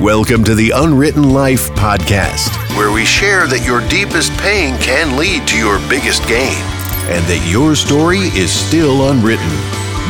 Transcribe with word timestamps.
Welcome 0.00 0.44
to 0.44 0.54
the 0.54 0.70
Unwritten 0.74 1.28
Life 1.28 1.68
Podcast, 1.72 2.56
where 2.74 2.90
we 2.90 3.04
share 3.04 3.46
that 3.46 3.66
your 3.66 3.86
deepest 3.90 4.32
pain 4.38 4.78
can 4.78 5.14
lead 5.18 5.46
to 5.48 5.58
your 5.58 5.78
biggest 5.90 6.26
gain 6.26 6.56
and 7.12 7.22
that 7.26 7.46
your 7.46 7.74
story 7.74 8.20
is 8.32 8.50
still 8.50 9.10
unwritten. 9.10 9.46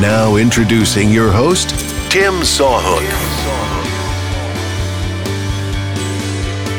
Now, 0.00 0.37
introducing 0.37 1.11
your 1.11 1.32
host, 1.32 1.71
Tim 2.08 2.34
Sawhook. 2.34 3.03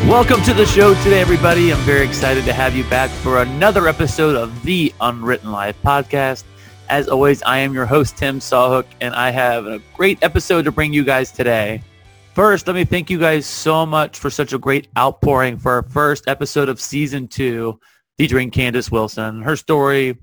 Welcome 0.07 0.41
to 0.43 0.53
the 0.53 0.65
show 0.65 0.93
today, 1.03 1.19
everybody. 1.19 1.73
I'm 1.73 1.79
very 1.79 2.05
excited 2.07 2.45
to 2.45 2.53
have 2.53 2.77
you 2.77 2.85
back 2.85 3.09
for 3.09 3.41
another 3.41 3.89
episode 3.89 4.37
of 4.37 4.63
the 4.63 4.95
Unwritten 5.01 5.51
Life 5.51 5.75
Podcast. 5.83 6.45
As 6.87 7.09
always, 7.09 7.43
I 7.43 7.57
am 7.57 7.73
your 7.73 7.85
host, 7.85 8.15
Tim 8.15 8.39
Sawhook, 8.39 8.85
and 9.01 9.13
I 9.13 9.31
have 9.31 9.67
a 9.67 9.79
great 9.95 10.23
episode 10.23 10.61
to 10.61 10.71
bring 10.71 10.93
you 10.93 11.03
guys 11.03 11.33
today. 11.33 11.83
First, 12.33 12.65
let 12.65 12.77
me 12.77 12.85
thank 12.85 13.09
you 13.09 13.19
guys 13.19 13.45
so 13.45 13.85
much 13.85 14.17
for 14.17 14.29
such 14.29 14.53
a 14.53 14.57
great 14.57 14.87
outpouring 14.97 15.57
for 15.57 15.73
our 15.73 15.83
first 15.83 16.29
episode 16.29 16.69
of 16.69 16.79
season 16.79 17.27
two 17.27 17.77
featuring 18.17 18.49
Candace 18.49 18.89
Wilson. 18.89 19.41
Her 19.41 19.57
story 19.57 20.17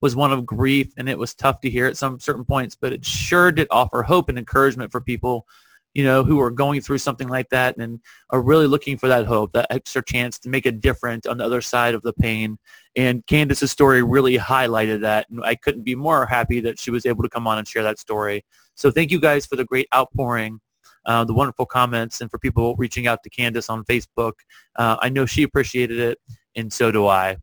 was 0.00 0.14
one 0.14 0.30
of 0.30 0.46
grief 0.46 0.92
and 0.96 1.08
it 1.08 1.18
was 1.18 1.34
tough 1.34 1.60
to 1.62 1.70
hear 1.70 1.86
at 1.86 1.96
some 1.96 2.20
certain 2.20 2.44
points, 2.44 2.76
but 2.80 2.92
it 2.92 3.04
sure 3.04 3.50
did 3.50 3.66
offer 3.72 4.04
hope 4.04 4.28
and 4.28 4.38
encouragement 4.38 4.92
for 4.92 5.00
people, 5.00 5.44
you 5.92 6.04
know, 6.04 6.22
who 6.22 6.40
are 6.40 6.52
going 6.52 6.80
through 6.80 6.98
something 6.98 7.28
like 7.28 7.48
that 7.48 7.76
and 7.78 7.98
are 8.30 8.40
really 8.40 8.68
looking 8.68 8.96
for 8.96 9.08
that 9.08 9.26
hope, 9.26 9.52
that 9.54 9.66
extra 9.70 10.04
chance 10.04 10.38
to 10.38 10.48
make 10.48 10.66
a 10.66 10.72
difference 10.72 11.26
on 11.26 11.38
the 11.38 11.44
other 11.44 11.60
side 11.60 11.96
of 11.96 12.02
the 12.02 12.12
pain. 12.12 12.56
And 12.94 13.26
Candace's 13.26 13.72
story 13.72 14.04
really 14.04 14.38
highlighted 14.38 15.00
that. 15.00 15.28
And 15.30 15.44
I 15.44 15.56
couldn't 15.56 15.82
be 15.82 15.96
more 15.96 16.26
happy 16.26 16.60
that 16.60 16.78
she 16.78 16.92
was 16.92 17.06
able 17.06 17.24
to 17.24 17.28
come 17.28 17.48
on 17.48 17.58
and 17.58 17.66
share 17.66 17.82
that 17.82 17.98
story. 17.98 18.44
So 18.76 18.92
thank 18.92 19.10
you 19.10 19.18
guys 19.18 19.46
for 19.46 19.56
the 19.56 19.64
great 19.64 19.88
outpouring 19.92 20.60
uh, 21.06 21.24
the 21.24 21.34
wonderful 21.34 21.66
comments 21.66 22.20
and 22.20 22.30
for 22.30 22.38
people 22.38 22.74
reaching 22.76 23.06
out 23.06 23.22
to 23.22 23.30
Candace 23.30 23.68
on 23.68 23.84
Facebook. 23.84 24.32
Uh, 24.76 24.96
I 25.00 25.08
know 25.08 25.26
she 25.26 25.42
appreciated 25.42 25.98
it, 25.98 26.18
and 26.56 26.72
so 26.72 26.90
do 26.90 27.06
I. 27.06 27.36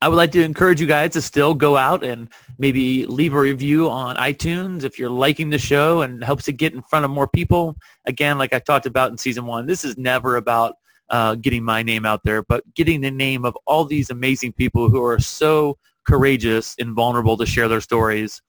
I 0.00 0.08
would 0.08 0.16
like 0.16 0.30
to 0.32 0.42
encourage 0.44 0.80
you 0.80 0.86
guys 0.86 1.10
to 1.14 1.22
still 1.22 1.54
go 1.54 1.76
out 1.76 2.04
and 2.04 2.28
maybe 2.58 3.04
leave 3.06 3.34
a 3.34 3.40
review 3.40 3.90
on 3.90 4.14
iTunes 4.16 4.84
if 4.84 4.96
you're 4.96 5.10
liking 5.10 5.50
the 5.50 5.58
show 5.58 6.02
and 6.02 6.22
helps 6.22 6.46
it 6.46 6.52
get 6.52 6.72
in 6.72 6.82
front 6.82 7.04
of 7.04 7.10
more 7.10 7.26
people. 7.26 7.76
Again, 8.06 8.38
like 8.38 8.52
I 8.52 8.60
talked 8.60 8.86
about 8.86 9.10
in 9.10 9.18
season 9.18 9.44
one, 9.44 9.66
this 9.66 9.84
is 9.84 9.98
never 9.98 10.36
about 10.36 10.76
uh, 11.10 11.34
getting 11.34 11.64
my 11.64 11.82
name 11.82 12.06
out 12.06 12.20
there, 12.22 12.44
but 12.44 12.62
getting 12.74 13.00
the 13.00 13.10
name 13.10 13.44
of 13.44 13.56
all 13.66 13.84
these 13.84 14.10
amazing 14.10 14.52
people 14.52 14.88
who 14.88 15.02
are 15.02 15.18
so 15.18 15.76
courageous 16.06 16.76
and 16.78 16.94
vulnerable 16.94 17.36
to 17.36 17.44
share 17.44 17.66
their 17.66 17.80
stories 17.80 18.40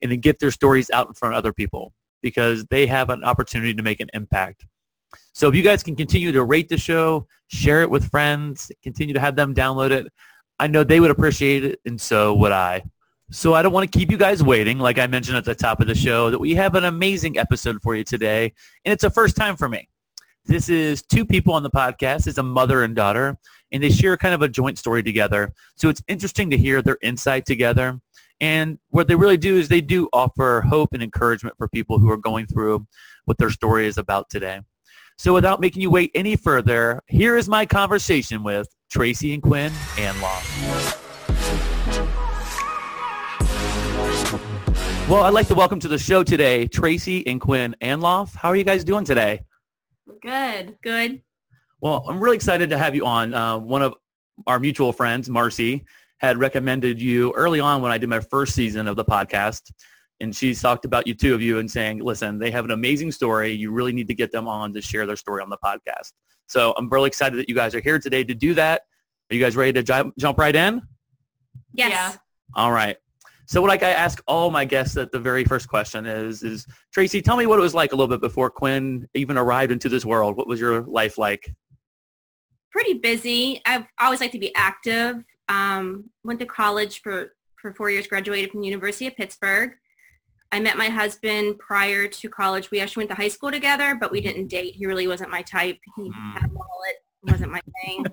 and 0.00 0.10
to 0.10 0.16
get 0.16 0.38
their 0.38 0.50
stories 0.50 0.90
out 0.90 1.08
in 1.08 1.14
front 1.14 1.34
of 1.34 1.38
other 1.38 1.52
people 1.52 1.92
because 2.22 2.64
they 2.66 2.86
have 2.86 3.10
an 3.10 3.24
opportunity 3.24 3.74
to 3.74 3.82
make 3.82 4.00
an 4.00 4.08
impact. 4.14 4.66
So 5.32 5.48
if 5.48 5.54
you 5.54 5.62
guys 5.62 5.82
can 5.82 5.96
continue 5.96 6.32
to 6.32 6.44
rate 6.44 6.68
the 6.68 6.78
show, 6.78 7.26
share 7.48 7.82
it 7.82 7.90
with 7.90 8.10
friends, 8.10 8.72
continue 8.82 9.14
to 9.14 9.20
have 9.20 9.36
them 9.36 9.54
download 9.54 9.90
it, 9.90 10.06
I 10.58 10.66
know 10.66 10.84
they 10.84 11.00
would 11.00 11.10
appreciate 11.10 11.64
it, 11.64 11.80
and 11.84 12.00
so 12.00 12.34
would 12.34 12.52
I. 12.52 12.82
So 13.30 13.54
I 13.54 13.62
don't 13.62 13.72
want 13.72 13.90
to 13.90 13.98
keep 13.98 14.10
you 14.10 14.16
guys 14.16 14.42
waiting. 14.42 14.78
Like 14.78 14.98
I 14.98 15.06
mentioned 15.06 15.36
at 15.36 15.44
the 15.44 15.54
top 15.54 15.80
of 15.80 15.88
the 15.88 15.94
show, 15.94 16.30
that 16.30 16.38
we 16.38 16.54
have 16.54 16.74
an 16.74 16.84
amazing 16.84 17.38
episode 17.38 17.82
for 17.82 17.94
you 17.94 18.04
today, 18.04 18.54
and 18.84 18.92
it's 18.92 19.04
a 19.04 19.10
first 19.10 19.36
time 19.36 19.56
for 19.56 19.68
me. 19.68 19.88
This 20.46 20.68
is 20.68 21.02
two 21.02 21.26
people 21.26 21.52
on 21.52 21.64
the 21.64 21.70
podcast. 21.70 22.28
It's 22.28 22.38
a 22.38 22.42
mother 22.42 22.84
and 22.84 22.94
daughter, 22.94 23.36
and 23.72 23.82
they 23.82 23.90
share 23.90 24.16
kind 24.16 24.32
of 24.32 24.42
a 24.42 24.48
joint 24.48 24.78
story 24.78 25.02
together. 25.02 25.52
So 25.74 25.88
it's 25.88 26.02
interesting 26.06 26.50
to 26.50 26.56
hear 26.56 26.82
their 26.82 26.98
insight 27.02 27.46
together. 27.46 28.00
And 28.40 28.78
what 28.90 29.08
they 29.08 29.14
really 29.14 29.38
do 29.38 29.56
is 29.56 29.68
they 29.68 29.80
do 29.80 30.08
offer 30.12 30.60
hope 30.60 30.90
and 30.92 31.02
encouragement 31.02 31.56
for 31.56 31.68
people 31.68 31.98
who 31.98 32.10
are 32.10 32.18
going 32.18 32.46
through 32.46 32.86
what 33.24 33.38
their 33.38 33.50
story 33.50 33.86
is 33.86 33.96
about 33.96 34.28
today. 34.28 34.60
So 35.16 35.32
without 35.32 35.60
making 35.60 35.80
you 35.80 35.90
wait 35.90 36.10
any 36.14 36.36
further, 36.36 37.00
here 37.08 37.38
is 37.38 37.48
my 37.48 37.64
conversation 37.64 38.42
with 38.42 38.68
Tracey 38.90 39.32
and 39.32 39.42
Quinn 39.42 39.72
Anlauf. 39.96 41.02
Well, 45.08 45.22
I'd 45.22 45.32
like 45.32 45.46
to 45.48 45.54
welcome 45.54 45.80
to 45.80 45.88
the 45.88 45.98
show 45.98 46.22
today 46.22 46.66
Tracey 46.66 47.26
and 47.26 47.40
Quinn 47.40 47.74
Anlauf. 47.80 48.34
How 48.34 48.50
are 48.50 48.56
you 48.56 48.64
guys 48.64 48.84
doing 48.84 49.04
today? 49.04 49.40
Good, 50.20 50.76
good. 50.82 51.22
Well, 51.80 52.04
I'm 52.06 52.20
really 52.20 52.36
excited 52.36 52.68
to 52.70 52.78
have 52.78 52.94
you 52.94 53.06
on. 53.06 53.32
Uh, 53.32 53.56
one 53.58 53.80
of 53.82 53.94
our 54.46 54.58
mutual 54.58 54.92
friends, 54.92 55.30
Marcy, 55.30 55.86
had 56.18 56.38
recommended 56.38 57.00
you 57.00 57.32
early 57.34 57.60
on 57.60 57.82
when 57.82 57.92
I 57.92 57.98
did 57.98 58.08
my 58.08 58.20
first 58.20 58.54
season 58.54 58.88
of 58.88 58.96
the 58.96 59.04
podcast. 59.04 59.70
And 60.20 60.34
she's 60.34 60.62
talked 60.62 60.86
about 60.86 61.06
you 61.06 61.14
two 61.14 61.34
of 61.34 61.42
you 61.42 61.58
and 61.58 61.70
saying, 61.70 62.02
listen, 62.02 62.38
they 62.38 62.50
have 62.50 62.64
an 62.64 62.70
amazing 62.70 63.12
story. 63.12 63.52
You 63.52 63.70
really 63.70 63.92
need 63.92 64.08
to 64.08 64.14
get 64.14 64.32
them 64.32 64.48
on 64.48 64.72
to 64.72 64.80
share 64.80 65.04
their 65.04 65.16
story 65.16 65.42
on 65.42 65.50
the 65.50 65.58
podcast. 65.58 66.12
So 66.46 66.72
I'm 66.78 66.88
really 66.88 67.08
excited 67.08 67.38
that 67.38 67.48
you 67.48 67.54
guys 67.54 67.74
are 67.74 67.80
here 67.80 67.98
today 67.98 68.24
to 68.24 68.34
do 68.34 68.54
that. 68.54 68.82
Are 69.30 69.34
you 69.34 69.42
guys 69.42 69.56
ready 69.56 69.74
to 69.74 69.82
jump, 69.82 70.16
jump 70.16 70.38
right 70.38 70.56
in? 70.56 70.80
Yes. 71.74 71.90
Yeah. 71.90 72.16
All 72.54 72.72
right. 72.72 72.96
So 73.48 73.60
what 73.60 73.68
like 73.68 73.82
I 73.82 73.90
ask 73.90 74.22
all 74.26 74.50
my 74.50 74.64
guests 74.64 74.96
at 74.96 75.12
the 75.12 75.20
very 75.20 75.44
first 75.44 75.68
question 75.68 76.06
is, 76.06 76.42
is 76.42 76.66
Tracey, 76.92 77.20
tell 77.20 77.36
me 77.36 77.46
what 77.46 77.58
it 77.58 77.62
was 77.62 77.74
like 77.74 77.92
a 77.92 77.96
little 77.96 78.08
bit 78.08 78.20
before 78.20 78.50
Quinn 78.50 79.06
even 79.14 79.36
arrived 79.36 79.70
into 79.70 79.88
this 79.88 80.04
world. 80.04 80.36
What 80.36 80.48
was 80.48 80.58
your 80.58 80.82
life 80.82 81.18
like? 81.18 81.54
Pretty 82.72 82.94
busy. 82.94 83.60
I've 83.66 83.84
always 84.00 84.20
liked 84.20 84.32
to 84.32 84.38
be 84.38 84.54
active. 84.54 85.22
Um, 85.48 86.10
went 86.24 86.40
to 86.40 86.46
college 86.46 87.02
for, 87.02 87.34
for 87.60 87.72
four 87.74 87.90
years, 87.90 88.06
graduated 88.06 88.50
from 88.50 88.60
the 88.60 88.66
University 88.66 89.06
of 89.06 89.16
Pittsburgh. 89.16 89.72
I 90.52 90.60
met 90.60 90.76
my 90.76 90.88
husband 90.88 91.58
prior 91.58 92.06
to 92.08 92.28
college. 92.28 92.70
We 92.70 92.80
actually 92.80 93.02
went 93.02 93.10
to 93.10 93.16
high 93.16 93.28
school 93.28 93.50
together, 93.50 93.96
but 94.00 94.12
we 94.12 94.20
didn't 94.20 94.46
date. 94.46 94.74
He 94.74 94.86
really 94.86 95.08
wasn't 95.08 95.30
my 95.30 95.42
type. 95.42 95.78
He 95.96 96.10
had 96.34 96.44
a 96.44 96.52
mullet, 96.52 96.96
wasn't 97.22 97.52
my 97.52 97.60
thing. 97.84 98.04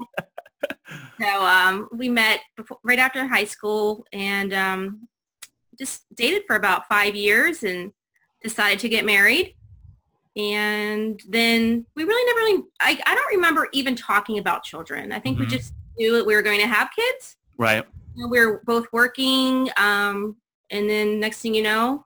so 1.22 1.46
um, 1.46 1.90
we 1.92 2.10
met 2.10 2.42
before, 2.58 2.80
right 2.84 3.00
after 3.00 3.26
high 3.28 3.46
school 3.46 4.06
and 4.12 4.54
um, 4.54 5.08
just 5.78 6.04
dated 6.16 6.44
for 6.48 6.56
about 6.56 6.88
five 6.88 7.16
years 7.16 7.64
and 7.64 7.92
decided 8.42 8.80
to 8.80 8.90
get 8.90 9.06
married. 9.06 9.56
And 10.36 11.22
then 11.30 11.86
we 11.96 12.04
really 12.04 12.26
never 12.26 12.40
really, 12.40 12.64
I, 12.82 13.00
I 13.06 13.16
don't 13.16 13.36
remember 13.36 13.68
even 13.72 13.96
talking 13.96 14.40
about 14.40 14.64
children. 14.64 15.12
I 15.12 15.20
think 15.20 15.38
mm-hmm. 15.38 15.50
we 15.50 15.58
just 15.58 15.74
knew 15.98 16.14
that 16.14 16.26
we 16.26 16.36
were 16.36 16.42
going 16.42 16.60
to 16.60 16.68
have 16.68 16.90
kids. 16.96 17.38
Right. 17.58 17.86
And 18.18 18.30
we 18.30 18.40
were 18.40 18.62
both 18.66 18.88
working. 18.92 19.70
Um, 19.78 20.38
and 20.70 20.90
then 20.90 21.20
next 21.20 21.42
thing 21.42 21.54
you 21.54 21.64
know, 21.64 22.06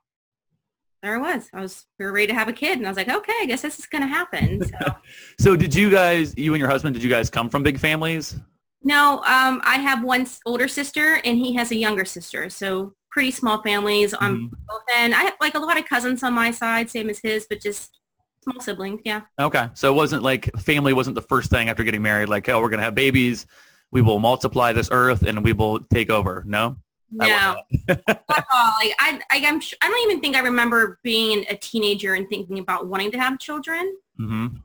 there 1.02 1.14
I 1.14 1.18
was. 1.18 1.48
I 1.52 1.60
was 1.60 1.86
we 1.98 2.04
were 2.04 2.12
ready 2.12 2.26
to 2.28 2.34
have 2.34 2.48
a 2.48 2.52
kid, 2.52 2.78
and 2.78 2.86
I 2.86 2.90
was 2.90 2.96
like, 2.96 3.08
okay, 3.08 3.32
I 3.40 3.46
guess 3.46 3.62
this 3.62 3.78
is 3.78 3.86
going 3.86 4.02
to 4.02 4.08
happen. 4.08 4.64
So. 4.64 4.94
so, 5.38 5.56
did 5.56 5.74
you 5.74 5.90
guys, 5.90 6.36
you 6.36 6.54
and 6.54 6.60
your 6.60 6.68
husband, 6.68 6.94
did 6.94 7.04
you 7.04 7.10
guys 7.10 7.30
come 7.30 7.48
from 7.48 7.62
big 7.62 7.78
families? 7.78 8.36
No, 8.82 9.16
um, 9.18 9.60
I 9.64 9.76
have 9.76 10.02
one 10.02 10.26
older 10.46 10.68
sister, 10.68 11.20
and 11.24 11.36
he 11.36 11.54
has 11.54 11.70
a 11.70 11.76
younger 11.76 12.04
sister. 12.04 12.48
So 12.50 12.94
pretty 13.10 13.30
small 13.30 13.62
families 13.62 14.14
on 14.14 14.34
mm-hmm. 14.34 14.46
both 14.68 14.82
ends. 14.94 15.16
I 15.16 15.24
have 15.24 15.34
like 15.40 15.54
a 15.54 15.58
lot 15.58 15.78
of 15.78 15.86
cousins 15.86 16.22
on 16.22 16.32
my 16.32 16.50
side, 16.50 16.90
same 16.90 17.10
as 17.10 17.18
his, 17.18 17.46
but 17.48 17.60
just 17.60 17.98
small 18.42 18.60
siblings. 18.60 19.00
Yeah. 19.04 19.22
Okay, 19.40 19.68
so 19.74 19.92
it 19.92 19.96
wasn't 19.96 20.22
like 20.22 20.54
family 20.58 20.92
wasn't 20.92 21.14
the 21.14 21.22
first 21.22 21.50
thing 21.50 21.68
after 21.68 21.84
getting 21.84 22.02
married. 22.02 22.28
Like, 22.28 22.48
oh, 22.48 22.60
we're 22.60 22.68
going 22.68 22.78
to 22.78 22.84
have 22.84 22.94
babies 22.94 23.46
we 23.90 24.02
will 24.02 24.18
multiply 24.18 24.72
this 24.72 24.88
earth 24.92 25.22
and 25.22 25.42
we 25.42 25.52
will 25.52 25.80
take 25.80 26.10
over. 26.10 26.42
No? 26.46 26.76
No, 27.10 27.26
not 27.26 27.58
at 27.88 28.46
all. 28.52 28.72
Like 28.80 28.94
I, 29.00 29.20
I, 29.30 29.46
I'm, 29.46 29.60
I 29.82 29.88
don't 29.88 30.10
even 30.10 30.20
think 30.20 30.36
I 30.36 30.40
remember 30.40 30.98
being 31.02 31.46
a 31.48 31.56
teenager 31.56 32.14
and 32.14 32.28
thinking 32.28 32.58
about 32.58 32.86
wanting 32.86 33.10
to 33.12 33.18
have 33.18 33.38
children. 33.38 33.96
Mm-hmm. 34.20 34.56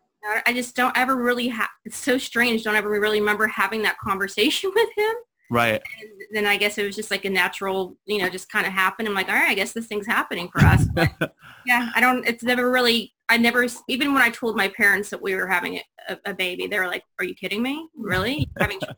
I 0.46 0.54
just 0.54 0.76
don't 0.76 0.98
ever 0.98 1.16
really 1.16 1.50
have. 1.50 1.70
It's 1.86 1.98
so 1.98 2.18
strange. 2.18 2.64
Don't 2.64 2.76
ever 2.76 2.90
really 2.90 3.20
remember 3.20 3.48
having 3.48 3.82
that 3.84 3.98
conversation 3.98 4.72
with 4.76 4.90
him. 4.96 5.14
Right. 5.50 5.82
And 6.02 6.12
then 6.32 6.46
I 6.46 6.58
guess 6.58 6.78
it 6.78 6.86
was 6.86 6.96
just 6.96 7.12
like 7.12 7.26
a 7.26 7.30
natural, 7.30 7.96
you 8.06 8.18
know, 8.20 8.30
just 8.30 8.52
kind 8.52 8.66
of 8.66 8.74
happened. 8.74 9.08
I'm 9.08 9.14
like, 9.14 9.30
all 9.30 9.36
right, 9.36 9.50
I 9.50 9.54
guess 9.54 9.74
this 9.74 9.86
thing's 9.86 10.08
happening 10.08 10.50
for 10.52 10.62
us. 10.62 10.86
But 10.94 11.12
yeah, 11.66 11.92
I 11.96 12.02
don't. 12.02 12.26
It's 12.26 12.44
never 12.44 12.72
really. 12.72 13.13
I 13.30 13.38
never. 13.38 13.66
Even 13.88 14.14
when 14.14 14.22
I 14.22 14.30
told 14.30 14.56
my 14.56 14.68
parents 14.70 15.10
that 15.10 15.22
we 15.22 15.36
were 15.36 15.48
having 15.48 15.80
a, 16.10 16.18
a 16.26 16.34
baby, 16.34 16.68
they 16.68 16.80
were 16.80 16.88
like, 16.88 17.04
"Are 17.20 17.26
you 17.26 17.36
kidding 17.36 17.62
me? 17.62 17.88
Really? 17.96 18.50
having?" 18.60 18.80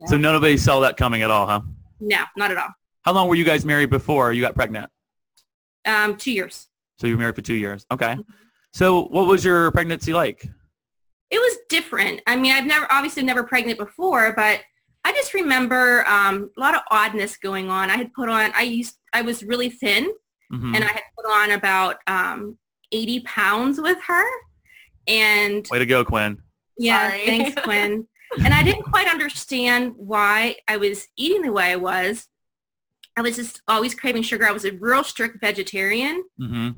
Yeah. 0.00 0.08
So 0.08 0.16
nobody 0.16 0.56
saw 0.56 0.80
that 0.80 0.96
coming 0.96 1.22
at 1.22 1.30
all, 1.30 1.46
huh? 1.46 1.60
No, 2.00 2.24
not 2.36 2.50
at 2.50 2.56
all. 2.56 2.70
How 3.02 3.12
long 3.12 3.28
were 3.28 3.36
you 3.36 3.44
guys 3.44 3.64
married 3.64 3.90
before 3.90 4.32
you 4.32 4.42
got 4.42 4.54
pregnant? 4.54 4.90
Um, 5.86 6.16
two 6.16 6.32
years. 6.32 6.68
So 6.98 7.06
you 7.06 7.14
were 7.14 7.20
married 7.20 7.36
for 7.36 7.42
two 7.42 7.54
years. 7.54 7.86
Okay. 7.90 8.14
Mm-hmm. 8.14 8.20
So 8.72 9.04
what 9.04 9.26
was 9.26 9.44
your 9.44 9.70
pregnancy 9.70 10.12
like? 10.12 10.48
It 11.30 11.38
was 11.38 11.58
different. 11.68 12.20
I 12.26 12.36
mean, 12.36 12.52
I've 12.52 12.66
never, 12.66 12.86
obviously 12.90 13.22
never 13.22 13.44
pregnant 13.44 13.78
before, 13.78 14.32
but 14.34 14.60
I 15.04 15.12
just 15.12 15.34
remember 15.34 16.06
um, 16.08 16.50
a 16.56 16.60
lot 16.60 16.74
of 16.74 16.80
oddness 16.90 17.36
going 17.36 17.70
on. 17.70 17.90
I 17.90 17.96
had 17.96 18.12
put 18.14 18.28
on, 18.28 18.52
I 18.54 18.62
used, 18.62 18.96
I 19.12 19.22
was 19.22 19.44
really 19.44 19.70
thin 19.70 20.12
mm-hmm. 20.52 20.74
and 20.74 20.84
I 20.84 20.88
had 20.88 21.02
put 21.16 21.30
on 21.30 21.50
about 21.52 21.96
um, 22.06 22.58
80 22.94 23.20
pounds 23.20 23.80
with 23.80 23.98
her. 24.06 24.24
And 25.06 25.66
way 25.70 25.78
to 25.80 25.86
go, 25.86 26.04
Quinn. 26.04 26.38
Yeah, 26.78 27.08
Sorry. 27.10 27.26
thanks, 27.26 27.62
Quinn. 27.64 28.06
and 28.44 28.54
I 28.54 28.62
didn't 28.62 28.84
quite 28.84 29.08
understand 29.08 29.92
why 29.96 30.56
I 30.68 30.76
was 30.78 31.06
eating 31.16 31.42
the 31.42 31.52
way 31.52 31.72
I 31.72 31.76
was. 31.76 32.26
I 33.16 33.22
was 33.22 33.36
just 33.36 33.60
always 33.68 33.94
craving 33.94 34.22
sugar. 34.22 34.44
I 34.46 34.50
was 34.52 34.64
a 34.64 34.72
real 34.72 35.04
strict 35.04 35.40
vegetarian. 35.40 36.24
hmm 36.38 36.70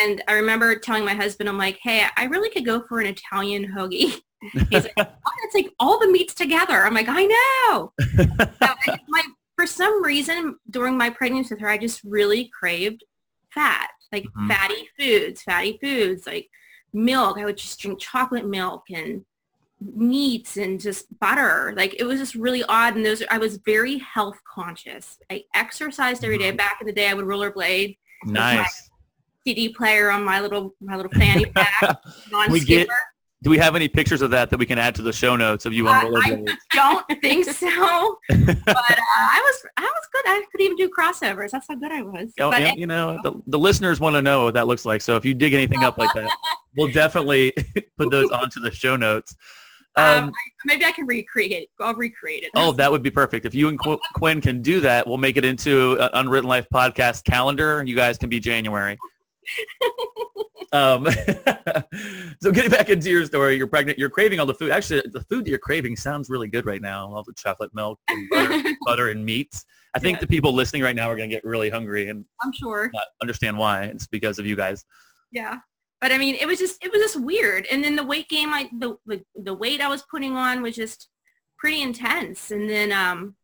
And 0.00 0.22
I 0.26 0.32
remember 0.32 0.74
telling 0.76 1.04
my 1.04 1.14
husband, 1.14 1.48
I'm 1.48 1.58
like, 1.58 1.78
hey, 1.82 2.04
I 2.16 2.24
really 2.24 2.50
could 2.50 2.64
go 2.64 2.82
for 2.88 3.00
an 3.00 3.06
Italian 3.06 3.70
hoagie. 3.76 4.20
He's 4.70 4.84
like, 4.84 4.92
oh, 4.98 5.06
it's 5.44 5.54
like 5.54 5.70
all 5.78 5.98
the 6.00 6.08
meats 6.08 6.34
together. 6.34 6.84
I'm 6.84 6.94
like, 6.94 7.06
I 7.08 7.24
know. 7.26 7.92
So 8.16 8.46
I- 8.60 8.98
my, 9.08 9.22
for 9.56 9.66
some 9.68 10.02
reason, 10.02 10.56
during 10.68 10.98
my 10.98 11.10
pregnancy 11.10 11.54
with 11.54 11.60
her, 11.60 11.68
I 11.68 11.78
just 11.78 12.00
really 12.02 12.50
craved 12.58 13.04
fat, 13.52 13.88
like 14.14 14.24
Mhm. 14.36 14.48
fatty 14.48 14.88
foods, 14.98 15.42
fatty 15.42 15.78
foods, 15.82 16.26
like 16.26 16.48
milk. 16.92 17.38
I 17.38 17.44
would 17.44 17.56
just 17.56 17.80
drink 17.80 17.98
chocolate 18.00 18.46
milk 18.46 18.84
and 18.90 19.24
meats 19.80 20.56
and 20.56 20.80
just 20.80 21.06
butter. 21.18 21.74
Like 21.76 21.96
it 21.98 22.04
was 22.04 22.18
just 22.20 22.34
really 22.34 22.62
odd. 22.64 22.96
And 22.96 23.04
those, 23.04 23.22
I 23.30 23.38
was 23.38 23.56
very 23.58 23.98
health 23.98 24.38
conscious. 24.44 25.18
I 25.30 25.44
exercised 25.54 26.24
every 26.24 26.38
day. 26.38 26.52
Back 26.52 26.78
in 26.80 26.86
the 26.86 26.92
day, 26.92 27.08
I 27.08 27.14
would 27.14 27.26
rollerblade. 27.26 27.98
Nice. 28.24 28.90
CD 29.46 29.68
player 29.68 30.10
on 30.10 30.24
my 30.24 30.40
little 30.40 30.74
my 30.80 30.96
little 30.96 31.12
fanny 31.12 31.44
pack, 31.46 31.98
We 32.50 32.60
get-. 32.64 32.88
Do 33.44 33.50
we 33.50 33.58
have 33.58 33.76
any 33.76 33.88
pictures 33.88 34.22
of 34.22 34.30
that 34.30 34.48
that 34.50 34.58
we 34.58 34.64
can 34.64 34.78
add 34.78 34.94
to 34.96 35.02
the 35.02 35.12
show 35.12 35.36
notes 35.36 35.66
of 35.66 35.72
you 35.74 35.86
on 35.86 35.94
I- 35.94 36.00
I- 36.00 36.04
rollerblades? 36.30 36.56
Don't 36.72 37.06
think 37.20 37.44
so. 37.44 38.16
but 38.28 38.58
uh, 38.58 38.74
I 38.74 39.40
was 39.44 39.66
I 39.76 39.82
was 39.82 40.08
good. 40.12 40.22
I 40.26 40.42
could 40.50 40.60
even 40.62 40.76
do 40.76 40.88
crossovers. 40.88 41.50
That's 41.50 41.66
how 41.68 41.74
good 41.76 41.92
I 41.92 42.00
was. 42.02 42.32
Oh, 42.40 42.50
but 42.50 42.62
yeah, 42.62 42.72
you 42.74 42.86
know, 42.86 43.20
the, 43.22 43.34
the 43.46 43.58
listeners 43.58 44.00
want 44.00 44.14
to 44.16 44.22
know 44.22 44.44
what 44.44 44.54
that 44.54 44.66
looks 44.66 44.84
like. 44.86 45.02
So 45.02 45.16
if 45.16 45.24
you 45.26 45.34
dig 45.34 45.52
anything 45.52 45.84
up 45.84 45.98
like 45.98 46.12
that, 46.14 46.30
we'll 46.76 46.90
definitely 46.90 47.52
put 47.98 48.10
those 48.10 48.30
onto 48.30 48.60
the 48.60 48.70
show 48.70 48.96
notes. 48.96 49.36
um, 49.96 50.24
Um, 50.24 50.32
maybe 50.64 50.84
I 50.86 50.92
can 50.92 51.06
recreate 51.06 51.52
it. 51.52 51.68
I'll 51.80 51.94
recreate 51.94 52.44
it. 52.44 52.50
oh, 52.56 52.72
that 52.72 52.90
would 52.90 53.02
be 53.02 53.10
perfect. 53.10 53.44
If 53.44 53.54
you 53.54 53.68
and 53.68 53.78
Qu- 53.78 54.00
Quinn 54.14 54.40
can 54.40 54.62
do 54.62 54.80
that, 54.80 55.06
we'll 55.06 55.18
make 55.18 55.36
it 55.36 55.44
into 55.44 55.98
an 56.00 56.08
Unwritten 56.14 56.48
Life 56.48 56.66
podcast 56.72 57.24
calendar. 57.24 57.84
You 57.86 57.94
guys 57.94 58.16
can 58.16 58.30
be 58.30 58.40
January. 58.40 58.96
Um, 60.72 61.06
so 62.40 62.50
getting 62.52 62.70
back 62.70 62.88
into 62.88 63.10
your 63.10 63.24
story, 63.26 63.56
you're 63.56 63.66
pregnant. 63.66 63.98
You're 63.98 64.10
craving 64.10 64.40
all 64.40 64.46
the 64.46 64.54
food. 64.54 64.70
Actually, 64.70 65.02
the 65.12 65.22
food 65.22 65.44
that 65.44 65.50
you're 65.50 65.58
craving 65.58 65.96
sounds 65.96 66.28
really 66.28 66.48
good 66.48 66.66
right 66.66 66.82
now. 66.82 67.12
All 67.14 67.22
the 67.22 67.34
chocolate 67.34 67.74
milk, 67.74 68.00
and 68.08 68.28
butter, 68.30 68.62
butter 68.86 69.08
and 69.10 69.24
meats. 69.24 69.64
I 69.94 69.98
think 70.00 70.16
Yeah. 70.16 70.20
the 70.22 70.26
people 70.26 70.52
listening 70.52 70.82
right 70.82 70.96
now 70.96 71.08
are 71.08 71.16
going 71.16 71.28
to 71.30 71.34
get 71.34 71.44
really 71.44 71.70
hungry 71.70 72.08
and 72.08 72.24
I'm 72.42 72.52
sure. 72.52 72.90
not 72.92 73.04
understand 73.22 73.56
why. 73.56 73.84
It's 73.84 74.06
because 74.08 74.38
of 74.40 74.46
you 74.46 74.56
guys. 74.56 74.84
Yeah. 75.30 75.58
But 76.00 76.10
I 76.12 76.18
mean, 76.18 76.34
it 76.34 76.46
was 76.46 76.58
just 76.58 76.84
it 76.84 76.90
was 76.92 77.00
just 77.00 77.20
weird. 77.20 77.66
And 77.70 77.82
then 77.82 77.94
the 77.96 78.04
weight 78.04 78.28
gain, 78.28 78.48
I 78.50 78.68
the 78.78 78.96
the, 79.06 79.24
the 79.36 79.54
weight 79.54 79.80
I 79.80 79.88
was 79.88 80.02
putting 80.10 80.36
on 80.36 80.60
was 80.62 80.74
just 80.74 81.08
pretty 81.58 81.80
intense. 81.82 82.50
And 82.50 82.68
then 82.68 82.92
um, 82.92 83.36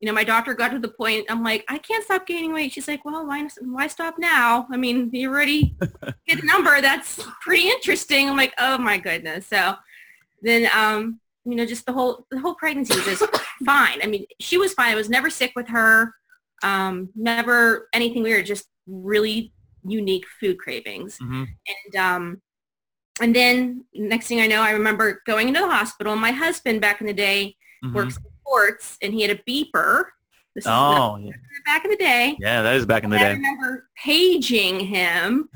you 0.00 0.06
know, 0.06 0.12
my 0.12 0.24
doctor 0.24 0.52
got 0.54 0.70
to 0.72 0.78
the 0.78 0.88
point. 0.88 1.26
I'm 1.30 1.42
like, 1.42 1.64
I 1.68 1.78
can't 1.78 2.04
stop 2.04 2.26
gaining 2.26 2.52
weight. 2.52 2.72
She's 2.72 2.88
like, 2.88 3.04
Well, 3.04 3.26
why 3.26 3.48
why 3.60 3.86
stop 3.86 4.16
now? 4.18 4.66
I 4.70 4.76
mean, 4.76 5.10
you 5.12 5.30
already 5.30 5.74
hit 6.26 6.42
a 6.42 6.46
number. 6.46 6.80
That's 6.80 7.22
pretty 7.40 7.68
interesting. 7.68 8.28
I'm 8.28 8.36
like, 8.36 8.54
Oh 8.58 8.78
my 8.78 8.98
goodness. 8.98 9.46
So 9.46 9.74
then 10.42 10.68
um, 10.74 11.20
you 11.44 11.54
know, 11.54 11.64
just 11.64 11.86
the 11.86 11.92
whole 11.92 12.26
the 12.30 12.38
whole 12.40 12.54
pregnancy 12.54 12.94
was 12.94 13.04
just 13.20 13.24
fine. 13.64 14.00
I 14.02 14.06
mean, 14.06 14.26
she 14.40 14.58
was 14.58 14.74
fine. 14.74 14.92
I 14.92 14.96
was 14.96 15.08
never 15.08 15.30
sick 15.30 15.52
with 15.56 15.68
her. 15.68 16.14
Um, 16.62 17.10
never 17.14 17.88
anything 17.92 18.22
weird. 18.22 18.46
Just 18.46 18.66
really 18.86 19.52
unique 19.88 20.24
food 20.40 20.58
cravings 20.58 21.16
hmm 21.18 21.44
and 21.68 21.96
um 21.96 22.42
and 23.20 23.34
then 23.34 23.84
next 23.94 24.26
thing 24.26 24.40
I 24.40 24.46
know, 24.46 24.60
I 24.60 24.72
remember 24.72 25.22
going 25.26 25.48
into 25.48 25.60
the 25.60 25.68
hospital. 25.70 26.16
My 26.16 26.32
husband 26.32 26.80
back 26.80 27.00
in 27.00 27.06
the 27.06 27.12
day 27.14 27.56
Mhm. 27.84 27.94
works 27.94 28.18
sports, 28.46 28.96
and 29.02 29.12
he 29.12 29.22
had 29.22 29.30
a 29.30 29.42
beeper. 29.50 30.04
This 30.54 30.64
Oh, 30.66 31.16
yeah. 31.18 31.32
back 31.66 31.84
in 31.84 31.90
the 31.90 31.96
day. 31.96 32.36
yeah, 32.40 32.62
that 32.62 32.76
is 32.76 32.86
back 32.86 33.04
in 33.04 33.10
the 33.10 33.18
day. 33.18 33.26
I 33.26 33.32
remember 33.32 33.88
paging 34.02 34.80
him 34.80 35.48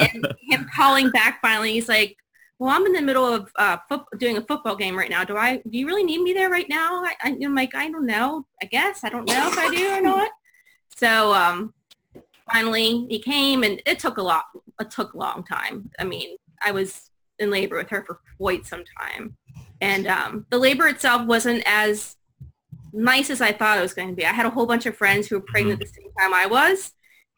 and 0.00 0.34
him 0.48 0.66
calling 0.74 1.10
back 1.10 1.40
finally. 1.42 1.72
He's 1.72 1.88
like, 1.90 2.16
well, 2.58 2.70
I'm 2.70 2.86
in 2.86 2.94
the 2.94 3.02
middle 3.02 3.26
of 3.26 3.52
uh, 3.56 3.76
doing 4.16 4.38
a 4.38 4.40
football 4.40 4.74
game 4.74 4.96
right 4.96 5.10
now. 5.10 5.24
Do 5.24 5.36
I? 5.36 5.56
Do 5.68 5.76
you 5.78 5.86
really 5.86 6.04
need 6.04 6.22
me 6.22 6.32
there 6.32 6.48
right 6.48 6.68
now? 6.70 7.02
I, 7.04 7.14
I'm 7.22 7.54
like, 7.54 7.74
I 7.74 7.90
don't 7.90 8.06
know. 8.06 8.46
I 8.62 8.64
guess 8.66 9.04
I 9.04 9.10
don't 9.10 9.28
know 9.28 9.48
if 9.48 9.58
I 9.58 9.74
do 9.74 9.90
or 9.90 10.00
not. 10.00 10.30
So 10.96 11.34
um, 11.34 11.74
finally, 12.50 13.06
he 13.10 13.18
came, 13.18 13.62
and 13.62 13.82
it 13.84 13.98
took 13.98 14.16
a 14.16 14.22
lot. 14.22 14.44
It 14.80 14.90
took 14.90 15.12
a 15.12 15.18
long 15.18 15.44
time. 15.44 15.90
I 15.98 16.04
mean, 16.04 16.36
I 16.62 16.70
was 16.70 17.10
in 17.38 17.50
labor 17.50 17.76
with 17.76 17.90
her 17.90 18.02
for 18.06 18.20
quite 18.38 18.64
some 18.64 18.84
time, 19.02 19.36
and 19.82 20.06
um, 20.06 20.46
the 20.48 20.56
labor 20.56 20.88
itself 20.88 21.26
wasn't 21.26 21.62
as 21.66 22.16
nice 22.96 23.30
as 23.30 23.40
I 23.40 23.52
thought 23.52 23.78
it 23.78 23.82
was 23.82 23.94
going 23.94 24.08
to 24.08 24.14
be. 24.14 24.24
I 24.24 24.32
had 24.32 24.46
a 24.46 24.50
whole 24.50 24.66
bunch 24.66 24.86
of 24.86 24.96
friends 24.96 25.26
who 25.26 25.36
were 25.36 25.44
pregnant 25.46 25.80
at 25.80 25.86
the 25.86 25.92
same 25.92 26.10
time 26.18 26.32
I 26.32 26.46
was. 26.46 26.92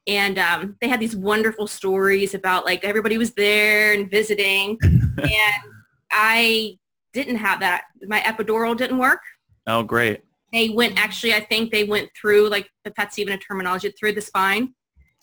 And 0.07 0.39
um, 0.39 0.77
they 0.81 0.89
had 0.89 1.01
these 1.01 1.15
wonderful 1.15 1.67
stories 1.67 2.33
about 2.33 2.65
like 2.65 2.85
everybody 2.85 3.19
was 3.19 3.33
there 3.33 3.93
and 3.93 4.11
visiting. 4.11 4.79
and 4.83 5.63
I 6.11 6.79
didn't 7.13 7.37
have 7.37 7.61
that. 7.61 7.85
My 8.07 8.21
epidural 8.21 8.77
didn't 8.77 8.99
work. 8.99 9.21
Oh, 9.67 9.83
great. 9.83 10.23
They 10.53 10.71
went 10.71 10.99
actually, 10.99 11.35
I 11.35 11.41
think 11.41 11.71
they 11.71 11.85
went 11.85 12.09
through 12.19 12.49
like, 12.49 12.71
if 12.87 12.95
that's 12.95 13.19
even 13.19 13.35
a 13.35 13.39
terminology, 13.39 13.91
through 13.91 14.13
the 14.13 14.23
spine. 14.23 14.75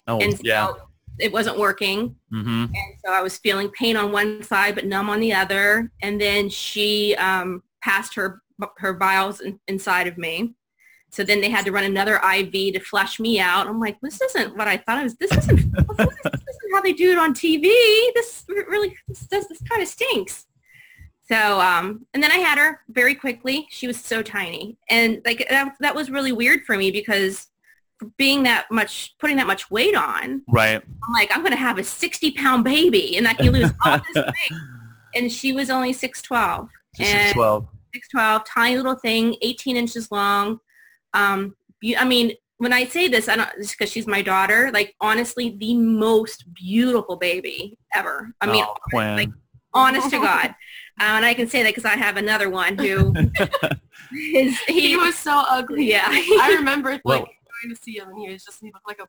Oh, 0.07 0.19
and 0.19 0.39
yeah. 0.43 0.71
it 1.17 1.33
wasn't 1.33 1.57
working. 1.57 2.15
hmm 2.29 2.65
And 2.65 2.95
so 3.03 3.11
I 3.11 3.21
was 3.21 3.37
feeling 3.39 3.69
pain 3.69 3.97
on 3.97 4.11
one 4.11 4.43
side, 4.43 4.75
but 4.75 4.85
numb 4.85 5.09
on 5.09 5.19
the 5.19 5.33
other. 5.33 5.91
And 6.03 6.21
then 6.21 6.49
she 6.49 7.15
um, 7.15 7.63
passed 7.81 8.13
her 8.15 8.43
her 8.77 8.93
vials 8.97 9.41
in, 9.41 9.59
inside 9.67 10.07
of 10.07 10.17
me. 10.17 10.53
So 11.11 11.23
then 11.23 11.39
they 11.39 11.49
had 11.49 11.65
to 11.65 11.71
run 11.71 11.83
another 11.85 12.15
IV 12.15 12.51
to 12.73 12.79
flush 12.79 13.19
me 13.19 13.39
out. 13.39 13.67
I'm 13.67 13.79
like, 13.79 13.97
this 14.01 14.19
isn't 14.21 14.57
what 14.57 14.67
I 14.67 14.77
thought 14.77 14.99
it 14.99 15.03
was. 15.03 15.15
This 15.15 15.31
isn't, 15.31 15.57
this 15.97 16.07
isn't 16.49 16.73
how 16.73 16.81
they 16.81 16.93
do 16.93 17.11
it 17.11 17.17
on 17.17 17.33
TV. 17.33 17.63
This 18.15 18.43
really, 18.47 18.95
this, 19.07 19.19
does, 19.27 19.47
this 19.47 19.61
kind 19.69 19.81
of 19.81 19.87
stinks. 19.87 20.45
So, 21.27 21.59
um, 21.59 22.05
and 22.13 22.21
then 22.21 22.31
I 22.31 22.37
had 22.37 22.57
her 22.57 22.81
very 22.89 23.15
quickly. 23.15 23.65
She 23.69 23.87
was 23.87 23.99
so 23.99 24.21
tiny. 24.21 24.77
And 24.89 25.21
like, 25.25 25.45
that, 25.49 25.75
that 25.79 25.95
was 25.95 26.09
really 26.11 26.31
weird 26.33 26.63
for 26.65 26.75
me 26.77 26.91
because 26.91 27.47
being 28.17 28.43
that 28.43 28.69
much, 28.69 29.15
putting 29.19 29.37
that 29.37 29.47
much 29.47 29.71
weight 29.71 29.95
on, 29.95 30.41
Right. 30.49 30.81
I'm 30.83 31.13
like, 31.13 31.31
I'm 31.33 31.39
going 31.41 31.51
to 31.53 31.57
have 31.57 31.77
a 31.77 31.83
60 31.83 32.31
pound 32.31 32.63
baby 32.65 33.15
and 33.17 33.27
I 33.27 33.33
can 33.35 33.51
lose 33.51 33.71
all 33.85 33.99
this 34.13 34.25
weight. 34.51 34.59
And 35.15 35.31
she 35.31 35.53
was 35.53 35.69
only 35.69 35.93
6'12", 35.93 36.67
Just 36.97 37.09
And- 37.13 37.33
12. 37.33 37.67
6'12", 38.15 38.43
tiny 38.47 38.77
little 38.77 38.95
thing, 38.95 39.35
18 39.41 39.77
inches 39.77 40.11
long. 40.11 40.59
Um, 41.13 41.55
be- 41.79 41.95
I 41.97 42.05
mean, 42.05 42.33
when 42.57 42.71
I 42.73 42.85
say 42.85 43.07
this, 43.07 43.27
I 43.27 43.35
don't, 43.35 43.49
just 43.57 43.77
because 43.77 43.91
she's 43.91 44.07
my 44.07 44.21
daughter, 44.21 44.71
like 44.73 44.95
honestly, 45.01 45.55
the 45.59 45.75
most 45.77 46.45
beautiful 46.53 47.15
baby 47.17 47.77
ever. 47.93 48.31
I 48.41 48.45
mean, 48.51 48.63
oh, 48.67 48.75
Quinn. 48.91 49.15
like, 49.15 49.29
honest 49.73 50.09
to 50.11 50.19
God. 50.19 50.53
Uh, 50.97 51.03
and 51.19 51.25
I 51.25 51.33
can 51.33 51.49
say 51.49 51.61
that 51.61 51.71
because 51.75 51.83
I 51.83 51.97
have 51.97 52.15
another 52.15 52.49
one 52.49 52.77
who 52.77 53.13
is, 54.17 54.57
he, 54.61 54.79
he 54.91 54.95
was 54.95 55.13
so 55.17 55.43
ugly. 55.49 55.89
yeah. 55.89 56.05
I 56.07 56.55
remember 56.57 56.91
like 56.91 57.01
Well- 57.03 57.17
going 57.19 57.75
to 57.75 57.81
see 57.83 57.97
him 57.97 58.07
and 58.07 58.17
he 58.17 58.31
was 58.31 58.45
just 58.45 58.61
he 58.61 58.67
looked 58.67 58.87
like 58.87 58.99
a 59.01 59.07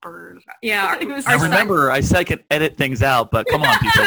bird. 0.00 0.40
yeah. 0.62 0.96
He 1.00 1.06
was 1.06 1.26
I 1.26 1.36
so- 1.36 1.42
remember 1.42 1.90
I 1.90 2.00
said 2.00 2.18
I 2.18 2.22
could 2.22 2.44
edit 2.48 2.76
things 2.76 3.02
out, 3.02 3.32
but 3.32 3.44
come 3.48 3.64
on, 3.64 3.76
people. 3.80 4.04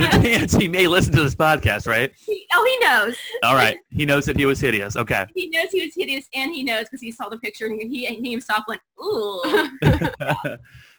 There's 0.00 0.14
a 0.14 0.22
chance 0.22 0.52
he 0.54 0.68
may 0.68 0.86
listen 0.86 1.14
to 1.14 1.22
this 1.22 1.34
podcast, 1.34 1.86
right? 1.86 2.12
oh, 2.52 2.78
he 2.80 2.86
knows. 2.86 3.16
All 3.42 3.54
right. 3.54 3.78
He 3.90 4.06
knows 4.06 4.24
that 4.26 4.36
he 4.36 4.46
was 4.46 4.60
hideous. 4.60 4.96
Okay. 4.96 5.26
He 5.34 5.48
knows 5.48 5.68
he 5.70 5.84
was 5.84 5.94
hideous, 5.94 6.26
and 6.34 6.52
he 6.54 6.62
knows 6.62 6.84
because 6.84 7.00
he 7.00 7.10
saw 7.10 7.28
the 7.28 7.38
picture, 7.38 7.66
and 7.66 7.80
he, 7.80 8.06
he 8.06 8.30
himself 8.30 8.64
went, 8.68 8.80
"Ooh." 9.02 9.42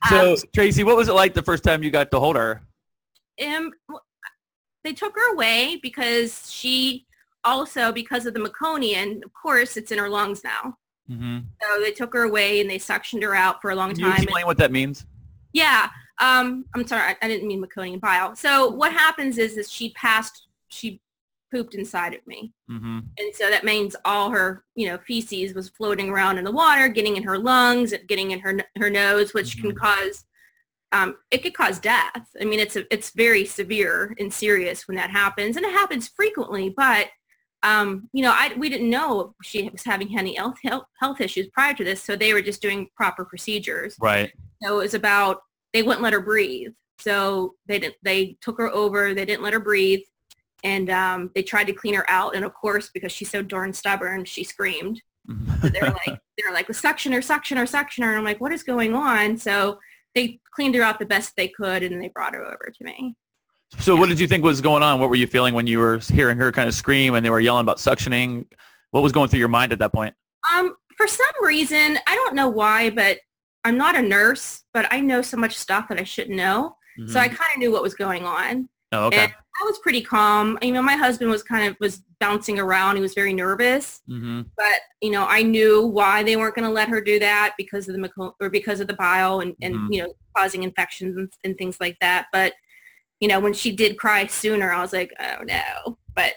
so, 0.09 0.31
Um, 0.33 0.37
Tracey, 0.53 0.83
what 0.83 0.95
was 0.97 1.07
it 1.07 1.13
like 1.13 1.33
the 1.33 1.43
first 1.43 1.63
time 1.63 1.83
you 1.83 1.91
got 1.91 2.11
to 2.11 2.19
hold 2.19 2.35
her? 2.35 2.61
um, 3.45 3.71
they 4.83 4.93
took 4.93 5.13
her 5.15 5.33
away 5.33 5.79
because 5.83 6.49
she 6.51 7.05
also, 7.43 7.91
because 7.91 8.25
of 8.25 8.33
the 8.33 8.39
meconium, 8.39 9.23
of 9.23 9.31
course, 9.33 9.77
it's 9.77 9.91
in 9.91 9.97
her 9.99 10.09
lungs 10.09 10.43
now. 10.43 10.77
Mm-hmm. 11.09 11.39
So 11.61 11.81
they 11.81 11.91
took 11.91 12.13
her 12.13 12.23
away 12.23 12.61
and 12.61 12.69
they 12.69 12.77
suctioned 12.79 13.21
her 13.23 13.35
out 13.35 13.61
for 13.61 13.71
a 13.71 13.75
long 13.75 13.91
Can 13.91 13.99
you 13.99 14.05
time. 14.11 14.23
explain 14.23 14.45
what 14.45 14.57
that 14.57 14.71
means? 14.71 15.05
Yeah. 15.53 15.89
Um, 16.19 16.65
I'm 16.73 16.87
sorry. 16.87 17.01
I, 17.11 17.17
I 17.21 17.27
didn't 17.27 17.47
mean 17.47 17.63
meconium 17.63 17.99
bile. 18.01 18.35
So 18.35 18.69
what 18.69 18.91
happens 18.91 19.37
is, 19.37 19.57
is 19.57 19.71
she 19.71 19.91
passed, 19.93 20.47
she 20.67 21.01
pooped 21.51 21.75
inside 21.75 22.13
of 22.13 22.25
me. 22.27 22.53
Mm-hmm. 22.69 22.99
And 23.17 23.35
so 23.35 23.49
that 23.49 23.63
means 23.63 23.95
all 24.03 24.29
her, 24.31 24.63
you 24.75 24.87
know, 24.87 24.97
feces 24.97 25.53
was 25.53 25.69
floating 25.69 26.09
around 26.09 26.37
in 26.37 26.43
the 26.43 26.51
water, 26.51 26.87
getting 26.89 27.15
in 27.17 27.23
her 27.23 27.37
lungs, 27.37 27.93
getting 28.07 28.31
in 28.31 28.39
her 28.39 28.59
her 28.77 28.89
nose, 28.89 29.33
which 29.33 29.61
can 29.61 29.71
Mhm. 29.71 29.77
cause, 29.77 30.25
um, 30.91 31.15
it 31.31 31.43
could 31.43 31.53
cause 31.53 31.79
death. 31.79 32.27
I 32.41 32.45
mean, 32.45 32.59
it's 32.59 32.75
a, 32.75 32.91
it's 32.93 33.11
very 33.11 33.45
severe 33.45 34.13
and 34.19 34.33
serious 34.33 34.87
when 34.87 34.97
that 34.97 35.09
happens, 35.09 35.55
and 35.55 35.65
it 35.65 35.71
happens 35.71 36.09
frequently. 36.09 36.69
But, 36.69 37.07
um, 37.63 38.09
you 38.11 38.23
know, 38.23 38.33
I 38.33 38.53
we 38.57 38.67
didn't 38.67 38.89
know 38.89 39.33
she 39.41 39.69
was 39.69 39.83
having 39.83 40.17
any 40.17 40.35
health 40.35 40.57
health, 40.63 40.85
health 40.99 41.21
issues 41.21 41.47
prior 41.53 41.73
to 41.75 41.83
this, 41.83 42.01
so 42.01 42.15
they 42.15 42.33
were 42.33 42.41
just 42.41 42.61
doing 42.61 42.89
proper 42.97 43.23
procedures. 43.23 43.95
Right. 44.01 44.31
So 44.61 44.75
it 44.75 44.83
was 44.83 44.93
about 44.93 45.43
they 45.77 45.83
wouldn't 45.83 46.01
let 46.01 46.13
her 46.13 46.21
breathe. 46.21 46.73
So 46.97 47.53
they 47.67 47.77
didn't. 47.77 47.97
They 48.01 48.35
took 48.41 48.57
her 48.57 48.69
over. 48.69 49.13
They 49.13 49.25
didn't 49.25 49.43
let 49.43 49.53
her 49.53 49.59
breathe, 49.59 50.01
and 50.63 50.89
um, 50.89 51.29
they 51.35 51.43
tried 51.43 51.65
to 51.65 51.73
clean 51.73 51.93
her 51.93 52.09
out. 52.09 52.35
And 52.35 52.43
of 52.43 52.51
course, 52.55 52.89
because 52.91 53.11
she's 53.11 53.29
so 53.29 53.43
darn 53.43 53.71
stubborn, 53.71 54.25
she 54.25 54.43
screamed. 54.43 55.01
Mhm. 55.29 55.73
they're 55.73 55.91
like 55.91 56.19
they're 56.37 56.53
like 56.53 56.67
suctioner, 56.69 57.19
suctioner, 57.19 57.69
suctioner, 57.69 58.07
and 58.07 58.17
I'm 58.17 58.23
like, 58.23 58.41
what 58.41 58.51
is 58.51 58.63
going 58.63 58.95
on? 58.95 59.37
So 59.37 59.77
they 60.15 60.39
cleaned 60.51 60.73
her 60.73 60.81
out 60.81 60.97
the 60.97 61.05
best 61.05 61.35
they 61.37 61.49
could, 61.49 61.83
and 61.83 62.01
they 62.01 62.07
brought 62.07 62.33
her 62.33 62.43
over 62.43 62.73
to 62.75 62.83
me. 62.83 63.15
So 63.77 63.95
what 63.95 64.09
did 64.09 64.19
you 64.19 64.27
think 64.27 64.43
was 64.43 64.61
going 64.61 64.81
on? 64.81 64.99
What 64.99 65.09
were 65.09 65.15
you 65.15 65.27
feeling 65.27 65.53
when 65.53 65.67
you 65.67 65.77
were 65.77 65.99
hearing 65.99 66.37
her 66.39 66.51
kind 66.51 66.67
of 66.67 66.73
scream 66.73 67.13
and 67.13 67.23
they 67.23 67.29
were 67.29 67.41
yelling 67.41 67.61
about 67.61 67.77
suctioning? 67.77 68.45
What 68.91 69.03
was 69.03 69.11
going 69.11 69.29
through 69.29 69.39
your 69.39 69.49
mind 69.49 69.73
at 69.73 69.79
that 69.79 69.93
point? 69.93 70.15
Um, 70.55 70.73
for 70.95 71.05
some 71.05 71.27
reason, 71.43 71.99
I 72.07 72.15
don't 72.15 72.33
know 72.33 72.47
why, 72.47 72.89
but 72.89 73.19
I'm 73.67 73.77
not 73.77 73.95
a 73.95 74.01
nurse, 74.01 74.63
but 74.73 74.87
I 74.91 74.99
know 75.01 75.21
so 75.21 75.35
much 75.37 75.55
stuff 75.57 75.89
that 75.89 75.99
I 75.99 76.03
shouldn't 76.03 76.37
know. 76.37 76.75
So 77.07 77.19
I 77.19 77.27
Mhm. 77.29 77.35
kind 77.35 77.51
of 77.53 77.57
knew 77.59 77.71
what 77.71 77.83
was 77.83 77.93
going 77.93 78.23
on. 78.25 78.69
oh, 78.93 79.07
okay. 79.07 79.17
And 79.25 79.33
I 79.61 79.63
was 79.65 79.77
pretty 79.79 80.01
calm. 80.01 80.57
You 80.61 80.71
know, 80.71 80.81
my 80.81 80.95
husband 80.95 81.29
was 81.29 81.43
kind 81.43 81.67
of 81.67 81.75
was 81.81 82.01
bouncing 82.21 82.57
around. 82.57 82.95
He 82.95 83.01
was 83.01 83.13
very 83.13 83.33
nervous, 83.33 84.01
Mm-hmm. 84.09 84.43
but 84.55 84.79
you 85.01 85.11
know, 85.11 85.25
I 85.27 85.43
knew 85.43 85.85
why 85.85 86.23
they 86.23 86.37
weren't 86.37 86.55
going 86.55 86.67
to 86.67 86.73
let 86.73 86.87
her 86.89 87.01
do 87.01 87.19
that 87.19 87.53
because 87.57 87.89
of 87.89 87.95
the 87.95 88.33
or 88.39 88.49
because 88.49 88.79
of 88.79 88.87
the 88.87 88.93
bile 88.93 89.41
and, 89.41 89.55
and 89.61 89.75
Mhm. 89.75 89.93
you 89.93 90.01
know 90.03 90.13
causing 90.37 90.63
infections 90.63 91.17
and, 91.17 91.31
and 91.43 91.57
things 91.57 91.77
like 91.81 91.97
that. 91.99 92.27
But 92.31 92.53
you 93.19 93.27
know, 93.27 93.39
when 93.41 93.53
she 93.53 93.75
did 93.75 93.97
cry 93.99 94.25
sooner, 94.27 94.71
I 94.71 94.79
was 94.81 94.93
like, 94.93 95.11
oh 95.19 95.43
no. 95.43 95.97
But 96.15 96.33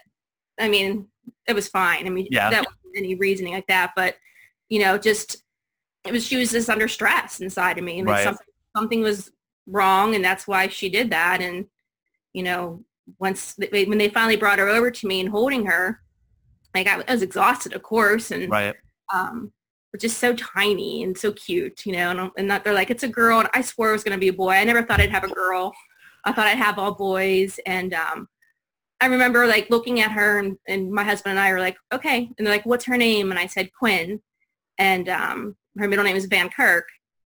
I 0.59 0.69
mean, 0.69 1.07
it 1.47 1.55
was 1.55 1.69
fine. 1.69 2.07
I 2.07 2.11
mean, 2.11 2.27
Yeah. 2.31 2.51
that 2.51 2.65
wasn't 2.67 2.97
any 2.97 3.15
reasoning 3.15 3.55
like 3.55 3.69
that. 3.69 3.93
But 3.95 4.17
you 4.69 4.81
know, 4.81 4.99
just 4.99 5.43
it 6.07 6.13
was 6.13 6.27
she 6.27 6.37
was 6.37 6.51
just 6.51 6.71
under 6.71 6.89
stress 6.89 7.41
inside 7.41 7.79
of 7.79 7.85
me, 7.85 7.99
and 7.99 8.09
Right. 8.09 8.25
something 8.25 8.47
something 8.77 9.01
was 9.03 9.31
wrong, 9.67 10.15
and 10.15 10.25
that's 10.25 10.47
why 10.47 10.69
she 10.69 10.89
did 10.89 11.11
that. 11.11 11.41
And 11.41 11.67
you 12.33 12.43
know, 12.43 12.85
once 13.19 13.55
they, 13.55 13.85
when 13.85 13.99
they 13.99 14.09
finally 14.09 14.37
brought 14.37 14.59
her 14.59 14.69
over 14.69 14.91
to 14.91 15.07
me 15.07 15.21
and 15.21 15.29
holding 15.29 15.67
her, 15.67 16.01
like 16.75 16.87
I, 16.87 17.03
I 17.07 17.13
was 17.13 17.23
exhausted, 17.23 17.75
of 17.75 17.83
course, 17.83 18.31
and 18.31 18.51
Right. 18.51 18.75
um, 19.13 19.53
but 19.93 20.01
just 20.01 20.19
so 20.19 20.35
tiny 20.35 21.03
and 21.03 21.19
so 21.19 21.33
cute, 21.33 21.85
you 21.85 21.93
know. 21.93 22.11
And, 22.11 22.31
and 22.37 22.51
that 22.51 22.63
they're 22.63 22.73
like, 22.73 22.91
it's 22.91 23.03
a 23.03 23.09
girl, 23.09 23.41
and 23.41 23.49
I 23.55 23.61
swore 23.61 23.91
it 23.91 23.93
was 23.93 24.05
going 24.05 24.17
to 24.17 24.21
be 24.21 24.29
a 24.29 24.33
boy. 24.33 24.53
I 24.53 24.65
never 24.65 24.83
thought 24.83 25.01
I'd 25.01 25.11
have 25.11 25.25
a 25.25 25.35
girl. 25.35 25.73
I 26.25 26.33
thought 26.33 26.47
I'd 26.47 26.59
have 26.59 26.79
all 26.79 26.95
boys, 26.95 27.59
and 27.67 27.95
um, 27.95 28.29
I 29.01 29.07
remember 29.07 29.47
like 29.47 29.71
looking 29.71 30.01
at 30.01 30.13
her, 30.13 30.39
and, 30.39 30.57
and 30.69 30.91
my 30.93 31.03
husband 31.03 31.33
and 31.33 31.41
I 31.41 31.53
were 31.53 31.61
like, 31.61 31.77
okay, 31.93 32.31
and 32.37 32.47
they're 32.47 32.55
like, 32.55 32.67
what's 32.67 32.85
her 32.85 32.97
name? 32.97 33.31
And 33.31 33.39
I 33.39 33.47
said 33.47 33.71
Quinn, 33.73 34.21
and 34.79 35.09
um, 35.09 35.57
her 35.81 35.89
middle 35.89 36.05
name 36.05 36.17
is 36.17 36.27
Van 36.27 36.49
Kirk. 36.51 36.87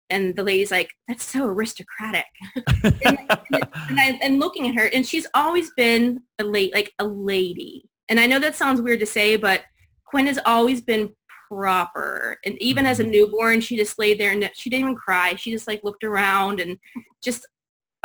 And 0.09 0.35
the 0.35 0.43
lady's 0.43 0.71
like, 0.71 0.89
that's 1.07 1.23
so 1.23 1.45
aristocratic. 1.45 2.25
and, 2.83 3.19
and, 3.29 3.99
I, 3.99 4.17
and 4.21 4.39
looking 4.39 4.67
at 4.69 4.75
her, 4.75 4.85
and 4.85 5.05
she's 5.05 5.27
always 5.33 5.69
been 5.75 6.21
a 6.39 6.45
late, 6.45 6.73
like 6.73 6.93
a 6.99 7.05
lady. 7.05 7.89
And 8.07 8.19
I 8.19 8.25
know 8.25 8.39
that 8.39 8.55
sounds 8.55 8.81
weird 8.81 9.01
to 9.01 9.05
say, 9.05 9.35
but 9.35 9.63
Quinn 10.05 10.27
has 10.27 10.39
always 10.45 10.81
been 10.81 11.13
proper. 11.49 12.37
And 12.45 12.61
even 12.61 12.85
as 12.85 12.99
a 12.99 13.03
mm-hmm. 13.03 13.11
newborn, 13.11 13.61
she 13.61 13.75
just 13.75 13.99
laid 13.99 14.19
there 14.19 14.31
and 14.31 14.49
she 14.53 14.69
didn't 14.69 14.85
even 14.85 14.95
cry. 14.95 15.35
She 15.35 15.51
just 15.51 15.67
like 15.67 15.83
looked 15.83 16.05
around 16.05 16.61
and 16.61 16.77
just 17.21 17.45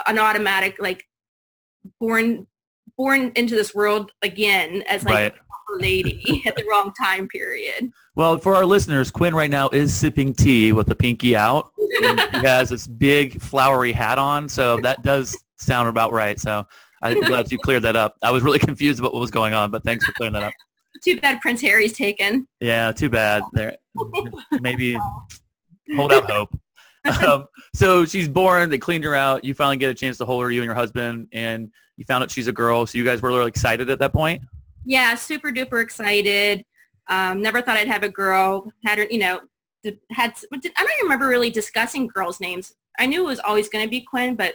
an 0.06 0.18
automatic, 0.18 0.76
like 0.80 1.04
born, 2.00 2.48
born 2.96 3.30
into 3.36 3.54
this 3.54 3.74
world 3.74 4.10
again 4.22 4.82
as 4.88 5.04
like 5.04 5.14
Right. 5.14 5.34
Lady 5.78 6.42
at 6.46 6.56
the 6.56 6.64
wrong 6.70 6.92
time 7.00 7.28
period. 7.28 7.90
Well, 8.14 8.38
for 8.38 8.54
our 8.54 8.66
listeners, 8.66 9.10
Quinn 9.10 9.34
right 9.34 9.50
now 9.50 9.68
is 9.70 9.94
sipping 9.94 10.34
tea 10.34 10.72
with 10.72 10.86
the 10.86 10.94
pinky 10.94 11.34
out. 11.34 11.70
He 11.78 12.06
has 12.32 12.68
this 12.70 12.86
big 12.86 13.40
flowery 13.40 13.92
hat 13.92 14.18
on, 14.18 14.48
so 14.48 14.78
that 14.78 15.02
does 15.02 15.36
sound 15.56 15.88
about 15.88 16.12
right. 16.12 16.38
So 16.38 16.66
I'm 17.02 17.20
glad 17.20 17.50
you 17.50 17.58
cleared 17.58 17.82
that 17.82 17.96
up. 17.96 18.16
I 18.22 18.30
was 18.30 18.42
really 18.42 18.58
confused 18.58 19.00
about 19.00 19.12
what 19.12 19.20
was 19.20 19.30
going 19.30 19.54
on, 19.54 19.70
but 19.70 19.82
thanks 19.84 20.04
for 20.04 20.12
clearing 20.12 20.34
that 20.34 20.42
up. 20.42 20.54
Too 21.02 21.18
bad 21.20 21.40
Prince 21.40 21.60
Harry's 21.62 21.94
taken. 21.94 22.46
Yeah, 22.60 22.92
too 22.92 23.08
bad. 23.08 23.42
There, 23.52 23.76
maybe 24.60 24.96
hold 25.96 26.12
out 26.12 26.30
hope. 26.30 26.54
Um, 27.26 27.46
so 27.74 28.04
she's 28.04 28.28
born. 28.28 28.70
They 28.70 28.78
cleaned 28.78 29.04
her 29.04 29.14
out. 29.14 29.44
You 29.44 29.54
finally 29.54 29.76
get 29.76 29.90
a 29.90 29.94
chance 29.94 30.18
to 30.18 30.24
hold 30.24 30.42
her, 30.42 30.50
you 30.50 30.60
and 30.60 30.66
your 30.66 30.74
husband, 30.74 31.28
and 31.32 31.70
you 31.96 32.04
found 32.04 32.22
out 32.22 32.30
she's 32.30 32.46
a 32.46 32.52
girl. 32.52 32.86
So 32.86 32.98
you 32.98 33.04
guys 33.04 33.20
were 33.20 33.30
really 33.30 33.48
excited 33.48 33.90
at 33.90 33.98
that 33.98 34.12
point. 34.12 34.42
Yeah, 34.84 35.14
super 35.14 35.50
duper 35.50 35.82
excited. 35.82 36.64
Um, 37.08 37.42
never 37.42 37.62
thought 37.62 37.76
I'd 37.76 37.88
have 37.88 38.02
a 38.02 38.08
girl. 38.08 38.72
Had 38.84 38.98
her, 38.98 39.06
you 39.10 39.18
know, 39.18 39.40
had. 40.10 40.34
I 40.52 40.56
don't 40.56 40.64
even 40.64 41.04
remember 41.04 41.28
really 41.28 41.50
discussing 41.50 42.06
girls' 42.06 42.40
names. 42.40 42.74
I 42.98 43.06
knew 43.06 43.22
it 43.22 43.26
was 43.26 43.40
always 43.40 43.68
going 43.68 43.84
to 43.84 43.90
be 43.90 44.00
Quinn, 44.00 44.36
but 44.36 44.54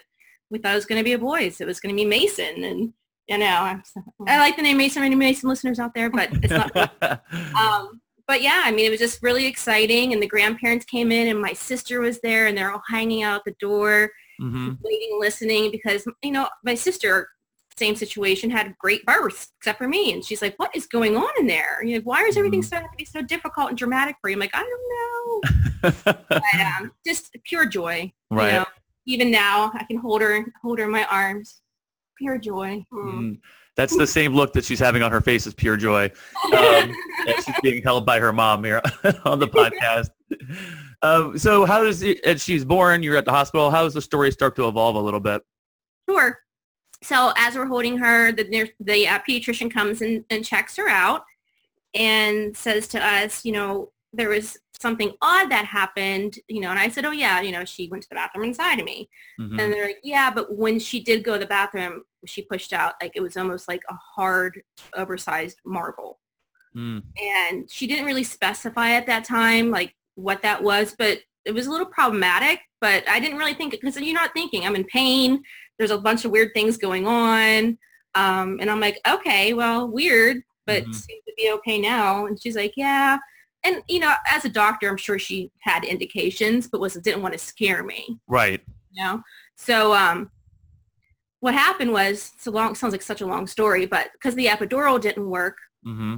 we 0.50 0.60
thought 0.60 0.74
it 0.74 0.76
was 0.76 0.86
going 0.86 1.00
to 1.00 1.04
be 1.04 1.14
a 1.14 1.20
boy. 1.20 1.50
So 1.50 1.64
it 1.64 1.68
was 1.68 1.80
going 1.80 1.96
to 1.96 2.02
be 2.02 2.08
Mason, 2.08 2.64
and 2.64 2.94
you 3.28 3.38
know, 3.38 3.46
I, 3.46 3.82
I 4.28 4.40
like 4.40 4.56
the 4.56 4.62
name 4.62 4.78
Mason. 4.78 5.04
Any 5.04 5.16
Mason 5.16 5.50
listeners 5.50 5.80
out 5.80 5.94
there, 5.94 6.10
but 6.10 6.30
it's 6.32 6.54
not. 6.54 6.92
um, 7.60 8.02
but 8.28 8.42
yeah, 8.42 8.64
I 8.66 8.72
mean, 8.72 8.86
it 8.86 8.90
was 8.90 9.00
just 9.00 9.24
really 9.24 9.46
exciting, 9.46 10.14
and 10.14 10.22
the 10.22 10.28
grandparents 10.28 10.86
came 10.86 11.12
in, 11.12 11.28
and 11.28 11.42
my 11.42 11.54
sister 11.54 12.00
was 12.00 12.20
there, 12.22 12.48
and 12.48 12.58
they're 12.58 12.72
all 12.72 12.84
hanging 12.90 13.24
out 13.24 13.44
the 13.46 13.56
door 13.60 14.12
hmm 14.40 14.74
waiting, 14.82 15.18
listening 15.20 15.72
because, 15.72 16.06
you 16.22 16.32
know, 16.32 16.48
my 16.64 16.76
sister, 16.76 17.28
same 17.78 17.96
situation, 17.96 18.50
had 18.50 18.76
great 18.80 19.06
births 19.06 19.50
except 19.60 19.78
for 19.78 19.88
me. 19.88 20.14
And 20.14 20.24
she's 20.24 20.42
like, 20.42 20.56
what 20.58 20.76
is 20.76 20.86
going 20.88 21.16
on 21.16 21.30
in 21.40 21.48
there? 21.48 21.84
You 21.84 21.96
know, 21.98 22.02
why 22.04 22.24
is 22.24 22.38
everything 22.38 22.62
Mhm. 22.62 22.70
so 22.70 22.78
to 22.80 22.88
be 22.98 23.06
so 23.06 23.22
difficult 23.22 23.70
and 23.70 23.78
dramatic 23.78 24.16
for 24.22 24.30
you? 24.30 24.36
I'm 24.36 24.40
like, 24.40 24.56
I 24.56 24.60
don't 24.62 24.72
know. 24.90 25.42
But 26.04 26.44
um, 26.60 26.92
just 27.06 27.36
pure 27.46 27.66
joy. 27.68 28.12
you 28.32 28.38
right. 28.38 28.54
know. 28.54 28.66
Even 29.06 29.30
now, 29.32 29.72
I 29.74 29.84
can 29.84 29.98
hold 29.98 30.22
her, 30.22 30.44
hold 30.62 30.80
her 30.80 30.86
in 30.86 30.92
my 30.92 31.06
arms. 31.06 31.62
Pure 32.18 32.40
joy. 32.40 32.84
Mm. 32.92 33.40
That's 33.76 33.96
the 33.96 34.08
same 34.08 34.34
look 34.34 34.54
that 34.54 34.66
she's 34.66 34.80
having 34.80 35.04
on 35.04 35.12
her 35.12 35.22
face 35.22 35.46
as 35.46 35.54
pure 35.54 35.78
joy. 35.78 36.12
Um, 36.58 36.94
she's 37.46 37.56
being 37.62 37.84
held 37.84 38.08
by 38.08 38.20
her 38.20 38.34
mom 38.34 38.64
here 38.64 38.82
on 39.26 39.38
the 39.38 39.48
podcast. 39.48 40.08
Um, 41.04 41.38
so 41.38 41.64
how 41.66 41.84
does 41.84 42.02
it, 42.02 42.20
as 42.26 42.44
she's 42.44 42.66
born, 42.66 43.04
you're 43.04 43.16
at 43.18 43.26
the 43.26 43.32
hospital, 43.32 43.70
how 43.70 43.84
does 43.84 43.94
the 43.94 44.02
story 44.02 44.32
start 44.32 44.56
to 44.56 44.68
evolve 44.68 44.96
a 44.96 45.00
little 45.00 45.20
bit? 45.20 45.44
Sure. 46.10 46.40
So 47.04 47.32
as 47.38 47.56
we're 47.56 47.68
holding 47.68 47.98
her, 47.98 48.32
the 48.32 48.70
the 48.80 49.08
uh, 49.08 49.20
pediatrician 49.28 49.72
comes 49.72 50.02
in 50.02 50.26
and 50.30 50.44
checks 50.44 50.76
her 50.78 50.90
out 50.90 51.24
and 51.94 52.56
says 52.56 52.88
to 52.90 53.06
us, 53.06 53.46
you 53.46 53.52
know, 53.52 53.92
there 54.14 54.30
was 54.30 54.58
something 54.80 55.12
odd 55.22 55.50
that 55.50 55.66
happened, 55.66 56.38
you 56.48 56.62
know, 56.62 56.70
and 56.70 56.80
I 56.80 56.90
said, 56.90 57.06
oh 57.06 57.12
yeah, 57.12 57.42
you 57.42 57.52
know, 57.52 57.66
she 57.66 57.88
went 57.90 58.04
to 58.04 58.10
the 58.10 58.16
bathroom 58.16 58.46
inside 58.46 58.80
of 58.80 58.86
me. 58.86 59.10
Mhm. 59.40 59.60
And 59.60 59.74
they're 59.74 59.88
like, 59.88 60.00
yeah, 60.04 60.32
but 60.32 60.56
when 60.56 60.80
she 60.80 61.02
did 61.02 61.24
go 61.24 61.34
to 61.34 61.40
the 61.40 61.46
bathroom, 61.46 62.04
she 62.26 62.44
pushed 62.44 62.74
out 62.74 62.96
like 63.02 63.12
it 63.16 63.22
was 63.22 63.38
almost 63.38 63.68
like 63.68 63.82
a 63.90 63.96
hard, 63.96 64.62
oversized 64.96 65.60
marble. 65.66 66.20
Mm. 66.76 67.04
And 67.20 67.70
she 67.70 67.88
didn't 67.88 68.06
really 68.06 68.24
specify 68.24 68.92
at 68.92 69.08
that 69.08 69.24
time 69.24 69.72
like 69.72 69.96
what 70.16 70.42
that 70.44 70.62
was, 70.62 70.96
but 70.98 71.20
it 71.46 71.52
was 71.52 71.66
a 71.68 71.72
little 71.72 71.86
problematic. 71.88 72.60
But 72.82 73.08
I 73.10 73.20
didn't 73.20 73.38
really 73.38 73.56
think 73.56 73.72
because 73.72 74.00
you're 74.00 74.14
not 74.14 74.34
thinking 74.34 74.66
I'm 74.66 74.76
in 74.76 74.84
pain. 74.84 75.42
There's 75.78 75.92
a 75.92 75.98
bunch 75.98 76.26
of 76.26 76.32
weird 76.32 76.54
things 76.54 76.78
going 76.78 77.08
on, 77.08 77.78
um, 78.16 78.58
and 78.60 78.70
I'm 78.70 78.80
like, 78.80 79.00
okay, 79.08 79.54
well, 79.54 79.88
weird, 79.88 80.44
but 80.66 80.84
Mhm. 80.84 80.94
seems 80.96 81.24
to 81.26 81.34
be 81.38 81.52
okay 81.52 81.80
now. 81.80 82.26
And 82.26 82.42
she's 82.42 82.56
like, 82.56 82.74
yeah. 82.76 83.18
And 83.64 83.84
you 83.88 84.00
know, 84.00 84.14
as 84.32 84.46
a 84.46 84.50
doctor, 84.50 84.88
I'm 84.90 84.98
sure 84.98 85.20
she 85.20 85.52
had 85.60 85.84
indications, 85.84 86.68
but 86.68 86.80
was 86.82 86.94
didn't 86.96 87.22
want 87.22 87.34
to 87.34 87.40
scare 87.40 87.84
me 87.84 88.20
Right. 88.28 88.62
you 88.92 89.04
know 89.04 89.22
so 89.56 89.94
um 89.94 90.32
what 91.40 91.54
happened 91.54 91.92
was 91.92 92.32
it's 92.36 92.48
a 92.48 92.52
long 92.52 92.74
sounds 92.76 92.94
like 92.94 93.02
such 93.02 93.22
a 93.22 93.26
long 93.26 93.46
story 93.48 93.86
but 93.86 94.10
because 94.14 94.36
the 94.36 94.46
epidural 94.48 95.00
didn't 95.00 95.30
work 95.30 95.58
mm-hmm. 95.86 96.18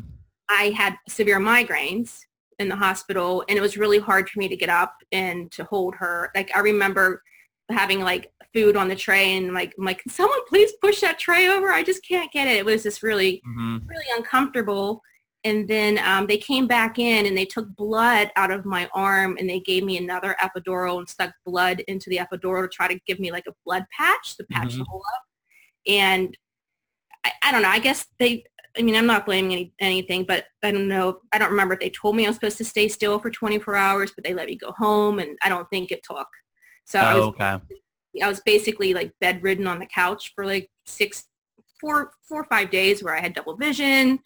i 0.50 0.66
had 0.76 0.96
severe 1.08 1.40
migraines 1.40 2.20
in 2.60 2.70
the 2.70 2.76
hospital 2.76 3.44
and 3.50 3.58
it 3.58 3.62
was 3.62 3.78
really 3.78 4.00
hard 4.00 4.30
for 4.30 4.40
me 4.40 4.48
to 4.48 4.56
get 4.56 4.70
up 4.70 4.94
and 5.12 5.52
to 5.52 5.64
hold 5.66 5.96
her 5.96 6.30
like 6.36 6.50
i 6.56 6.60
remember 6.60 7.22
having 7.70 8.02
like 8.02 8.32
food 8.54 8.76
on 8.76 8.88
the 8.88 8.96
tray 8.96 9.38
and 9.38 9.54
like 9.54 9.74
I'm 9.78 9.86
like 9.86 10.02
someone 10.08 10.40
please 10.48 10.72
push 10.82 11.02
that 11.02 11.20
tray 11.20 11.48
over 11.50 11.70
i 11.72 11.84
just 11.84 12.04
can't 12.04 12.32
get 12.32 12.48
it 12.48 12.58
it 12.58 12.66
was 12.66 12.82
just 12.84 13.04
really 13.04 13.42
hmm 13.46 13.78
really 13.90 14.06
uncomfortable. 14.18 15.02
And 15.44 15.68
then 15.68 15.98
um, 16.00 16.28
they 16.28 16.38
came 16.38 16.68
back 16.68 17.00
in 17.00 17.26
and 17.26 17.36
they 17.38 17.46
took 17.46 17.68
blood 17.76 18.30
out 18.36 18.52
of 18.52 18.66
my 18.66 18.90
arm 18.94 19.38
and 19.40 19.50
they 19.50 19.62
gave 19.62 19.84
me 19.84 19.98
another 19.98 20.36
epidural 20.42 21.00
and 21.00 21.08
stuck 21.08 21.34
blood 21.46 21.80
into 21.88 22.10
the 22.10 22.18
epidural 22.18 22.62
to 22.62 22.68
try 22.68 22.88
to 22.88 23.00
give 23.08 23.20
me 23.20 23.32
like 23.32 23.46
a 23.48 23.54
blood 23.66 23.86
patch 23.98 24.36
to 24.38 24.44
patch 24.52 24.74
the 24.74 24.84
Mhm. 24.84 24.88
hole 24.90 25.04
up. 25.16 25.24
And 25.88 26.38
I, 27.26 27.32
I 27.44 27.52
don't 27.52 27.62
know. 27.62 27.70
I 27.70 27.80
guess 27.80 28.06
they, 28.20 28.44
I 28.78 28.82
mean, 28.82 28.96
I'm 28.96 29.08
not 29.08 29.26
blaming 29.26 29.54
any, 29.54 29.74
anything, 29.80 30.26
but 30.26 30.46
I 30.62 30.72
don't 30.72 30.88
know. 30.88 31.20
I 31.32 31.38
don't 31.38 31.52
remember 31.52 31.74
if 31.74 31.80
they 31.80 31.90
told 31.90 32.16
me 32.16 32.26
I 32.26 32.30
was 32.30 32.36
supposed 32.36 32.58
to 32.58 32.66
stay 32.66 32.88
still 32.90 33.18
for 33.18 33.32
24 33.32 33.76
hours, 33.76 34.12
but 34.14 34.24
they 34.26 34.34
let 34.34 34.48
me 34.48 34.56
go 34.58 34.72
home 34.78 35.20
and 35.20 35.38
I 35.44 35.50
don't 35.50 35.70
think 35.70 35.92
it 35.92 36.04
took. 36.04 36.28
So 36.90 37.00
I 37.00 37.14
was 37.14 37.24
Oh, 37.24 37.28
okay. 37.30 37.60
I 38.24 38.28
was 38.28 38.40
basically 38.42 38.94
like 38.96 39.14
bedridden 39.22 39.68
on 39.68 39.78
the 39.78 39.86
couch 39.86 40.34
for 40.36 40.44
like 40.46 40.70
six, 40.86 41.26
four, 41.80 42.12
four 42.28 42.42
or 42.42 42.46
five 42.46 42.72
days 42.72 43.04
where 43.04 43.16
I 43.16 43.22
had 43.22 43.34
double 43.34 43.56
vision. 43.56 44.20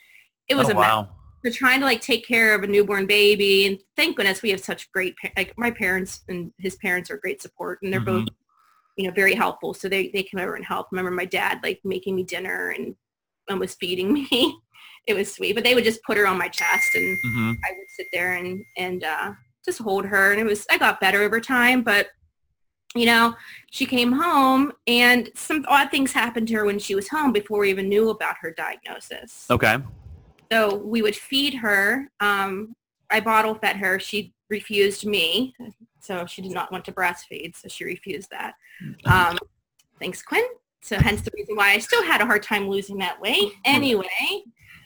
It 0.48 0.56
was 0.56 0.70
oh, 0.70 0.72
a 0.72 0.76
mess. 0.76 0.84
wow. 0.90 1.10
We're 1.44 1.52
trying 1.52 1.82
to 1.82 1.86
like 1.86 2.00
take 2.00 2.26
care 2.26 2.56
of 2.56 2.64
a 2.64 2.68
newborn 2.68 3.06
baby, 3.06 3.68
and 3.68 3.78
thank 3.98 4.16
goodness 4.16 4.42
we 4.42 4.50
have 4.52 4.62
such 4.62 4.90
great, 4.94 5.14
like 5.36 5.54
my 5.58 5.72
parents 5.72 6.22
and 6.30 6.54
his 6.58 6.78
parents 6.78 7.12
are 7.12 7.18
great 7.18 7.42
support, 7.42 7.80
and 7.84 7.92
they're 7.92 8.00
Mhm. 8.00 8.06
both, 8.26 8.30
you 8.96 9.06
know, 9.08 9.14
very 9.14 9.34
helpful. 9.36 9.74
So 9.74 9.90
they 9.90 10.08
they 10.14 10.24
came 10.24 10.40
over 10.40 10.56
and 10.56 10.64
help. 10.64 10.88
Remember 10.94 11.12
my 11.12 11.26
dad 11.26 11.60
like 11.62 11.82
making 11.84 12.16
me 12.16 12.24
dinner 12.24 12.70
and 12.70 12.96
and 13.50 13.60
was 13.60 13.76
feeding 13.76 14.14
me. 14.14 14.28
It 15.06 15.16
was 15.16 15.34
sweet, 15.34 15.54
but 15.54 15.66
they 15.66 15.76
would 15.76 15.84
just 15.84 16.02
put 16.04 16.16
her 16.16 16.26
on 16.26 16.38
my 16.38 16.48
chest 16.48 16.96
and 16.96 17.18
hmm 17.24 17.52
I 17.66 17.72
would 17.78 17.90
sit 17.90 18.08
there 18.14 18.36
and 18.36 18.64
and 18.78 19.04
uh, 19.04 19.34
just 19.66 19.80
hold 19.80 20.06
her, 20.06 20.32
and 20.32 20.40
it 20.40 20.46
was 20.46 20.66
I 20.72 20.78
got 20.78 21.02
better 21.02 21.22
over 21.24 21.42
time. 21.42 21.84
But 21.84 22.08
you 22.96 23.06
know, 23.06 23.36
she 23.72 23.86
came 23.86 24.12
home, 24.12 24.72
and 24.88 25.30
some 25.36 25.66
odd 25.68 25.90
things 25.92 26.12
happened 26.12 26.48
to 26.50 26.54
her 26.56 26.66
when 26.66 26.80
she 26.80 26.96
was 26.96 27.08
home 27.08 27.32
before 27.32 27.60
we 27.60 27.70
even 27.70 27.90
knew 27.90 28.10
about 28.10 28.36
her 28.42 28.52
diagnosis. 28.52 29.46
Okay. 29.50 29.78
So 30.52 30.76
we 30.76 31.02
would 31.02 31.16
feed 31.16 31.56
her. 31.56 32.10
Um, 32.20 32.76
I 33.10 33.20
bottle 33.20 33.56
fed 33.56 33.78
her. 33.78 34.00
She 34.00 34.34
refused 34.50 35.06
me, 35.06 35.56
so 36.00 36.26
she 36.26 36.42
did 36.42 36.52
not 36.52 36.72
want 36.72 36.86
to 36.86 36.92
breastfeed, 36.92 37.56
so 37.56 37.68
she 37.68 37.86
refused 37.86 38.30
that. 38.30 38.54
Um, 39.06 39.38
thanks, 40.00 40.22
Quinn. 40.22 40.44
So 40.82 40.98
hence 41.00 41.22
the 41.22 41.32
reason 41.36 41.56
why 41.56 41.72
I 41.72 41.78
still 41.80 42.04
had 42.04 42.22
a 42.22 42.26
hard 42.26 42.44
time 42.44 42.68
losing 42.68 42.98
that 43.00 43.20
weight. 43.22 43.54
Anyway, 43.66 44.06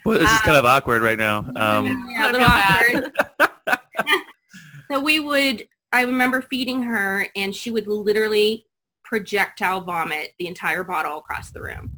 Well, 0.06 0.20
this 0.20 0.30
is 0.30 0.38
Um, 0.38 0.42
kind 0.44 0.58
of 0.58 0.66
awkward 0.66 1.02
right 1.02 1.18
now. 1.18 1.40
Um, 1.56 2.08
yeah, 2.12 2.30
a 2.30 2.32
little 2.32 2.48
awkward. 3.40 3.80
so 4.92 5.00
we 5.00 5.20
would, 5.20 5.68
I 5.98 6.02
remember 6.02 6.44
feeding 6.44 6.84
her 6.84 7.28
and 7.36 7.56
she 7.56 7.72
would 7.72 7.88
literally 7.88 8.68
projectile 9.04 9.82
vomit 9.82 10.34
the 10.38 10.46
entire 10.46 10.84
bottle 10.84 11.18
across 11.18 11.50
the 11.50 11.60
room. 11.60 11.92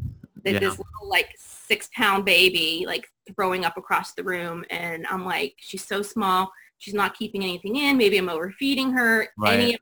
That 0.45 0.53
Yeah. 0.53 0.59
This 0.59 0.77
little 0.77 1.09
like 1.09 1.35
six 1.37 1.89
pound 1.93 2.23
baby 2.23 2.85
like 2.87 3.09
throwing 3.35 3.65
up 3.65 3.75
across 3.75 4.13
the 4.13 4.23
room. 4.23 4.63
And 4.69 5.05
I'm 5.07 5.25
like, 5.25 5.55
she's 5.57 5.85
so 5.85 6.01
small. 6.01 6.49
She's 6.77 6.93
not 6.93 7.17
keeping 7.17 7.43
anything 7.43 7.75
in. 7.75 7.97
Maybe 7.97 8.17
I'm 8.17 8.29
overfeeding 8.29 8.93
her. 8.93 9.27
Right. 9.37 9.59
Any 9.59 9.77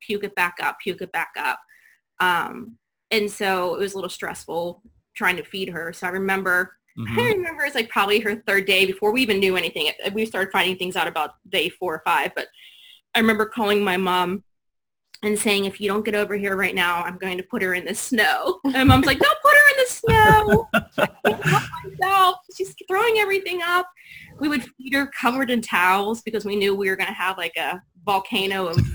puke 0.00 0.24
it 0.24 0.34
back 0.34 0.56
up, 0.62 0.78
puke 0.82 1.02
it 1.02 1.12
back 1.12 1.32
up. 1.36 1.60
Um, 2.18 2.78
and 3.10 3.30
so 3.30 3.74
it 3.74 3.80
was 3.80 3.92
a 3.92 3.96
little 3.96 4.08
stressful 4.08 4.82
trying 5.14 5.36
to 5.36 5.44
feed 5.44 5.68
her. 5.68 5.92
So 5.92 6.06
I 6.06 6.10
remember 6.10 6.78
mhm. 6.96 7.18
I 7.18 7.32
remember 7.32 7.64
it's 7.64 7.74
like 7.74 7.90
probably 7.90 8.20
her 8.20 8.36
third 8.36 8.64
day 8.64 8.86
before 8.86 9.12
we 9.12 9.20
even 9.20 9.38
knew 9.38 9.54
anything. 9.54 9.90
We 10.14 10.24
started 10.24 10.50
finding 10.50 10.78
things 10.78 10.96
out 10.96 11.08
about 11.08 11.34
day 11.50 11.68
four 11.68 11.94
or 11.94 12.02
five, 12.06 12.32
but 12.34 12.46
I 13.14 13.18
remember 13.18 13.46
calling 13.46 13.82
my 13.82 13.96
mom 13.96 14.44
and 15.22 15.38
saying, 15.38 15.66
if 15.66 15.80
you 15.80 15.88
don't 15.88 16.04
get 16.04 16.14
over 16.14 16.36
here 16.36 16.56
right 16.56 16.74
now, 16.74 17.02
I'm 17.02 17.18
going 17.18 17.36
to 17.36 17.42
put 17.42 17.62
her 17.62 17.74
in 17.74 17.84
the 17.84 17.94
snow. 17.94 18.60
And 18.64 18.88
mom's 18.88 19.06
like, 19.06 19.18
don't 19.18 19.38
put 19.42 19.52
her 19.52 19.70
in 19.70 19.76
the 19.76 19.86
snow. 19.90 20.68
I 20.72 21.06
can't 21.26 21.44
help 21.44 21.62
myself. 21.84 22.36
She's 22.56 22.74
throwing 22.88 23.18
everything 23.18 23.60
up. 23.62 23.86
We 24.38 24.48
would 24.48 24.64
feed 24.64 24.94
her 24.94 25.06
covered 25.06 25.50
in 25.50 25.60
towels 25.60 26.22
because 26.22 26.44
we 26.44 26.56
knew 26.56 26.74
we 26.74 26.88
were 26.88 26.96
going 26.96 27.08
to 27.08 27.12
have 27.12 27.36
like 27.36 27.56
a 27.56 27.82
volcano 28.06 28.68
of 28.68 28.76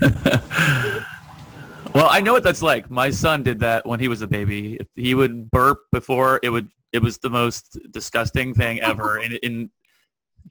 well, 1.94 2.08
I 2.10 2.20
know 2.20 2.32
what 2.32 2.42
that's 2.42 2.62
like. 2.62 2.90
My 2.90 3.10
son 3.10 3.44
did 3.44 3.60
that 3.60 3.86
when 3.86 4.00
he 4.00 4.08
was 4.08 4.22
a 4.22 4.26
baby. 4.26 4.80
He 4.96 5.14
would 5.14 5.48
burp 5.50 5.78
before 5.92 6.40
it 6.42 6.48
would. 6.48 6.68
It 6.92 7.02
was 7.02 7.18
the 7.18 7.30
most 7.30 7.78
disgusting 7.92 8.54
thing 8.54 8.80
ever. 8.80 9.18
and, 9.22 9.38
and 9.42 9.70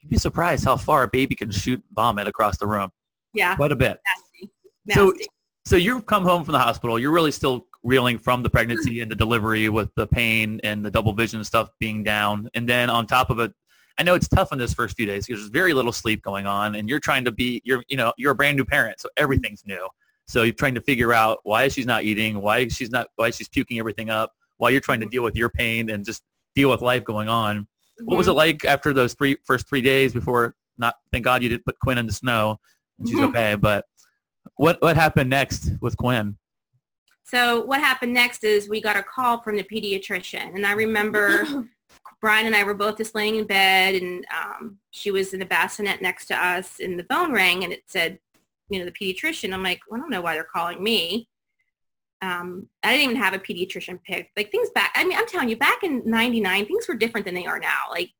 you'd 0.00 0.10
be 0.10 0.16
surprised 0.16 0.64
how 0.64 0.76
far 0.76 1.02
a 1.02 1.08
baby 1.08 1.34
can 1.34 1.50
shoot 1.50 1.82
vomit 1.92 2.28
across 2.28 2.56
the 2.56 2.66
room. 2.66 2.90
Yeah, 3.34 3.56
Quite 3.56 3.72
a 3.72 3.76
bit. 3.76 4.00
nasty. 4.06 4.52
So- 4.90 5.10
nasty. 5.10 5.26
So 5.66 5.74
you've 5.74 6.06
come 6.06 6.22
home 6.22 6.44
from 6.44 6.52
the 6.52 6.60
hospital. 6.60 6.96
You're 6.96 7.10
really 7.10 7.32
still 7.32 7.66
reeling 7.82 8.18
from 8.18 8.44
the 8.44 8.48
pregnancy 8.48 9.00
and 9.00 9.10
the 9.10 9.16
delivery 9.16 9.68
with 9.68 9.92
the 9.96 10.06
pain 10.06 10.60
and 10.62 10.84
the 10.84 10.92
double 10.92 11.12
vision 11.12 11.42
stuff 11.42 11.70
being 11.80 12.04
down. 12.04 12.48
And 12.54 12.68
then 12.68 12.88
on 12.88 13.04
top 13.04 13.30
of 13.30 13.40
it, 13.40 13.52
I 13.98 14.04
know 14.04 14.14
it's 14.14 14.28
tough 14.28 14.52
in 14.52 14.58
those 14.58 14.72
first 14.72 14.96
few 14.96 15.06
days 15.06 15.26
because 15.26 15.42
there's 15.42 15.50
very 15.50 15.72
little 15.72 15.90
sleep 15.90 16.22
going 16.22 16.46
on 16.46 16.76
and 16.76 16.88
you're 16.88 17.00
trying 17.00 17.24
to 17.24 17.32
be, 17.32 17.62
you're, 17.64 17.82
you 17.88 17.96
know, 17.96 18.12
you're 18.16 18.30
a 18.30 18.34
brand 18.34 18.56
new 18.56 18.64
parent. 18.64 19.00
So 19.00 19.08
everything's 19.16 19.64
new. 19.66 19.88
So 20.28 20.44
you're 20.44 20.54
trying 20.54 20.76
to 20.76 20.80
figure 20.80 21.12
out 21.12 21.40
why 21.42 21.66
she's 21.66 21.86
not 21.86 22.04
eating, 22.04 22.40
why 22.40 22.68
she's 22.68 22.90
not, 22.90 23.08
why 23.16 23.30
she's 23.30 23.48
puking 23.48 23.80
everything 23.80 24.08
up, 24.08 24.32
while 24.58 24.70
you're 24.70 24.80
trying 24.80 25.00
to 25.00 25.06
deal 25.06 25.24
with 25.24 25.34
your 25.34 25.48
pain 25.48 25.90
and 25.90 26.04
just 26.04 26.22
deal 26.54 26.70
with 26.70 26.80
life 26.80 27.02
going 27.02 27.28
on. 27.28 27.66
What 28.04 28.16
was 28.16 28.26
mm-hmm. 28.26 28.32
it 28.32 28.34
like 28.34 28.64
after 28.64 28.92
those 28.92 29.14
three 29.14 29.36
first 29.44 29.68
three 29.68 29.82
days 29.82 30.12
before? 30.12 30.54
Not 30.78 30.94
thank 31.10 31.24
God 31.24 31.42
you 31.42 31.48
didn't 31.48 31.64
put 31.64 31.78
Quinn 31.80 31.98
in 31.98 32.06
the 32.06 32.12
snow. 32.12 32.60
And 32.98 33.08
she's 33.08 33.20
okay, 33.20 33.54
but 33.60 33.84
what 34.56 34.80
what 34.80 34.96
happened 34.96 35.30
next 35.30 35.70
with 35.80 35.96
Quinn? 35.96 36.36
So 37.24 37.64
what 37.64 37.80
happened 37.80 38.12
next 38.12 38.44
is 38.44 38.68
we 38.68 38.80
got 38.80 38.96
a 38.96 39.02
call 39.02 39.40
from 39.40 39.56
the 39.56 39.64
pediatrician, 39.64 40.54
and 40.54 40.66
I 40.66 40.72
remember 40.72 41.44
Brian 42.20 42.46
and 42.46 42.56
I 42.56 42.62
were 42.62 42.74
both 42.74 42.96
just 42.96 43.14
laying 43.14 43.36
in 43.36 43.46
bed, 43.46 43.94
and 43.96 44.24
um, 44.34 44.78
she 44.90 45.10
was 45.10 45.32
in 45.32 45.40
the 45.40 45.46
bassinet 45.46 46.00
next 46.00 46.26
to 46.26 46.36
us, 46.36 46.80
and 46.80 46.98
the 46.98 47.04
phone 47.04 47.32
rang, 47.32 47.64
and 47.64 47.72
it 47.72 47.82
said, 47.86 48.18
you 48.68 48.78
know, 48.78 48.84
the 48.84 48.92
pediatrician. 48.92 49.52
I'm 49.52 49.62
like, 49.62 49.80
well, 49.88 49.98
I 49.98 50.02
don't 50.02 50.10
know 50.10 50.20
why 50.20 50.34
they're 50.34 50.44
calling 50.44 50.82
me. 50.82 51.28
Um, 52.22 52.68
I 52.82 52.92
didn't 52.92 53.10
even 53.10 53.22
have 53.22 53.34
a 53.34 53.38
pediatrician 53.38 54.02
picked. 54.02 54.36
Like 54.36 54.50
things 54.50 54.70
back, 54.70 54.92
I 54.94 55.04
mean, 55.04 55.18
I'm 55.18 55.26
telling 55.26 55.48
you, 55.48 55.56
back 55.56 55.82
in 55.82 56.02
'99, 56.04 56.66
things 56.66 56.88
were 56.88 56.94
different 56.94 57.26
than 57.26 57.34
they 57.34 57.46
are 57.46 57.58
now. 57.58 57.82
Like 57.90 58.10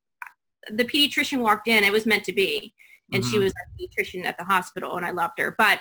the 0.69 0.85
pediatrician 0.85 1.39
walked 1.39 1.67
in, 1.67 1.83
it 1.83 1.91
was 1.91 2.05
meant 2.05 2.23
to 2.25 2.33
be, 2.33 2.73
and 3.13 3.23
she 3.23 3.37
Mhm. 3.37 3.43
was 3.43 3.53
a 3.53 3.65
pediatrician 3.81 4.25
at 4.25 4.37
the 4.37 4.43
hospital, 4.43 4.97
and 4.97 5.05
I 5.05 5.11
loved 5.11 5.39
her, 5.39 5.55
but 5.57 5.79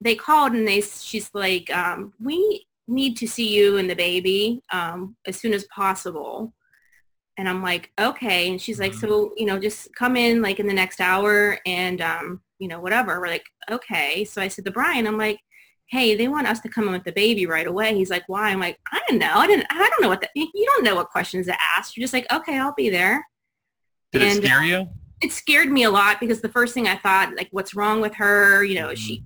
they 0.00 0.14
called 0.14 0.52
and 0.52 0.66
they 0.68 0.80
she's 0.80 1.30
like 1.34 1.70
um, 1.74 2.12
we 2.20 2.66
need 2.86 3.16
to 3.16 3.26
see 3.26 3.48
you 3.56 3.78
and 3.78 3.88
the 3.88 3.94
baby 3.94 4.60
um, 4.72 5.16
as 5.26 5.36
soon 5.36 5.52
as 5.54 5.64
possible. 5.74 6.54
And 7.38 7.48
i'm 7.48 7.62
like 7.62 7.90
okay. 7.98 8.48
And 8.50 8.60
she's 8.60 8.78
like 8.78 8.92
Mhm. 8.92 9.00
so 9.00 9.32
you 9.36 9.46
know 9.46 9.58
just 9.58 9.94
come 9.94 10.16
in 10.16 10.42
like 10.42 10.60
in 10.60 10.66
the 10.66 10.74
next 10.74 11.00
hour 11.00 11.58
and 11.66 12.00
um, 12.00 12.42
you 12.58 12.68
know 12.68 12.80
whatever. 12.80 13.18
We're 13.20 13.28
like 13.28 13.46
okay. 13.70 14.24
So 14.24 14.40
i 14.42 14.48
said 14.48 14.64
to 14.66 14.70
brian 14.70 15.06
i'm 15.06 15.18
like 15.18 15.40
hey 15.90 16.14
they 16.14 16.28
want 16.28 16.46
us 16.46 16.60
to 16.60 16.68
come 16.68 16.86
in 16.86 16.92
with 16.92 17.04
the 17.04 17.12
baby 17.12 17.46
right 17.46 17.66
away. 17.66 17.94
He's 17.94 18.10
like 18.10 18.24
why? 18.28 18.50
I'm 18.50 18.60
like 18.60 18.78
i 18.92 19.00
don't 19.08 19.18
know. 19.18 19.32
I 19.34 19.46
didn't 19.46 19.66
i 19.70 19.78
don't 19.88 20.02
know 20.02 20.08
what 20.08 20.20
the, 20.20 20.28
you 20.34 20.66
don't 20.66 20.84
know 20.84 20.94
what 20.96 21.08
questions 21.10 21.46
to 21.46 21.56
ask. 21.76 21.96
You're 21.96 22.04
just 22.04 22.14
like 22.14 22.30
okay 22.32 22.58
i'll 22.58 22.74
be 22.74 22.90
there. 22.90 23.26
Did 24.12 24.22
it 24.22 24.28
And, 24.28 24.44
scare 24.44 24.62
you? 24.62 24.88
It 25.24 25.32
scared 25.32 25.70
me 25.70 25.82
a 25.84 25.90
lot 25.90 26.20
because 26.20 26.40
the 26.40 26.48
first 26.48 26.74
thing 26.74 26.86
I 26.86 26.96
thought, 26.96 27.34
like, 27.36 27.48
what's 27.50 27.74
wrong 27.74 28.00
with 28.00 28.14
her? 28.16 28.62
You 28.64 28.76
know, 28.76 28.88
is 28.90 28.98
she, 28.98 29.24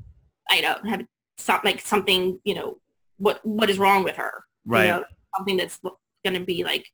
I 0.51 0.61
don't 0.61 0.87
have 0.89 1.03
some, 1.37 1.61
like 1.65 1.81
something, 1.81 2.39
you 2.45 2.55
know, 2.55 2.79
what 3.19 3.45
what 3.45 3.69
is 3.71 3.79
wrong 3.79 4.05
with 4.05 4.17
her? 4.17 4.45
Right. 4.65 4.85
You 4.87 4.91
know, 4.93 5.05
something 5.37 5.57
that's 5.57 5.79
going 6.25 6.39
to 6.39 6.45
be 6.45 6.63
like 6.65 6.87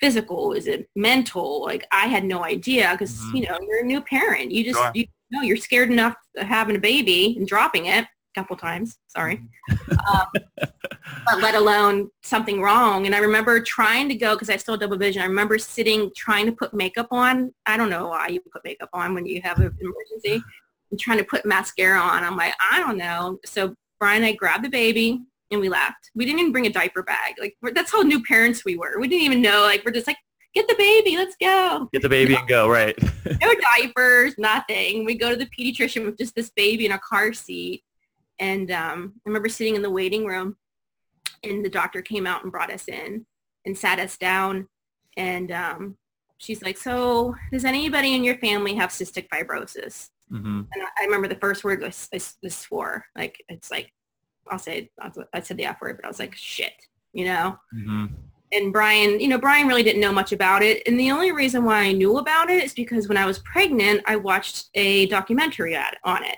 physical. 0.00 0.52
Is 0.52 0.66
it 0.66 0.88
mental? 0.96 1.62
Like, 1.62 1.86
I 1.92 2.06
had 2.06 2.24
no 2.24 2.44
idea 2.44 2.90
because 2.92 3.18
Mhm. 3.20 3.34
you 3.34 3.46
know 3.48 3.58
you're 3.66 3.80
a 3.80 3.86
new 3.86 4.00
parent. 4.00 4.50
You 4.52 4.64
just 4.64 4.78
Sure. 4.78 4.90
you 4.94 5.06
know 5.30 5.42
you're 5.42 5.56
scared 5.56 5.90
enough 5.90 6.14
of 6.36 6.46
having 6.46 6.76
a 6.76 6.80
baby 6.80 7.34
and 7.36 7.46
dropping 7.46 7.86
it 7.86 8.06
couple 8.34 8.56
times. 8.56 8.98
Sorry. 9.08 9.42
um, 10.12 10.26
but 10.58 11.40
let 11.40 11.54
alone 11.54 12.10
something 12.22 12.60
wrong. 12.60 13.06
And 13.06 13.14
I 13.14 13.18
remember 13.18 13.60
trying 13.60 14.08
to 14.08 14.14
go 14.14 14.34
because 14.34 14.50
I 14.50 14.56
still 14.56 14.76
double 14.76 14.96
vision. 14.96 15.22
I 15.22 15.26
remember 15.26 15.58
sitting 15.58 16.10
trying 16.16 16.46
to 16.46 16.52
put 16.52 16.74
makeup 16.74 17.08
on. 17.10 17.52
I 17.66 17.76
don't 17.76 17.90
know 17.90 18.08
why 18.08 18.28
you 18.28 18.40
put 18.52 18.64
makeup 18.64 18.90
on 18.92 19.14
when 19.14 19.26
you 19.26 19.40
have 19.42 19.58
an 19.58 19.76
emergency. 19.80 20.44
And 20.90 21.00
trying 21.00 21.18
to 21.18 21.24
put 21.24 21.46
mascara 21.46 21.98
on. 21.98 22.22
I'm 22.22 22.36
like, 22.36 22.54
I 22.70 22.80
don't 22.80 22.98
know. 22.98 23.38
So 23.46 23.74
Brian 23.98 24.16
and 24.16 24.26
I 24.26 24.32
grabbed 24.32 24.64
the 24.64 24.68
baby 24.68 25.22
and 25.50 25.60
we 25.60 25.68
left. 25.68 26.10
We 26.14 26.24
didn't 26.24 26.40
even 26.40 26.52
bring 26.52 26.66
a 26.66 26.72
diaper 26.72 27.02
bag. 27.02 27.34
Like 27.38 27.56
we're, 27.62 27.72
that's 27.72 27.92
how 27.92 28.02
new 28.02 28.22
parents 28.22 28.64
we 28.64 28.76
were. 28.76 28.98
We 28.98 29.08
didn't 29.08 29.24
even 29.24 29.42
know. 29.42 29.62
Like 29.62 29.84
we're 29.84 29.92
just 29.92 30.06
like, 30.06 30.18
get 30.54 30.68
the 30.68 30.74
baby, 30.76 31.16
let's 31.16 31.36
go. 31.40 31.88
Get 31.92 32.02
the 32.02 32.08
baby 32.08 32.34
and 32.34 32.48
go. 32.48 32.68
Right. 32.68 32.98
No 33.40 33.54
diapers, 33.78 34.34
nothing. 34.38 35.04
We 35.04 35.14
go 35.14 35.30
to 35.30 35.36
the 35.36 35.46
pediatrician 35.46 36.04
with 36.04 36.18
just 36.18 36.34
this 36.34 36.50
baby 36.50 36.86
in 36.86 36.92
a 36.92 36.98
car 36.98 37.32
seat. 37.32 37.82
And 38.42 38.72
um, 38.72 39.12
I 39.24 39.28
remember 39.28 39.48
sitting 39.48 39.76
in 39.76 39.82
the 39.82 39.90
waiting 39.90 40.26
room 40.26 40.56
and 41.44 41.64
the 41.64 41.70
doctor 41.70 42.02
came 42.02 42.26
out 42.26 42.42
and 42.42 42.50
brought 42.50 42.72
us 42.72 42.88
in 42.88 43.24
and 43.64 43.78
sat 43.78 44.00
us 44.00 44.18
down. 44.18 44.66
And 45.16 45.52
um, 45.52 45.96
she's 46.38 46.60
like, 46.60 46.76
so 46.76 47.36
does 47.52 47.64
anybody 47.64 48.14
in 48.14 48.24
your 48.24 48.36
family 48.38 48.74
have 48.74 48.90
cystic 48.90 49.28
fibrosis? 49.28 50.10
hmm 50.28 50.62
And 50.74 50.82
I, 50.82 51.02
I 51.02 51.04
remember 51.04 51.28
the 51.28 51.36
first 51.36 51.62
word 51.62 51.82
was, 51.82 52.08
was, 52.12 52.34
was 52.42 52.56
swore. 52.56 53.04
Like, 53.16 53.40
it's 53.48 53.70
like, 53.70 53.92
I'll 54.50 54.58
say, 54.58 54.90
I 55.32 55.40
said 55.40 55.56
the 55.56 55.66
F 55.66 55.80
word, 55.80 55.96
but 55.96 56.04
I 56.04 56.08
was 56.08 56.18
like, 56.18 56.34
shit, 56.34 56.74
you 57.12 57.24
know? 57.26 57.58
hmm 57.72 58.06
and 58.54 58.70
Brian, 58.70 59.18
you 59.18 59.28
know, 59.28 59.38
Brian 59.38 59.66
really 59.66 59.82
didn't 59.82 60.02
know 60.02 60.12
much 60.12 60.30
about 60.32 60.62
it. 60.62 60.82
And 60.86 61.00
the 61.00 61.10
only 61.10 61.32
reason 61.32 61.64
why 61.64 61.84
I 61.84 61.92
knew 61.92 62.18
about 62.18 62.50
it 62.50 62.62
is 62.62 62.74
because 62.74 63.08
when 63.08 63.16
I 63.16 63.24
was 63.24 63.38
pregnant, 63.38 64.02
I 64.06 64.16
watched 64.16 64.68
a 64.74 65.06
documentary 65.06 65.74
on 65.74 66.22
it. 66.22 66.36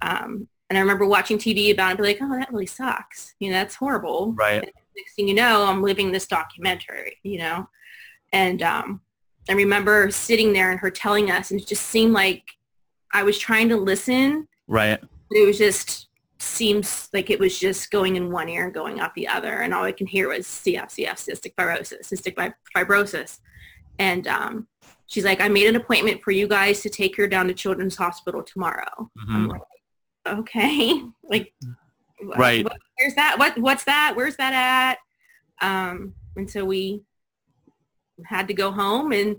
Um, 0.00 0.46
and 0.70 0.78
I 0.78 0.80
remember 0.80 1.06
watching 1.06 1.38
TV 1.38 1.72
about 1.72 1.88
it, 1.88 1.90
and 1.90 1.98
be 1.98 2.04
like, 2.04 2.18
oh, 2.22 2.38
that 2.38 2.50
really 2.52 2.66
sucks. 2.66 3.34
You 3.38 3.50
know, 3.50 3.56
that's 3.58 3.74
horrible. 3.74 4.32
Right. 4.32 4.62
And 4.62 4.70
next 4.96 5.14
thing 5.14 5.28
you 5.28 5.34
know, 5.34 5.64
I'm 5.64 5.82
living 5.82 6.10
this 6.12 6.26
documentary, 6.26 7.18
you 7.22 7.38
know? 7.38 7.68
And 8.32 8.62
um, 8.62 9.00
I 9.48 9.52
remember 9.52 10.10
sitting 10.10 10.52
there 10.52 10.70
and 10.70 10.80
her 10.80 10.90
telling 10.90 11.30
us, 11.30 11.50
and 11.50 11.60
it 11.60 11.66
just 11.66 11.86
seemed 11.86 12.12
like 12.12 12.42
I 13.12 13.22
was 13.22 13.38
trying 13.38 13.68
to 13.68 13.76
listen, 13.76 14.48
Right. 14.66 14.98
it 15.30 15.46
was 15.46 15.58
just 15.58 16.08
seems 16.38 17.08
like 17.12 17.30
it 17.30 17.38
was 17.38 17.58
just 17.58 17.90
going 17.90 18.16
in 18.16 18.30
one 18.30 18.48
ear 18.48 18.64
and 18.64 18.74
going 18.74 19.00
out 19.00 19.14
the 19.14 19.26
other 19.28 19.60
and 19.60 19.72
all 19.72 19.84
I 19.84 19.92
can 19.92 20.06
hear 20.06 20.28
was 20.28 20.46
CF, 20.46 20.90
CF, 20.90 21.12
cystic 21.16 21.54
fibrosis, 21.54 22.02
cystic 22.12 22.52
fibrosis. 22.76 23.38
And 23.98 24.26
um, 24.26 24.66
she's 25.06 25.24
like, 25.24 25.40
I 25.40 25.48
made 25.48 25.68
an 25.68 25.76
appointment 25.76 26.22
for 26.22 26.32
you 26.32 26.48
guys 26.48 26.80
to 26.82 26.90
take 26.90 27.16
her 27.16 27.26
down 27.26 27.46
to 27.48 27.54
Children's 27.54 27.96
Hospital 27.96 28.42
tomorrow. 28.42 29.10
I'm 29.28 29.46
Mhm. 29.46 29.52
like, 29.52 29.60
okay, 30.26 31.02
like, 31.22 31.52
Right. 32.22 32.64
what- 32.64 32.76
where's 32.98 33.14
that? 33.16 33.38
What, 33.38 33.58
what's 33.58 33.84
that? 33.84 34.14
Where's 34.16 34.36
that 34.36 34.96
at? 35.60 35.66
Um, 35.66 36.14
and 36.36 36.50
so 36.50 36.64
we 36.64 37.02
had 38.26 38.48
to 38.48 38.54
go 38.54 38.70
home 38.70 39.12
and 39.12 39.36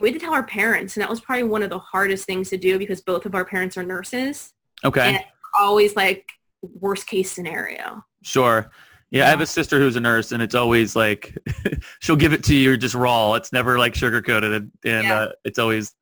we 0.00 0.10
had 0.10 0.18
to 0.20 0.24
tell 0.24 0.34
our 0.34 0.42
parents. 0.44 0.96
And 0.96 1.02
that 1.02 1.10
was 1.10 1.20
probably 1.20 1.44
one 1.44 1.62
of 1.62 1.70
the 1.70 1.78
hardest 1.78 2.26
things 2.26 2.50
to 2.50 2.56
do 2.58 2.78
because 2.78 3.00
both 3.00 3.26
of 3.26 3.34
our 3.34 3.44
parents 3.44 3.76
are 3.76 3.82
nurses. 3.82 4.52
Okay. 4.84 5.14
And 5.16 5.24
always 5.58 5.96
like 5.96 6.28
worst 6.80 7.06
case 7.06 7.30
scenario. 7.30 8.04
Sure. 8.22 8.70
Yeah, 9.10 9.26
I 9.26 9.30
have 9.30 9.40
a 9.40 9.46
sister 9.46 9.78
who's 9.78 9.96
a 9.96 10.00
nurse, 10.00 10.32
and 10.32 10.42
it's 10.42 10.54
always 10.54 10.96
like 10.96 11.36
she'll 12.00 12.16
give 12.16 12.32
it 12.32 12.42
to 12.44 12.54
you 12.54 12.76
just 12.76 12.94
raw. 12.94 13.34
It's 13.34 13.52
never 13.52 13.78
like 13.78 13.94
sugar 13.94 14.20
coated, 14.20 14.52
and, 14.52 14.70
and 14.84 15.04
Yeah. 15.06 15.14
uh, 15.20 15.32
it's 15.44 15.58
always, 15.60 15.94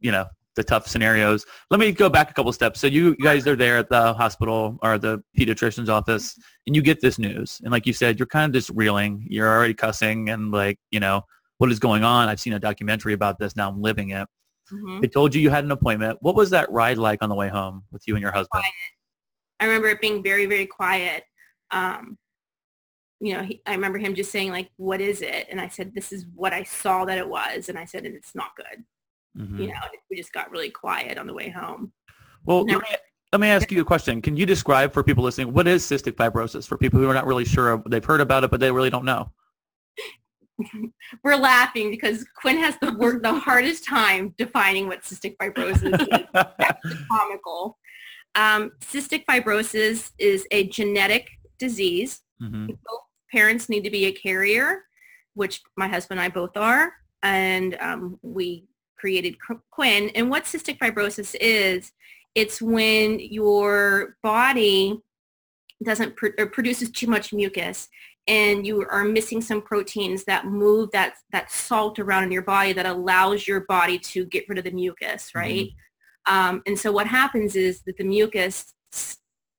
you 0.00 0.12
know, 0.12 0.26
the 0.56 0.64
tough 0.64 0.88
scenarios. 0.88 1.46
Let 1.70 1.78
me 1.78 1.92
go 1.92 2.08
back 2.08 2.30
a 2.30 2.34
couple 2.34 2.52
steps. 2.52 2.80
So 2.80 2.86
you 2.86 3.14
you 3.18 3.24
guys 3.24 3.46
are 3.46 3.56
there 3.56 3.78
at 3.78 3.88
the 3.88 4.14
hospital 4.14 4.78
or 4.82 4.98
the 4.98 5.22
pediatrician's 5.38 5.88
office, 5.88 6.36
and 6.66 6.74
you 6.74 6.82
get 6.82 7.00
this 7.00 7.18
news, 7.18 7.60
and 7.62 7.70
like 7.70 7.86
you 7.86 7.92
said, 7.92 8.18
you're 8.18 8.26
kind 8.26 8.46
of 8.50 8.52
just 8.52 8.70
reeling. 8.74 9.24
You're 9.28 9.48
already 9.48 9.74
cussing, 9.74 10.30
and 10.30 10.50
like, 10.50 10.78
you 10.90 10.98
know, 10.98 11.22
what 11.58 11.70
is 11.70 11.78
going 11.78 12.02
on? 12.02 12.28
I've 12.28 12.40
seen 12.40 12.54
a 12.54 12.58
documentary 12.58 13.12
about 13.12 13.38
this. 13.38 13.54
Now 13.54 13.68
I'm 13.68 13.80
living 13.80 14.10
it. 14.10 14.26
Mhm. 14.72 15.00
They 15.00 15.08
told 15.08 15.34
you 15.34 15.40
you 15.40 15.50
had 15.50 15.64
an 15.64 15.70
appointment. 15.70 16.18
What 16.22 16.34
was 16.34 16.50
that 16.50 16.70
ride 16.72 16.98
like 16.98 17.22
on 17.22 17.28
the 17.28 17.36
way 17.36 17.48
home 17.48 17.84
with 17.92 18.02
you 18.08 18.16
and 18.16 18.22
your 18.22 18.32
husband? 18.32 18.64
I 19.60 19.66
remember 19.66 19.88
it 19.88 20.00
being 20.00 20.22
very, 20.22 20.46
very 20.46 20.66
quiet. 20.66 21.24
Um, 21.70 22.18
you 23.20 23.32
know, 23.34 23.42
he, 23.42 23.62
I 23.64 23.72
remember 23.72 23.98
him 23.98 24.14
just 24.14 24.30
saying 24.30 24.50
like, 24.50 24.70
what 24.76 25.00
is 25.00 25.22
it? 25.22 25.46
And 25.50 25.60
I 25.60 25.68
said, 25.68 25.94
this 25.94 26.12
is 26.12 26.26
what 26.34 26.52
I 26.52 26.64
saw 26.64 27.04
that 27.04 27.16
it 27.16 27.28
was. 27.28 27.68
And 27.68 27.78
I 27.78 27.84
said, 27.84 28.04
and 28.04 28.14
it's 28.14 28.34
not 28.34 28.56
good. 28.56 28.84
Mhm. 29.36 29.60
You 29.60 29.66
know, 29.68 29.74
we 30.10 30.16
just 30.16 30.32
got 30.32 30.50
really 30.50 30.70
quiet 30.70 31.18
on 31.18 31.26
the 31.26 31.34
way 31.34 31.50
home. 31.50 31.92
Well, 32.44 32.64
No. 32.64 32.74
let, 32.74 32.82
me, 32.82 32.96
let 33.32 33.40
me 33.40 33.48
ask 33.48 33.70
you 33.70 33.80
a 33.80 33.84
question. 33.84 34.22
Can 34.22 34.36
you 34.36 34.46
describe 34.46 34.92
for 34.92 35.02
people 35.02 35.24
listening 35.24 35.52
what 35.52 35.66
is 35.66 35.84
cystic 35.84 36.12
fibrosis 36.12 36.66
for 36.66 36.78
people 36.78 37.00
who 37.00 37.08
are 37.08 37.14
not 37.14 37.26
really 37.26 37.44
sure? 37.44 37.82
They've 37.86 38.04
heard 38.04 38.20
about 38.20 38.44
it, 38.44 38.50
but 38.50 38.60
they 38.60 38.70
really 38.70 38.90
don't 38.90 39.04
know. 39.04 39.32
We're 41.24 41.36
laughing 41.36 41.90
because 41.90 42.24
Quinn 42.40 42.56
has 42.58 42.78
the 42.80 42.92
word 42.94 43.22
the 43.22 43.34
hardest 43.34 43.84
time 43.84 44.34
defining 44.38 44.86
what 44.86 45.02
cystic 45.02 45.36
fibrosis 45.36 46.00
is. 46.00 46.96
comical. 47.10 47.78
Um, 48.34 48.72
cystic 48.80 49.24
fibrosis 49.26 50.12
is 50.18 50.46
a 50.50 50.68
genetic 50.68 51.28
disease. 51.58 52.22
hmm 52.40 52.68
both 52.68 53.00
parents 53.32 53.68
need 53.68 53.82
to 53.82 53.90
be 53.90 54.06
a 54.06 54.12
carrier, 54.12 54.84
which 55.34 55.60
my 55.76 55.88
husband 55.88 56.20
and 56.20 56.26
I 56.26 56.32
both 56.32 56.56
are, 56.56 56.92
and 57.22 57.76
um, 57.80 58.18
we 58.22 58.64
created 58.96 59.36
Qu- 59.40 59.60
Quinn. 59.70 60.10
And 60.14 60.30
what 60.30 60.44
cystic 60.44 60.78
fibrosis 60.78 61.34
is, 61.40 61.92
it's 62.34 62.60
when 62.60 63.18
your 63.20 64.16
body 64.22 65.00
doesn't 65.82 66.16
pr- 66.16 66.36
or 66.38 66.46
produces 66.46 66.90
too 66.90 67.06
much 67.06 67.32
mucus 67.32 67.88
and 68.28 68.66
you 68.66 68.84
are 68.90 69.04
missing 69.04 69.40
some 69.40 69.62
proteins 69.62 70.24
that 70.24 70.46
move 70.46 70.90
that, 70.90 71.14
that 71.32 71.50
salt 71.50 71.98
around 71.98 72.24
in 72.24 72.32
your 72.32 72.42
body 72.42 72.72
that 72.72 72.86
allows 72.86 73.46
your 73.46 73.60
body 73.60 73.98
to 73.98 74.24
get 74.26 74.48
rid 74.48 74.58
of 74.58 74.64
the 74.64 74.70
mucus, 74.70 75.34
right? 75.34 75.68
Um, 76.26 76.62
and 76.66 76.78
so 76.78 76.90
what 76.90 77.06
happens 77.06 77.54
is 77.54 77.82
that 77.82 77.96
the 77.96 78.04
mucus 78.04 78.74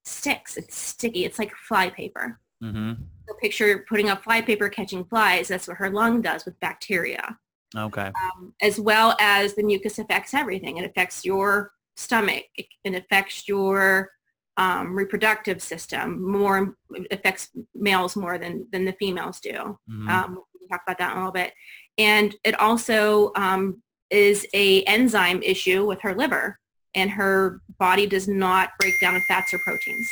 sticks. 0.03 0.57
It's 0.57 0.75
sticky. 0.75 1.25
It's 1.25 1.39
like 1.39 1.53
fly 1.55 1.89
paper. 1.89 2.39
hmm 2.61 2.93
So 3.27 3.35
picture 3.41 3.85
putting 3.87 4.09
up 4.09 4.23
fly 4.23 4.41
paper 4.41 4.69
catching 4.69 5.05
flies. 5.05 5.47
That's 5.47 5.67
what 5.67 5.77
her 5.77 5.89
lung 5.89 6.21
does 6.21 6.45
with 6.45 6.59
bacteria. 6.59 7.37
Okay. 7.75 8.11
Um, 8.15 8.53
as 8.61 8.79
well 8.79 9.15
as 9.19 9.53
the 9.55 9.63
mucus 9.63 9.99
affects 9.99 10.33
everything. 10.33 10.77
It 10.77 10.85
affects 10.85 11.25
your 11.25 11.71
stomach. 11.95 12.45
It, 12.55 12.67
it 12.83 12.95
affects 12.95 13.47
your 13.47 14.11
um, 14.55 14.95
reproductive 14.95 15.61
system. 15.61 16.21
More 16.31 16.75
affects 17.11 17.49
males 17.75 18.15
more 18.15 18.37
than 18.37 18.67
than 18.71 18.85
the 18.85 18.93
females 18.93 19.39
do. 19.39 19.77
Mhm. 19.89 20.09
Um, 20.09 20.39
we 20.53 20.59
can 20.61 20.69
talk 20.69 20.81
about 20.87 20.97
that 20.97 21.11
in 21.11 21.17
a 21.17 21.19
little 21.19 21.31
bit. 21.31 21.53
And 21.97 22.35
it 22.43 22.59
also 22.59 23.31
um, 23.35 23.81
is 24.09 24.47
a 24.53 24.83
enzyme 24.83 25.43
issue 25.43 25.85
with 25.85 26.01
her 26.01 26.15
liver, 26.15 26.59
and 26.95 27.11
her 27.11 27.61
body 27.77 28.07
does 28.07 28.27
not 28.27 28.69
break 28.79 28.93
down 29.01 29.21
fats 29.27 29.53
or 29.53 29.59
proteins. 29.59 30.09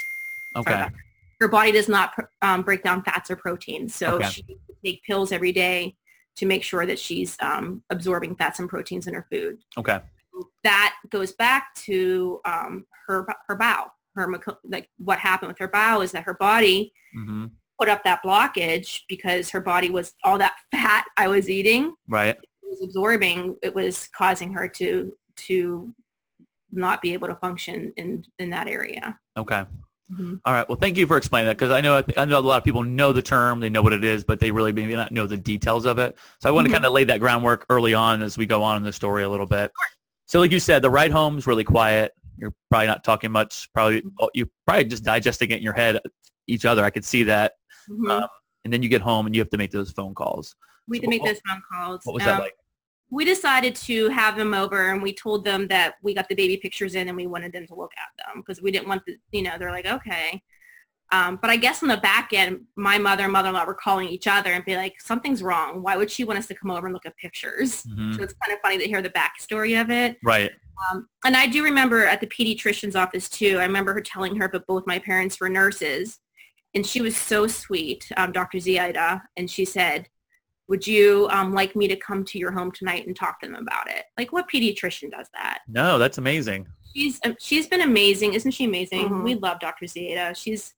Okay. 0.58 0.86
Her 1.40 1.48
body 1.48 1.72
does 1.72 1.90
not 1.90 2.14
um, 2.42 2.62
break 2.62 2.84
down 2.84 3.04
fats 3.04 3.32
or 3.32 3.36
proteins, 3.36 3.96
so 3.96 4.16
Okay. 4.16 4.26
she 4.30 4.44
needs 4.48 4.62
to 4.68 4.76
take 4.84 5.04
pills 5.04 5.32
every 5.32 5.52
day 5.52 5.96
to 6.36 6.46
make 6.46 6.64
sure 6.64 6.86
that 6.86 7.00
she's 7.00 7.38
um, 7.42 7.82
absorbing 7.90 8.36
fats 8.36 8.60
and 8.60 8.70
proteins 8.70 9.08
in 9.08 9.14
her 9.14 9.26
food. 9.32 9.58
Okay. 9.78 10.00
That 10.64 10.96
goes 11.10 11.32
back 11.34 11.74
to 11.86 12.42
um, 12.46 12.86
her 13.08 13.26
her 13.48 13.56
bowel. 13.56 13.92
Her 14.16 14.30
like 14.64 14.90
what 14.98 15.20
happened 15.20 15.50
with 15.50 15.60
her 15.60 15.68
bowel 15.68 16.02
is 16.02 16.12
that 16.14 16.24
her 16.24 16.36
body 16.36 16.94
hmm 17.14 17.46
put 17.78 17.90
up 17.90 18.06
that 18.06 18.24
blockage 18.24 19.02
because 19.10 19.50
her 19.50 19.60
body 19.60 19.90
was 19.90 20.14
all 20.24 20.38
that 20.38 20.56
fat 20.72 21.04
I 21.18 21.28
was 21.28 21.50
eating 21.50 21.94
Right. 22.08 22.38
was 22.64 22.82
absorbing. 22.82 23.58
It 23.62 23.76
was 23.76 24.08
causing 24.16 24.54
her 24.54 24.68
to 24.70 25.14
to 25.48 25.94
not 26.72 27.02
be 27.02 27.12
able 27.14 27.28
to 27.28 27.36
function 27.36 27.92
in 27.98 28.24
in 28.40 28.50
that 28.52 28.68
area. 28.68 29.20
Okay. 29.38 29.64
Mhm. 30.12 30.40
All 30.46 30.54
right. 30.54 30.68
Well, 30.70 30.78
thank 30.78 30.98
you 30.98 31.08
for 31.08 31.18
explaining 31.18 31.48
that 31.48 31.58
because 31.58 31.72
I 31.72 31.82
know 31.82 32.04
I 32.16 32.26
know 32.26 32.38
a 32.38 32.42
lot 32.42 32.58
of 32.58 32.64
people 32.64 32.84
know 32.84 33.12
the 33.12 33.22
term, 33.24 33.60
they 33.60 33.70
know 33.70 33.82
what 33.82 33.94
it 33.94 34.04
is, 34.04 34.24
but 34.24 34.40
they 34.40 34.52
really 34.52 34.72
maybe 34.72 34.96
not 34.96 35.12
know 35.12 35.26
the 35.26 35.38
details 35.38 35.86
of 35.86 35.98
it. 35.98 36.16
So 36.40 36.48
I 36.48 36.52
want 36.52 36.66
Mhm. 36.68 36.70
to 36.70 36.74
kind 36.76 36.86
of 36.86 36.94
lay 36.94 37.04
that 37.06 37.20
groundwork 37.20 37.66
early 37.70 37.94
on 37.96 38.22
as 38.22 38.38
we 38.38 38.46
go 38.46 38.62
on 38.62 38.78
in 38.78 38.84
the 38.84 38.94
story 38.94 39.24
a 39.24 39.30
little 39.30 39.48
bit. 39.48 39.72
So, 40.28 40.40
like 40.40 40.52
you 40.52 40.60
said, 40.60 40.82
the 40.84 40.90
ride 40.92 41.12
home 41.12 41.38
is 41.40 41.48
really 41.48 41.64
quiet. 41.64 42.14
You're 42.38 42.54
probably 42.70 42.88
not 42.88 43.04
talking 43.04 43.32
much. 43.32 43.68
Probably 43.74 44.04
oh, 44.20 44.30
you 44.36 44.48
probably 44.68 44.86
just 44.86 45.04
digesting 45.04 45.50
it 45.52 45.58
in 45.58 45.64
your 45.64 45.74
head, 45.74 46.00
each 46.48 46.66
other. 46.66 46.84
I 46.84 46.92
could 46.92 47.06
see 47.06 47.24
that. 47.24 47.54
Mhm. 47.90 48.10
Um, 48.12 48.28
and 48.64 48.72
then 48.74 48.84
you 48.84 48.90
get 48.90 49.02
home 49.02 49.26
and 49.26 49.36
you 49.36 49.42
have 49.42 49.50
to 49.52 49.58
make 49.58 49.72
those 49.72 49.92
phone 49.92 50.14
calls. 50.14 50.56
we 50.88 50.98
had 50.98 51.04
to 51.06 51.10
make 51.10 51.24
those 51.24 51.40
phone 51.48 51.64
calls. 51.72 52.02
What 52.04 52.14
was 52.14 52.24
that 52.26 52.36
Um, 52.36 52.40
like? 52.42 52.54
We 53.12 53.24
decided 53.24 53.76
to 53.76 54.10
have 54.10 54.36
them 54.36 54.54
over 54.54 54.92
and 54.92 55.02
we 55.02 55.14
told 55.14 55.46
them 55.46 55.68
that 55.68 55.96
we 56.02 56.14
got 56.14 56.28
the 56.28 56.36
baby 56.36 56.58
pictures 56.58 56.96
in 56.96 57.08
and 57.08 57.16
we 57.16 57.28
wanted 57.28 57.54
them 57.54 57.68
to 57.68 57.76
look 57.76 57.92
at 57.98 58.26
them 58.26 58.42
because 58.42 58.62
we 58.62 58.72
didn't 58.72 58.88
want 58.88 59.04
the, 59.06 59.18
you 59.32 59.44
know, 59.44 59.58
they're 59.58 59.72
like, 59.72 59.86
okay. 59.86 60.42
Um, 61.12 61.38
but 61.40 61.52
I 61.52 61.56
guess 61.56 61.84
on 61.84 61.90
the 61.90 61.98
back 61.98 62.34
end, 62.34 62.62
my 62.76 62.98
mother 62.98 63.24
and 63.24 63.32
mother-in-law 63.32 63.66
were 63.66 63.76
calling 63.76 64.08
each 64.10 64.26
other 64.28 64.52
and 64.52 64.66
be 64.66 64.76
like, 64.76 65.00
something's 65.00 65.44
wrong. 65.44 65.84
Why 65.84 65.96
would 65.98 66.10
she 66.10 66.24
want 66.24 66.40
us 66.40 66.48
to 66.48 66.56
come 66.56 66.72
over 66.72 66.88
and 66.88 66.94
look 66.94 67.06
at 67.06 67.16
pictures? 67.16 67.84
Mhm. 67.84 68.16
So 68.16 68.24
it's 68.24 68.34
kind 68.44 68.54
of 68.54 68.60
funny 68.62 68.80
to 68.80 68.88
hear 68.88 69.04
the 69.04 69.12
backstory 69.12 69.80
of 69.80 69.92
it. 69.92 70.18
Right. 70.24 70.52
Um, 70.92 71.08
and 71.24 71.38
I 71.38 71.46
do 71.48 71.64
remember 71.64 72.06
at 72.06 72.22
the 72.22 72.28
pediatrician's 72.28 72.96
office 72.96 73.30
too, 73.30 73.60
I 73.60 73.66
remember 73.66 73.94
her 73.94 74.02
telling 74.02 74.36
her, 74.38 74.50
but 74.50 74.66
both 74.66 74.88
my 74.88 74.98
parents 75.00 75.40
were 75.40 75.48
nurses. 75.48 76.20
And 76.74 76.86
she 76.86 77.02
was 77.02 77.16
so 77.16 77.48
sweet, 77.48 78.12
um, 78.18 78.32
Dr. 78.34 78.58
Ziada. 78.58 79.22
And 79.38 79.50
she 79.50 79.64
said, 79.64 80.10
would 80.68 80.86
you 80.86 81.28
um, 81.32 81.54
like 81.54 81.76
me 81.76 81.88
to 81.88 81.96
come 81.96 82.24
to 82.26 82.40
your 82.40 82.52
home 82.52 82.72
tonight 82.72 83.06
and 83.06 83.16
talk 83.16 83.40
to 83.42 83.48
them 83.48 83.56
about 83.56 83.90
it? 83.90 84.06
Like 84.18 84.32
what 84.32 84.50
pediatrician 84.50 85.12
does 85.12 85.28
that? 85.34 85.60
No, 85.68 85.98
that's 85.98 86.18
amazing. 86.18 86.68
She's, 86.96 87.20
um, 87.26 87.36
she's 87.40 87.68
been 87.68 87.82
amazing. 87.82 88.34
Isn't 88.34 88.52
she 88.52 88.66
amazing? 88.66 89.10
Mhm. 89.10 89.24
We 89.24 89.36
love 89.36 89.60
Dr. 89.60 89.86
Ziada. 89.86 90.36
She's 90.36 90.74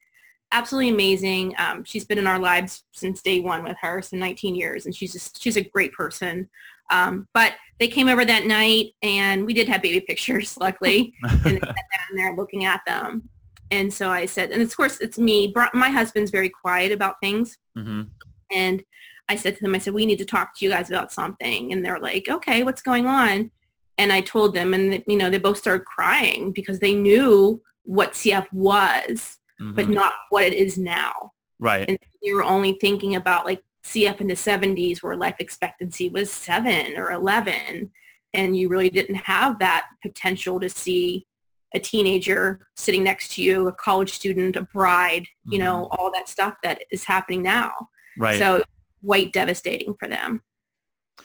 absolutely 0.51 0.89
amazing. 0.89 1.53
Um, 1.57 1.83
she's 1.83 2.05
been 2.05 2.17
in 2.17 2.27
our 2.27 2.39
lives 2.39 2.83
since 2.91 3.21
day 3.21 3.39
one 3.39 3.63
with 3.63 3.77
her, 3.81 4.01
so 4.01 4.17
19 4.17 4.55
years. 4.55 4.85
And 4.85 4.95
she's 4.95 5.13
just, 5.13 5.41
she's 5.41 5.57
a 5.57 5.61
great 5.63 5.93
person. 5.93 6.49
Um, 6.89 7.27
but 7.33 7.53
they 7.79 7.87
came 7.87 8.07
over 8.07 8.25
that 8.25 8.45
night 8.45 8.93
and 9.01 9.45
we 9.45 9.53
did 9.53 9.67
have 9.67 9.81
baby 9.81 9.99
pictures, 10.01 10.57
luckily 10.59 11.13
and 11.23 11.39
they 11.43 11.59
sat 11.59 11.61
down 11.61 11.75
there 12.15 12.35
looking 12.35 12.65
at 12.65 12.81
them. 12.85 13.29
And 13.71 13.93
so 13.93 14.09
I 14.09 14.25
said, 14.25 14.51
and 14.51 14.61
of 14.61 14.75
course 14.75 14.99
it's 15.01 15.17
me. 15.17 15.53
My 15.73 15.89
husband's 15.89 16.31
very 16.31 16.49
quiet 16.49 16.91
about 16.91 17.15
things. 17.21 17.57
hmm 17.75 18.03
And 18.51 18.83
I 19.29 19.35
said 19.35 19.55
to 19.55 19.61
them, 19.61 19.75
I 19.75 19.79
said, 19.79 19.93
we 19.93 20.05
need 20.05 20.19
to 20.19 20.25
talk 20.25 20.55
to 20.57 20.65
you 20.65 20.71
guys 20.71 20.89
about 20.89 21.11
something. 21.11 21.71
And 21.73 21.83
they're 21.83 21.99
like, 21.99 22.29
okay, 22.29 22.63
what's 22.63 22.81
going 22.81 23.05
on? 23.07 23.51
And 23.97 24.13
I 24.13 24.21
told 24.21 24.53
them, 24.53 24.73
and 24.73 25.03
you 25.07 25.17
know, 25.17 25.29
they 25.29 25.37
both 25.39 25.57
started 25.57 25.85
crying 25.85 26.51
because 26.51 26.79
they 26.79 26.93
knew 26.93 27.61
what 27.83 28.13
CF 28.13 28.47
was, 28.53 29.37
but 29.59 29.87
Mhm. 29.87 29.93
not 29.95 30.13
what 30.29 30.43
it 30.43 30.53
is 30.53 30.77
now. 30.77 31.33
Right. 31.59 31.89
And 31.89 31.97
they 32.23 32.33
were 32.33 32.43
only 32.43 32.77
thinking 32.79 33.15
about 33.15 33.45
like 33.45 33.63
CF 33.83 34.21
in 34.21 34.27
the 34.27 34.35
70s 34.35 35.01
where 35.01 35.15
life 35.15 35.37
expectancy 35.39 36.09
was 36.09 36.31
seven 36.31 36.97
or 36.97 37.11
11. 37.11 37.91
And 38.33 38.55
you 38.57 38.69
really 38.69 38.89
didn't 38.89 39.15
have 39.15 39.57
that 39.59 39.87
potential 40.01 40.59
to 40.59 40.69
see 40.69 41.25
a 41.73 41.79
teenager 41.79 42.67
sitting 42.75 43.03
next 43.03 43.31
to 43.33 43.41
you, 43.41 43.67
a 43.67 43.71
college 43.73 44.11
student, 44.11 44.55
a 44.55 44.61
bride, 44.61 45.25
you 45.45 45.57
know, 45.59 45.87
all 45.91 46.11
that 46.11 46.29
stuff 46.29 46.55
that 46.63 46.81
is 46.91 47.03
happening 47.03 47.41
now. 47.41 47.71
right. 48.17 48.39
So 48.39 48.63
quite 49.05 49.33
devastating 49.33 49.95
for 49.99 50.07
them. 50.07 50.41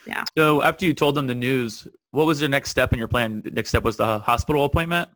Yeah. 0.06 0.24
So 0.36 0.62
after 0.62 0.86
you 0.86 0.94
told 0.94 1.14
them 1.14 1.26
the 1.26 1.34
news, 1.34 1.86
what 2.10 2.26
was 2.26 2.40
your 2.40 2.50
next 2.50 2.70
step 2.70 2.92
in 2.92 2.98
your 2.98 3.08
plan? 3.08 3.42
The 3.42 3.50
next 3.50 3.68
step 3.70 3.82
was 3.84 3.96
the 3.96 4.18
hospital 4.20 4.64
appointment? 4.64 5.08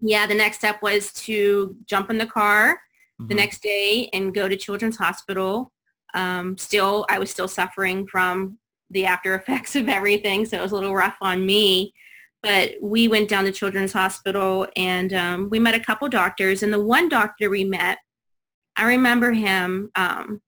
Yeah, 0.00 0.26
the 0.26 0.34
next 0.34 0.58
step 0.58 0.80
was 0.82 1.12
to 1.24 1.76
jump 1.86 2.10
in 2.10 2.18
the 2.18 2.26
car 2.26 2.80
the 3.18 3.34
Mhm. 3.34 3.38
next 3.38 3.62
day 3.62 4.08
and 4.12 4.32
go 4.32 4.48
to 4.48 4.56
Children's 4.56 4.96
Hospital. 4.96 5.72
Um, 6.14 6.56
still, 6.56 7.04
I 7.10 7.18
was 7.18 7.30
still 7.30 7.48
suffering 7.48 8.06
from 8.06 8.58
the 8.90 9.06
after 9.06 9.34
effects 9.34 9.74
of 9.76 9.88
everything, 9.88 10.46
so 10.46 10.56
it 10.56 10.62
was 10.62 10.70
a 10.72 10.76
little 10.76 10.94
rough 10.94 11.16
on 11.20 11.44
me. 11.44 11.92
But 12.42 12.74
we 12.80 13.08
went 13.08 13.28
down 13.28 13.44
to 13.44 13.52
Children's 13.52 13.92
Hospital 13.92 14.68
and 14.76 15.12
um, 15.12 15.50
we 15.50 15.58
met 15.58 15.74
a 15.74 15.80
couple 15.80 16.08
doctors. 16.08 16.62
And 16.62 16.72
the 16.72 16.80
one 16.82 17.08
doctor 17.08 17.50
we 17.50 17.64
met, 17.64 17.98
I 18.76 18.84
remember 18.86 19.32
him. 19.32 19.90
Um, 19.96 20.40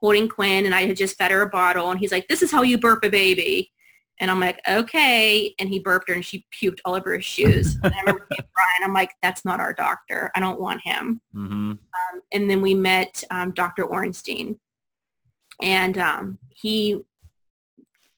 holding 0.00 0.28
Quinn 0.28 0.66
and 0.66 0.74
I 0.74 0.86
had 0.86 0.96
just 0.96 1.16
fed 1.16 1.30
her 1.30 1.42
a 1.42 1.48
bottle 1.48 1.90
and 1.90 1.98
he's 1.98 2.12
like, 2.12 2.28
this 2.28 2.42
is 2.42 2.50
how 2.50 2.62
you 2.62 2.78
burp 2.78 3.04
a 3.04 3.10
baby. 3.10 3.72
And 4.20 4.30
I'm 4.30 4.40
like, 4.40 4.60
okay. 4.68 5.54
And 5.58 5.68
he 5.68 5.78
burped 5.78 6.08
her 6.08 6.14
and 6.14 6.24
she 6.24 6.44
puked 6.52 6.80
all 6.84 6.94
over 6.94 7.14
his 7.14 7.24
shoes. 7.24 7.76
and 7.82 7.94
I 7.94 8.00
remember 8.00 8.26
Brian, 8.28 8.82
I'm 8.82 8.92
like, 8.92 9.12
that's 9.22 9.44
not 9.44 9.60
our 9.60 9.72
doctor. 9.72 10.30
I 10.34 10.40
don't 10.40 10.60
want 10.60 10.80
him. 10.82 11.20
Mm-hmm. 11.34 11.70
Um, 11.72 12.22
and 12.32 12.50
then 12.50 12.60
we 12.60 12.74
met 12.74 13.22
um, 13.30 13.52
Dr. 13.52 13.86
Orenstein. 13.86 14.58
And 15.60 15.98
um, 15.98 16.38
he 16.50 17.00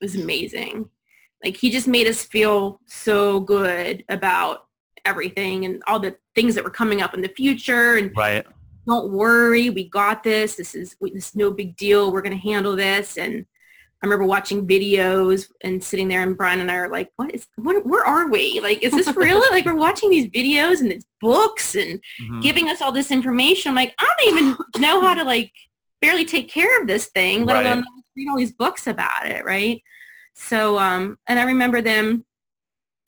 was 0.01 0.15
amazing. 0.15 0.89
Like 1.45 1.57
he 1.57 1.71
just 1.71 1.89
made 1.89 2.07
us 2.07 2.25
feel 2.25 2.81
so 2.87 3.41
good 3.41 4.05
about 4.09 4.67
everything 5.05 5.65
and 5.65 5.83
all 5.87 5.99
the 5.99 6.17
things 6.35 6.55
that 6.55 6.65
were 6.65 6.71
coming 6.71 7.01
up 7.01 7.15
in 7.15 7.23
the 7.23 7.29
future. 7.29 7.95
And 7.95 8.15
Right. 8.17 8.47
Don't 8.91 9.13
worry, 9.13 9.71
we 9.71 9.89
got 9.89 10.23
this. 10.25 10.57
This 10.57 10.75
is 10.75 10.97
this 11.01 11.29
is 11.29 11.37
no 11.37 11.51
big 11.53 11.77
deal. 11.77 12.13
We're 12.13 12.23
going 12.23 12.37
to 12.39 12.49
handle 12.51 12.75
this. 12.75 13.17
And 13.17 13.47
I 14.03 14.07
remember 14.07 14.25
watching 14.25 14.67
videos 14.67 15.47
and 15.63 15.83
sitting 15.83 16.09
there, 16.09 16.23
and 16.23 16.37
Brian 16.37 16.59
and 16.61 16.71
I 16.71 16.77
are 16.77 16.89
like, 16.91 17.11
"What 17.17 17.33
is? 17.35 17.47
What, 17.57 17.87
where 17.87 18.05
are 18.05 18.29
we? 18.29 18.59
Like, 18.61 18.83
is 18.83 18.93
this 18.93 19.07
real? 19.17 19.41
like, 19.51 19.65
we're 19.65 19.75
watching 19.77 20.11
these 20.11 20.27
videos 20.29 20.81
and 20.81 20.91
it's 20.91 21.05
books 21.21 21.75
and 21.77 22.01
Mhm. 22.21 22.43
giving 22.43 22.69
us 22.69 22.81
all 22.83 22.93
this 22.93 23.11
information. 23.11 23.71
I'm 23.71 23.77
like, 23.77 23.95
I 23.99 24.09
don't 24.19 24.33
even 24.39 24.57
know 24.83 25.01
how 25.03 25.15
to 25.15 25.23
like 25.25 25.53
barely 26.01 26.25
take 26.25 26.51
care 26.51 26.81
of 26.81 26.87
this 26.89 27.07
thing, 27.09 27.45
let 27.45 27.55
Right. 27.55 27.67
alone 27.67 27.85
read 28.17 28.29
all 28.29 28.39
these 28.39 28.53
books 28.53 28.87
about 28.87 29.27
it, 29.27 29.45
right? 29.45 29.81
So, 30.35 30.79
um, 30.79 31.19
and 31.29 31.39
I 31.39 31.45
remember 31.45 31.81
them 31.83 32.25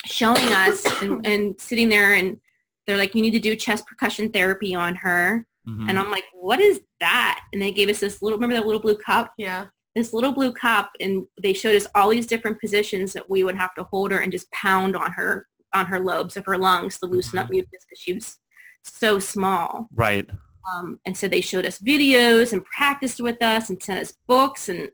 showing 0.05 0.47
us 0.53 0.85
and, 1.03 1.27
and 1.27 1.61
sitting 1.61 1.89
there, 1.89 2.15
and 2.15 2.39
they're 2.87 2.99
like, 2.99 3.15
"You 3.15 3.23
need 3.23 3.31
to 3.33 3.41
do 3.41 3.57
chest 3.57 3.87
percussion 3.87 4.31
therapy 4.31 4.75
on 4.75 4.95
her." 4.97 5.47
Mhm. 5.69 5.89
And 5.89 5.99
I'm 5.99 6.11
like, 6.11 6.25
what 6.35 6.61
is 6.61 6.81
that? 7.01 7.41
And 7.53 7.61
they 7.63 7.71
gave 7.73 7.89
us 7.89 8.01
this 8.01 8.21
little, 8.23 8.37
remember 8.39 8.57
that 8.57 8.67
little 8.67 8.81
blue 8.81 8.97
cup? 8.97 9.33
Yeah. 9.39 9.67
This 9.95 10.13
little 10.13 10.33
blue 10.33 10.53
cup. 10.53 10.91
And 11.01 11.27
they 11.43 11.53
showed 11.53 11.77
us 11.77 11.87
all 11.95 12.09
these 12.09 12.27
different 12.27 12.61
positions 12.61 13.13
that 13.13 13.29
we 13.31 13.45
would 13.45 13.57
have 13.57 13.75
to 13.75 13.85
hold 13.85 14.11
her 14.11 14.19
and 14.19 14.33
just 14.33 14.51
pound 14.53 14.97
on 14.97 15.13
her, 15.13 15.47
on 15.75 15.87
her 15.87 16.01
lobes 16.01 16.37
of 16.37 16.45
her 16.47 16.59
lungs 16.59 16.99
to 16.99 17.07
loosen 17.07 17.39
up 17.39 17.51
mucus 17.51 17.71
because 17.89 18.01
she 18.01 18.13
was 18.15 18.39
so 18.85 19.19
small. 19.19 19.89
right. 19.95 20.29
Um, 20.73 21.01
and 21.05 21.17
so 21.17 21.27
they 21.27 21.41
showed 21.41 21.67
us 21.67 21.79
videos 21.81 22.53
and 22.53 22.65
practiced 22.65 23.21
with 23.21 23.43
us 23.43 23.69
and 23.69 23.83
sent 23.83 23.99
us 24.01 24.13
books. 24.29 24.69
And 24.69 24.91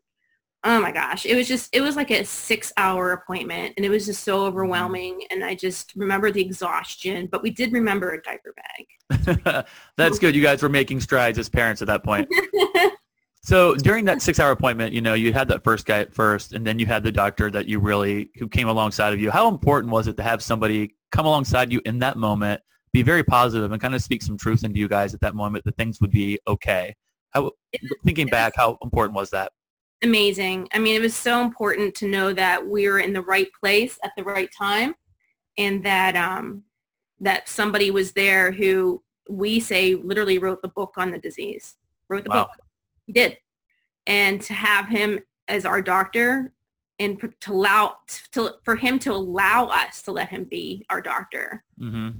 oh 0.64 0.80
my 0.80 0.90
gosh, 0.90 1.24
it 1.24 1.36
was 1.36 1.46
just, 1.46 1.74
it 1.74 1.80
was 1.80 1.96
like 1.96 2.10
a 2.10 2.24
six 2.24 2.72
hour 2.76 3.12
appointment 3.12 3.74
and 3.76 3.86
it 3.86 3.90
was 3.90 4.06
just 4.06 4.24
so 4.24 4.38
mm-hmm. 4.38 4.48
overwhelming. 4.48 5.22
And 5.30 5.44
I 5.44 5.54
just 5.54 5.94
remember 5.94 6.30
the 6.30 6.40
exhaustion, 6.40 7.28
but 7.30 7.42
we 7.42 7.50
did 7.50 7.72
remember 7.72 8.10
a 8.10 8.22
diaper 8.22 8.54
bag. 8.54 9.64
That's 9.96 10.18
good. 10.18 10.34
You 10.34 10.42
guys 10.42 10.62
were 10.62 10.68
making 10.68 11.00
strides 11.00 11.38
as 11.38 11.48
parents 11.48 11.80
at 11.82 11.88
that 11.88 12.04
point. 12.04 12.28
So 13.48 13.74
during 13.74 14.04
that 14.04 14.20
six-hour 14.20 14.50
appointment, 14.50 14.92
you 14.92 15.00
know, 15.00 15.14
you 15.14 15.32
had 15.32 15.48
that 15.48 15.64
first 15.64 15.86
guy 15.86 16.00
at 16.00 16.12
first, 16.12 16.52
and 16.52 16.66
then 16.66 16.78
you 16.78 16.84
had 16.84 17.02
the 17.02 17.10
doctor 17.10 17.50
that 17.50 17.66
you 17.66 17.78
really 17.78 18.30
who 18.36 18.46
came 18.46 18.68
alongside 18.68 19.14
of 19.14 19.20
you. 19.20 19.30
How 19.30 19.48
important 19.48 19.90
was 19.90 20.06
it 20.06 20.18
to 20.18 20.22
have 20.22 20.42
somebody 20.42 20.94
come 21.12 21.24
alongside 21.24 21.72
you 21.72 21.80
in 21.86 21.98
that 22.00 22.18
moment, 22.18 22.60
be 22.92 23.00
very 23.00 23.24
positive, 23.24 23.72
and 23.72 23.80
kind 23.80 23.94
of 23.94 24.02
speak 24.02 24.22
some 24.22 24.36
truth 24.36 24.64
into 24.64 24.78
you 24.78 24.86
guys 24.86 25.14
at 25.14 25.20
that 25.20 25.34
moment 25.34 25.64
that 25.64 25.78
things 25.78 25.98
would 26.02 26.10
be 26.10 26.38
okay? 26.46 26.94
How, 27.30 27.52
thinking 28.04 28.26
back, 28.26 28.52
how 28.54 28.76
important 28.82 29.14
was 29.14 29.30
that? 29.30 29.52
Amazing. 30.02 30.68
I 30.72 30.78
mean, 30.78 30.94
it 30.96 31.02
was 31.02 31.14
so 31.16 31.42
important 31.42 31.94
to 31.96 32.08
know 32.08 32.32
that 32.32 32.66
we 32.66 32.88
were 32.88 33.00
in 33.00 33.12
the 33.12 33.22
right 33.22 33.48
place 33.58 33.98
at 34.02 34.12
the 34.16 34.24
right 34.24 34.50
time 34.56 34.94
and 35.56 35.84
that 35.84 36.16
um, 36.16 36.62
that 37.20 37.48
somebody 37.48 37.90
was 37.90 38.12
there 38.12 38.52
who 38.52 39.02
we 39.28 39.60
say 39.60 39.94
literally 39.94 40.38
wrote 40.38 40.62
the 40.62 40.68
book 40.68 40.94
on 40.96 41.10
the 41.10 41.18
disease, 41.18 41.76
wrote 42.08 42.24
the 42.24 42.30
Wow. 42.30 42.44
book. 42.44 42.50
He 43.06 43.12
did. 43.12 43.36
And 44.06 44.40
to 44.42 44.54
have 44.54 44.88
him 44.88 45.20
as 45.48 45.64
our 45.64 45.82
doctor 45.82 46.52
and 46.98 47.20
to 47.40 47.52
allow 47.52 47.96
to, 48.32 48.54
for 48.64 48.76
him 48.76 48.98
to 49.00 49.12
allow 49.12 49.66
us 49.66 50.02
to 50.02 50.12
let 50.12 50.28
him 50.28 50.44
be 50.44 50.84
our 50.90 51.00
doctor. 51.00 51.64
hmm 51.78 52.10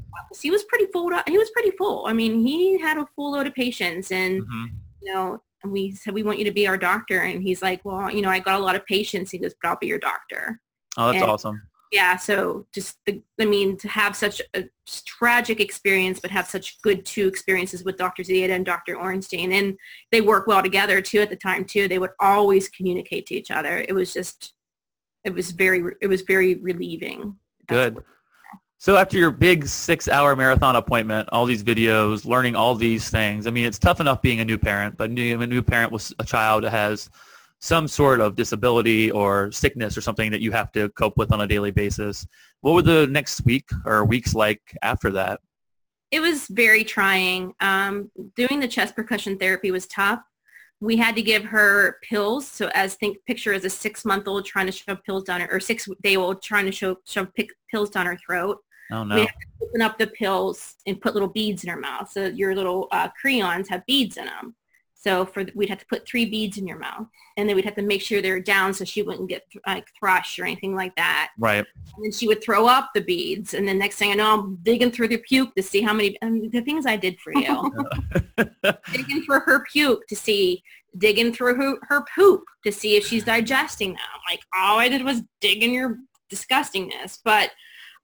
He 0.41 0.51
was 0.51 0.65
pretty 0.65 0.87
full. 0.93 1.11
He 1.27 1.39
was 1.39 1.51
pretty 1.51 1.73
full. 1.73 2.07
I 2.07 2.13
mean, 2.13 2.45
he 2.47 2.79
had 2.79 2.99
a 2.99 3.07
full 3.17 3.33
load 3.33 3.47
of 3.47 3.55
patients 3.55 4.11
and 4.13 4.43
hmm 4.43 4.67
you 5.01 5.13
know, 5.15 5.41
we 5.65 5.93
said, 5.93 6.15
we 6.15 6.23
want 6.23 6.39
you 6.39 6.45
to 6.45 6.53
be 6.53 6.67
our 6.67 6.77
doctor. 6.77 7.21
And 7.21 7.43
he's 7.43 7.63
like, 7.63 7.85
well, 7.85 8.11
you 8.11 8.23
know, 8.23 8.31
I 8.31 8.39
got 8.39 8.61
a 8.61 8.63
lot 8.63 8.77
of 8.77 8.87
patients. 8.87 9.31
He 9.31 9.39
goes, 9.39 9.55
but 9.61 9.69
I'll 9.69 9.79
be 9.79 9.87
your 9.87 9.99
doctor. 9.99 10.61
Oh, 10.97 11.07
that's 11.07 11.23
And- 11.23 11.31
awesome. 11.31 11.63
Yeah. 11.91 12.17
So 12.17 12.67
just, 12.75 12.99
the, 13.07 13.23
I 13.41 13.47
mean, 13.47 13.79
to 13.79 13.89
have 13.89 14.15
such 14.15 14.43
a 14.55 14.65
tragic 15.07 15.59
experience, 15.59 16.21
but 16.21 16.31
have 16.31 16.47
such 16.47 16.83
good 16.83 17.07
two 17.07 17.27
experiences 17.27 17.83
with 17.83 17.97
Dr. 17.97 18.23
Ziada 18.23 18.51
and 18.51 18.67
Dr. 18.67 18.97
Orenstein. 18.97 19.53
And 19.53 19.75
they 20.13 20.21
work 20.21 20.47
well 20.47 20.63
together 20.63 21.01
too 21.01 21.21
at 21.21 21.31
the 21.31 21.37
time 21.37 21.65
too. 21.65 21.89
They 21.89 21.99
would 21.99 22.11
always 22.21 22.69
communicate 22.69 23.25
to 23.29 23.35
each 23.35 23.51
other. 23.51 23.87
It 23.89 23.95
was 23.95 24.13
just, 24.13 24.53
it 25.25 25.33
was 25.33 25.51
very, 25.51 25.83
it 26.03 26.09
was 26.09 26.23
very 26.23 26.57
relieving. 26.57 27.37
Good. 27.69 27.97
So 28.81 28.97
after 28.97 29.19
your 29.19 29.33
big 29.33 29.67
six-hour 29.67 30.37
marathon 30.37 30.77
appointment, 30.77 31.29
all 31.33 31.47
these 31.47 31.65
videos, 31.65 32.25
learning 32.25 32.55
all 32.55 32.77
these 32.77 33.11
things, 33.11 33.49
I 33.49 33.51
mean, 33.51 33.67
it's 33.67 33.79
tough 33.79 33.99
enough 33.99 34.23
being 34.23 34.39
a 34.39 34.45
new 34.45 34.57
parent, 34.57 34.97
but 34.97 35.11
a 35.11 35.13
new 35.13 35.63
parent 35.63 35.91
with 35.91 36.13
a 36.21 36.25
child 36.25 36.63
that 36.63 36.71
has 36.71 37.11
some 37.59 37.89
sort 37.89 38.21
of 38.21 38.37
disability 38.37 39.11
or 39.11 39.51
sickness 39.51 39.99
or 39.99 40.01
something 40.01 40.31
that 40.31 40.41
you 40.41 40.53
have 40.53 40.71
to 40.71 40.91
cope 40.91 41.17
with 41.17 41.33
on 41.33 41.41
a 41.41 41.47
daily 41.49 41.73
basis. 41.73 42.25
What 42.61 42.75
were 42.75 42.83
the 42.83 43.09
next 43.09 43.45
week 43.45 43.69
or 43.85 44.05
weeks 44.05 44.33
like 44.33 44.61
after 44.83 45.11
that? 45.11 45.41
It 46.13 46.21
was 46.21 46.47
very 46.47 46.85
trying. 46.85 47.55
Um, 47.59 48.13
doing 48.37 48.61
the 48.61 48.69
chest 48.69 48.95
percussion 48.95 49.39
therapy 49.39 49.73
was 49.73 49.89
tough. 49.89 50.21
We 50.81 50.97
had 50.97 51.17
to 51.17 51.23
give 51.23 51.45
her 51.47 51.99
pills. 52.09 52.47
So 52.47 52.71
as 52.75 52.95
think 52.95 53.19
picture 53.27 53.53
as 53.53 53.65
a 53.65 53.71
six 53.71 54.05
month 54.05 54.29
old 54.29 54.45
trying 54.45 54.67
to 54.67 54.73
shove 54.73 55.03
pills 55.05 55.25
down 55.25 55.41
her, 55.41 55.49
or 55.51 55.59
six 55.59 55.89
day 56.05 56.15
old 56.15 56.43
trying 56.43 56.67
to 56.67 56.73
show, 56.73 56.99
shove 57.05 57.35
pick, 57.35 57.51
pills 57.73 57.91
down 57.91 58.07
her 58.07 58.17
throat. 58.25 58.59
Oh 58.91 59.05
no! 59.05 59.17
We 59.17 59.21
have 59.23 59.31
to 59.31 59.67
open 59.67 59.83
up 59.83 59.99
the 59.99 60.07
pills 60.07 60.77
and 60.87 61.01
put 61.01 61.15
little 61.15 61.29
beads 61.29 61.65
in 61.65 61.71
her 61.71 61.79
mouth. 61.79 62.11
So 62.11 62.27
your 62.27 62.55
little 62.55 62.89
uh, 62.91 63.09
crayons 63.21 63.69
have 63.69 63.85
beads 63.87 64.17
in 64.17 64.27
them. 64.27 64.55
So 65.01 65.25
for 65.25 65.45
we'd 65.55 65.69
have 65.69 65.79
to 65.79 65.87
put 65.87 66.07
three 66.07 66.27
beads 66.27 66.59
in 66.59 66.67
your 66.67 66.79
mouth, 66.79 67.07
and 67.37 67.49
then 67.49 67.55
we'd 67.55 67.65
have 67.65 67.77
to 67.77 67.83
make 67.83 68.03
sure 68.03 68.21
they're 68.21 68.41
down 68.41 68.75
so 68.75 68.85
she 68.85 69.03
wouldn't 69.03 69.29
get 69.29 69.45
like 69.65 69.87
thrush 69.99 70.41
or 70.41 70.45
anything 70.45 70.75
like 70.75 70.95
that. 70.97 71.31
Right. 71.39 71.65
And 71.95 72.05
then 72.05 72.11
she 72.11 72.27
would 72.27 72.43
throw 72.43 72.67
up 72.67 72.91
the 72.95 73.01
beads. 73.01 73.55
And 73.55 73.67
then 73.67 73.79
next 73.79 73.97
thing 73.97 74.11
I 74.11 74.15
know, 74.15 74.35
I'm 74.35 74.57
digging 74.57 74.91
through 74.91 75.09
the 75.09 75.19
puke 75.19 75.55
to 75.55 75.63
see 75.63 75.83
how 75.83 75.93
many, 75.93 76.19
and 76.21 76.51
the 76.51 76.63
things 76.63 76.85
I 76.85 76.97
did 76.97 77.21
for 77.21 77.33
you. 77.33 77.73
digging 78.93 79.23
through 79.23 79.41
her 79.41 79.65
puke 79.71 80.05
to 80.09 80.17
see, 80.17 80.65
digging 80.97 81.33
through 81.33 81.55
her, 81.55 81.77
her 81.83 82.05
poop 82.13 82.43
to 82.65 82.73
see 82.73 82.97
if 82.97 83.07
she's 83.07 83.23
digesting 83.23 83.91
them. 83.91 84.01
Like 84.29 84.41
all 84.53 84.79
I 84.81 84.89
did 84.89 85.05
was 85.05 85.23
dig 85.41 85.63
in 85.63 85.73
your 85.73 85.99
disgustingness. 86.33 87.21
But 87.25 87.53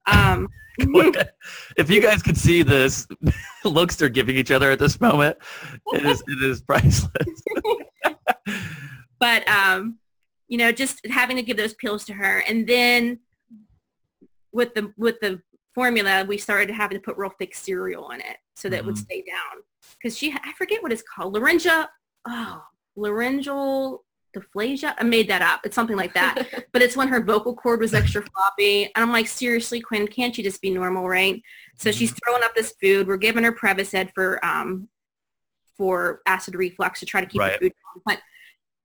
um, 0.05 0.47
if 0.77 1.89
you 1.89 2.01
guys 2.01 2.21
could 2.21 2.37
see 2.37 2.63
this 2.63 3.07
looks 3.65 3.95
they're 3.95 4.09
giving 4.09 4.35
each 4.35 4.51
other 4.51 4.71
at 4.71 4.79
this 4.79 4.99
moment, 5.01 5.37
it 5.93 6.05
is 6.05 6.23
it 6.27 6.43
is 6.43 6.61
priceless. 6.61 7.43
but 9.19 9.47
um, 9.47 9.97
you 10.47 10.57
know, 10.57 10.71
just 10.71 11.05
having 11.07 11.35
to 11.37 11.43
give 11.43 11.57
those 11.57 11.73
pills 11.73 12.05
to 12.05 12.13
her, 12.13 12.43
and 12.47 12.67
then 12.67 13.19
with 14.51 14.73
the 14.73 14.93
with 14.97 15.19
the 15.21 15.41
formula, 15.73 16.23
we 16.27 16.37
started 16.37 16.73
having 16.73 16.97
to 16.97 17.01
put 17.01 17.17
real 17.17 17.31
thick 17.37 17.53
cereal 17.55 18.09
in 18.11 18.21
it 18.21 18.37
so 18.55 18.69
that 18.69 18.77
it 18.77 18.85
would 18.85 18.95
Mhm. 18.95 18.99
stay 18.99 19.21
down. 19.27 19.61
Because 20.01 20.17
she, 20.17 20.31
I 20.31 20.53
forget 20.57 20.81
what 20.81 20.93
it's 20.93 21.03
called, 21.03 21.33
larynga, 21.33 21.89
oh, 22.27 22.63
laryngeal 22.95 24.04
dysphagia. 24.35 24.93
I 24.97 25.03
made 25.03 25.27
that 25.29 25.41
up. 25.41 25.61
It's 25.65 25.75
something 25.75 25.95
like 25.97 26.13
that. 26.13 26.65
but 26.73 26.81
it's 26.81 26.95
when 26.97 27.07
her 27.07 27.21
vocal 27.21 27.55
cord 27.55 27.79
was 27.79 27.93
extra 27.93 28.21
floppy. 28.23 28.85
And 28.85 29.03
I'm 29.03 29.11
like, 29.11 29.27
seriously, 29.27 29.79
Quinn, 29.81 30.07
can't 30.07 30.37
you 30.37 30.43
just 30.43 30.61
be 30.61 30.69
normal, 30.69 31.07
right? 31.07 31.41
So 31.77 31.91
she's 31.91 32.13
throwing 32.23 32.43
up 32.43 32.53
this 32.55 32.73
food. 32.81 33.07
We're 33.07 33.17
giving 33.17 33.43
her 33.43 33.51
Prevacid 33.51 34.11
for 34.13 34.43
um 34.45 34.87
for 35.77 36.21
acid 36.25 36.55
reflux 36.55 36.99
to 37.01 37.05
try 37.05 37.21
to 37.21 37.27
keep 37.27 37.41
Right. 37.41 37.59
the 37.59 37.65
food 37.65 37.73
down. 37.73 38.01
But 38.05 38.19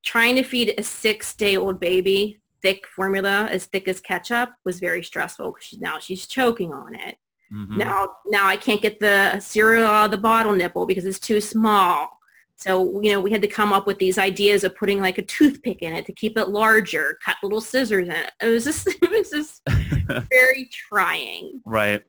trying 0.04 0.36
to 0.36 0.42
feed 0.42 0.74
a 0.76 0.82
six-day-old 0.82 1.78
baby 1.78 2.40
thick 2.62 2.86
formula 2.86 3.46
as 3.50 3.66
thick 3.66 3.86
as 3.88 4.00
ketchup 4.00 4.50
was 4.64 4.80
very 4.80 5.02
stressful 5.02 5.52
because 5.52 5.78
now 5.80 5.98
she's 5.98 6.26
choking 6.26 6.72
on 6.72 6.94
it. 6.94 7.16
Mhm. 7.52 7.76
Now, 7.76 8.16
now 8.26 8.46
I 8.46 8.56
can't 8.56 8.82
get 8.82 9.00
the 9.00 9.40
cereal 9.40 9.86
out 9.86 10.06
of 10.06 10.10
the 10.10 10.18
bottle 10.18 10.52
nipple 10.54 10.86
because 10.86 11.04
it's 11.04 11.18
too 11.18 11.40
small. 11.40 12.19
So, 12.60 13.00
you 13.00 13.12
know, 13.12 13.20
we 13.20 13.30
had 13.30 13.40
to 13.40 13.48
come 13.48 13.72
up 13.72 13.86
with 13.86 13.98
these 13.98 14.18
ideas 14.18 14.64
of 14.64 14.76
putting 14.76 15.00
like 15.00 15.16
a 15.16 15.22
toothpick 15.22 15.80
in 15.80 15.94
it 15.94 16.04
to 16.06 16.12
keep 16.12 16.36
it 16.36 16.50
larger, 16.50 17.18
cut 17.24 17.36
little 17.42 17.60
scissors 17.62 18.06
in 18.06 18.14
it. 18.14 18.32
It 18.42 18.46
was 18.48 18.64
just, 18.64 18.86
it 19.02 19.10
was 19.10 19.30
just 19.30 19.62
very 20.30 20.68
trying. 20.70 21.62
Right. 21.64 22.02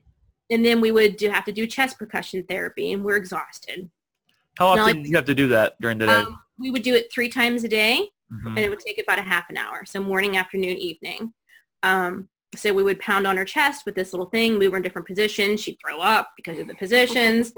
And 0.50 0.66
then 0.66 0.82
we 0.82 0.92
would 0.92 1.16
do, 1.16 1.30
have 1.30 1.46
to 1.46 1.54
do 1.54 1.66
chest 1.66 1.98
percussion 1.98 2.44
therapy 2.50 2.92
and 2.92 3.02
we're 3.04 3.16
exhausted. 3.16 3.90
How 4.58 4.68
often 4.68 4.84
like- 4.84 5.04
do 5.04 5.10
you 5.10 5.16
have 5.16 5.26
to 5.26 5.36
do 5.36 5.48
that 5.48 5.80
during 5.80 5.98
the 5.98 6.08
day? 6.08 6.14
Um, 6.14 6.38
we 6.60 6.70
would 6.70 6.84
do 6.84 6.96
it 6.96 7.12
three 7.14 7.30
times 7.30 7.64
a 7.64 7.70
day 7.70 8.10
Mhm. 8.32 8.48
and 8.48 8.60
it 8.60 8.70
would 8.70 8.80
take 8.80 9.02
about 9.02 9.20
a 9.20 9.24
half 9.24 9.50
an 9.50 9.58
hour. 9.58 9.84
So 9.86 10.02
morning, 10.02 10.38
afternoon, 10.38 10.78
evening. 10.78 11.34
Um, 11.84 12.30
so 12.56 12.74
we 12.74 12.84
would 12.84 13.00
pound 13.00 13.26
on 13.28 13.38
her 13.38 13.46
chest 13.46 13.86
with 13.86 13.96
this 13.96 14.12
little 14.14 14.26
thing. 14.28 14.58
We 14.60 14.68
were 14.68 14.78
in 14.78 14.84
different 14.84 15.08
positions. 15.08 15.62
She'd 15.62 15.78
throw 15.86 16.00
up 16.00 16.32
because 16.36 16.60
of 16.60 16.68
the 16.68 16.76
positions. 16.76 17.54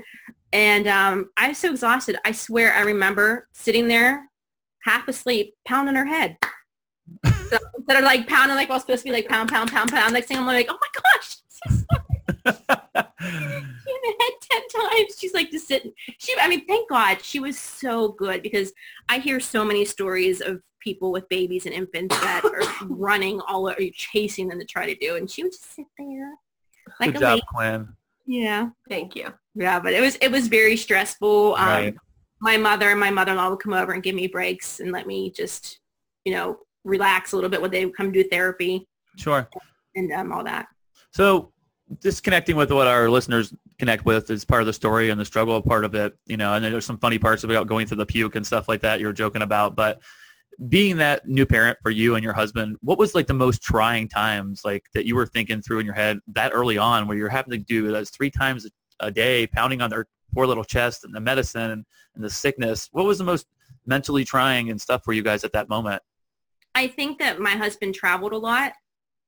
And 0.54 0.88
um, 0.88 1.32
I 1.36 1.50
was 1.50 1.58
so 1.58 1.72
exhausted. 1.72 2.18
I 2.24 2.32
swear 2.32 2.74
I 2.74 2.82
remember 2.82 3.48
sitting 3.54 3.88
there 3.88 4.30
half 4.84 5.08
asleep, 5.08 5.56
pounding 5.68 5.96
her 5.96 6.06
head. 6.06 6.38
so 7.26 7.58
instead 7.78 7.98
of 7.98 8.04
like 8.04 8.28
pounding 8.28 8.56
like 8.56 8.70
I 8.70 8.74
was 8.74 8.84
supposed 8.84 9.02
to 9.02 9.10
be 9.10 9.12
like 9.12 9.28
pound, 9.28 9.50
pound, 9.50 9.72
pound, 9.72 9.92
pound. 9.92 10.14
Next 10.14 10.28
thing 10.28 10.38
I'm 10.38 10.46
like, 10.46 10.68
oh 10.70 10.78
my 10.80 11.02
gosh, 11.02 11.38
in 11.66 11.84
the 12.46 12.54
head 14.20 14.34
ten 14.42 14.62
times. 14.70 15.18
She's 15.18 15.34
like 15.34 15.50
just 15.50 15.68
sitting. 15.68 15.92
She, 16.20 16.36
I 16.40 16.48
mean, 16.48 16.66
thank 16.68 16.88
God 16.88 17.24
she 17.24 17.40
was 17.40 17.58
so 17.58 18.10
good 18.10 18.44
because 18.44 18.74
I 19.10 19.20
hear 19.20 19.40
so 19.40 19.66
many 19.66 19.86
stories 19.86 20.40
of 20.40 20.62
people 20.80 21.12
with 21.12 21.28
babies 21.30 21.66
and 21.66 21.74
infants 21.74 22.20
that 22.20 22.44
are 22.44 22.86
running 22.88 23.42
all 23.42 23.68
over, 23.68 23.80
chasing 23.94 24.50
them 24.50 24.60
to 24.60 24.66
try 24.66 24.86
to 24.86 24.96
do, 24.96 25.16
and 25.16 25.30
she 25.30 25.42
would 25.44 25.52
just 25.52 25.74
sit 25.74 25.88
there 25.98 26.34
like 27.00 27.14
Good 27.14 27.18
a 27.18 27.20
job, 27.20 27.30
lady. 27.32 27.44
Quinn. 27.48 27.88
Yeah, 28.26 28.70
Thank 28.88 29.16
you. 29.16 29.34
Yeah, 29.56 29.80
but 29.80 29.94
it 29.94 30.02
was 30.02 30.16
it 30.18 30.32
was 30.32 30.48
very 30.48 30.78
stressful. 30.78 31.56
Um, 31.56 31.68
Right. 31.68 31.96
My 32.42 32.58
mother 32.58 32.90
and 32.90 33.00
my 33.00 33.10
mother-in-law 33.10 33.52
would 33.52 33.60
come 33.60 33.72
over 33.74 33.94
and 33.94 34.04
give 34.04 34.16
me 34.16 34.28
breaks 34.28 34.82
and 34.82 34.92
let 34.92 35.08
me 35.08 35.32
just, 35.32 35.80
you 36.26 36.34
know, 36.34 36.58
relax 36.84 37.32
a 37.32 37.36
little 37.38 37.50
bit 37.50 37.62
when 37.62 37.72
they 37.72 37.86
would 37.86 37.96
come 37.96 38.12
do 38.12 38.22
therapy 38.26 38.86
Sure. 39.18 39.48
and 39.96 40.12
um, 40.12 40.34
all 40.34 40.44
that. 40.44 40.68
So 41.12 41.54
just 42.02 42.22
connecting 42.24 42.58
with 42.58 42.70
what 42.72 42.86
our 42.88 43.10
listeners 43.10 43.54
connect 43.80 44.04
with 44.06 44.30
is 44.30 44.44
part 44.44 44.62
of 44.62 44.66
the 44.66 44.74
story 44.74 45.10
and 45.10 45.20
the 45.20 45.24
struggle 45.24 45.62
part 45.62 45.86
of 45.86 45.96
it, 45.96 46.18
you 46.26 46.36
know, 46.36 46.54
and 46.54 46.66
there's 46.66 46.86
some 46.86 46.98
funny 46.98 47.18
parts 47.18 47.46
about 47.46 47.68
going 47.68 47.88
through 47.88 47.98
the 47.98 48.06
puke 48.06 48.36
and 48.36 48.46
stuff 48.46 48.68
like 48.68 48.82
that 48.82 49.00
you're 49.00 49.14
joking 49.14 49.42
about. 49.42 49.76
But 49.78 50.02
being 50.68 50.98
that 50.98 51.28
new 51.28 51.46
parent 51.46 51.78
for 51.82 51.92
you 51.92 52.16
and 52.16 52.24
your 52.24 52.34
husband, 52.34 52.76
what 52.82 52.98
was 52.98 53.16
like 53.16 53.28
the 53.28 53.34
most 53.34 53.62
trying 53.62 54.10
times 54.10 54.62
like 54.66 54.84
that 54.94 55.06
you 55.06 55.16
were 55.16 55.26
thinking 55.28 55.62
through 55.62 55.80
in 55.80 55.86
your 55.86 55.96
head 55.96 56.20
that 56.28 56.52
early 56.54 56.78
on 56.78 57.08
where 57.08 57.18
you're 57.18 57.30
having 57.30 57.52
to 57.52 57.58
do 57.58 57.90
that 57.92 58.08
three 58.10 58.30
times 58.30 58.68
a 59.00 59.12
day, 59.12 59.48
pounding 59.48 59.82
on 59.82 59.90
their 59.90 60.08
poor 60.34 60.46
little 60.48 60.64
chest 60.64 61.04
and 61.04 61.14
the 61.14 61.20
medicine 61.20 61.72
and, 61.72 61.86
and 62.16 62.24
the 62.24 62.30
sickness? 62.30 62.90
What 62.92 63.06
was 63.06 63.18
the 63.18 63.24
most 63.24 63.48
mentally 63.86 64.24
trying 64.26 64.70
and 64.70 64.80
stuff 64.80 65.04
for 65.04 65.14
you 65.14 65.24
guys 65.24 65.44
at 65.44 65.52
that 65.54 65.70
moment? 65.70 66.02
I 66.76 66.88
think 66.88 67.20
that 67.20 67.40
my 67.40 67.52
husband 67.52 67.94
traveled 67.96 68.34
a 68.34 68.38
lot, 68.38 68.74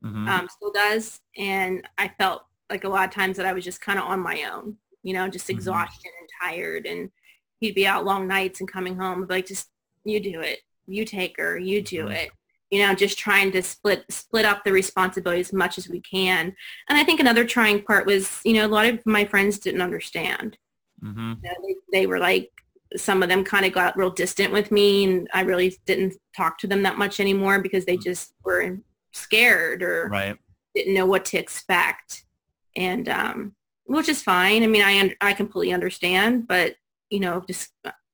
Mhm. 0.03 0.27
um, 0.27 0.47
still 0.49 0.71
does, 0.71 1.21
and 1.37 1.87
I 1.97 2.07
felt 2.19 2.45
like 2.69 2.83
a 2.83 2.89
lot 2.89 3.07
of 3.07 3.13
times 3.13 3.37
that 3.37 3.45
I 3.45 3.53
was 3.53 3.63
just 3.63 3.81
kind 3.81 3.99
of 3.99 4.05
on 4.05 4.19
my 4.19 4.43
own, 4.51 4.77
you 5.03 5.13
know, 5.13 5.27
just 5.27 5.47
Mhm. 5.47 5.51
exhausted 5.55 6.11
and 6.19 6.29
tired, 6.41 6.85
and 6.87 7.11
he'd 7.59 7.75
be 7.75 7.85
out 7.85 8.05
long 8.05 8.27
nights 8.27 8.59
and 8.59 8.71
coming 8.71 8.97
home, 8.97 9.27
like 9.29 9.45
just 9.45 9.69
you 10.03 10.19
do 10.19 10.41
it, 10.41 10.61
you 10.87 11.05
take 11.05 11.37
her, 11.37 11.57
you 11.59 11.81
do 11.81 12.05
Mhm. 12.05 12.15
it, 12.15 12.31
you 12.75 12.85
know, 12.85 12.93
just 12.93 13.17
trying 13.17 13.53
to 13.53 13.61
split 13.61 14.03
split 14.09 14.43
up 14.43 14.65
the 14.65 14.71
responsibility 14.73 15.39
as 15.39 15.53
much 15.53 15.77
as 15.77 15.87
we 15.87 16.01
can. 16.01 16.53
And 16.89 16.97
I 16.97 17.05
think 17.05 17.21
another 17.21 17.45
trying 17.45 17.81
part 17.83 18.05
was, 18.05 18.41
you 18.43 18.51
know, 18.53 18.65
a 18.65 18.67
lot 18.67 18.85
of 18.85 18.99
my 19.05 19.23
friends 19.23 19.59
didn't 19.59 19.81
understand. 19.81 20.57
Mhm. 21.01 21.37
You 21.41 21.49
know, 21.49 21.55
they, 21.65 21.99
they 21.99 22.05
were 22.07 22.19
like 22.19 22.51
some 22.97 23.23
of 23.23 23.29
them 23.29 23.45
kind 23.45 23.65
of 23.65 23.71
got 23.71 23.97
real 23.97 24.09
distant 24.09 24.51
with 24.51 24.71
me 24.71 25.05
and 25.05 25.27
I 25.33 25.41
really 25.41 25.77
didn't 25.85 26.15
talk 26.35 26.57
to 26.59 26.67
them 26.67 26.83
that 26.83 26.97
much 26.97 27.19
anymore 27.21 27.59
because 27.59 27.85
they 27.85 27.95
just 27.95 28.33
were 28.43 28.77
scared 29.13 29.81
or 29.81 30.09
Right. 30.09 30.37
didn't 30.75 30.93
know 30.95 31.05
what 31.05 31.23
to 31.25 31.37
expect. 31.37 32.25
And 32.75 33.07
um, 33.07 33.55
which 33.85 34.09
is 34.09 34.21
fine. 34.21 34.63
I 34.63 34.67
mean, 34.67 34.81
I 34.83 35.15
I 35.21 35.31
completely 35.31 35.73
understand, 35.73 36.45
but 36.45 36.75
you 37.09 37.21
know, 37.21 37.41
just 37.47 37.69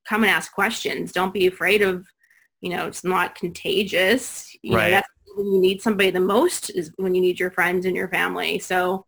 come 0.08 0.24
and 0.24 0.30
ask 0.30 0.52
questions. 0.54 1.12
Don't 1.12 1.34
be 1.34 1.48
afraid 1.48 1.82
of, 1.82 2.06
you 2.62 2.70
know, 2.70 2.88
it's 2.88 3.04
not 3.04 3.36
contagious. 3.36 4.56
You 4.62 4.76
Right. 4.76 4.86
know, 4.86 4.92
that's 4.92 5.10
when 5.36 5.48
you 5.48 5.60
need 5.60 5.82
somebody 5.82 6.12
the 6.12 6.20
most 6.20 6.70
is 6.70 6.92
when 6.98 7.16
you 7.16 7.22
need 7.22 7.40
your 7.40 7.52
friends 7.52 7.86
and 7.86 7.96
your 7.96 8.08
family. 8.10 8.60
So, 8.60 9.06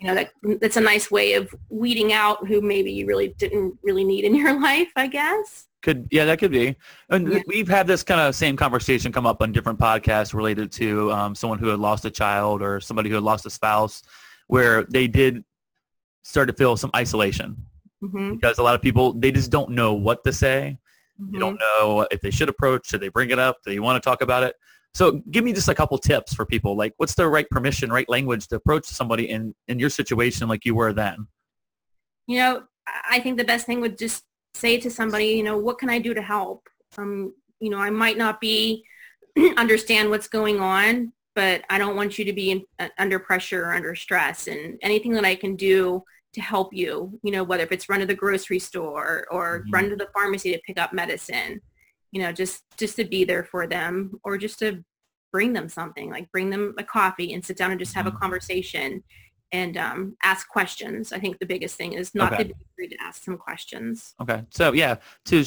you 0.00 0.06
know, 0.08 0.14
that 0.14 0.30
that's 0.60 0.76
a 0.76 0.80
nice 0.80 1.10
way 1.10 1.34
of 1.34 1.54
weeding 1.68 2.12
out 2.12 2.46
who 2.46 2.60
maybe 2.60 2.92
you 2.92 3.06
really 3.06 3.34
didn't 3.38 3.78
really 3.82 4.04
need 4.04 4.24
in 4.24 4.34
your 4.34 4.58
life, 4.60 4.88
I 4.96 5.06
guess. 5.06 5.66
Could 5.82 6.08
yeah, 6.10 6.24
that 6.24 6.38
could 6.38 6.50
be. 6.50 6.76
And 7.10 7.30
Yeah. 7.30 7.42
we've 7.46 7.68
had 7.68 7.86
this 7.86 8.02
kind 8.02 8.20
of 8.20 8.34
same 8.34 8.56
conversation 8.56 9.12
come 9.12 9.26
up 9.26 9.42
on 9.42 9.52
different 9.52 9.78
podcasts 9.78 10.34
related 10.34 10.72
to 10.72 11.12
um, 11.12 11.34
someone 11.34 11.58
who 11.58 11.68
had 11.68 11.78
lost 11.78 12.04
a 12.04 12.10
child 12.10 12.62
or 12.62 12.80
somebody 12.80 13.08
who 13.10 13.14
had 13.16 13.24
lost 13.24 13.46
a 13.46 13.50
spouse, 13.50 14.02
where 14.48 14.84
they 14.84 15.06
did 15.06 15.44
start 16.22 16.48
to 16.48 16.54
feel 16.54 16.76
some 16.76 16.90
isolation 16.96 17.56
hmm 18.00 18.34
because 18.34 18.58
a 18.58 18.62
lot 18.62 18.74
of 18.74 18.82
people 18.82 19.12
they 19.14 19.32
just 19.32 19.50
don't 19.50 19.70
know 19.70 19.94
what 19.94 20.22
to 20.24 20.32
say. 20.32 20.78
They 21.18 21.38
don't 21.38 21.58
know 21.58 22.06
if 22.10 22.20
they 22.20 22.30
should 22.30 22.48
approach. 22.48 22.88
Should 22.88 23.00
they 23.00 23.08
bring 23.08 23.30
it 23.30 23.38
up? 23.38 23.58
Do 23.64 23.72
you 23.72 23.82
want 23.82 24.02
to 24.02 24.08
talk 24.08 24.22
about 24.22 24.44
it? 24.44 24.54
So 24.94 25.20
give 25.30 25.44
me 25.44 25.52
just 25.52 25.68
a 25.68 25.74
couple 25.74 25.98
tips 25.98 26.34
for 26.34 26.46
people. 26.46 26.76
Like, 26.76 26.94
what's 26.96 27.14
the 27.14 27.28
right 27.28 27.48
permission, 27.50 27.90
right 27.90 28.08
language 28.08 28.48
to 28.48 28.56
approach 28.56 28.86
somebody 28.86 29.28
in 29.30 29.54
in 29.66 29.78
your 29.78 29.90
situation, 29.90 30.48
like 30.48 30.64
you 30.64 30.74
were 30.74 30.92
then? 30.92 31.26
you 32.28 32.38
know, 32.38 32.62
I 32.86 33.16
I 33.16 33.20
think 33.20 33.38
the 33.38 33.44
best 33.44 33.66
thing 33.66 33.80
would 33.80 33.98
just 33.98 34.24
say 34.54 34.78
to 34.78 34.90
somebody, 34.90 35.26
you 35.26 35.42
know, 35.42 35.56
what 35.56 35.78
can 35.78 35.90
I 35.90 35.98
do 35.98 36.14
to 36.14 36.22
help? 36.22 36.68
Um, 36.96 37.34
you 37.58 37.70
know, 37.70 37.78
I 37.78 37.90
might 37.90 38.16
not 38.16 38.40
be 38.40 38.84
understand 39.56 40.10
what's 40.10 40.28
going 40.28 40.60
on, 40.60 41.12
but 41.34 41.64
I 41.70 41.78
don't 41.78 41.96
want 41.96 42.18
you 42.18 42.24
to 42.26 42.32
be 42.32 42.50
in, 42.52 42.64
uh, 42.78 42.88
under 42.98 43.18
pressure 43.18 43.64
or 43.64 43.74
under 43.74 43.94
stress. 43.94 44.46
And 44.46 44.78
anything 44.82 45.12
that 45.12 45.24
I 45.24 45.34
can 45.34 45.56
do 45.56 46.04
to 46.38 46.44
help 46.44 46.72
you, 46.72 47.18
you 47.22 47.32
know, 47.32 47.42
whether 47.44 47.62
if 47.64 47.72
it's 47.72 47.88
run 47.88 48.00
to 48.00 48.06
the 48.06 48.14
grocery 48.14 48.58
store 48.58 49.26
or 49.30 49.64
Mhm. 49.66 49.72
run 49.72 49.90
to 49.90 49.96
the 49.96 50.08
pharmacy 50.14 50.52
to 50.52 50.60
pick 50.66 50.78
up 50.78 50.92
medicine, 50.92 51.60
you 52.12 52.22
know, 52.22 52.32
just 52.32 52.62
just 52.78 52.96
to 52.96 53.04
be 53.04 53.24
there 53.24 53.44
for 53.44 53.66
them 53.66 54.18
or 54.22 54.38
just 54.38 54.58
to 54.60 54.82
bring 55.32 55.52
them 55.52 55.68
something, 55.68 56.10
like 56.10 56.30
bring 56.32 56.48
them 56.50 56.74
a 56.78 56.84
coffee 56.84 57.34
and 57.34 57.44
sit 57.44 57.56
down 57.56 57.70
and 57.70 57.78
just 57.80 57.94
have 57.94 58.06
Mhm. 58.06 58.14
a 58.14 58.18
conversation 58.18 59.04
and 59.52 59.76
um, 59.76 60.16
ask 60.22 60.48
questions. 60.48 61.12
I 61.12 61.18
think 61.18 61.38
the 61.38 61.46
biggest 61.46 61.76
thing 61.76 61.92
is 61.94 62.14
not 62.14 62.32
Okay. 62.34 62.44
to 62.44 62.48
be 62.48 62.54
afraid 62.72 62.88
to 62.90 63.02
ask 63.02 63.22
some 63.22 63.36
questions. 63.36 64.14
Okay. 64.20 64.44
So 64.50 64.72
yeah, 64.72 64.96
to 65.26 65.44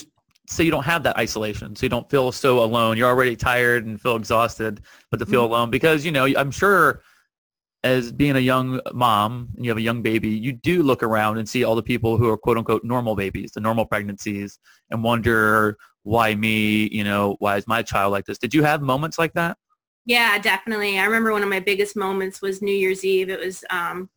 so 0.48 0.64
you 0.64 0.72
don't 0.72 0.84
have 0.84 1.04
that 1.04 1.18
isolation, 1.18 1.76
so 1.76 1.86
you 1.86 1.90
don't 1.90 2.10
feel 2.10 2.32
so 2.32 2.64
alone. 2.64 2.98
You're 2.98 3.08
already 3.08 3.36
tired 3.36 3.86
and 3.86 4.02
feel 4.02 4.16
exhausted, 4.18 4.82
but 5.10 5.18
to 5.20 5.26
feel 5.26 5.46
alone 5.46 5.70
because 5.70 6.04
you 6.06 6.12
know 6.12 6.26
I'm 6.26 6.52
sure 6.52 7.02
as 7.84 8.12
being 8.12 8.36
a 8.36 8.40
young 8.40 8.80
mom 8.94 9.50
and 9.56 9.66
you 9.66 9.72
have 9.72 9.78
a 9.78 9.82
young 9.82 10.02
baby, 10.02 10.30
you 10.30 10.52
do 10.54 10.84
look 10.84 11.02
around 11.02 11.38
and 11.40 11.50
see 11.50 11.64
all 11.64 11.76
the 11.76 11.82
people 11.82 12.18
who 12.18 12.30
are 12.30 12.38
quote 12.38 12.58
unquote 12.58 12.84
normal 12.84 13.16
babies, 13.16 13.52
the 13.54 13.60
normal 13.60 13.86
pregnancies, 13.86 14.60
and 14.92 15.04
wonder 15.04 15.78
why 16.04 16.36
me, 16.36 16.88
you 16.92 17.04
know, 17.04 17.36
why 17.40 17.58
is 17.58 17.68
my 17.68 17.82
child 17.82 18.12
like 18.12 18.26
this? 18.26 18.38
Did 18.38 18.54
you 18.54 18.64
have 18.64 18.82
moments 18.82 19.18
like 19.18 19.34
that? 19.34 19.58
Yeah, 20.06 20.38
definitely. 20.40 20.98
I 21.00 21.06
remember 21.06 21.32
one 21.32 21.44
of 21.44 21.50
my 21.50 21.60
biggest 21.60 21.96
moments 21.96 22.42
was 22.42 22.62
New 22.62 22.74
Year's 22.74 23.04
Eve. 23.06 23.30
It 23.30 23.40
was 23.40 23.64
um, 23.70 24.10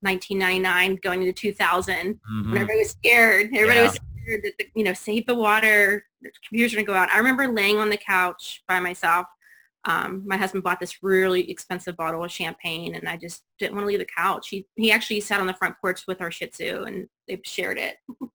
1999 0.00 0.98
going 1.02 1.20
into 1.22 1.32
2000 1.32 2.20
Mhm. 2.30 2.54
everybody 2.54 2.78
was 2.78 2.90
scared. 2.90 3.46
Everybody 3.52 3.78
Yeah. 3.80 3.82
was 3.84 4.00
scared 4.22 4.42
that, 4.44 4.52
the, 4.58 4.68
you 4.74 4.84
know, 4.84 4.92
save 4.92 5.26
the 5.26 5.34
water, 5.34 6.04
the 6.20 6.30
computers 6.48 6.72
are 6.72 6.76
going 6.76 6.86
to 6.86 6.92
go 6.92 6.96
out. 6.96 7.10
I 7.10 7.18
remember 7.18 7.48
laying 7.48 7.78
on 7.78 7.90
the 7.90 7.96
couch 7.96 8.62
by 8.68 8.80
myself. 8.80 9.26
Um, 9.88 10.22
my 10.26 10.36
husband 10.36 10.62
bought 10.62 10.80
this 10.80 11.02
really 11.02 11.50
expensive 11.50 11.96
bottle 11.96 12.22
of 12.22 12.30
champagne 12.30 12.94
and 12.94 13.08
I 13.08 13.16
just 13.16 13.42
didn't 13.58 13.74
want 13.74 13.84
to 13.84 13.88
leave 13.88 14.00
the 14.00 14.04
couch. 14.04 14.48
He, 14.50 14.66
he 14.76 14.92
actually 14.92 15.20
sat 15.20 15.40
on 15.40 15.46
the 15.46 15.54
front 15.54 15.76
porch 15.80 16.02
with 16.06 16.20
our 16.20 16.30
Shih 16.30 16.48
Tzu 16.48 16.84
and 16.86 17.08
they 17.26 17.40
shared 17.44 17.78
it. 17.78 17.96
uh, 18.20 18.26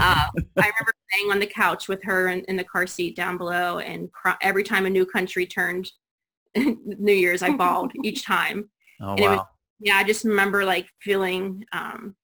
I 0.00 0.30
remember 0.56 0.92
laying 1.12 1.30
on 1.30 1.38
the 1.38 1.46
couch 1.46 1.86
with 1.86 2.02
her 2.04 2.28
in, 2.28 2.40
in 2.48 2.56
the 2.56 2.64
car 2.64 2.86
seat 2.86 3.14
down 3.14 3.36
below 3.36 3.78
and 3.78 4.10
cry, 4.10 4.36
every 4.40 4.62
time 4.64 4.86
a 4.86 4.90
new 4.90 5.04
country 5.04 5.44
turned 5.46 5.90
New 6.56 7.12
Year's, 7.12 7.42
I 7.42 7.50
bawled 7.50 7.92
each 8.02 8.24
time 8.24 8.70
Oh 9.02 9.10
And 9.10 9.20
it 9.20 9.28
was- 9.28 9.36
wow. 9.38 9.48
yeah, 9.80 9.96
I 9.96 10.04
just 10.04 10.24
remember 10.24 10.64
like 10.64 10.88
feeling, 11.02 11.62
um, 11.72 12.16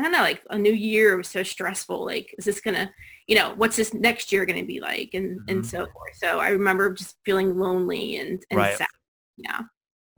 I 0.00 0.02
don't 0.04 0.12
know, 0.12 0.22
like 0.22 0.42
a 0.48 0.58
new 0.58 0.72
year 0.72 1.16
was 1.16 1.28
so 1.28 1.42
stressful. 1.42 2.04
Like, 2.06 2.34
is 2.38 2.46
this 2.46 2.60
gonna, 2.60 2.90
you 3.26 3.36
know, 3.36 3.52
what's 3.56 3.76
this 3.76 3.92
next 3.92 4.32
year 4.32 4.46
gonna 4.46 4.64
be 4.64 4.80
like, 4.80 5.10
and 5.12 5.40
Mhm. 5.40 5.50
and 5.50 5.66
so 5.66 5.86
forth. 5.86 6.16
So 6.16 6.40
I 6.40 6.48
remember 6.48 6.94
just 6.94 7.16
feeling 7.24 7.58
lonely 7.58 8.16
and 8.16 8.42
and 8.50 8.58
Right. 8.58 8.76
sad. 8.76 8.88
Yeah. 9.36 9.60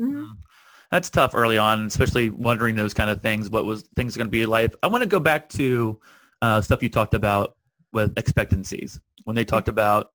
Mhm. 0.00 0.12
Mm. 0.14 0.36
That's 0.92 1.10
tough 1.10 1.34
early 1.34 1.58
on, 1.58 1.86
especially 1.86 2.30
wondering 2.30 2.76
those 2.76 2.94
kind 2.94 3.10
of 3.10 3.22
things. 3.22 3.50
What 3.50 3.64
was 3.64 3.82
things 3.96 4.16
going 4.16 4.26
to 4.26 4.30
be 4.30 4.46
like? 4.46 4.74
I 4.82 4.86
want 4.86 5.02
to 5.02 5.08
go 5.08 5.18
back 5.20 5.48
to 5.50 5.98
uh, 6.42 6.60
stuff 6.60 6.82
you 6.82 6.90
talked 6.90 7.14
about 7.14 7.56
with 7.92 8.16
expectancies 8.18 9.00
when 9.24 9.34
they 9.34 9.44
talked 9.44 9.68
about 9.68 10.10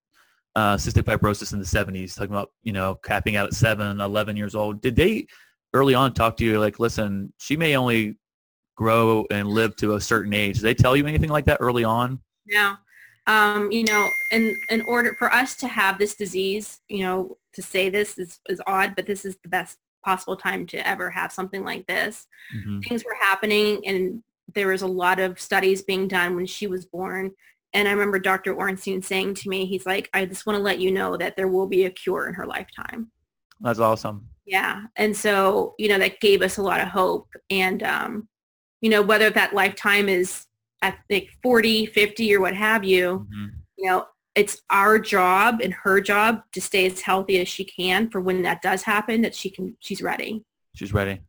uh, 0.55 0.75
cystic 0.75 1.03
fibrosis 1.03 1.53
in 1.53 1.59
the 1.59 1.65
70s, 1.65 2.15
talking 2.15 2.31
about 2.31 2.51
you 2.63 2.73
know 2.73 2.95
capping 3.03 3.35
out 3.35 3.47
at 3.47 3.53
seven, 3.53 3.99
11 3.99 4.37
years 4.37 4.55
old. 4.55 4.81
Did 4.81 4.95
they 4.95 5.27
early 5.73 5.93
on 5.93 6.13
talk 6.13 6.37
to 6.37 6.45
you 6.45 6.59
like, 6.59 6.79
listen, 6.79 7.33
she 7.37 7.57
may 7.57 7.75
only 7.75 8.17
grow 8.77 9.25
and 9.31 9.49
live 9.49 9.75
to 9.77 9.95
a 9.95 10.01
certain 10.01 10.33
age? 10.33 10.55
Did 10.55 10.63
they 10.63 10.73
tell 10.73 10.95
you 10.95 11.05
anything 11.05 11.29
like 11.29 11.45
that 11.45 11.57
early 11.59 11.83
on? 11.83 12.19
Now, 12.45 12.79
um, 13.25 13.69
you 13.71 13.83
know, 13.83 14.07
in 14.31 14.55
in 14.69 14.81
order 14.83 15.13
for 15.19 15.33
us 15.33 15.57
to 15.57 15.67
have 15.67 15.97
this 15.99 16.15
disease, 16.15 16.79
you 16.87 17.03
know, 17.03 17.37
to 17.53 17.61
say 17.61 17.89
this 17.89 18.17
is 18.17 18.39
is 18.47 18.61
odd, 18.65 18.95
but 18.95 19.05
this 19.05 19.25
is 19.25 19.35
the 19.43 19.49
best 19.49 19.79
possible 20.05 20.37
time 20.37 20.65
to 20.67 20.87
ever 20.87 21.09
have 21.09 21.33
something 21.33 21.65
like 21.65 21.85
this. 21.87 22.27
Mhm. 22.55 22.81
things 22.87 23.03
were 23.03 23.17
happening 23.19 23.85
and 23.85 24.23
there 24.55 24.67
was 24.69 24.81
a 24.81 24.87
lot 24.87 25.19
of 25.19 25.37
studies 25.37 25.81
being 25.81 26.07
done 26.07 26.33
when 26.37 26.45
she 26.45 26.67
was 26.67 26.85
born. 26.85 27.31
And 27.73 27.85
I 27.85 27.91
remember 27.91 28.17
Dr. 28.17 28.55
Orenstein 28.55 29.03
saying 29.03 29.33
to 29.35 29.49
me, 29.49 29.65
he's 29.65 29.85
like, 29.85 30.09
I 30.13 30.25
just 30.25 30.45
want 30.45 30.55
to 30.55 30.63
let 30.63 30.79
you 30.79 30.89
know 30.91 31.17
that 31.17 31.35
there 31.35 31.49
will 31.49 31.67
be 31.67 31.83
a 31.83 31.89
cure 31.89 32.27
in 32.29 32.33
her 32.35 32.45
lifetime. 32.45 33.11
That's 33.59 33.79
awesome. 33.79 34.29
Yeah. 34.45 34.83
And 34.95 35.15
so, 35.17 35.75
you 35.77 35.89
know, 35.89 35.99
that 35.99 36.21
gave 36.21 36.41
us 36.41 36.55
a 36.57 36.63
lot 36.63 36.79
of 36.79 36.87
hope. 36.87 37.27
And, 37.49 37.83
um, 37.83 38.29
you 38.81 38.89
know, 38.89 39.01
whether 39.01 39.29
that 39.29 39.53
lifetime 39.53 40.07
is 40.09 40.45
at 40.81 40.97
like 41.09 41.29
40, 41.41 41.87
50 41.87 42.35
or 42.35 42.41
what 42.41 42.53
have 42.55 42.83
you, 42.83 43.27
Mhm. 43.33 43.49
you 43.77 43.89
know, 43.89 44.05
it's 44.35 44.61
our 44.69 44.99
job 44.99 45.61
and 45.63 45.73
her 45.73 45.99
job 45.99 46.41
to 46.51 46.61
stay 46.61 46.85
as 46.85 47.01
healthy 47.01 47.39
as 47.39 47.47
she 47.47 47.63
can 47.65 48.09
for 48.09 48.21
when 48.21 48.43
that 48.43 48.61
does 48.61 48.83
happen 48.83 49.21
that 49.23 49.33
she 49.33 49.49
can 49.49 49.75
she's 49.79 50.01
ready 50.01 50.43
She's 50.75 50.93
ready. 50.93 51.19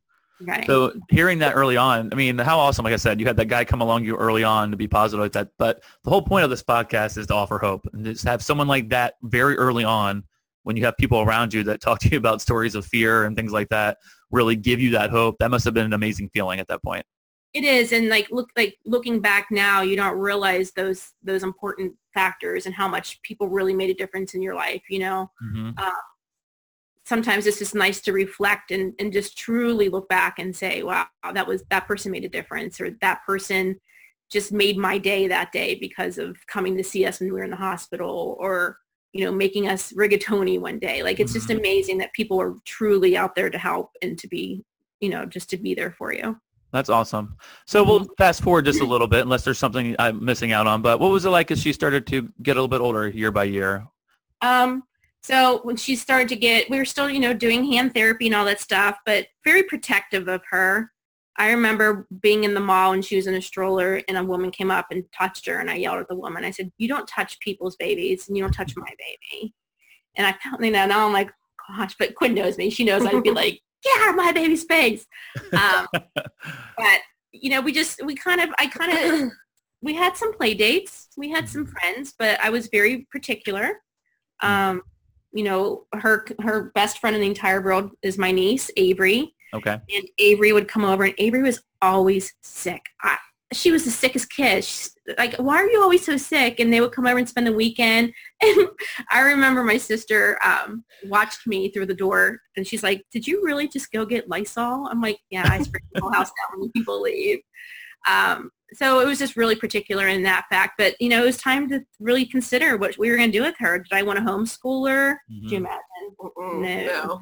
right 0.42 0.66
So 0.66 0.92
hearing 1.08 1.38
that 1.38 1.54
early 1.56 1.78
on, 1.78 2.10
I 2.12 2.16
mean, 2.16 2.36
how 2.38 2.58
awesome, 2.58 2.84
like 2.84 2.92
I 2.92 2.96
said, 2.98 3.18
you 3.18 3.26
had 3.26 3.38
that 3.38 3.46
guy 3.46 3.64
come 3.64 3.80
along 3.80 4.04
you 4.04 4.14
early 4.14 4.44
on 4.44 4.70
to 4.70 4.76
be 4.76 4.86
positive 4.86 5.22
like 5.22 5.32
that. 5.32 5.48
But 5.58 5.82
the 6.04 6.10
whole 6.10 6.20
point 6.20 6.44
of 6.44 6.50
this 6.50 6.62
podcast 6.62 7.16
is 7.16 7.26
to 7.28 7.34
offer 7.34 7.58
hope 7.58 7.88
and 7.94 8.04
just 8.04 8.24
have 8.24 8.42
someone 8.42 8.68
like 8.68 8.90
that 8.90 9.14
very 9.22 9.56
early 9.56 9.84
on 9.84 10.22
when 10.64 10.76
you 10.76 10.84
have 10.84 10.96
people 10.98 11.20
around 11.22 11.54
you 11.54 11.62
that 11.64 11.80
talk 11.86 11.98
to 12.00 12.08
you 12.10 12.18
about 12.18 12.42
stories 12.42 12.74
of 12.74 12.84
fear 12.84 13.24
and 13.24 13.34
things 13.36 13.52
like 13.52 13.70
that, 13.70 13.96
really 14.30 14.54
give 14.54 14.80
you 14.80 14.90
that 14.90 15.08
hope. 15.08 15.36
That 15.38 15.50
must 15.50 15.64
have 15.64 15.72
been 15.72 15.86
an 15.86 15.94
amazing 15.94 16.28
feeling 16.34 16.60
at 16.60 16.68
that 16.68 16.82
point. 16.82 17.06
It 17.54 17.64
is 17.64 17.92
and 17.92 18.08
like 18.08 18.28
look 18.30 18.50
like 18.56 18.76
looking 18.84 19.20
back 19.20 19.48
now 19.50 19.80
you 19.80 19.96
don't 19.96 20.18
realize 20.18 20.72
those 20.72 21.12
those 21.22 21.42
important 21.42 21.92
factors 22.12 22.66
and 22.66 22.74
how 22.74 22.86
much 22.86 23.20
people 23.22 23.48
really 23.48 23.74
made 23.74 23.90
a 23.90 23.94
difference 23.94 24.34
in 24.34 24.42
your 24.42 24.54
life 24.54 24.82
you 24.88 24.98
know 24.98 25.30
hmm 25.40 25.70
sometimes 27.08 27.46
it's 27.46 27.58
just 27.58 27.74
nice 27.74 28.02
to 28.02 28.12
reflect 28.12 28.70
and, 28.70 28.92
and 28.98 29.14
just 29.14 29.36
truly 29.36 29.88
look 29.88 30.08
back 30.10 30.38
and 30.38 30.54
say, 30.54 30.82
wow, 30.82 31.06
that 31.32 31.46
was 31.46 31.64
that 31.70 31.86
person 31.86 32.12
made 32.12 32.24
a 32.24 32.28
difference 32.28 32.80
or 32.80 32.90
that 33.00 33.24
person 33.24 33.80
just 34.30 34.52
made 34.52 34.76
my 34.76 34.98
day 34.98 35.26
that 35.26 35.50
day 35.50 35.74
because 35.74 36.18
of 36.18 36.36
coming 36.46 36.76
to 36.76 36.84
see 36.84 37.06
us 37.06 37.18
when 37.18 37.30
we 37.30 37.32
were 37.32 37.44
in 37.44 37.50
the 37.50 37.56
hospital 37.56 38.36
or, 38.38 38.76
you 39.14 39.24
know, 39.24 39.32
making 39.32 39.66
us 39.68 39.90
rigatoni 39.94 40.60
one 40.60 40.78
day. 40.78 41.02
Like 41.02 41.18
it's 41.18 41.32
just 41.32 41.48
Mhm. 41.48 41.58
amazing 41.58 41.96
that 41.98 42.12
people 42.12 42.38
are 42.38 42.54
truly 42.66 43.16
out 43.16 43.34
there 43.34 43.48
to 43.48 43.56
help 43.56 43.92
and 44.02 44.18
to 44.18 44.28
be, 44.28 44.62
you 45.00 45.08
know, 45.08 45.24
just 45.24 45.48
to 45.50 45.56
be 45.56 45.74
there 45.74 45.92
for 45.92 46.12
you. 46.12 46.38
That's 46.72 46.90
awesome. 46.90 47.36
So 47.66 47.82
we'll 47.82 48.06
fast 48.18 48.42
forward 48.42 48.66
just 48.66 48.80
a 48.80 48.84
little 48.84 49.06
bit, 49.06 49.22
unless 49.22 49.42
there's 49.44 49.58
something 49.58 49.96
I'm 49.98 50.22
missing 50.22 50.52
out 50.52 50.66
on. 50.66 50.82
But 50.82 51.00
what 51.00 51.10
was 51.10 51.24
it 51.24 51.30
like 51.30 51.50
as 51.50 51.60
she 51.60 51.72
started 51.72 52.06
to 52.08 52.28
get 52.42 52.52
a 52.52 52.60
little 52.60 52.68
bit 52.68 52.80
older 52.80 53.08
year 53.08 53.30
by 53.30 53.44
year? 53.44 53.86
Um, 54.42 54.82
so 55.22 55.60
when 55.62 55.76
she 55.76 55.96
started 55.96 56.28
to 56.28 56.36
get, 56.36 56.68
we 56.70 56.78
were 56.78 56.84
still, 56.84 57.08
you 57.08 57.20
know, 57.20 57.32
doing 57.34 57.64
hand 57.64 57.94
therapy 57.94 58.26
and 58.26 58.34
all 58.34 58.44
that 58.44 58.60
stuff, 58.60 58.98
but 59.06 59.26
very 59.44 59.62
protective 59.62 60.28
of 60.28 60.42
her. 60.50 60.92
I 61.36 61.50
remember 61.50 62.06
being 62.20 62.44
in 62.44 62.54
the 62.54 62.60
mall 62.60 62.92
and 62.92 63.04
she 63.04 63.16
was 63.16 63.26
in 63.26 63.34
a 63.34 63.42
stroller 63.42 64.02
and 64.08 64.18
a 64.18 64.24
woman 64.24 64.50
came 64.50 64.70
up 64.70 64.86
and 64.90 65.04
touched 65.16 65.46
her 65.46 65.60
and 65.60 65.70
I 65.70 65.76
yelled 65.76 66.00
at 66.00 66.08
the 66.08 66.16
woman. 66.16 66.44
I 66.44 66.50
said, 66.50 66.72
you 66.78 66.88
don't 66.88 67.06
touch 67.06 67.38
people's 67.40 67.76
babies 67.76 68.26
and 68.28 68.36
you 68.36 68.42
don't 68.42 68.52
touch 68.52 68.74
my 68.76 68.90
baby. 68.98 69.54
And 70.16 70.26
I 70.26 70.32
felt, 70.42 70.62
you 70.62 70.72
know, 70.72 70.86
now 70.86 71.06
I'm 71.06 71.12
like, 71.12 71.30
gosh, 71.68 71.94
but 71.98 72.14
Quinn 72.16 72.34
knows 72.34 72.58
me. 72.58 72.70
She 72.70 72.84
knows 72.84 73.06
I'd 73.06 73.22
be 73.22 73.30
like, 73.32 73.60
get 73.82 74.00
out 74.02 74.10
of 74.10 74.16
my 74.16 74.32
baby's 74.32 74.64
face. 74.64 75.06
Um, 75.52 75.86
but, 75.92 77.00
you 77.32 77.50
know, 77.50 77.60
we 77.60 77.72
just, 77.72 78.04
we 78.04 78.14
kind 78.14 78.40
of, 78.40 78.50
I 78.58 78.66
kind 78.66 78.92
of, 78.92 79.30
we 79.82 79.94
had 79.94 80.16
some 80.16 80.34
play 80.34 80.54
dates. 80.54 81.08
We 81.16 81.30
had 81.30 81.48
some 81.48 81.66
friends, 81.66 82.14
but 82.18 82.40
I 82.40 82.50
was 82.50 82.68
very 82.68 83.06
particular. 83.10 83.80
Um, 84.42 84.82
you 85.32 85.44
know, 85.44 85.84
her 85.94 86.26
her 86.40 86.70
best 86.74 86.98
friend 86.98 87.14
in 87.14 87.22
the 87.22 87.28
entire 87.28 87.60
world 87.62 87.90
is 88.02 88.18
my 88.18 88.32
niece, 88.32 88.70
Avery. 88.76 89.34
Okay. 89.54 89.72
And 89.72 90.08
Avery 90.18 90.52
would 90.52 90.68
come 90.68 90.84
over 90.84 91.04
and 91.04 91.14
Avery 91.18 91.42
was 91.42 91.62
always 91.80 92.32
sick. 92.42 92.82
I, 93.02 93.16
she 93.52 93.70
was 93.70 93.84
the 93.84 93.90
sickest 93.90 94.30
kid. 94.30 94.62
She's 94.62 94.94
like, 95.16 95.34
why 95.36 95.56
are 95.56 95.68
you 95.68 95.80
always 95.80 96.04
so 96.04 96.16
sick? 96.18 96.60
And 96.60 96.70
they 96.72 96.80
would 96.82 96.92
come 96.92 97.06
over 97.06 97.18
and 97.18 97.28
spend 97.28 97.46
the 97.46 97.52
weekend. 97.52 98.12
And 98.42 98.68
I 99.10 99.20
remember 99.20 99.62
my 99.64 99.78
sister 99.78 100.38
um, 100.44 100.84
watched 101.04 101.46
me 101.46 101.70
through 101.70 101.86
the 101.86 101.94
door 101.94 102.40
and 102.56 102.66
she's 102.66 102.82
like, 102.82 103.04
did 103.10 103.26
you 103.26 103.42
really 103.42 103.66
just 103.68 103.90
go 103.90 104.04
get 104.04 104.28
Lysol? 104.28 104.86
I'm 104.90 105.00
like, 105.00 105.18
yeah, 105.30 105.48
I 105.50 105.62
spray 105.62 105.80
the 105.94 106.00
whole 106.02 106.12
house 106.12 106.28
down 106.28 106.60
when 106.60 106.70
people 106.72 107.00
leave. 107.00 107.38
Um, 108.08 108.50
so 108.74 109.00
it 109.00 109.06
was 109.06 109.18
just 109.18 109.36
really 109.36 109.56
particular 109.56 110.08
in 110.08 110.22
that 110.24 110.44
fact. 110.50 110.74
But, 110.78 110.94
you 111.00 111.08
know, 111.08 111.22
it 111.22 111.26
was 111.26 111.38
time 111.38 111.68
to 111.70 111.80
really 112.00 112.26
consider 112.26 112.76
what 112.76 112.98
we 112.98 113.10
were 113.10 113.16
going 113.16 113.32
to 113.32 113.38
do 113.38 113.42
with 113.44 113.54
her. 113.58 113.78
Did 113.78 113.92
I 113.92 114.02
want 114.02 114.18
to 114.18 114.24
homeschool 114.24 114.88
her? 114.90 115.20
Could 115.42 115.50
you 115.50 115.56
imagine? 115.58 115.80
Mm-mm, 116.20 116.62
No. 116.62 116.86
no. 117.06 117.20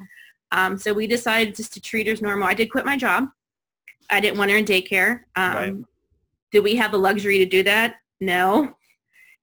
Um, 0.51 0.77
so 0.77 0.93
we 0.93 1.07
decided 1.07 1.55
just 1.55 1.73
to 1.73 1.81
treat 1.81 2.07
her 2.07 2.13
as 2.13 2.21
normal. 2.21 2.47
I 2.47 2.53
did 2.53 2.69
quit 2.69 2.85
my 2.85 2.97
job. 2.97 3.29
I 4.09 4.19
didn't 4.19 4.37
want 4.37 4.51
her 4.51 4.57
in 4.57 4.65
daycare. 4.65 5.21
Um, 5.35 5.53
Right. 5.55 5.73
Did 6.51 6.63
we 6.63 6.75
have 6.75 6.91
the 6.91 6.97
luxury 6.97 7.37
to 7.39 7.45
do 7.45 7.63
that? 7.63 7.95
No. 8.21 8.73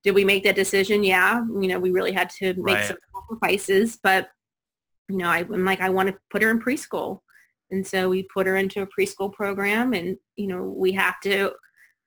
Did 0.02 0.14
we 0.14 0.24
make 0.24 0.44
that 0.44 0.56
decision? 0.56 1.02
Yeah. 1.04 1.40
You 1.60 1.68
know, 1.68 1.78
we 1.78 1.90
really 1.90 2.12
had 2.12 2.30
to 2.38 2.54
make 2.54 2.76
Right. 2.76 2.84
some 2.84 2.96
sacrifices, 3.14 3.98
but 4.02 4.28
you 5.08 5.16
know, 5.18 5.28
I, 5.28 5.38
I'm 5.40 5.64
like, 5.64 5.80
I 5.80 5.90
want 5.90 6.08
to 6.08 6.16
put 6.30 6.42
her 6.42 6.50
in 6.50 6.60
preschool. 6.60 7.20
And 7.70 7.86
so 7.86 8.08
we 8.08 8.22
put 8.32 8.46
her 8.46 8.56
into 8.56 8.82
a 8.82 8.86
preschool 8.86 9.32
program 9.32 9.92
and, 9.92 10.16
you 10.36 10.46
know, 10.46 10.62
we 10.62 10.92
have 10.92 11.20
to, 11.24 11.52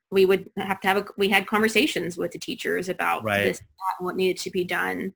we 0.09 0.25
would 0.25 0.49
have 0.57 0.79
to 0.81 0.87
have, 0.87 0.97
a, 0.97 1.05
we 1.17 1.29
had 1.29 1.45
conversations 1.45 2.17
with 2.17 2.31
the 2.31 2.39
teachers 2.39 2.89
about 2.89 3.23
Right. 3.23 3.43
this, 3.43 3.59
that, 3.59 4.03
what 4.03 4.15
needed 4.15 4.37
to 4.43 4.51
be 4.51 4.63
done. 4.63 5.13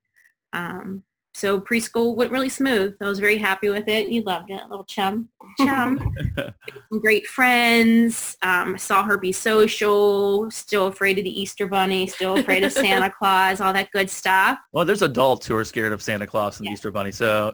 Um, 0.52 1.02
so 1.34 1.60
preschool 1.60 2.14
went 2.14 2.30
really 2.30 2.48
smooth. 2.48 2.94
I 3.00 3.06
was 3.06 3.18
very 3.18 3.38
happy 3.38 3.68
with 3.70 3.88
it. 3.88 4.08
You 4.08 4.22
loved 4.22 4.50
it, 4.50 4.60
little 4.68 4.84
chum, 4.84 5.28
chum. 5.58 6.14
Some 6.36 7.00
great 7.00 7.26
friends. 7.26 8.36
Um, 8.42 8.76
saw 8.76 9.02
her 9.04 9.16
be 9.16 9.32
social. 9.32 10.50
Still 10.50 10.88
afraid 10.88 11.18
of 11.18 11.24
the 11.24 11.40
Easter 11.40 11.66
Bunny. 11.66 12.06
Still 12.06 12.36
afraid 12.36 12.64
of 12.64 12.72
Santa 12.72 13.10
Claus. 13.18 13.60
All 13.60 13.72
that 13.72 13.90
good 13.92 14.10
stuff. 14.10 14.58
Well, 14.72 14.84
there's 14.84 15.02
adults 15.02 15.46
who 15.46 15.56
are 15.56 15.64
scared 15.64 15.92
of 15.92 16.02
Santa 16.02 16.26
Claus 16.26 16.58
and 16.58 16.66
Yeah. 16.66 16.72
Easter 16.72 16.90
Bunny. 16.90 17.12
So 17.12 17.52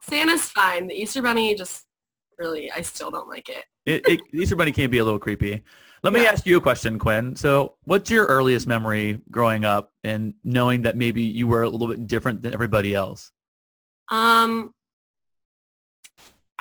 Santa's 0.00 0.48
fine. 0.48 0.86
The 0.86 0.94
Easter 0.94 1.22
Bunny 1.22 1.54
just 1.54 1.84
really, 2.38 2.70
I 2.70 2.82
still 2.82 3.10
don't 3.10 3.28
like 3.28 3.48
it. 3.48 3.64
it, 3.84 4.06
it, 4.08 4.20
Easter 4.32 4.54
Bunny 4.56 4.70
can 4.72 4.90
be 4.90 4.98
a 4.98 5.04
little 5.04 5.18
creepy. 5.18 5.64
Let 6.06 6.12
me 6.12 6.22
Yeah. 6.22 6.30
ask 6.30 6.46
you 6.46 6.56
a 6.56 6.60
question, 6.60 7.00
Quinn. 7.00 7.34
So 7.34 7.78
what's 7.82 8.12
your 8.12 8.26
earliest 8.26 8.68
memory 8.68 9.20
growing 9.28 9.64
up 9.64 9.92
and 10.04 10.34
knowing 10.44 10.82
that 10.82 10.96
maybe 10.96 11.20
you 11.24 11.48
were 11.48 11.64
a 11.64 11.68
little 11.68 11.88
bit 11.88 12.06
different 12.06 12.42
than 12.42 12.54
everybody 12.54 12.94
else? 12.94 13.32
Um, 14.12 14.72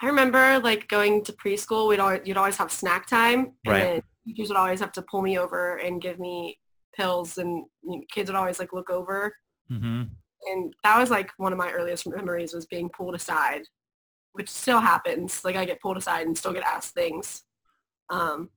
I 0.01 0.07
remember 0.07 0.57
like 0.57 0.87
going 0.87 1.23
to 1.25 1.33
preschool. 1.33 1.87
We'd 1.87 1.99
always 1.99 2.21
you'd 2.25 2.37
always 2.37 2.57
have 2.57 2.71
snack 2.71 3.05
time, 3.05 3.39
and 3.39 3.53
Right. 3.67 4.03
teachers 4.25 4.49
would 4.49 4.57
always 4.57 4.79
have 4.79 4.91
to 4.93 5.03
pull 5.03 5.21
me 5.21 5.37
over 5.37 5.75
and 5.77 6.01
give 6.01 6.17
me 6.17 6.57
pills, 6.97 7.37
and 7.37 7.65
kids 8.11 8.31
would 8.31 8.35
always 8.35 8.57
like 8.57 8.73
look 8.73 8.89
over. 8.89 9.31
hmm 9.67 10.05
And 10.47 10.73
that 10.83 10.97
was 10.99 11.11
like 11.11 11.29
one 11.37 11.51
of 11.51 11.59
my 11.59 11.71
earliest 11.71 12.07
memories 12.07 12.51
was 12.55 12.65
being 12.65 12.89
pulled 12.89 13.13
aside, 13.13 13.61
which 14.33 14.49
still 14.49 14.79
happens. 14.79 15.45
Like 15.45 15.55
I 15.55 15.65
get 15.65 15.81
pulled 15.81 15.97
aside 15.97 16.25
and 16.25 16.35
still 16.35 16.51
get 16.53 16.63
asked 16.63 16.95
things. 16.95 17.43
Um, 18.09 18.49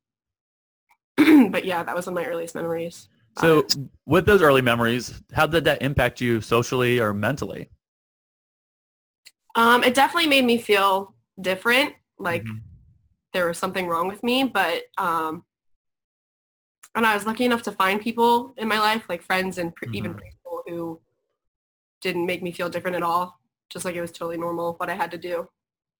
but 1.50 1.64
yeah, 1.64 1.82
that 1.82 1.94
was 1.94 2.06
one 2.06 2.16
of 2.16 2.22
my 2.22 2.28
earliest 2.30 2.54
memories. 2.54 3.08
So 3.38 3.58
it. 3.60 3.76
with 4.06 4.26
those 4.26 4.42
early 4.42 4.62
memories, 4.62 5.20
how 5.32 5.46
did 5.46 5.64
that 5.64 5.82
impact 5.82 6.20
you 6.20 6.40
socially 6.40 6.98
or 7.00 7.12
mentally? 7.12 7.70
um, 9.54 9.82
it 9.82 9.94
definitely 9.94 10.28
made 10.28 10.44
me 10.44 10.58
feel 10.58 11.14
different. 11.40 11.94
Like 12.18 12.44
Mhm. 12.44 12.60
there 13.32 13.48
was 13.48 13.58
something 13.58 13.86
wrong 13.88 14.06
with 14.06 14.22
me, 14.22 14.44
but 14.44 14.84
um, 14.98 15.44
and 16.94 17.04
I 17.06 17.14
was 17.14 17.26
lucky 17.26 17.44
enough 17.44 17.62
to 17.62 17.72
find 17.72 18.00
people 18.00 18.54
in 18.56 18.68
my 18.68 18.78
life, 18.78 19.04
like 19.08 19.22
friends 19.22 19.58
and 19.58 19.74
pre- 19.74 19.88
even 19.92 20.14
Mhm. 20.14 20.20
preschool, 20.20 20.60
who 20.68 21.00
didn't 22.00 22.26
make 22.26 22.42
me 22.42 22.52
feel 22.52 22.68
different 22.68 22.96
at 22.96 23.02
all. 23.02 23.40
Just 23.70 23.84
like 23.84 23.94
it 23.96 24.00
was 24.00 24.12
totally 24.12 24.38
normal 24.38 24.74
what 24.74 24.88
I 24.88 24.94
had 24.94 25.10
to 25.10 25.18
do. 25.18 25.48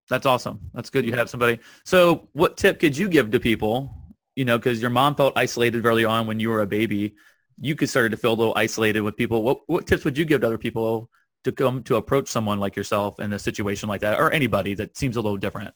That's 0.09 0.25
awesome. 0.27 0.71
That's 0.73 0.89
good 0.91 1.05
you 1.05 1.13
have 1.15 1.29
somebody. 1.29 1.59
So 1.85 2.29
what 2.33 2.57
tip 2.57 2.81
could 2.81 2.97
you 2.97 3.09
give 3.09 3.31
to 3.33 3.41
people, 3.41 3.95
you 4.39 4.45
know, 4.45 4.57
because 4.57 4.81
your 4.81 4.91
mom 4.91 5.17
felt 5.17 5.37
isolated 5.37 5.85
early 5.85 6.05
on 6.05 6.29
when 6.29 6.39
you 6.39 6.49
were 6.49 6.61
a 6.61 6.67
baby. 6.67 7.17
You 7.61 7.75
could 7.75 7.91
start 7.91 8.13
to 8.13 8.17
feel 8.17 8.35
a 8.35 8.39
little 8.39 8.53
isolated 8.55 9.01
with 9.01 9.17
people. 9.17 9.43
What, 9.43 9.63
what 9.67 9.85
tips 9.85 10.05
would 10.05 10.17
you 10.17 10.25
give 10.25 10.43
to 10.43 10.47
other 10.47 10.57
people 10.57 11.11
to 11.43 11.51
come 11.51 11.83
to 11.83 11.97
approach 11.97 12.29
someone 12.29 12.61
like 12.61 12.77
yourself 12.77 13.19
in 13.19 13.33
a 13.33 13.39
situation 13.41 13.89
like 13.89 14.01
that 14.03 14.21
or 14.21 14.31
anybody 14.31 14.75
that 14.75 14.97
seems 14.97 15.17
a 15.17 15.21
little 15.21 15.39
different? 15.39 15.75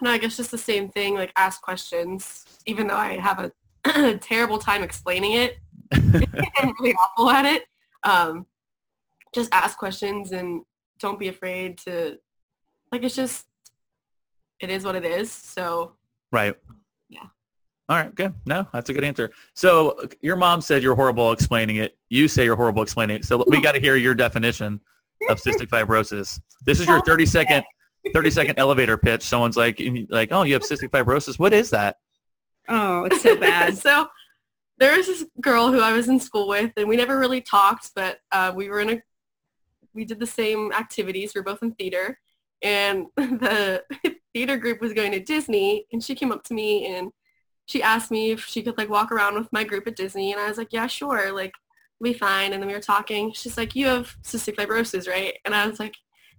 No, 0.00 0.10
I 0.10 0.16
guess 0.16 0.38
just 0.38 0.50
the 0.50 0.56
same 0.56 0.88
thing, 0.88 1.14
like 1.14 1.30
ask 1.36 1.60
questions, 1.60 2.46
even 2.64 2.86
though 2.86 2.96
I 2.96 3.18
have 3.18 3.52
a 3.84 4.16
terrible 4.22 4.56
time 4.56 4.82
explaining 4.82 5.32
it. 5.32 5.58
I'm 5.92 6.72
really 6.80 6.94
awful 6.94 7.28
at 7.28 7.44
it. 7.44 7.64
Um, 8.02 8.46
just 9.34 9.52
ask 9.52 9.76
questions 9.76 10.32
and 10.32 10.62
don't 11.00 11.18
be 11.18 11.28
afraid 11.28 11.76
to, 11.80 12.16
like, 12.90 13.02
it's 13.02 13.14
just, 13.14 13.44
it 14.58 14.70
is 14.70 14.84
what 14.84 14.96
it 14.96 15.04
is. 15.04 15.30
So 15.30 15.96
Right. 16.32 16.54
All 17.90 17.96
right, 17.96 18.14
good. 18.14 18.32
No, 18.46 18.68
that's 18.72 18.88
a 18.88 18.92
good 18.92 19.02
answer. 19.02 19.32
So 19.54 20.00
your 20.22 20.36
mom 20.36 20.60
said 20.60 20.80
you're 20.80 20.94
horrible 20.94 21.32
explaining 21.32 21.76
it. 21.76 21.98
You 22.08 22.28
say 22.28 22.44
you're 22.44 22.54
horrible 22.54 22.84
explaining 22.84 23.16
it. 23.16 23.24
So 23.24 23.42
we 23.48 23.60
got 23.60 23.72
to 23.72 23.80
hear 23.80 23.96
your 23.96 24.14
definition 24.14 24.80
of 25.28 25.40
cystic 25.42 25.66
fibrosis. 25.66 26.40
This 26.64 26.78
is 26.78 26.86
your 26.86 27.02
30 27.02 27.26
second 27.26 27.64
30 28.14 28.30
second 28.30 28.58
elevator 28.60 28.96
pitch. 28.96 29.22
Someone's 29.22 29.56
like 29.56 29.82
like, 30.08 30.28
"Oh, 30.30 30.44
you 30.44 30.54
have 30.54 30.62
cystic 30.62 30.90
fibrosis. 30.90 31.36
What 31.36 31.52
is 31.52 31.70
that?" 31.70 31.96
Oh, 32.68 33.06
it's 33.06 33.22
so 33.22 33.36
bad. 33.36 33.76
so 33.76 34.06
there 34.78 34.96
was 34.96 35.08
this 35.08 35.24
girl 35.40 35.72
who 35.72 35.80
I 35.80 35.92
was 35.92 36.08
in 36.08 36.20
school 36.20 36.46
with, 36.46 36.70
and 36.76 36.88
we 36.88 36.96
never 36.96 37.18
really 37.18 37.40
talked, 37.40 37.90
but 37.96 38.20
uh, 38.30 38.52
we 38.54 38.68
were 38.68 38.78
in 38.78 38.90
a, 38.90 39.02
we 39.94 40.04
did 40.04 40.20
the 40.20 40.26
same 40.26 40.72
activities. 40.72 41.32
We're 41.34 41.42
both 41.42 41.62
in 41.64 41.72
theater, 41.72 42.20
and 42.62 43.06
the 43.16 43.82
theater 44.32 44.56
group 44.56 44.80
was 44.80 44.92
going 44.92 45.10
to 45.10 45.20
Disney, 45.20 45.86
and 45.92 46.00
she 46.00 46.14
came 46.14 46.30
up 46.30 46.44
to 46.44 46.54
me 46.54 46.86
and 46.86 47.10
she 47.70 47.84
asked 47.84 48.10
me 48.10 48.32
if 48.32 48.44
she 48.44 48.62
could 48.62 48.76
like 48.76 48.88
walk 48.88 49.12
around 49.12 49.36
with 49.36 49.52
my 49.52 49.62
group 49.62 49.86
at 49.86 49.94
Disney, 49.94 50.32
and 50.32 50.40
I 50.40 50.48
was 50.48 50.58
like, 50.58 50.72
yeah, 50.72 50.88
sure. 50.88 51.32
Like, 51.32 51.52
we'll 52.00 52.12
be 52.12 52.18
fine. 52.18 52.52
And 52.52 52.60
then 52.60 52.66
we 52.66 52.74
were 52.74 52.80
talking. 52.80 53.32
She's 53.32 53.56
like, 53.56 53.76
you 53.76 53.86
have 53.86 54.16
cystic 54.24 54.56
fibrosis, 54.56 55.08
right? 55.08 55.34
And 55.44 55.54
I 55.54 55.68
was 55.68 55.78
like, 55.78 55.94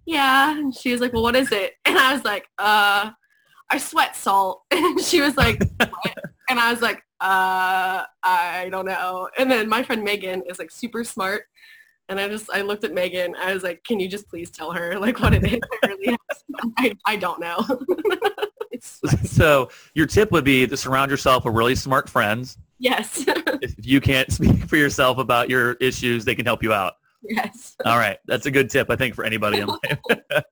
yeah. 0.05 0.51
And 0.57 0.75
she 0.75 0.91
was 0.91 0.99
like, 0.99 1.13
well, 1.13 1.23
what 1.23 1.37
is 1.37 1.51
it? 1.51 1.75
And 1.85 1.97
I 1.97 2.13
was 2.13 2.25
like, 2.25 2.47
uh, 2.57 3.11
I 3.69 3.77
sweat 3.77 4.15
salt. 4.15 4.63
And 4.71 4.99
she 4.99 5.21
was 5.21 5.37
like, 5.37 5.61
what? 5.77 6.17
And 6.49 6.59
I 6.59 6.69
was 6.69 6.81
like, 6.81 6.97
uh, 7.21 8.03
I 8.23 8.67
don't 8.69 8.85
know. 8.85 9.29
And 9.37 9.49
then 9.49 9.69
my 9.69 9.83
friend 9.83 10.03
Megan 10.03 10.43
is 10.49 10.59
like 10.59 10.69
super 10.69 11.05
smart. 11.05 11.43
And 12.09 12.19
I 12.19 12.27
just, 12.27 12.49
I 12.51 12.59
looked 12.59 12.83
at 12.83 12.93
Megan. 12.93 13.35
I 13.37 13.53
was 13.53 13.63
like, 13.63 13.85
can 13.85 14.01
you 14.01 14.09
just 14.09 14.27
please 14.27 14.51
tell 14.51 14.73
her 14.73 14.99
like 14.99 15.21
what 15.21 15.33
it 15.33 15.45
is? 15.45 15.61
I, 15.81 15.87
really 15.87 16.17
I, 16.77 16.93
I 17.05 17.15
don't 17.15 17.39
know. 17.39 17.65
so 19.23 19.69
your 19.93 20.07
tip 20.07 20.31
would 20.31 20.43
be 20.43 20.67
to 20.67 20.77
surround 20.77 21.11
yourself 21.11 21.45
with 21.45 21.55
really 21.55 21.75
smart 21.75 22.09
friends. 22.09 22.57
Yes. 22.79 23.23
if 23.61 23.75
you 23.85 24.01
can't 24.01 24.31
speak 24.31 24.65
for 24.65 24.75
yourself 24.75 25.17
about 25.17 25.49
your 25.49 25.73
issues, 25.73 26.25
they 26.25 26.35
can 26.35 26.45
help 26.45 26.63
you 26.63 26.73
out. 26.73 26.93
Yes. 27.23 27.75
All 27.85 27.97
right. 27.97 28.17
That's 28.25 28.47
a 28.47 28.51
good 28.51 28.69
tip, 28.69 28.89
I 28.89 28.95
think, 28.95 29.13
for 29.13 29.23
anybody 29.23 29.59
in 29.59 29.67
life. 29.67 29.99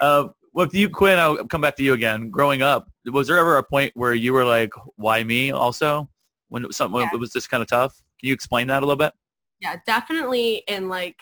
uh, 0.00 0.28
well, 0.54 0.68
you, 0.72 0.88
Quinn, 0.88 1.18
I'll 1.18 1.44
come 1.46 1.60
back 1.60 1.76
to 1.76 1.82
you 1.82 1.92
again. 1.92 2.30
Growing 2.30 2.62
up, 2.62 2.88
was 3.04 3.28
there 3.28 3.36
ever 3.36 3.58
a 3.58 3.62
point 3.62 3.92
where 3.94 4.14
you 4.14 4.32
were 4.32 4.44
like, 4.44 4.72
why 4.96 5.22
me 5.22 5.50
also? 5.50 6.08
When 6.48 6.62
it 6.62 6.68
was 6.68 6.76
something 6.76 7.00
yeah. 7.00 7.10
it 7.12 7.20
was 7.20 7.32
just 7.32 7.50
kind 7.50 7.62
of 7.62 7.68
tough? 7.68 8.00
Can 8.18 8.28
you 8.28 8.32
explain 8.32 8.68
that 8.68 8.82
a 8.82 8.86
little 8.86 8.96
bit? 8.96 9.12
Yeah, 9.60 9.76
definitely 9.84 10.62
in 10.68 10.88
like 10.88 11.16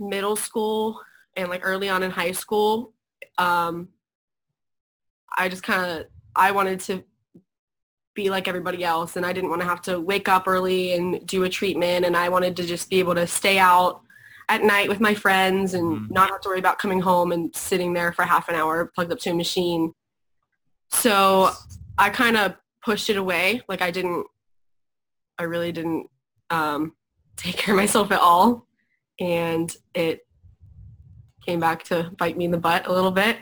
middle 0.00 0.34
school 0.34 1.00
and 1.36 1.48
like 1.48 1.60
early 1.62 1.88
on 1.88 2.02
in 2.02 2.10
high 2.10 2.32
school. 2.32 2.92
Um, 3.36 3.88
I 5.36 5.48
just 5.48 5.62
kind 5.62 5.90
of, 5.90 6.06
I 6.34 6.50
wanted 6.52 6.80
to 6.80 7.04
be 8.14 8.30
like 8.30 8.48
everybody 8.48 8.84
else 8.84 9.16
and 9.16 9.24
I 9.24 9.32
didn't 9.32 9.50
want 9.50 9.62
to 9.62 9.68
have 9.68 9.82
to 9.82 10.00
wake 10.00 10.28
up 10.28 10.48
early 10.48 10.92
and 10.92 11.24
do 11.26 11.44
a 11.44 11.48
treatment 11.48 12.04
and 12.04 12.16
I 12.16 12.28
wanted 12.28 12.56
to 12.56 12.66
just 12.66 12.90
be 12.90 12.98
able 12.98 13.14
to 13.14 13.26
stay 13.26 13.58
out 13.58 14.02
at 14.48 14.62
night 14.62 14.88
with 14.88 14.98
my 14.98 15.14
friends 15.14 15.74
and 15.74 15.84
mm. 15.84 16.10
not 16.10 16.30
have 16.30 16.40
to 16.40 16.48
worry 16.48 16.58
about 16.58 16.78
coming 16.78 17.00
home 17.00 17.32
and 17.32 17.54
sitting 17.54 17.92
there 17.92 18.12
for 18.12 18.24
half 18.24 18.48
an 18.48 18.54
hour 18.54 18.90
plugged 18.94 19.12
up 19.12 19.18
to 19.20 19.30
a 19.30 19.34
machine. 19.34 19.92
So 20.90 21.50
I 21.98 22.10
kind 22.10 22.36
of 22.36 22.56
pushed 22.82 23.10
it 23.10 23.16
away. 23.16 23.62
Like 23.68 23.82
I 23.82 23.90
didn't, 23.90 24.26
I 25.38 25.44
really 25.44 25.70
didn't 25.70 26.08
um, 26.50 26.94
take 27.36 27.56
care 27.56 27.74
of 27.74 27.80
myself 27.80 28.10
at 28.10 28.20
all. 28.20 28.66
And 29.20 29.74
it 29.94 30.26
came 31.44 31.60
back 31.60 31.82
to 31.84 32.10
bite 32.18 32.36
me 32.36 32.46
in 32.46 32.50
the 32.50 32.58
butt 32.58 32.86
a 32.86 32.92
little 32.92 33.10
bit. 33.10 33.36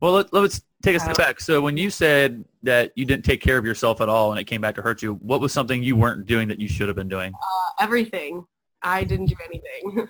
Well, 0.00 0.12
let, 0.12 0.34
us 0.34 0.60
take 0.82 0.96
a 0.96 1.00
step 1.00 1.16
back. 1.16 1.40
So 1.40 1.60
when 1.60 1.76
you 1.76 1.90
said 1.90 2.44
that 2.62 2.92
you 2.96 3.04
didn't 3.04 3.24
take 3.24 3.40
care 3.40 3.58
of 3.58 3.64
yourself 3.64 4.00
at 4.00 4.08
all 4.08 4.30
and 4.30 4.40
it 4.40 4.44
came 4.44 4.60
back 4.60 4.74
to 4.76 4.82
hurt 4.82 5.02
you, 5.02 5.14
what 5.14 5.40
was 5.40 5.52
something 5.52 5.82
you 5.82 5.96
weren't 5.96 6.26
doing 6.26 6.48
that 6.48 6.60
you 6.60 6.68
should 6.68 6.88
have 6.88 6.96
been 6.96 7.08
doing? 7.08 7.32
Uh, 7.32 7.84
everything. 7.84 8.44
I 8.82 9.04
didn't 9.04 9.26
do 9.26 9.36
anything. 9.44 10.08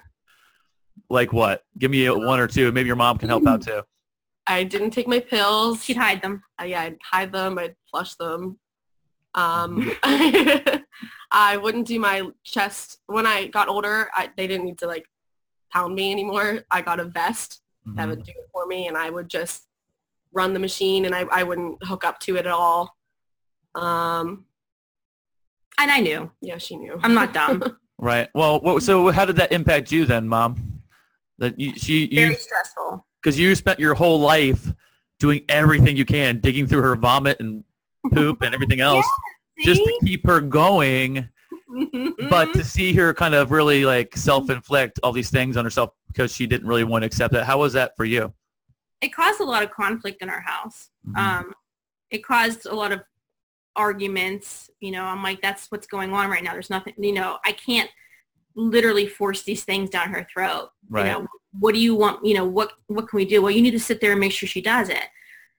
like 1.10 1.32
what? 1.32 1.64
Give 1.78 1.90
me 1.90 2.06
a 2.06 2.14
one 2.14 2.40
or 2.40 2.46
two. 2.46 2.72
Maybe 2.72 2.86
your 2.86 2.96
mom 2.96 3.18
can 3.18 3.28
help 3.28 3.46
out 3.46 3.62
too. 3.62 3.82
I 4.46 4.64
didn't 4.64 4.90
take 4.90 5.08
my 5.08 5.20
pills. 5.20 5.84
She'd 5.84 5.96
hide 5.96 6.22
them. 6.22 6.42
Uh, 6.60 6.64
yeah, 6.64 6.82
I'd 6.82 6.98
hide 7.02 7.32
them. 7.32 7.58
I'd 7.58 7.74
flush 7.90 8.14
them. 8.14 8.58
Um, 9.34 9.92
I 11.32 11.56
wouldn't 11.56 11.86
do 11.86 11.98
my 11.98 12.28
chest. 12.44 12.98
When 13.06 13.26
I 13.26 13.48
got 13.48 13.68
older, 13.68 14.08
I, 14.14 14.30
they 14.36 14.46
didn't 14.46 14.66
need 14.66 14.78
to 14.78 14.86
like 14.86 15.04
pound 15.72 15.94
me 15.94 16.12
anymore. 16.12 16.64
I 16.70 16.80
got 16.82 17.00
a 17.00 17.04
vest 17.04 17.60
mm-hmm. 17.86 17.96
that 17.96 18.08
would 18.08 18.24
do 18.24 18.30
it 18.30 18.48
for 18.52 18.66
me, 18.66 18.86
and 18.86 18.96
I 18.96 19.10
would 19.10 19.28
just 19.28 19.66
run 20.32 20.52
the 20.52 20.60
machine, 20.60 21.04
and 21.04 21.14
I, 21.14 21.22
I 21.32 21.42
wouldn't 21.42 21.82
hook 21.84 22.04
up 22.04 22.20
to 22.20 22.36
it 22.36 22.46
at 22.46 22.52
all. 22.52 22.96
Um, 23.74 24.46
and 25.78 25.90
I 25.90 26.00
knew. 26.00 26.30
Yeah, 26.40 26.58
she 26.58 26.76
knew. 26.76 26.98
I'm 27.02 27.14
not 27.14 27.32
dumb. 27.32 27.78
right. 27.98 28.28
Well, 28.34 28.60
what, 28.60 28.82
so 28.82 29.10
how 29.10 29.24
did 29.24 29.36
that 29.36 29.52
impact 29.52 29.92
you 29.92 30.04
then, 30.04 30.28
Mom? 30.28 30.82
That 31.38 31.58
you, 31.60 31.74
she, 31.76 32.06
you, 32.06 32.20
very 32.22 32.34
stressful. 32.36 33.06
Because 33.22 33.38
you 33.38 33.54
spent 33.54 33.78
your 33.78 33.94
whole 33.94 34.20
life 34.20 34.72
doing 35.18 35.42
everything 35.48 35.96
you 35.96 36.04
can, 36.04 36.40
digging 36.40 36.66
through 36.66 36.82
her 36.82 36.96
vomit 36.96 37.40
and 37.40 37.64
poop 38.12 38.42
and 38.42 38.54
everything 38.54 38.80
else, 38.92 39.06
yeah, 39.58 39.64
just 39.66 39.82
to 39.82 39.98
keep 40.04 40.26
her 40.26 40.40
going. 40.40 41.28
but 42.30 42.52
to 42.54 42.64
see 42.64 42.94
her 42.94 43.12
kind 43.12 43.34
of 43.34 43.50
really 43.50 43.84
like 43.84 44.16
self-inflict 44.16 45.00
all 45.02 45.12
these 45.12 45.30
things 45.30 45.56
on 45.56 45.64
herself 45.64 45.90
because 46.08 46.34
she 46.34 46.46
didn't 46.46 46.66
really 46.66 46.84
want 46.84 47.02
to 47.02 47.06
accept 47.06 47.34
it. 47.34 47.44
How 47.44 47.58
was 47.58 47.74
that 47.74 47.96
for 47.96 48.04
you? 48.04 48.32
It 49.02 49.12
caused 49.12 49.40
a 49.40 49.44
lot 49.44 49.62
of 49.62 49.70
conflict 49.70 50.22
in 50.22 50.30
our 50.30 50.40
house. 50.40 50.88
Mm-hmm. 51.06 51.18
Um, 51.18 51.54
it 52.10 52.24
caused 52.24 52.66
a 52.66 52.74
lot 52.74 52.92
of 52.92 53.02
arguments. 53.74 54.70
You 54.80 54.92
know, 54.92 55.04
I'm 55.04 55.22
like, 55.22 55.42
that's 55.42 55.70
what's 55.70 55.86
going 55.86 56.12
on 56.12 56.30
right 56.30 56.42
now. 56.42 56.52
There's 56.52 56.70
nothing, 56.70 56.94
you 56.96 57.12
know, 57.12 57.38
I 57.44 57.52
can't 57.52 57.90
literally 58.54 59.06
force 59.06 59.42
these 59.42 59.64
things 59.64 59.90
down 59.90 60.08
her 60.08 60.26
throat. 60.32 60.70
Right. 60.88 61.06
You 61.06 61.12
know, 61.12 61.26
what 61.52 61.74
do 61.74 61.80
you 61.80 61.94
want? 61.94 62.24
You 62.24 62.34
know, 62.34 62.46
what, 62.46 62.72
what 62.86 63.06
can 63.08 63.18
we 63.18 63.26
do? 63.26 63.42
Well, 63.42 63.50
you 63.50 63.60
need 63.60 63.72
to 63.72 63.80
sit 63.80 64.00
there 64.00 64.12
and 64.12 64.20
make 64.20 64.32
sure 64.32 64.48
she 64.48 64.62
does 64.62 64.88
it. 64.88 65.04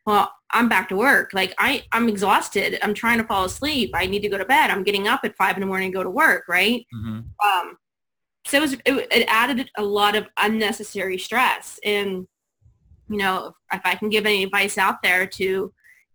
Well, 0.07 0.31
I'm 0.51 0.67
back 0.67 0.89
to 0.89 0.95
work. 0.95 1.31
Like 1.33 1.53
I, 1.59 1.83
I'm 1.91 2.09
exhausted. 2.09 2.79
I'm 2.81 2.95
trying 2.95 3.19
to 3.19 3.27
fall 3.27 3.45
asleep. 3.45 3.91
I 3.93 4.07
need 4.07 4.23
to 4.23 4.29
go 4.29 4.37
to 4.39 4.45
bed. 4.45 4.71
I'm 4.71 4.83
getting 4.83 5.07
up 5.07 5.19
at 5.23 5.35
five 5.35 5.55
in 5.57 5.61
the 5.61 5.67
morning 5.67 5.91
to 5.91 5.95
go 5.97 6.03
to 6.03 6.09
work. 6.09 6.45
Right. 6.47 6.87
Mm-hmm. 6.95 7.19
Um, 7.47 7.77
so 8.45 8.57
it, 8.57 8.61
was, 8.61 8.73
it, 8.73 8.83
it 8.85 9.27
added 9.27 9.69
a 9.77 9.83
lot 9.83 10.15
of 10.15 10.25
unnecessary 10.39 11.19
stress. 11.19 11.79
And, 11.83 12.25
you 13.09 13.17
know, 13.17 13.53
if 13.71 13.81
I 13.85 13.95
can 13.95 14.09
give 14.09 14.25
any 14.25 14.43
advice 14.43 14.77
out 14.77 15.01
there 15.01 15.25
to 15.25 15.73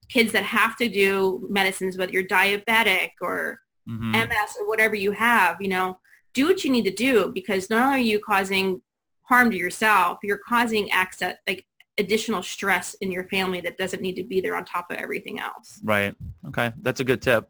kids 0.09 0.33
that 0.33 0.45
have 0.45 0.77
to 0.77 0.89
do 0.89 1.47
medicines, 1.51 1.97
whether 1.97 2.13
you're 2.13 2.25
diabetic 2.25 3.11
or 3.21 3.61
mm-hmm. 3.89 4.13
MS 4.13 4.57
or 4.61 4.69
whatever 4.69 4.95
you 4.95 5.13
have, 5.13 5.57
you 5.61 5.69
know, 5.69 5.99
do 6.35 6.47
what 6.47 6.65
you 6.65 6.71
need 6.71 6.85
to 6.85 6.95
do 6.95 7.31
because 7.35 7.71
not 7.71 7.87
only 7.87 8.01
are 8.01 8.03
you 8.03 8.21
causing 8.21 8.81
harm 9.23 9.51
to 9.51 9.57
yourself, 9.57 10.19
you're 10.23 10.41
causing 10.47 10.91
access, 10.91 11.37
like 11.47 11.65
additional 11.99 12.43
stress 12.43 12.95
in 12.95 13.13
your 13.13 13.25
family 13.29 13.61
that 13.61 13.79
doesn't 13.79 14.03
need 14.03 14.17
to 14.17 14.25
be 14.25 14.41
there 14.41 14.57
on 14.57 14.65
top 14.65 14.91
of 14.91 14.97
everything 14.97 15.39
else. 15.39 15.81
Right. 15.83 16.15
Okay. 16.49 16.73
That's 16.83 17.01
a 17.01 17.05
good 17.05 17.23
tip. 17.23 17.49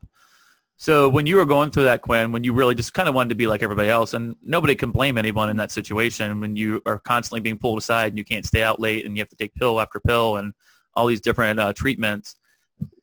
So 0.82 1.08
when 1.08 1.26
you 1.26 1.36
were 1.36 1.44
going 1.44 1.70
through 1.70 1.84
that, 1.84 2.02
Quinn, 2.02 2.32
when 2.32 2.42
you 2.42 2.52
really 2.52 2.74
just 2.74 2.92
kind 2.92 3.08
of 3.08 3.14
wanted 3.14 3.28
to 3.28 3.34
be 3.36 3.46
like 3.46 3.62
everybody 3.62 3.88
else, 3.88 4.14
and 4.14 4.34
nobody 4.42 4.74
can 4.74 4.90
blame 4.90 5.16
anyone 5.16 5.48
in 5.48 5.56
that 5.58 5.70
situation 5.70 6.40
when 6.40 6.56
you 6.56 6.82
are 6.86 6.98
constantly 6.98 7.38
being 7.38 7.56
pulled 7.56 7.78
aside 7.78 8.08
and 8.08 8.18
you 8.18 8.24
can't 8.24 8.44
stay 8.44 8.64
out 8.64 8.80
late 8.80 9.06
and 9.06 9.16
you 9.16 9.20
have 9.20 9.28
to 9.28 9.36
take 9.36 9.54
pill 9.54 9.80
after 9.80 10.00
pill 10.00 10.38
and 10.38 10.52
all 10.96 11.06
these 11.06 11.20
different 11.20 11.60
uh, 11.60 11.72
treatments. 11.72 12.34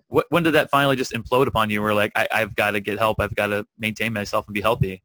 When 0.09 0.43
did 0.43 0.55
that 0.55 0.69
finally 0.69 0.97
just 0.97 1.13
implode 1.13 1.47
upon 1.47 1.69
you? 1.69 1.81
Where 1.81 1.93
like, 1.93 2.11
I, 2.15 2.27
I've 2.33 2.53
got 2.53 2.71
to 2.71 2.81
get 2.81 2.99
help. 2.99 3.21
I've 3.21 3.33
got 3.35 3.47
to 3.47 3.65
maintain 3.77 4.11
myself 4.11 4.45
and 4.45 4.53
be 4.53 4.59
healthy. 4.59 5.01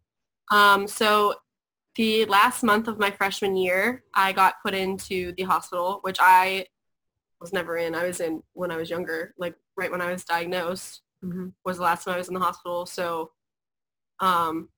Um, 0.51 0.89
so 0.89 1.37
the 1.95 2.25
last 2.25 2.65
month 2.65 2.89
of 2.89 2.99
my 2.99 3.13
freshman 3.13 3.55
year, 3.55 4.03
I 4.15 4.33
got 4.33 4.55
put 4.65 4.75
into 4.75 5.33
the 5.37 5.45
hospital, 5.45 6.01
which 6.03 6.17
I 6.19 6.67
was 7.41 7.53
never 7.53 7.77
in. 7.77 7.95
I 7.95 8.05
was 8.05 8.19
in 8.19 8.43
when 8.53 8.73
I 8.73 8.77
was 8.79 8.91
younger, 8.91 9.33
like 9.39 9.55
right 9.77 9.93
when 9.93 10.01
I 10.01 10.11
was 10.11 10.25
diagnosed 10.25 11.03
mm-hmm. 11.25 11.49
was 11.65 11.79
the 11.79 11.83
last 11.83 12.05
time 12.05 12.15
I 12.15 12.19
was 12.19 12.29
in 12.29 12.35
the 12.35 12.41
hospital. 12.41 12.87
So, 12.87 13.31
um, 14.21 14.69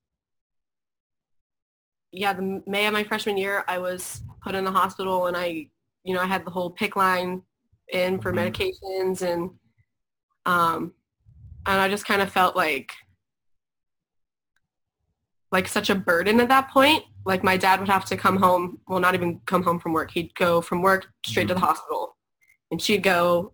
yeah, 2.11 2.33
the 2.33 2.63
May 2.65 2.87
of 2.87 2.93
my 2.93 3.03
freshman 3.03 3.37
year, 3.37 3.63
I 3.67 3.77
was 3.79 4.21
put 4.41 4.55
in 4.55 4.63
the 4.63 4.71
hospital 4.71 5.27
and 5.27 5.35
I, 5.35 5.67
you 6.03 6.13
know, 6.13 6.21
I 6.21 6.25
had 6.25 6.45
the 6.45 6.51
whole 6.51 6.73
PICC 6.73 6.95
line 6.95 7.41
in 7.91 8.19
for 8.19 8.31
mm-hmm. 8.31 8.47
medications 8.47 9.21
and, 9.21 9.51
um, 10.45 10.93
and 11.65 11.81
I 11.81 11.89
just 11.89 12.05
kind 12.05 12.21
of 12.21 12.31
felt 12.31 12.55
like 12.55 12.91
like 15.51 15.67
such 15.67 15.89
a 15.89 15.95
burden 15.95 16.39
at 16.39 16.49
that 16.49 16.69
point. 16.69 17.03
Like 17.25 17.43
my 17.43 17.57
dad 17.57 17.79
would 17.79 17.89
have 17.89 18.05
to 18.05 18.17
come 18.17 18.37
home, 18.37 18.79
well, 18.87 18.99
not 18.99 19.15
even 19.15 19.39
come 19.45 19.63
home 19.63 19.79
from 19.79 19.93
work. 19.93 20.11
He'd 20.11 20.33
go 20.35 20.61
from 20.61 20.81
work 20.81 21.07
straight 21.25 21.47
to 21.47 21.53
the 21.53 21.59
mm-hmm. 21.59 21.67
hospital 21.67 22.17
and 22.71 22.81
she'd 22.81 23.03
go 23.03 23.53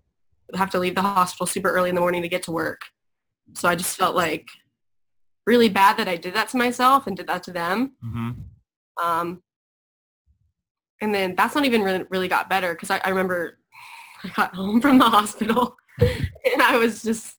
have 0.55 0.69
to 0.71 0.79
leave 0.79 0.95
the 0.95 1.01
hospital 1.01 1.45
super 1.45 1.69
early 1.69 1.89
in 1.89 1.95
the 1.95 2.01
morning 2.01 2.21
to 2.21 2.29
get 2.29 2.43
to 2.43 2.51
work. 2.51 2.81
So 3.53 3.67
I 3.67 3.75
just 3.75 3.97
felt 3.97 4.15
like 4.15 4.47
really 5.45 5.69
bad 5.69 5.97
that 5.97 6.07
I 6.07 6.15
did 6.15 6.33
that 6.35 6.49
to 6.49 6.57
myself 6.57 7.07
and 7.07 7.17
did 7.17 7.27
that 7.27 7.43
to 7.43 7.51
them. 7.51 7.93
Mm-hmm. 8.03 8.31
Um, 9.03 9.43
and 11.01 11.13
then 11.13 11.35
that's 11.35 11.55
not 11.55 11.65
even 11.65 11.81
really, 11.81 12.05
really 12.09 12.27
got 12.27 12.49
better 12.49 12.73
because 12.73 12.89
I, 12.89 13.01
I 13.03 13.09
remember 13.09 13.59
I 14.23 14.29
got 14.29 14.55
home 14.55 14.79
from 14.79 14.97
the 14.97 15.09
hospital 15.09 15.75
and 15.99 16.61
I 16.61 16.77
was 16.77 17.03
just 17.03 17.35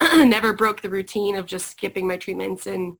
never 0.02 0.52
broke 0.52 0.82
the 0.82 0.90
routine 0.90 1.36
of 1.36 1.46
just 1.46 1.70
skipping 1.70 2.06
my 2.06 2.16
treatments 2.16 2.66
and 2.66 2.96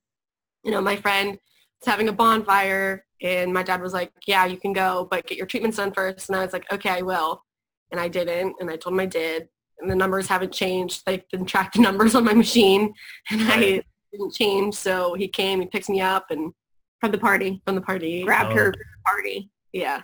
you 0.63 0.71
know, 0.71 0.81
my 0.81 0.95
friend 0.95 1.31
was 1.31 1.85
having 1.85 2.09
a 2.09 2.13
bonfire 2.13 3.05
and 3.21 3.53
my 3.53 3.63
dad 3.63 3.81
was 3.81 3.93
like, 3.93 4.11
yeah, 4.27 4.45
you 4.45 4.57
can 4.57 4.73
go, 4.73 5.07
but 5.09 5.25
get 5.25 5.37
your 5.37 5.47
treatments 5.47 5.77
done 5.77 5.93
first. 5.93 6.29
And 6.29 6.37
I 6.37 6.43
was 6.43 6.53
like, 6.53 6.65
okay, 6.71 6.89
I 6.89 7.01
will. 7.01 7.43
And 7.91 7.99
I 7.99 8.07
didn't. 8.07 8.55
And 8.59 8.69
I 8.69 8.75
told 8.75 8.93
him 8.93 8.99
I 8.99 9.05
did. 9.05 9.47
And 9.79 9.89
the 9.89 9.95
numbers 9.95 10.27
haven't 10.27 10.51
changed. 10.51 11.03
They 11.05 11.23
didn't 11.31 11.47
track 11.47 11.73
the 11.73 11.81
numbers 11.87 12.15
on 12.15 12.23
my 12.23 12.33
machine. 12.33 12.93
And 13.29 13.41
I 13.43 13.83
didn't 14.11 14.33
change. 14.33 14.75
So 14.75 15.13
he 15.13 15.27
came, 15.27 15.61
he 15.61 15.67
picks 15.67 15.89
me 15.89 16.01
up 16.01 16.31
and 16.31 16.53
from 16.99 17.11
the 17.11 17.17
party, 17.17 17.61
from 17.65 17.75
the 17.75 17.81
party, 17.81 18.23
grabbed 18.23 18.53
oh. 18.53 18.55
her 18.55 18.73
from 18.73 18.79
the 18.79 19.03
party. 19.05 19.49
Yeah. 19.71 20.01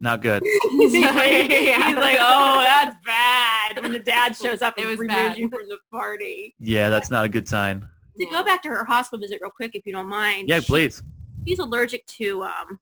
Not 0.00 0.20
good. 0.20 0.42
he's, 0.70 0.92
like, 0.92 1.50
he's 1.50 1.96
like, 1.96 2.18
oh, 2.20 2.62
that's 2.62 2.96
bad. 3.06 3.80
When 3.82 3.92
the 3.92 4.00
dad 4.00 4.36
shows 4.36 4.60
up, 4.60 4.74
it 4.76 4.86
was 4.86 4.98
bad. 5.06 5.38
you 5.38 5.48
from 5.48 5.68
the 5.68 5.78
party. 5.90 6.54
Yeah, 6.58 6.90
that's 6.90 7.10
not 7.10 7.24
a 7.24 7.28
good 7.28 7.48
sign. 7.48 7.88
to 8.18 8.26
go 8.26 8.42
back 8.44 8.62
to 8.64 8.68
her 8.68 8.84
hospital 8.84 9.20
visit 9.20 9.38
real 9.40 9.50
quick, 9.50 9.74
if 9.74 9.86
you 9.86 9.92
don't 9.92 10.08
mind. 10.08 10.48
Yeah, 10.48 10.60
she- 10.60 10.66
please. 10.66 11.02
she's 11.46 11.58
allergic 11.58 12.04
to 12.06 12.42
um, 12.42 12.78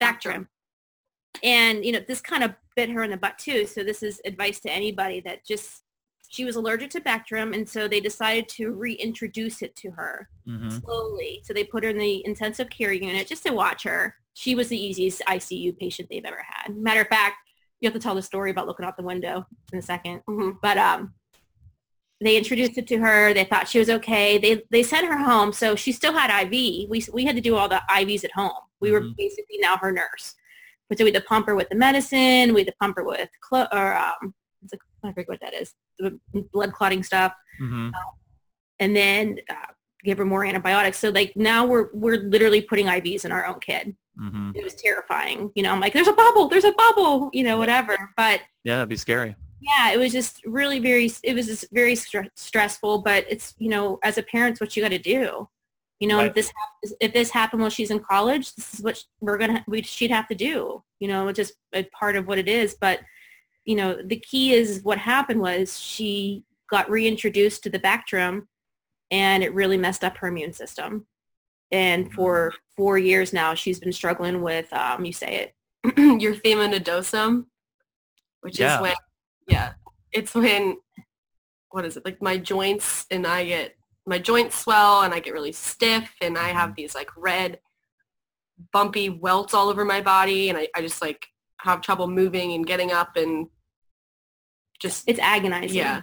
Bactrim. 0.00 0.46
And, 1.42 1.84
you 1.84 1.92
know, 1.92 2.00
this 2.06 2.20
kind 2.20 2.42
of 2.44 2.54
bit 2.74 2.90
her 2.90 3.02
in 3.02 3.10
the 3.10 3.16
butt 3.16 3.38
too. 3.38 3.66
So 3.66 3.82
this 3.82 4.02
is 4.02 4.20
advice 4.24 4.60
to 4.60 4.70
anybody 4.70 5.20
that 5.20 5.44
just, 5.46 5.82
she 6.28 6.44
was 6.44 6.56
allergic 6.56 6.90
to 6.90 7.00
Bactrim. 7.00 7.54
And 7.54 7.68
so 7.68 7.86
they 7.88 8.00
decided 8.00 8.48
to 8.50 8.70
reintroduce 8.72 9.62
it 9.62 9.74
to 9.76 9.90
her 9.92 10.28
hmm 10.44 10.68
slowly. 10.68 11.40
So 11.44 11.52
they 11.52 11.64
put 11.64 11.84
her 11.84 11.90
in 11.90 11.98
the 11.98 12.24
intensive 12.26 12.68
care 12.70 12.92
unit 12.92 13.26
just 13.26 13.44
to 13.44 13.52
watch 13.52 13.84
her. 13.84 14.14
She 14.34 14.54
was 14.54 14.68
the 14.68 14.78
easiest 14.78 15.22
ICU 15.26 15.78
patient 15.78 16.08
they've 16.10 16.24
ever 16.24 16.44
had. 16.46 16.76
Matter 16.76 17.00
of 17.02 17.08
fact, 17.08 17.36
you 17.80 17.86
have 17.86 17.94
to 17.94 18.00
tell 18.00 18.14
the 18.14 18.22
story 18.22 18.50
about 18.50 18.66
looking 18.66 18.84
out 18.86 18.96
the 18.96 19.02
window 19.02 19.46
in 19.72 19.78
a 19.78 19.82
second. 19.82 20.22
Mhm. 20.28 20.58
But 20.60 20.78
um, 20.78 21.14
they 22.20 22.36
introduced 22.36 22.78
it 22.78 22.86
to 22.88 22.98
her. 22.98 23.34
They 23.34 23.44
thought 23.44 23.68
she 23.68 23.78
was 23.78 23.90
okay. 23.90 24.38
They 24.38 24.62
they 24.70 24.82
sent 24.82 25.06
her 25.06 25.18
home, 25.18 25.52
so 25.52 25.76
she 25.76 25.92
still 25.92 26.12
had 26.12 26.30
IV. 26.44 26.88
We 26.88 27.04
we 27.12 27.24
had 27.24 27.36
to 27.36 27.42
do 27.42 27.56
all 27.56 27.68
the 27.68 27.82
IVs 27.90 28.24
at 28.24 28.32
home. 28.32 28.52
We 28.80 28.90
were 28.90 29.02
Mhm. 29.02 29.16
basically 29.16 29.58
now 29.58 29.76
her 29.76 29.92
nurse. 29.92 30.34
But 30.88 30.98
so 30.98 31.04
we 31.04 31.12
had 31.12 31.20
to 31.22 31.26
pump 31.28 31.46
her 31.46 31.54
with 31.56 31.68
the 31.68 31.74
medicine. 31.74 32.54
We 32.54 32.60
had 32.60 32.68
to 32.68 32.74
pump 32.80 32.96
her 32.96 33.04
with 33.04 33.28
clo- 33.40 33.66
or 33.72 33.94
um, 33.96 34.34
I 35.04 35.12
forget 35.12 35.28
what 35.28 35.40
that 35.40 35.54
is, 35.54 35.74
the 35.98 36.18
blood 36.52 36.72
clotting 36.72 37.02
stuff, 37.02 37.32
hmm 37.58 37.90
and 38.78 38.94
then 38.94 39.38
uh, 39.48 39.72
give 40.04 40.18
her 40.18 40.24
more 40.26 40.44
antibiotics. 40.44 40.98
So 40.98 41.08
like 41.10 41.32
now 41.36 41.64
we're 41.66 41.88
we're 41.94 42.18
literally 42.18 42.60
putting 42.60 42.86
IVs 42.86 43.24
in 43.24 43.32
our 43.32 43.46
own 43.46 43.58
kid. 43.60 43.96
hmm 44.18 44.50
It 44.54 44.62
was 44.64 44.74
terrifying. 44.74 45.50
You 45.54 45.62
know, 45.62 45.72
I'm 45.72 45.80
like, 45.80 45.92
there's 45.92 46.08
a 46.08 46.12
bubble, 46.12 46.48
there's 46.48 46.64
a 46.64 46.72
bubble, 46.72 47.30
you 47.32 47.42
know, 47.44 47.56
whatever. 47.58 47.96
But 48.16 48.40
Yeah, 48.64 48.76
that'd 48.76 48.88
be 48.88 48.96
scary. 48.96 49.34
yeah, 49.60 49.92
it 49.92 49.98
was 49.98 50.12
just 50.12 50.44
really 50.44 50.78
very, 50.78 51.10
it 51.22 51.34
was 51.34 51.46
just 51.46 51.64
very 51.72 51.94
stre- 51.94 52.28
stressful, 52.36 53.02
but 53.02 53.24
it's, 53.28 53.54
you 53.58 53.68
know, 53.70 53.98
as 54.04 54.18
a 54.18 54.22
parent, 54.22 54.60
what 54.60 54.76
you 54.76 54.82
got 54.82 54.90
to 54.90 54.98
do. 54.98 55.48
You 56.00 56.08
know, 56.08 56.18
Right. 56.18 56.26
if 56.28 56.34
this 56.34 56.52
happens, 56.54 56.96
if 57.00 57.12
this 57.12 57.30
happened 57.30 57.62
while 57.62 57.70
she's 57.70 57.90
in 57.90 58.00
college, 58.00 58.54
this 58.54 58.74
is 58.74 58.80
what 58.80 59.02
we're 59.20 59.38
gonna 59.38 59.64
we 59.66 59.82
she'd 59.82 60.10
have 60.10 60.28
to 60.28 60.34
do. 60.34 60.82
You 61.00 61.08
know, 61.08 61.28
it's 61.28 61.36
just 61.38 61.54
a 61.74 61.84
part 61.84 62.16
of 62.16 62.26
what 62.26 62.38
it 62.38 62.48
is. 62.48 62.76
But 62.78 63.00
you 63.64 63.76
know, 63.76 64.00
the 64.02 64.16
key 64.20 64.52
is 64.52 64.80
what 64.82 64.98
happened 64.98 65.40
was 65.40 65.78
she 65.80 66.44
got 66.70 66.90
reintroduced 66.90 67.62
to 67.62 67.70
the 67.70 67.78
Bactrim, 67.80 68.46
and 69.10 69.42
it 69.42 69.54
really 69.54 69.76
messed 69.76 70.04
up 70.04 70.16
her 70.18 70.28
immune 70.28 70.52
system. 70.52 71.06
And 71.72 72.12
for 72.12 72.54
four 72.76 72.96
years 72.98 73.32
now, 73.32 73.54
she's 73.54 73.80
been 73.80 73.92
struggling 73.92 74.40
with, 74.42 74.72
um, 74.72 75.04
you 75.04 75.12
say 75.12 75.36
it, 75.36 75.54
erythema 75.96 76.72
nodosum, 76.72 77.46
which 78.42 78.60
Yeah. 78.60 78.76
is 78.76 78.80
when, 78.82 78.94
yeah, 79.48 79.72
it's 80.12 80.32
when, 80.32 80.76
what 81.70 81.84
is 81.84 81.96
it? 81.96 82.04
Like 82.04 82.22
my 82.22 82.38
joints 82.38 83.04
and 83.10 83.26
I 83.26 83.44
get, 83.46 83.74
my 84.06 84.18
joints 84.18 84.56
swell 84.56 85.02
and 85.02 85.12
I 85.12 85.18
get 85.20 85.32
really 85.34 85.52
stiff 85.52 86.08
and 86.20 86.38
I 86.38 86.48
have 86.48 86.74
these 86.76 86.94
like 86.94 87.10
red 87.16 87.58
bumpy 88.72 89.10
welts 89.10 89.52
all 89.52 89.68
over 89.68 89.84
my 89.84 90.00
body 90.00 90.48
and 90.48 90.56
I, 90.56 90.68
I 90.74 90.80
just 90.80 91.02
like 91.02 91.26
have 91.60 91.80
trouble 91.80 92.06
moving 92.06 92.52
and 92.52 92.64
getting 92.66 92.92
up 92.92 93.16
and 93.16 93.48
just, 94.80 95.04
it's 95.08 95.18
agonizing. 95.18 95.76
yeah. 95.76 96.02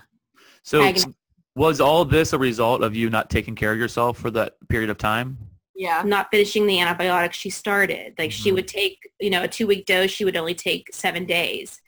So 0.63 0.83
Agony. 0.83 1.13
was 1.55 1.79
all 1.79 2.03
this 2.05 2.33
a 2.33 2.37
result 2.37 2.83
of 2.83 2.95
you 2.95 3.09
not 3.09 3.29
taking 3.29 3.55
care 3.55 3.71
of 3.71 3.77
yourself 3.77 4.17
for 4.17 4.31
that 4.31 4.55
period 4.69 4.89
of 4.89 4.97
time? 4.97 5.37
Yeah. 5.75 6.03
not 6.05 6.27
finishing 6.31 6.67
the 6.67 6.79
antibiotics 6.79 7.37
she 7.37 7.49
started. 7.49 8.13
Like 8.19 8.31
she 8.31 8.51
Mhm. 8.51 8.55
would 8.55 8.67
take, 8.67 9.09
you 9.19 9.29
know, 9.29 9.43
a 9.43 9.47
two 9.47 9.65
week 9.67 9.85
dose, 9.85 10.11
she 10.11 10.25
would 10.25 10.37
only 10.37 10.53
take 10.55 10.87
seven 10.93 11.25
days. 11.25 11.81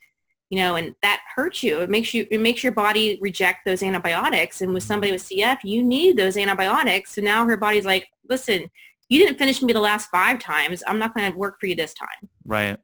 You 0.49 0.59
know, 0.59 0.75
and 0.75 0.95
that 1.01 1.21
hurts 1.35 1.63
you. 1.63 1.79
It 1.79 1.89
makes 1.89 2.13
you 2.13 2.27
it 2.29 2.39
makes 2.39 2.63
your 2.63 2.71
body 2.71 3.17
reject 3.21 3.65
those 3.65 3.81
antibiotics. 3.81 4.61
And 4.61 4.73
with 4.73 4.83
somebody 4.83 5.11
with 5.11 5.23
CF, 5.23 5.57
you 5.63 5.83
need 5.83 6.17
those 6.17 6.37
antibiotics. 6.37 7.15
So 7.15 7.21
now 7.21 7.45
her 7.45 7.57
body's 7.57 7.85
like, 7.85 8.07
listen, 8.29 8.69
you 9.09 9.19
didn't 9.19 9.37
finish 9.39 9.61
me 9.61 9.73
the 9.73 9.79
last 9.79 10.09
five 10.09 10.39
times. 10.39 10.83
I'm 10.87 10.99
not 10.99 11.15
going 11.15 11.31
to 11.31 11.37
work 11.37 11.59
for 11.59 11.67
you 11.67 11.75
this 11.75 11.93
time. 11.93 12.29
Right. 12.45 12.77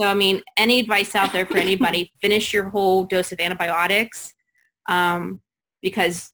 So 0.00 0.06
I 0.06 0.14
mean, 0.14 0.42
any 0.56 0.78
advice 0.78 1.14
out 1.14 1.32
there 1.32 1.46
for 1.46 1.58
anybody, 1.58 2.12
finish 2.20 2.52
your 2.52 2.68
whole 2.68 3.04
dose 3.04 3.32
of 3.32 3.40
antibiotics 3.40 4.32
um, 4.88 5.40
because 5.82 6.32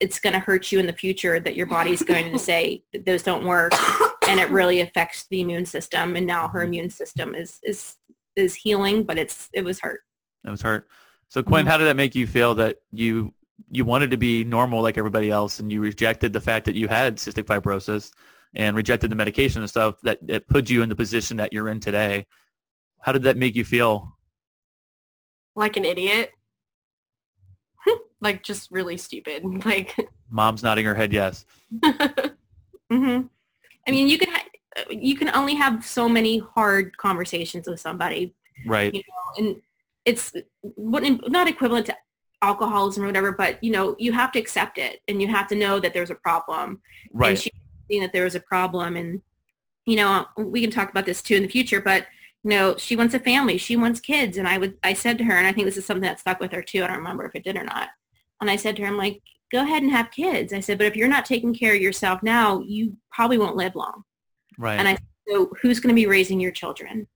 it's 0.00 0.20
going 0.20 0.32
to 0.32 0.38
hurt 0.38 0.70
you 0.70 0.78
in 0.78 0.86
the 0.86 0.92
future 0.92 1.40
that 1.40 1.56
your 1.56 1.66
body's 1.66 2.02
going 2.02 2.30
to 2.32 2.38
say 2.38 2.82
that 2.92 3.04
those 3.04 3.22
don't 3.22 3.44
work 3.44 3.72
and 4.28 4.38
it 4.38 4.50
really 4.50 4.80
affects 4.80 5.26
the 5.30 5.40
immune 5.40 5.66
system. 5.66 6.16
And 6.16 6.26
now 6.26 6.48
her 6.48 6.62
immune 6.62 6.90
system 6.90 7.34
is, 7.34 7.58
is, 7.62 7.96
is 8.36 8.54
healing, 8.54 9.02
but 9.02 9.18
it's, 9.18 9.48
it 9.52 9.64
was 9.64 9.80
hurt. 9.80 10.02
That 10.48 10.52
was 10.52 10.62
hurt. 10.62 10.88
So 11.28 11.42
Quinn, 11.42 11.66
how 11.66 11.76
did 11.76 11.84
that 11.84 11.96
make 11.96 12.14
you 12.14 12.26
feel 12.26 12.54
that 12.54 12.78
you 12.90 13.34
you 13.70 13.84
wanted 13.84 14.10
to 14.12 14.16
be 14.16 14.44
normal 14.44 14.80
like 14.80 14.96
everybody 14.96 15.30
else 15.30 15.60
and 15.60 15.70
you 15.70 15.82
rejected 15.82 16.32
the 16.32 16.40
fact 16.40 16.64
that 16.64 16.74
you 16.74 16.88
had 16.88 17.16
cystic 17.16 17.42
fibrosis 17.44 18.12
and 18.54 18.74
rejected 18.74 19.10
the 19.10 19.14
medication 19.14 19.60
and 19.60 19.68
stuff 19.68 20.00
that 20.04 20.20
it 20.26 20.48
put 20.48 20.70
you 20.70 20.82
in 20.82 20.88
the 20.88 20.96
position 20.96 21.36
that 21.36 21.52
you're 21.52 21.68
in 21.68 21.80
today? 21.80 22.24
How 23.00 23.12
did 23.12 23.24
that 23.24 23.36
make 23.36 23.56
you 23.56 23.64
feel? 23.64 24.16
Like 25.54 25.76
an 25.76 25.84
idiot. 25.84 26.30
like 28.22 28.42
just 28.42 28.70
really 28.70 28.96
stupid. 28.96 29.44
Like, 29.66 29.94
Mom's 30.30 30.62
nodding 30.62 30.86
her 30.86 30.94
head 30.94 31.12
yes. 31.12 31.44
hmm 32.90 33.20
I 33.86 33.90
mean, 33.90 34.08
you 34.08 34.18
can, 34.18 34.30
ha- 34.30 34.88
you 34.88 35.14
can 35.14 35.28
only 35.34 35.56
have 35.56 35.84
so 35.84 36.08
many 36.08 36.38
hard 36.38 36.96
conversations 36.96 37.68
with 37.68 37.80
somebody 37.80 38.34
Right. 38.66 38.94
you 38.94 39.00
know, 39.00 39.44
and 39.46 39.56
it's 40.08 40.32
wouldn't- 40.62 41.22
equivalent 41.48 41.86
to 41.86 41.96
alcoholism 42.40 43.02
or 43.04 43.06
whatever, 43.06 43.32
but 43.32 43.62
you 43.62 43.70
know, 43.70 43.94
you 43.98 44.12
have 44.12 44.32
to 44.32 44.38
accept 44.38 44.78
it 44.78 45.00
and 45.06 45.20
you 45.20 45.28
have 45.28 45.46
to 45.48 45.54
know 45.54 45.78
that 45.80 45.92
there's 45.92 46.10
a 46.10 46.14
problem. 46.14 46.80
Right. 47.12 47.30
And 47.30 47.38
she 47.38 47.50
seeing 47.88 48.02
that 48.02 48.12
there 48.12 48.24
was 48.24 48.34
a 48.34 48.40
problem 48.40 48.96
and 48.96 49.22
you 49.86 49.96
know, 49.96 50.26
we 50.36 50.60
can 50.60 50.70
talk 50.70 50.90
about 50.90 51.06
this 51.06 51.22
too 51.22 51.34
in 51.34 51.42
the 51.42 51.48
future, 51.48 51.80
but 51.80 52.06
you 52.44 52.50
know, 52.50 52.76
she 52.76 52.94
wants 52.94 53.14
a 53.14 53.18
family, 53.18 53.58
she 53.58 53.76
wants 53.76 54.00
kids. 54.00 54.36
And 54.36 54.46
I 54.46 54.58
would 54.58 54.74
I 54.82 54.92
said 54.94 55.18
to 55.18 55.24
her, 55.24 55.34
and 55.34 55.46
I 55.46 55.52
think 55.52 55.66
this 55.66 55.76
is 55.76 55.84
something 55.86 56.02
that 56.02 56.20
stuck 56.20 56.40
with 56.40 56.52
her 56.52 56.62
too. 56.62 56.84
I 56.84 56.86
don't 56.86 56.98
remember 56.98 57.24
if 57.24 57.34
it 57.34 57.44
did 57.44 57.56
or 57.56 57.64
not. 57.64 57.88
And 58.40 58.50
I 58.50 58.56
said 58.56 58.76
to 58.76 58.82
her, 58.82 58.88
I'm 58.88 58.96
like, 58.96 59.20
go 59.50 59.62
ahead 59.62 59.82
and 59.82 59.90
have 59.90 60.10
kids. 60.10 60.52
I 60.52 60.60
said, 60.60 60.78
but 60.78 60.86
if 60.86 60.96
you're 60.96 61.08
not 61.08 61.24
taking 61.24 61.54
care 61.54 61.74
of 61.74 61.80
yourself 61.80 62.22
now, 62.22 62.60
you 62.60 62.96
probably 63.10 63.38
won't 63.38 63.56
live 63.56 63.74
long. 63.74 64.04
Right. 64.56 64.78
And 64.78 64.86
I 64.86 64.92
said, 64.92 65.06
so 65.28 65.50
who's 65.60 65.80
gonna 65.80 65.94
be 65.94 66.06
raising 66.06 66.40
your 66.40 66.52
children? 66.52 67.08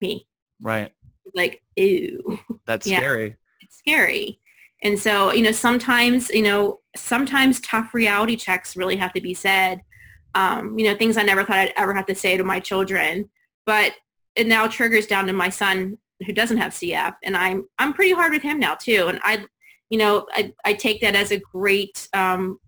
Me. 0.00 0.26
right. 0.62 0.92
Like, 1.34 1.62
ew 1.76 2.38
That's 2.66 2.86
Yeah. 2.86 2.98
scary. 2.98 3.36
it's 3.60 3.76
scary. 3.78 4.40
And 4.82 4.98
so, 4.98 5.32
you 5.32 5.42
know, 5.42 5.52
sometimes, 5.52 6.30
you 6.30 6.42
know, 6.42 6.80
sometimes 6.96 7.60
tough 7.60 7.92
reality 7.94 8.36
checks 8.36 8.76
really 8.76 8.96
have 8.96 9.12
to 9.12 9.20
be 9.20 9.34
said. 9.34 9.82
Um, 10.34 10.78
you 10.78 10.86
know, 10.86 10.96
things 10.96 11.16
I 11.16 11.22
never 11.22 11.44
thought 11.44 11.58
I'd 11.58 11.72
ever 11.76 11.92
have 11.94 12.06
to 12.06 12.14
say 12.14 12.36
to 12.36 12.44
my 12.44 12.60
children. 12.60 13.28
But 13.66 13.92
it 14.36 14.46
now 14.46 14.66
triggers 14.66 15.06
down 15.06 15.26
to 15.26 15.32
my 15.32 15.48
son 15.50 15.98
who 16.26 16.32
doesn't 16.32 16.56
have 16.58 16.72
CF. 16.72 17.14
And 17.22 17.36
I'm 17.36 17.66
I'm 17.78 17.92
pretty 17.92 18.12
hard 18.12 18.32
with 18.32 18.42
him 18.42 18.58
now 18.58 18.74
too. 18.74 19.08
And 19.08 19.20
I 19.22 19.44
you 19.90 19.98
know, 19.98 20.26
I, 20.32 20.52
I 20.64 20.72
take 20.74 21.00
that 21.00 21.16
as 21.16 21.30
a 21.32 21.38
great 21.38 22.08
um, 22.14 22.58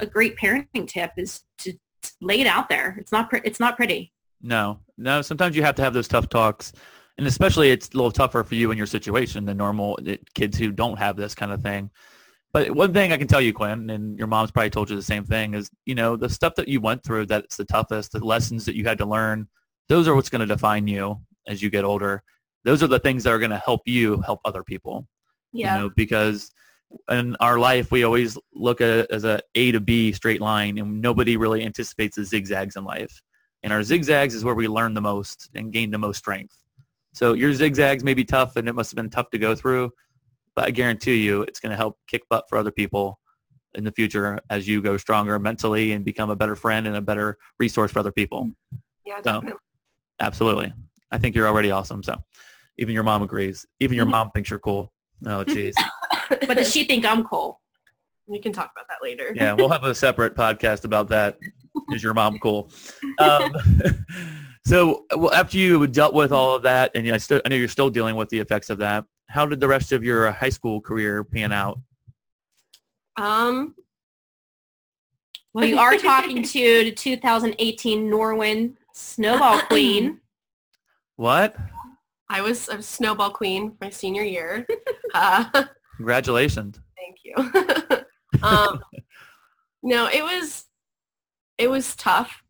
a 0.00 0.06
great 0.06 0.36
parenting 0.36 0.88
tip 0.88 1.12
is 1.16 1.42
to 1.58 1.72
lay 2.20 2.40
it 2.40 2.46
out 2.48 2.68
there. 2.68 2.96
It's 2.98 3.12
not 3.12 3.30
pre- 3.30 3.42
it's 3.44 3.60
not 3.60 3.76
pretty. 3.76 4.12
No, 4.42 4.80
no. 4.98 5.22
Sometimes 5.22 5.56
you 5.56 5.62
have 5.62 5.76
to 5.76 5.82
have 5.82 5.94
those 5.94 6.08
tough 6.08 6.28
talks, 6.28 6.72
and 7.18 7.26
especially 7.26 7.70
it's 7.70 7.88
a 7.90 7.96
little 7.96 8.10
tougher 8.10 8.42
for 8.42 8.54
you 8.54 8.70
in 8.70 8.78
your 8.78 8.86
situation 8.86 9.44
than 9.44 9.56
normal 9.56 9.98
eh, 10.06 10.16
kids 10.34 10.58
who 10.58 10.72
don't 10.72 10.98
have 10.98 11.16
this 11.16 11.34
kind 11.34 11.52
of 11.52 11.62
thing. 11.62 11.90
But 12.52 12.70
one 12.70 12.92
thing 12.92 13.12
I 13.12 13.16
can 13.16 13.26
tell 13.26 13.40
you, 13.40 13.52
Quinn, 13.52 13.90
and 13.90 14.16
your 14.16 14.28
mom's 14.28 14.52
probably 14.52 14.70
told 14.70 14.88
you 14.88 14.96
the 14.96 15.02
same 15.02 15.24
thing, 15.24 15.54
is 15.54 15.70
you 15.86 15.94
know 15.94 16.16
the 16.16 16.28
stuff 16.28 16.54
that 16.56 16.68
you 16.68 16.80
went 16.80 17.02
through 17.04 17.26
that's 17.26 17.56
the 17.56 17.64
toughest, 17.64 18.12
the 18.12 18.24
lessons 18.24 18.64
that 18.64 18.76
you 18.76 18.84
had 18.84 18.98
to 18.98 19.06
learn. 19.06 19.48
Those 19.88 20.08
are 20.08 20.14
what's 20.14 20.30
going 20.30 20.40
to 20.40 20.46
define 20.46 20.86
you 20.86 21.20
as 21.46 21.62
you 21.62 21.68
get 21.68 21.84
older. 21.84 22.22
Those 22.64 22.82
are 22.82 22.86
the 22.86 23.00
things 23.00 23.24
that 23.24 23.32
are 23.32 23.38
going 23.38 23.50
to 23.50 23.58
help 23.58 23.82
you 23.86 24.20
help 24.22 24.40
other 24.44 24.62
people. 24.62 25.06
Yeah. 25.52 25.76
You 25.76 25.82
know, 25.82 25.90
because 25.94 26.50
in 27.10 27.36
our 27.40 27.58
life 27.58 27.90
we 27.90 28.04
always 28.04 28.38
look 28.54 28.80
at 28.80 28.88
it 28.88 29.10
as 29.10 29.24
a 29.24 29.40
A 29.56 29.72
to 29.72 29.80
B 29.80 30.12
straight 30.12 30.40
line, 30.40 30.78
and 30.78 31.00
nobody 31.00 31.36
really 31.36 31.64
anticipates 31.64 32.16
the 32.16 32.24
zigzags 32.24 32.76
in 32.76 32.84
life. 32.84 33.20
And 33.62 33.72
our 33.72 33.82
zigzags 33.82 34.34
is 34.34 34.44
where 34.44 34.54
we 34.54 34.68
learn 34.68 34.94
the 34.94 35.00
most 35.00 35.50
and 35.54 35.72
gain 35.72 35.90
the 35.90 35.98
most 35.98 36.18
strength. 36.18 36.56
So 37.14 37.32
your 37.32 37.52
zigzags 37.54 38.04
may 38.04 38.12
be 38.14 38.24
tough, 38.24 38.56
and 38.56 38.68
it 38.68 38.74
must 38.74 38.90
have 38.90 38.96
been 38.96 39.08
tough 39.10 39.30
to 39.30 39.38
go 39.38 39.54
through, 39.54 39.90
but 40.54 40.66
I 40.66 40.70
guarantee 40.70 41.16
you 41.24 41.42
it's 41.42 41.60
going 41.60 41.70
to 41.70 41.76
help 41.76 41.96
kick 42.08 42.22
butt 42.28 42.44
for 42.48 42.58
other 42.58 42.70
people 42.72 43.18
in 43.74 43.84
the 43.84 43.92
future 43.92 44.38
as 44.50 44.68
you 44.68 44.82
go 44.82 44.96
stronger 44.96 45.38
mentally 45.38 45.92
and 45.92 46.04
become 46.04 46.30
a 46.30 46.36
better 46.36 46.54
friend 46.56 46.86
and 46.86 46.96
a 46.96 47.00
better 47.00 47.38
resource 47.58 47.90
for 47.92 48.00
other 48.00 48.12
people. 48.12 48.50
yeah, 49.06 49.20
So- 49.24 49.42
Absolutely. 50.20 50.72
I 51.10 51.18
think 51.18 51.34
you're 51.34 51.48
already 51.48 51.70
awesome. 51.72 52.02
So 52.02 52.16
even 52.78 52.94
your 52.94 53.02
mom 53.02 53.22
agrees. 53.22 53.66
Even 53.80 53.96
your 53.96 54.06
mom 54.06 54.30
thinks 54.30 54.50
you're 54.50 54.58
cool. 54.60 54.92
Oh, 55.26 55.44
jeez. 55.44 55.74
But 56.28 56.56
does 56.56 56.72
she 56.72 56.84
think 56.84 57.04
I'm 57.04 57.22
cool? 57.24 57.60
we 58.26 58.38
can 58.38 58.52
talk 58.52 58.70
about 58.74 58.86
that 58.88 58.98
later. 59.02 59.32
yeah, 59.36 59.52
we'll 59.52 59.68
have 59.68 59.84
a 59.84 59.94
separate 59.94 60.34
podcast 60.34 60.84
about 60.84 61.08
that. 61.08 61.38
Is 61.92 62.02
your 62.02 62.14
mom 62.14 62.38
cool? 62.38 62.70
Um, 63.18 63.52
so, 64.66 65.04
well, 65.16 65.32
after 65.34 65.58
you 65.58 65.86
dealt 65.86 66.14
with 66.14 66.32
all 66.32 66.54
of 66.54 66.62
that, 66.62 66.90
and 66.94 67.06
I, 67.10 67.18
still, 67.18 67.40
I 67.44 67.48
know 67.48 67.56
you're 67.56 67.68
still 67.68 67.90
dealing 67.90 68.16
with 68.16 68.28
the 68.30 68.38
effects 68.40 68.70
of 68.70 68.78
that. 68.78 69.04
How 69.28 69.46
did 69.46 69.60
the 69.60 69.68
rest 69.68 69.92
of 69.92 70.04
your 70.04 70.30
high 70.30 70.48
school 70.50 70.80
career 70.80 71.24
pan 71.24 71.52
out? 71.52 71.78
Um, 73.16 73.74
Well, 75.52 75.64
you 75.64 75.78
are 75.78 75.96
talking 75.96 76.42
to 76.42 76.84
the 76.84 76.92
2018 76.92 78.10
Norwin 78.10 78.74
Snowball 78.92 79.60
Queen. 79.62 80.20
What? 81.16 81.54
I 82.28 82.40
was 82.40 82.68
a 82.68 82.82
snowball 82.82 83.30
queen 83.30 83.76
my 83.80 83.90
senior 83.90 84.22
year. 84.24 84.66
Uh, 85.14 85.44
Congratulations. 85.96 86.80
thank 86.96 87.18
you. 87.22 87.36
um, 88.42 88.80
no, 89.84 90.08
it 90.08 90.24
was 90.24 90.64
it 91.56 91.70
was 91.70 91.94
tough 91.94 92.42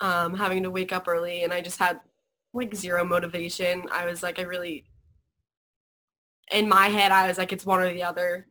um, 0.00 0.34
having 0.36 0.62
to 0.64 0.70
wake 0.70 0.92
up 0.92 1.08
early, 1.08 1.42
and 1.44 1.52
I 1.52 1.60
just 1.60 1.78
had 1.78 2.00
like 2.52 2.74
zero 2.74 3.04
motivation. 3.04 3.84
I 3.92 4.06
was 4.06 4.22
like, 4.22 4.38
I 4.38 4.42
really, 4.42 4.84
in 6.52 6.68
my 6.68 6.88
head, 6.88 7.12
I 7.12 7.28
was 7.28 7.38
like, 7.38 7.52
it's 7.52 7.66
one 7.66 7.80
or 7.80 7.92
the 7.92 8.02
other, 8.02 8.46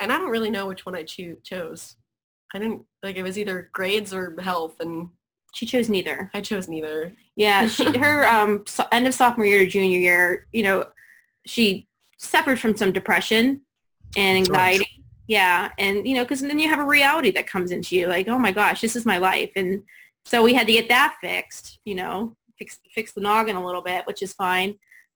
and 0.00 0.12
I 0.12 0.18
don't 0.18 0.30
really 0.30 0.50
know 0.50 0.66
which 0.66 0.86
one 0.86 0.94
I 0.94 1.02
choo- 1.04 1.38
chose. 1.42 1.96
I 2.54 2.58
didn't 2.58 2.82
like 3.02 3.16
it 3.16 3.22
was 3.22 3.38
either 3.38 3.70
grades 3.72 4.12
or 4.12 4.36
health, 4.40 4.76
and 4.80 5.10
She 5.54 5.66
chose 5.66 5.88
neither. 5.88 6.30
I 6.34 6.40
chose 6.40 6.68
neither. 6.68 7.12
Yeah, 7.36 7.66
she 7.74 7.84
her 7.98 8.26
um 8.28 8.64
so- 8.66 8.86
end 8.92 9.06
of 9.06 9.14
sophomore 9.14 9.46
year 9.46 9.60
to 9.60 9.66
junior 9.66 9.98
year, 9.98 10.46
you 10.52 10.62
know, 10.62 10.86
she 11.46 11.88
suffered 12.18 12.58
from 12.60 12.76
some 12.76 12.92
depression 12.92 13.62
and 14.16 14.38
anxiety. 14.38 14.86
Yeah, 15.28 15.70
and 15.78 16.06
you 16.06 16.14
know, 16.14 16.24
because 16.24 16.40
then 16.40 16.58
you 16.58 16.68
have 16.68 16.78
a 16.80 16.84
reality 16.84 17.30
that 17.32 17.46
comes 17.46 17.70
into 17.70 17.96
you, 17.96 18.06
like, 18.06 18.28
oh 18.28 18.38
my 18.38 18.52
gosh, 18.52 18.80
this 18.80 18.96
is 18.96 19.06
my 19.06 19.18
life, 19.18 19.50
and 19.56 19.82
so 20.24 20.42
we 20.42 20.54
had 20.54 20.66
to 20.66 20.72
get 20.72 20.88
that 20.88 21.16
fixed. 21.20 21.78
You 21.84 21.94
know, 21.96 22.36
fix 22.58 22.78
fix 22.94 23.12
the 23.12 23.20
noggin 23.20 23.56
a 23.56 23.64
little 23.64 23.82
bit, 23.82 24.06
which 24.06 24.22
is 24.22 24.32
fine. 24.32 24.74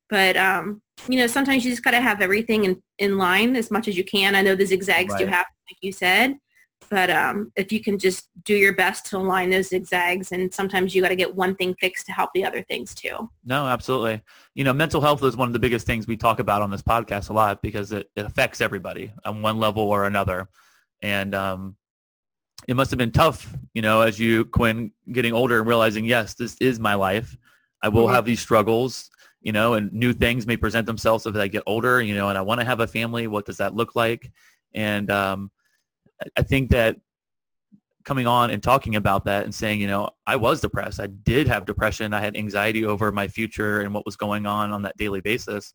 But 0.09 0.37
um, 0.37 0.83
you 1.09 1.19
know, 1.19 1.27
sometimes 1.27 1.65
you 1.65 1.71
just 1.71 1.85
got 1.85 1.93
to 1.93 2.01
have 2.01 2.21
everything 2.21 2.65
in 2.65 2.83
in 2.99 3.19
line 3.19 3.57
as 3.57 3.71
much 3.71 3.89
as 3.89 3.97
you 3.97 4.05
can. 4.05 4.35
I 4.35 4.43
know 4.43 4.55
the 4.55 4.67
zigzags 4.67 5.15
do 5.17 5.27
happen, 5.27 5.53
like 5.69 5.79
you 5.81 5.93
said, 5.93 6.37
but 6.89 7.11
um, 7.11 7.53
if 7.57 7.73
you 7.73 7.83
can 7.83 7.99
just 7.99 8.29
do 8.45 8.55
your 8.55 8.75
best 8.75 9.07
to 9.07 9.17
align 9.17 9.51
those 9.51 9.69
zigzags, 9.69 10.31
and 10.33 10.53
sometimes 10.53 10.95
you 10.95 11.03
got 11.03 11.09
to 11.09 11.17
get 11.17 11.35
one 11.35 11.57
thing 11.57 11.75
fixed 11.81 12.07
to 12.07 12.13
help 12.13 12.31
the 12.35 12.45
other 12.45 12.63
things 12.63 12.95
too. 12.95 13.29
No, 13.45 13.67
absolutely. 13.67 14.23
You 14.55 14.65
know, 14.65 14.73
mental 14.73 15.01
health 15.01 15.23
is 15.25 15.37
one 15.37 15.49
of 15.49 15.53
the 15.53 15.59
biggest 15.59 15.87
things 15.87 16.07
we 16.07 16.17
talk 16.17 16.39
about 16.39 16.63
on 16.63 16.71
this 16.71 16.83
podcast 16.83 17.31
a 17.31 17.33
lot 17.33 17.61
because 17.63 17.93
it, 17.93 18.09
it 18.15 18.25
affects 18.25 18.61
everybody 18.61 19.13
on 19.25 19.43
one 19.43 19.59
level 19.59 19.83
or 19.83 20.05
another. 20.05 20.49
And 21.03 21.35
um, 21.35 21.77
it 22.67 22.75
must 22.75 22.91
have 22.91 22.99
been 22.99 23.13
tough, 23.13 23.55
you 23.75 23.83
know, 23.83 24.01
as 24.01 24.19
you, 24.19 24.45
Quinn, 24.47 24.91
getting 25.13 25.33
older 25.33 25.59
and 25.59 25.69
realizing, 25.69 26.05
yes, 26.05 26.35
this 26.35 26.57
is 26.61 26.81
my 26.81 26.95
life. 26.95 27.37
I 27.83 27.89
will 27.89 28.07
Mhm. 28.07 28.15
have 28.15 28.25
these 28.25 28.41
struggles, 28.41 29.11
you 29.41 29.53
know, 29.53 29.75
and 29.75 29.93
new 29.93 30.13
things 30.13 30.47
may 30.47 30.57
present 30.57 30.87
themselves 30.87 31.27
as 31.27 31.37
I 31.37 31.47
get 31.49 31.63
older, 31.67 32.03
you 32.03 32.15
know, 32.15 32.29
and 32.29 32.37
I 32.37 32.43
want 32.43 32.61
to 32.61 32.67
have 32.67 32.81
a 32.81 32.87
family. 32.87 33.27
What 33.29 33.47
does 33.47 33.59
that 33.59 33.75
look 33.75 33.95
like? 33.95 34.33
And 34.75 35.11
um, 35.11 35.51
I- 36.21 36.41
I 36.41 36.43
think 36.43 36.71
that 36.71 36.97
coming 38.05 38.27
on 38.27 38.51
and 38.51 38.63
talking 38.63 38.95
about 38.97 39.25
that 39.25 39.45
and 39.45 39.55
saying, 39.55 39.81
you 39.81 39.87
know, 39.89 40.09
I 40.27 40.37
was 40.37 40.61
depressed. 40.61 41.01
I 41.01 41.09
did 41.09 41.49
have 41.49 41.67
depression. 41.67 42.15
I 42.15 42.21
had 42.21 42.37
anxiety 42.37 42.85
over 42.85 43.11
my 43.11 43.27
future 43.27 43.81
and 43.81 43.93
what 43.93 44.07
was 44.07 44.17
going 44.17 44.47
on 44.47 44.71
on 44.73 44.83
that 44.83 44.97
daily 44.97 45.21
basis. 45.21 45.75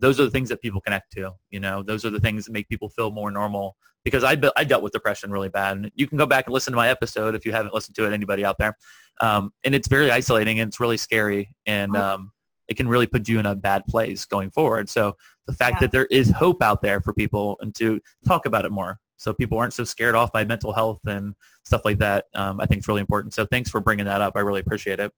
Those 0.00 0.18
are 0.18 0.24
the 0.24 0.30
things 0.30 0.48
that 0.48 0.60
people 0.60 0.80
connect 0.80 1.12
to. 1.12 1.32
You 1.50 1.60
know, 1.60 1.82
those 1.82 2.04
are 2.04 2.10
the 2.10 2.20
things 2.20 2.46
that 2.46 2.52
make 2.52 2.68
people 2.68 2.88
feel 2.88 3.10
more 3.10 3.30
normal. 3.30 3.76
Because 4.02 4.24
I, 4.24 4.34
I 4.56 4.64
dealt 4.64 4.82
with 4.82 4.94
depression 4.94 5.30
really 5.30 5.50
bad. 5.50 5.76
And 5.76 5.92
you 5.94 6.06
can 6.06 6.16
go 6.16 6.24
back 6.24 6.46
and 6.46 6.54
listen 6.54 6.72
to 6.72 6.76
my 6.76 6.88
episode 6.88 7.34
if 7.34 7.44
you 7.44 7.52
haven't 7.52 7.74
listened 7.74 7.94
to 7.96 8.06
it. 8.06 8.14
Anybody 8.14 8.46
out 8.46 8.56
there, 8.56 8.74
um, 9.20 9.52
and 9.62 9.74
it's 9.74 9.88
very 9.88 10.10
isolating 10.10 10.58
and 10.58 10.68
it's 10.68 10.80
really 10.80 10.96
scary, 10.96 11.54
and 11.66 11.94
um, 11.94 12.32
it 12.66 12.78
can 12.78 12.88
really 12.88 13.06
put 13.06 13.28
you 13.28 13.38
in 13.38 13.44
a 13.44 13.54
bad 13.54 13.84
place 13.86 14.24
going 14.24 14.50
forward. 14.50 14.88
So 14.88 15.16
the 15.46 15.52
fact 15.52 15.74
Yeah. 15.74 15.80
that 15.80 15.92
there 15.92 16.06
is 16.06 16.30
hope 16.30 16.62
out 16.62 16.80
there 16.80 17.02
for 17.02 17.12
people 17.12 17.58
and 17.60 17.74
to 17.74 18.00
talk 18.26 18.46
about 18.46 18.64
it 18.64 18.72
more, 18.72 18.98
so 19.18 19.34
people 19.34 19.58
aren't 19.58 19.74
so 19.74 19.84
scared 19.84 20.14
off 20.14 20.32
by 20.32 20.46
mental 20.46 20.72
health 20.72 21.00
and 21.06 21.34
stuff 21.64 21.84
like 21.84 21.98
that. 21.98 22.24
Um, 22.34 22.58
I 22.58 22.64
think 22.64 22.78
it's 22.78 22.88
really 22.88 23.02
important. 23.02 23.34
So 23.34 23.44
thanks 23.44 23.68
for 23.68 23.80
bringing 23.80 24.06
that 24.06 24.22
up. 24.22 24.32
I 24.34 24.40
really 24.40 24.60
appreciate 24.60 24.98
it. 24.98 25.12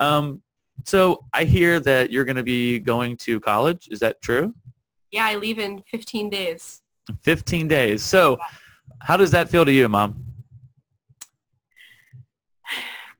Um, 0.00 0.42
so 0.84 1.24
I 1.32 1.44
hear 1.44 1.80
that 1.80 2.10
you're 2.10 2.24
going 2.24 2.36
to 2.36 2.42
be 2.42 2.78
going 2.78 3.16
to 3.18 3.40
college. 3.40 3.88
Is 3.90 4.00
that 4.00 4.20
true? 4.22 4.54
Yeah, 5.10 5.26
I 5.26 5.36
leave 5.36 5.58
in 5.58 5.82
15 5.90 6.30
days. 6.30 6.82
15 7.22 7.68
days. 7.68 8.02
So 8.02 8.38
how 9.00 9.16
does 9.16 9.30
that 9.32 9.48
feel 9.48 9.64
to 9.64 9.72
you, 9.72 9.88
mom? 9.88 10.32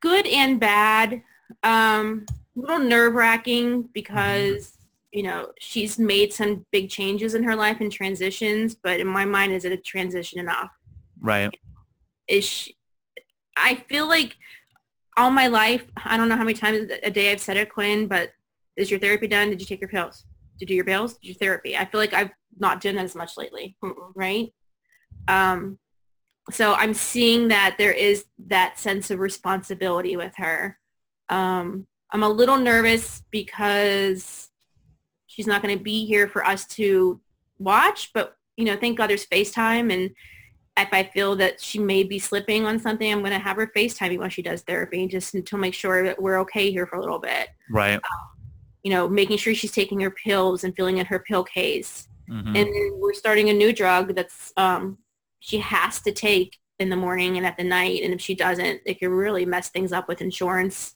good 0.03 0.27
and 0.27 0.61
bad. 0.61 1.23
Um, 1.63 2.27
a 2.57 2.61
little 2.61 2.81
nerve 2.81 3.15
wracking 3.15 3.89
because 3.95 4.77
you 5.13 5.23
know 5.23 5.53
she's 5.59 5.99
made 5.99 6.33
some 6.33 6.67
big 6.71 6.91
changes 6.91 7.35
in 7.35 7.43
her 7.45 7.57
life 7.57 7.81
and 7.81 7.91
transitions, 7.91 8.75
but 8.75 9.01
in 9.01 9.07
my 9.07 9.25
mind, 9.25 9.55
is 9.55 9.65
it 9.65 9.73
a 9.73 9.79
transition 9.79 10.39
enough? 10.39 10.71
Right. 11.19 11.57
Is 12.29 12.45
she, 12.45 12.77
I 13.57 13.77
feel 13.89 14.07
like 14.07 14.37
all 15.17 15.31
my 15.31 15.47
life, 15.47 15.85
I 16.05 16.17
don't 16.17 16.29
know 16.29 16.37
how 16.37 16.45
many 16.45 16.55
times 16.55 16.91
a 17.03 17.11
day 17.11 17.33
I've 17.33 17.41
said 17.41 17.57
it, 17.57 17.73
Quinn, 17.73 18.07
but 18.07 18.33
is 18.77 18.91
your 18.91 19.01
therapy 19.01 19.27
done? 19.27 19.51
Did 19.51 19.61
you 19.61 19.67
take 19.67 19.81
your 19.81 19.89
pills? 19.89 20.25
Did 20.59 20.63
you 20.63 20.67
do 20.69 20.75
your 20.75 20.85
pills? 20.85 21.15
Did 21.19 21.29
you 21.29 21.35
therapy? 21.35 21.77
I 21.77 21.85
feel 21.85 22.01
like 22.01 22.15
I've 22.15 22.31
not 22.59 22.81
done 22.81 22.97
that 22.97 23.05
as 23.05 23.15
much 23.15 23.37
lately, 23.37 23.77
Mm-mm. 23.85 24.13
right? 24.15 24.53
Um, 25.29 25.79
so 26.51 26.75
I'm 26.75 26.95
seeing 26.95 27.49
that 27.49 27.77
there 27.79 27.93
is 27.93 28.25
that 28.47 28.79
sense 28.79 29.11
of 29.11 29.21
responsibility 29.21 30.17
with 30.17 30.35
her. 30.37 30.79
Um, 31.29 31.87
I'm 32.11 32.23
a 32.23 32.29
little 32.29 32.59
nervous 32.59 33.23
because 33.31 34.51
she's 35.27 35.47
not 35.47 35.63
going 35.63 35.77
to 35.77 35.83
be 35.83 36.05
here 36.05 36.29
for 36.29 36.45
us 36.45 36.67
to 36.69 37.21
watch, 37.59 38.11
but 38.13 38.37
you 38.57 38.65
know, 38.65 38.77
thank 38.77 38.99
God 38.99 39.09
there's 39.09 39.27
FaceTime 39.27 39.93
and 39.93 40.11
if 40.79 40.89
I 40.93 41.05
feel 41.05 41.37
that 41.37 41.61
she 41.61 41.79
may 41.79 42.03
be 42.03 42.19
slipping 42.19 42.65
on 42.65 42.79
something, 42.79 43.11
I'm 43.11 43.21
going 43.21 43.33
to 43.33 43.39
have 43.39 43.57
her 43.57 43.67
FaceTime 43.77 44.11
me 44.11 44.19
when 44.19 44.31
she 44.31 44.43
does 44.43 44.63
therapy 44.63 45.07
just 45.07 45.35
to 45.45 45.57
make 45.59 45.75
sure 45.75 46.05
that 46.05 46.21
we're 46.21 46.39
okay 46.41 46.71
here 46.71 46.87
for 46.87 46.97
a 46.97 47.01
little 47.01 47.19
bit. 47.19 47.49
Right. 47.71 48.01
You 48.83 48.91
know, 48.93 49.09
making 49.09 49.37
sure 49.37 49.55
she's 49.55 49.71
taking 49.73 50.01
her 50.01 50.11
pills 50.11 50.65
and 50.65 50.75
filling 50.75 50.99
in 50.99 51.07
her 51.07 51.19
pill 51.19 51.45
case 51.45 52.09
Mhm. 52.31 52.57
and 52.57 53.01
we're 53.01 53.13
starting 53.15 53.51
a 53.51 53.53
new 53.53 53.73
drug 53.73 54.15
that's 54.15 54.53
um, 54.57 54.97
she 55.41 55.59
has 55.59 56.01
to 56.03 56.13
take 56.13 56.57
in 56.79 56.89
the 56.89 56.97
morning 56.97 57.37
and 57.37 57.45
at 57.45 57.57
the 57.57 57.65
night 57.65 58.01
and 58.05 58.15
if 58.15 58.21
she 58.21 58.33
doesn't 58.35 58.81
it 58.87 59.01
could 59.01 59.09
really 59.11 59.45
mess 59.45 59.71
things 59.71 59.93
up 59.93 60.07
with 60.07 60.23
insurance 60.23 60.95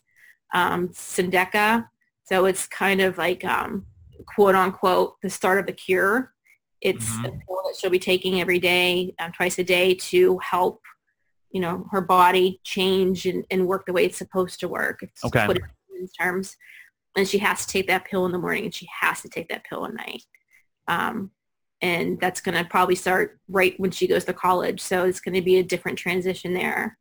um, 0.55 0.89
Symdeko 0.91 1.89
so 2.23 2.45
it's 2.47 2.69
kind 2.69 3.01
of 3.01 3.19
like 3.19 3.45
um, 3.45 3.87
quote 4.35 4.55
unquote 4.55 5.21
the 5.21 5.29
start 5.29 5.59
of 5.59 5.67
the 5.67 5.73
cure 5.73 6.33
it's 6.81 7.05
Mhm. 7.19 7.41
A 7.77 7.81
that 7.81 7.81
she'll 7.81 7.91
be 7.91 7.99
taking 7.99 8.41
every 8.41 8.59
day 8.59 9.15
um, 9.19 9.33
twice 9.33 9.59
a 9.59 9.65
day 9.65 9.95
to 9.95 10.39
help 10.39 10.81
you 11.51 11.61
know 11.61 11.87
her 11.91 12.01
body 12.01 12.61
change 12.65 13.27
and, 13.27 13.45
and 13.51 13.67
work 13.67 13.87
the 13.87 13.93
way 13.93 14.05
it's 14.05 14.19
supposed 14.19 14.61
to 14.61 14.69
work 14.69 15.03
It's 15.03 15.25
Okay. 15.25 15.47
put 15.47 15.57
it 15.57 15.63
in 16.01 16.09
terms 16.21 16.57
and 17.17 17.29
she 17.29 17.39
has 17.39 17.67
to 17.67 17.73
take 17.73 17.87
that 17.87 18.05
pill 18.05 18.27
in 18.27 18.33
the 18.33 18.39
morning 18.39 18.65
and 18.65 18.75
she 18.75 18.89
has 19.01 19.23
to 19.23 19.29
take 19.29 19.49
that 19.49 19.65
pill 19.65 19.87
at 19.87 19.95
night 19.95 20.23
um, 20.89 21.31
and 21.83 22.21
that's 22.21 22.41
going 22.41 22.57
to 22.57 22.65
probably 22.71 22.95
start 22.95 23.39
right 23.49 23.79
when 23.79 23.91
she 23.91 24.07
goes 24.07 24.25
to 24.25 24.33
college. 24.33 24.81
So 24.81 25.05
it's 25.05 25.21
going 25.21 25.35
to 25.35 25.43
be 25.43 25.59
a 25.59 25.63
different 25.63 25.99
transition 25.99 26.55
there. 26.55 26.97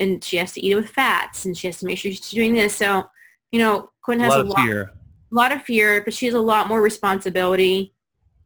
And 0.00 0.24
she 0.24 0.36
has 0.38 0.52
to 0.52 0.60
eat 0.64 0.72
it 0.72 0.74
with 0.76 0.90
fats, 0.90 1.44
and 1.44 1.56
she 1.56 1.68
has 1.68 1.78
to 1.78 1.86
make 1.86 1.98
sure 1.98 2.10
she's 2.10 2.30
doing 2.30 2.54
this. 2.54 2.74
So, 2.74 3.04
you 3.52 3.58
know, 3.60 3.90
Quinn 4.02 4.20
has 4.20 4.34
A 4.34 4.38
lot 4.38 4.40
a 4.40 4.42
of 4.42 4.48
lot, 4.48 4.66
fear. 4.66 4.92
lot 5.30 5.52
of 5.52 5.62
fear, 5.62 6.02
but 6.04 6.14
she 6.14 6.26
has 6.26 6.34
a 6.34 6.40
lot 6.40 6.68
more 6.68 6.82
responsibility 6.82 7.94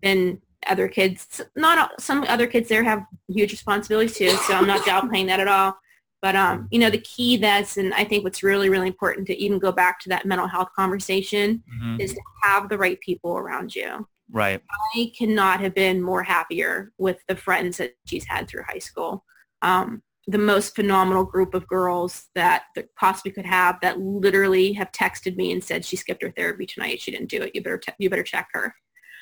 than 0.02 0.42
other 0.66 0.88
kids. 0.88 1.40
Not 1.56 1.78
all- 1.78 1.96
some 1.98 2.24
other 2.28 2.46
kids 2.46 2.68
there 2.68 2.84
have 2.84 3.04
huge 3.28 3.52
responsibilities 3.52 4.16
too. 4.16 4.30
So 4.30 4.54
I'm 4.54 4.66
not 4.66 4.80
downplaying 4.86 5.26
that 5.26 5.40
at 5.40 5.48
all. 5.48 5.76
But 6.20 6.36
um, 6.36 6.68
you 6.70 6.78
know, 6.78 6.88
the 6.90 6.98
key 6.98 7.36
that's, 7.36 7.76
and 7.76 7.92
I 7.94 8.04
think 8.04 8.22
what's 8.22 8.42
really, 8.44 8.68
really 8.68 8.86
important 8.86 9.26
to 9.26 9.36
even 9.36 9.58
go 9.58 9.72
back 9.72 9.98
to 10.00 10.08
that 10.10 10.24
mental 10.24 10.46
health 10.46 10.68
conversation 10.76 11.62
Mhm. 11.82 12.00
is 12.00 12.12
to 12.14 12.20
have 12.44 12.68
the 12.68 12.78
right 12.78 13.00
people 13.00 13.36
around 13.36 13.74
you. 13.74 14.06
Right. 14.30 14.62
I 14.94 15.12
cannot 15.18 15.60
have 15.60 15.74
been 15.74 16.00
more 16.00 16.22
happier 16.22 16.92
with 16.96 17.18
the 17.26 17.36
friends 17.36 17.76
that 17.78 17.94
she's 18.06 18.24
had 18.24 18.46
through 18.48 18.62
high 18.68 18.78
school. 18.78 19.24
Um, 19.62 20.02
the 20.28 20.38
most 20.38 20.76
phenomenal 20.76 21.24
group 21.24 21.52
of 21.52 21.66
girls 21.66 22.28
that, 22.36 22.62
that 22.76 22.94
possibly 22.94 23.32
could 23.32 23.44
have 23.44 23.78
that 23.82 23.98
literally 23.98 24.72
have 24.74 24.92
texted 24.92 25.34
me 25.36 25.50
and 25.50 25.62
said 25.62 25.84
she 25.84 25.96
skipped 25.96 26.22
her 26.22 26.30
therapy 26.30 26.64
tonight. 26.64 27.00
She 27.00 27.10
didn't 27.10 27.28
do 27.30 27.42
it. 27.42 27.50
You 27.54 27.62
better 27.62 27.78
te- 27.78 27.92
you 27.98 28.08
better 28.08 28.22
check 28.22 28.46
her. 28.52 28.72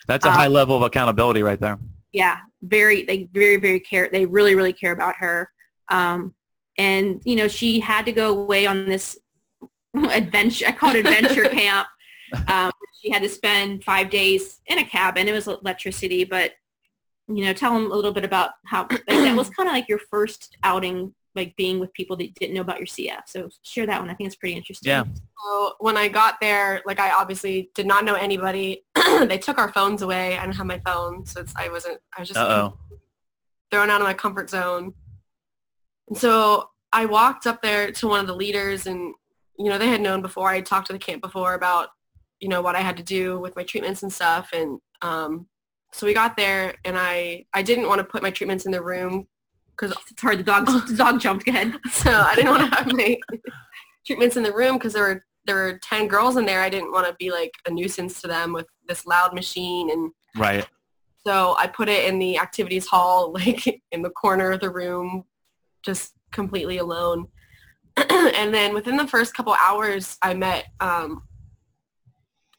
That's 0.06 0.26
a 0.26 0.28
Uh, 0.28 0.32
high 0.32 0.46
level 0.48 0.76
of 0.76 0.82
accountability 0.82 1.42
right 1.42 1.60
there. 1.60 1.78
Yeah, 2.12 2.38
very 2.62 3.02
they 3.04 3.28
very 3.32 3.56
very 3.56 3.80
care. 3.80 4.08
They 4.10 4.26
really 4.26 4.54
really 4.54 4.72
care 4.72 4.92
about 4.92 5.16
her. 5.16 5.50
Um, 5.88 6.34
and 6.78 7.20
you 7.24 7.36
know 7.36 7.48
she 7.48 7.80
had 7.80 8.06
to 8.06 8.12
go 8.12 8.38
away 8.38 8.66
on 8.66 8.86
this 8.86 9.18
adventure. 9.94 10.66
I 10.68 10.72
call 10.72 10.94
it 10.94 11.06
adventure 11.06 11.44
camp. 11.48 11.88
Um, 12.48 12.70
she 13.00 13.10
had 13.10 13.22
to 13.22 13.28
spend 13.28 13.82
five 13.84 14.10
days 14.10 14.60
in 14.66 14.78
a 14.78 14.84
cabin. 14.84 15.28
It 15.28 15.32
was 15.32 15.48
electricity, 15.48 16.24
but 16.24 16.52
you 17.28 17.44
know, 17.44 17.52
tell 17.52 17.72
them 17.72 17.90
a 17.90 17.94
little 17.94 18.12
bit 18.12 18.24
about 18.24 18.50
how 18.66 18.86
like, 18.90 19.06
that 19.06 19.36
was 19.36 19.50
kind 19.50 19.68
of 19.68 19.72
like 19.72 19.88
your 19.88 20.00
first 20.10 20.56
outing, 20.64 21.14
like 21.36 21.54
being 21.56 21.78
with 21.78 21.92
people 21.92 22.16
that 22.16 22.34
didn't 22.34 22.54
know 22.54 22.60
about 22.60 22.78
your 22.78 22.86
CF. 22.86 23.22
So 23.26 23.48
share 23.62 23.86
that 23.86 24.00
one. 24.00 24.10
I 24.10 24.14
think 24.14 24.26
it's 24.26 24.36
pretty 24.36 24.56
interesting. 24.56 24.90
Yeah. 24.90 25.04
So 25.42 25.74
when 25.78 25.96
I 25.96 26.08
got 26.08 26.40
there, 26.40 26.82
like 26.86 26.98
I 26.98 27.12
obviously 27.12 27.70
did 27.74 27.86
not 27.86 28.04
know 28.04 28.14
anybody. 28.14 28.84
they 29.26 29.38
took 29.38 29.58
our 29.58 29.72
phones 29.72 30.02
away. 30.02 30.36
I 30.36 30.42
didn't 30.42 30.56
have 30.56 30.66
my 30.66 30.80
phone, 30.84 31.24
so 31.26 31.40
it's, 31.40 31.54
I 31.56 31.68
wasn't. 31.68 32.00
I 32.16 32.20
was 32.20 32.28
just 32.28 32.40
Uh-oh. 32.40 32.76
thrown 33.70 33.90
out 33.90 34.00
of 34.00 34.06
my 34.06 34.14
comfort 34.14 34.50
zone. 34.50 34.94
And 36.08 36.18
so 36.18 36.70
I 36.92 37.06
walked 37.06 37.46
up 37.46 37.62
there 37.62 37.92
to 37.92 38.08
one 38.08 38.20
of 38.20 38.26
the 38.26 38.34
leaders 38.34 38.86
and, 38.86 39.14
you 39.58 39.68
know, 39.68 39.78
they 39.78 39.88
had 39.88 40.00
known 40.00 40.22
before. 40.22 40.50
I 40.50 40.56
had 40.56 40.66
talked 40.66 40.88
to 40.88 40.92
the 40.92 40.98
camp 40.98 41.22
before 41.22 41.54
about, 41.54 41.90
you 42.40 42.48
know, 42.48 42.62
what 42.62 42.74
I 42.74 42.80
had 42.80 42.96
to 42.96 43.02
do 43.02 43.38
with 43.38 43.54
my 43.54 43.62
treatments 43.62 44.02
and 44.02 44.12
stuff. 44.12 44.50
And 44.52 44.80
um, 45.02 45.46
so 45.92 46.06
we 46.06 46.14
got 46.14 46.36
there 46.36 46.74
and 46.84 46.98
I, 46.98 47.46
I 47.54 47.62
didn't 47.62 47.86
want 47.86 48.00
to 48.00 48.04
put 48.04 48.22
my 48.22 48.30
treatments 48.30 48.66
in 48.66 48.72
the 48.72 48.82
room 48.82 49.28
because 49.70 49.96
it's 50.10 50.20
hard. 50.20 50.38
The 50.38 50.42
dog, 50.42 50.66
the 50.66 50.96
dog 50.96 51.20
jumped 51.20 51.46
ahead. 51.48 51.78
So 51.90 52.10
I 52.10 52.34
didn't 52.34 52.50
want 52.50 52.70
to 52.70 52.76
have 52.76 52.92
my 52.92 53.16
treatments 54.06 54.36
in 54.36 54.42
the 54.42 54.52
room 54.52 54.78
because 54.78 54.94
there 54.94 55.04
were 55.04 55.24
there 55.46 55.56
were 55.56 55.80
10 55.82 56.06
girls 56.06 56.36
in 56.36 56.44
there. 56.44 56.60
I 56.60 56.68
didn't 56.68 56.92
want 56.92 57.06
to 57.06 57.14
be 57.14 57.30
like 57.30 57.52
a 57.66 57.70
nuisance 57.70 58.20
to 58.20 58.28
them 58.28 58.52
with 58.52 58.66
this 58.90 59.06
loud 59.06 59.32
machine 59.32 59.90
and 59.90 60.10
right. 60.36 60.66
So 61.26 61.54
I 61.58 61.66
put 61.66 61.88
it 61.88 62.06
in 62.08 62.18
the 62.18 62.38
activities 62.38 62.86
hall, 62.86 63.32
like 63.34 63.82
in 63.92 64.02
the 64.02 64.10
corner 64.10 64.52
of 64.52 64.60
the 64.60 64.70
room, 64.70 65.24
just 65.82 66.14
completely 66.32 66.78
alone. 66.78 67.28
and 67.96 68.54
then 68.54 68.74
within 68.74 68.96
the 68.96 69.06
first 69.06 69.34
couple 69.34 69.54
hours, 69.54 70.16
I 70.22 70.34
met 70.34 70.66
um, 70.80 71.22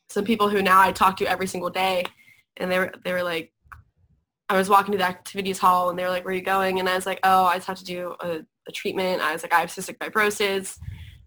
some 0.10 0.26
people 0.26 0.50
who 0.50 0.62
now 0.62 0.80
I 0.80 0.92
talk 0.92 1.18
to 1.18 1.26
every 1.26 1.48
single 1.48 1.70
day, 1.70 2.06
and 2.58 2.72
they 2.72 2.80
were 2.80 2.92
they 3.04 3.14
were 3.14 3.24
like, 3.24 3.52
I 4.50 4.58
was 4.58 4.70
walking 4.70 4.92
to 4.92 4.98
the 4.98 5.08
activities 5.08 5.58
hall, 5.58 5.90
and 5.90 5.98
they 5.98 6.04
were 6.04 6.10
like, 6.10 6.26
"Where 6.26 6.34
are 6.34 6.38
you 6.38 6.44
going?" 6.44 6.80
And 6.80 6.90
I 6.90 6.96
was 6.96 7.06
like, 7.06 7.20
"Oh, 7.24 7.46
I 7.46 7.56
just 7.56 7.68
have 7.68 7.80
to 7.80 7.86
do 7.86 8.16
a, 8.20 8.40
a 8.68 8.72
treatment." 8.72 9.22
I 9.22 9.34
was 9.34 9.44
like, 9.44 9.54
"I 9.54 9.62
have 9.62 9.70
cystic 9.70 9.98
fibrosis." 9.98 10.78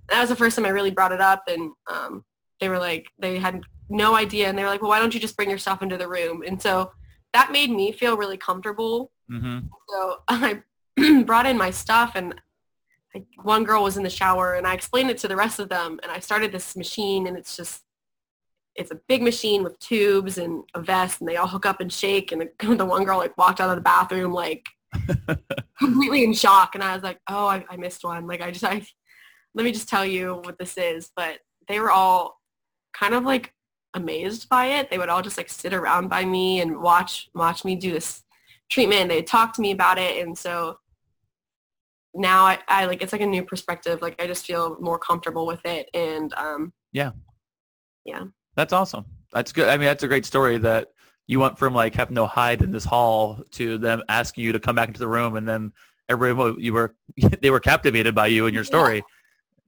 that 0.08 0.20
was 0.20 0.28
the 0.28 0.36
first 0.36 0.56
time 0.56 0.66
I 0.66 0.70
really 0.70 0.90
brought 0.90 1.12
it 1.12 1.20
up, 1.20 1.44
and 1.48 1.72
um, 1.90 2.24
they 2.60 2.68
were 2.68 2.78
like, 2.78 3.06
they 3.18 3.38
had 3.38 3.62
no 3.88 4.14
idea, 4.14 4.48
and 4.48 4.56
they 4.56 4.62
were 4.62 4.68
like, 4.68 4.82
"Well, 4.82 4.90
why 4.90 4.98
don't 4.98 5.14
you 5.14 5.20
just 5.20 5.36
bring 5.36 5.48
your 5.48 5.58
stuff 5.58 5.82
into 5.82 5.96
the 5.96 6.08
room?" 6.08 6.42
And 6.46 6.60
so 6.60 6.92
that 7.32 7.52
made 7.52 7.70
me 7.70 7.92
feel 7.92 8.16
really 8.16 8.36
comfortable. 8.36 9.10
Mm-hmm. 9.30 9.66
So 9.88 10.16
I 10.28 10.62
brought 11.24 11.46
in 11.46 11.58
my 11.58 11.70
stuff, 11.70 12.12
and 12.14 12.34
I, 13.14 13.24
one 13.42 13.64
girl 13.64 13.82
was 13.82 13.96
in 13.96 14.02
the 14.02 14.10
shower, 14.10 14.54
and 14.54 14.66
I 14.66 14.74
explained 14.74 15.10
it 15.10 15.18
to 15.18 15.28
the 15.28 15.36
rest 15.36 15.58
of 15.58 15.68
them, 15.68 16.00
and 16.02 16.10
I 16.10 16.20
started 16.20 16.52
this 16.52 16.76
machine, 16.76 17.26
and 17.26 17.36
it's 17.36 17.56
just 17.56 17.82
it's 18.74 18.90
a 18.90 19.00
big 19.08 19.22
machine 19.22 19.62
with 19.62 19.78
tubes 19.78 20.38
and 20.38 20.64
a 20.74 20.80
vest, 20.80 21.20
and 21.20 21.28
they 21.28 21.36
all 21.36 21.46
hook 21.46 21.66
up 21.66 21.80
and 21.80 21.92
shake, 21.92 22.32
and 22.32 22.42
the, 22.42 22.74
the 22.76 22.84
one 22.84 23.04
girl 23.04 23.18
like 23.18 23.36
walked 23.38 23.60
out 23.60 23.70
of 23.70 23.76
the 23.76 23.82
bathroom 23.82 24.32
like 24.32 24.66
completely 25.78 26.24
in 26.24 26.32
shock, 26.32 26.74
and 26.74 26.82
I 26.82 26.94
was 26.94 27.02
like, 27.02 27.18
oh, 27.28 27.46
I, 27.46 27.64
I 27.68 27.76
missed 27.76 28.04
one. 28.04 28.26
Like 28.26 28.40
I 28.40 28.50
just 28.50 28.64
I 28.64 28.84
let 29.54 29.64
me 29.64 29.72
just 29.72 29.88
tell 29.88 30.04
you 30.04 30.40
what 30.44 30.58
this 30.58 30.76
is. 30.76 31.10
But 31.14 31.38
they 31.68 31.80
were 31.80 31.90
all 31.90 32.40
kind 32.92 33.14
of 33.14 33.24
like 33.24 33.52
amazed 33.94 34.48
by 34.48 34.66
it. 34.66 34.90
They 34.90 34.98
would 34.98 35.08
all 35.08 35.22
just 35.22 35.36
like 35.36 35.48
sit 35.48 35.72
around 35.72 36.08
by 36.08 36.24
me 36.24 36.60
and 36.60 36.80
watch 36.80 37.28
watch 37.34 37.64
me 37.64 37.76
do 37.76 37.92
this 37.92 38.22
treatment. 38.70 39.08
They'd 39.08 39.26
talk 39.26 39.52
to 39.54 39.62
me 39.62 39.70
about 39.70 39.98
it. 39.98 40.24
And 40.24 40.36
so 40.36 40.78
now 42.14 42.44
I, 42.44 42.58
I 42.68 42.86
like 42.86 43.02
it's 43.02 43.12
like 43.12 43.22
a 43.22 43.26
new 43.26 43.44
perspective. 43.44 44.02
Like 44.02 44.20
I 44.20 44.26
just 44.26 44.46
feel 44.46 44.76
more 44.80 44.98
comfortable 44.98 45.46
with 45.46 45.64
it. 45.64 45.88
And 45.94 46.32
um 46.34 46.72
yeah. 46.92 47.12
Yeah. 48.04 48.24
That's 48.56 48.72
awesome. 48.72 49.04
That's 49.32 49.52
good. 49.52 49.68
I 49.68 49.76
mean, 49.76 49.86
that's 49.86 50.02
a 50.02 50.08
great 50.08 50.26
story 50.26 50.58
that 50.58 50.88
you 51.26 51.40
went 51.40 51.58
from 51.58 51.74
like 51.74 51.94
having 51.94 52.14
no 52.14 52.26
hide 52.26 52.62
in 52.62 52.70
this 52.70 52.84
hall 52.84 53.42
to 53.52 53.78
them 53.78 54.02
asking 54.08 54.44
you 54.44 54.52
to 54.52 54.60
come 54.60 54.76
back 54.76 54.88
into 54.88 55.00
the 55.00 55.08
room 55.08 55.36
and 55.36 55.48
then 55.48 55.72
everybody 56.08 56.62
you 56.62 56.72
were 56.72 56.94
they 57.40 57.50
were 57.50 57.60
captivated 57.60 58.14
by 58.14 58.26
you 58.26 58.46
and 58.46 58.54
your 58.54 58.64
story. 58.64 58.96
Yeah 58.96 59.02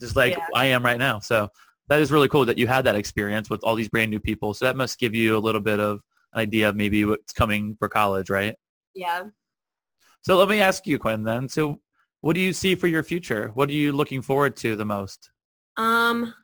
just 0.00 0.16
like 0.16 0.32
yeah. 0.36 0.46
I 0.54 0.66
am 0.66 0.84
right 0.84 0.98
now. 0.98 1.18
So 1.20 1.48
that 1.88 2.00
is 2.00 2.10
really 2.10 2.28
cool 2.28 2.44
that 2.44 2.58
you 2.58 2.66
had 2.66 2.84
that 2.84 2.96
experience 2.96 3.48
with 3.48 3.62
all 3.62 3.74
these 3.74 3.88
brand 3.88 4.10
new 4.10 4.20
people. 4.20 4.54
So 4.54 4.64
that 4.64 4.76
must 4.76 4.98
give 4.98 5.14
you 5.14 5.36
a 5.36 5.38
little 5.38 5.60
bit 5.60 5.80
of 5.80 6.00
an 6.32 6.40
idea 6.40 6.68
of 6.68 6.76
maybe 6.76 7.04
what's 7.04 7.32
coming 7.32 7.76
for 7.78 7.88
college, 7.88 8.30
right? 8.30 8.56
Yeah. 8.94 9.24
So 10.22 10.36
let 10.36 10.48
me 10.48 10.60
ask 10.60 10.86
you, 10.86 10.98
Quinn, 10.98 11.22
then. 11.22 11.48
So 11.48 11.80
what 12.20 12.34
do 12.34 12.40
you 12.40 12.52
see 12.52 12.74
for 12.74 12.88
your 12.88 13.02
future? 13.02 13.50
What 13.54 13.68
are 13.68 13.74
you 13.74 13.92
looking 13.92 14.22
forward 14.22 14.56
to 14.56 14.74
the 14.74 14.84
most? 14.84 15.30
Um, 15.76 16.34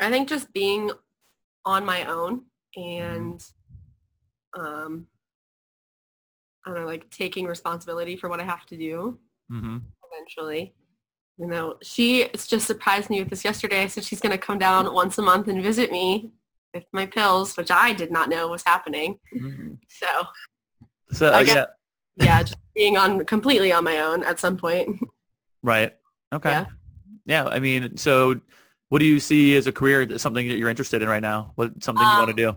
I 0.00 0.10
think 0.10 0.28
just 0.28 0.52
being 0.52 0.90
on 1.64 1.84
my 1.84 2.04
own 2.04 2.42
and 2.76 3.42
um, 4.54 5.06
I 6.64 6.70
don't 6.70 6.80
know, 6.80 6.86
like 6.86 7.10
taking 7.10 7.46
responsibility 7.46 8.16
for 8.16 8.28
what 8.28 8.40
I 8.40 8.44
have 8.44 8.66
to 8.66 8.76
do 8.76 9.18
mm-hmm. 9.50 9.78
eventually 10.12 10.74
you 11.38 11.46
know, 11.46 11.76
she 11.82 12.28
just 12.34 12.66
surprised 12.66 13.10
me 13.10 13.20
with 13.20 13.30
this 13.30 13.44
yesterday. 13.44 13.82
I 13.82 13.86
said 13.88 14.04
she's 14.04 14.20
going 14.20 14.32
to 14.32 14.38
come 14.38 14.58
down 14.58 14.92
once 14.92 15.18
a 15.18 15.22
month 15.22 15.48
and 15.48 15.62
visit 15.62 15.92
me 15.92 16.30
with 16.72 16.84
my 16.92 17.06
pills, 17.06 17.56
which 17.56 17.70
I 17.70 17.92
did 17.92 18.10
not 18.10 18.28
know 18.28 18.48
was 18.48 18.62
happening. 18.64 19.18
Mm-hmm. 19.34 19.74
So, 19.88 20.06
so 21.12 21.26
uh, 21.28 21.42
guess, 21.42 21.54
yeah, 21.54 21.66
yeah, 22.16 22.42
just 22.42 22.58
being 22.74 22.96
on 22.96 23.24
completely 23.26 23.72
on 23.72 23.84
my 23.84 23.98
own 23.98 24.22
at 24.24 24.40
some 24.40 24.56
point. 24.56 24.98
Right. 25.62 25.94
Okay. 26.32 26.50
Yeah. 26.50 26.66
yeah. 27.26 27.44
I 27.46 27.58
mean, 27.58 27.96
so 27.96 28.40
what 28.88 29.00
do 29.00 29.04
you 29.04 29.20
see 29.20 29.56
as 29.56 29.66
a 29.66 29.72
career? 29.72 30.18
Something 30.18 30.48
that 30.48 30.56
you're 30.56 30.70
interested 30.70 31.02
in 31.02 31.08
right 31.08 31.22
now? 31.22 31.52
What 31.56 31.82
something 31.82 32.04
um, 32.04 32.12
you 32.12 32.18
want 32.18 32.36
to 32.36 32.52
do? 32.52 32.56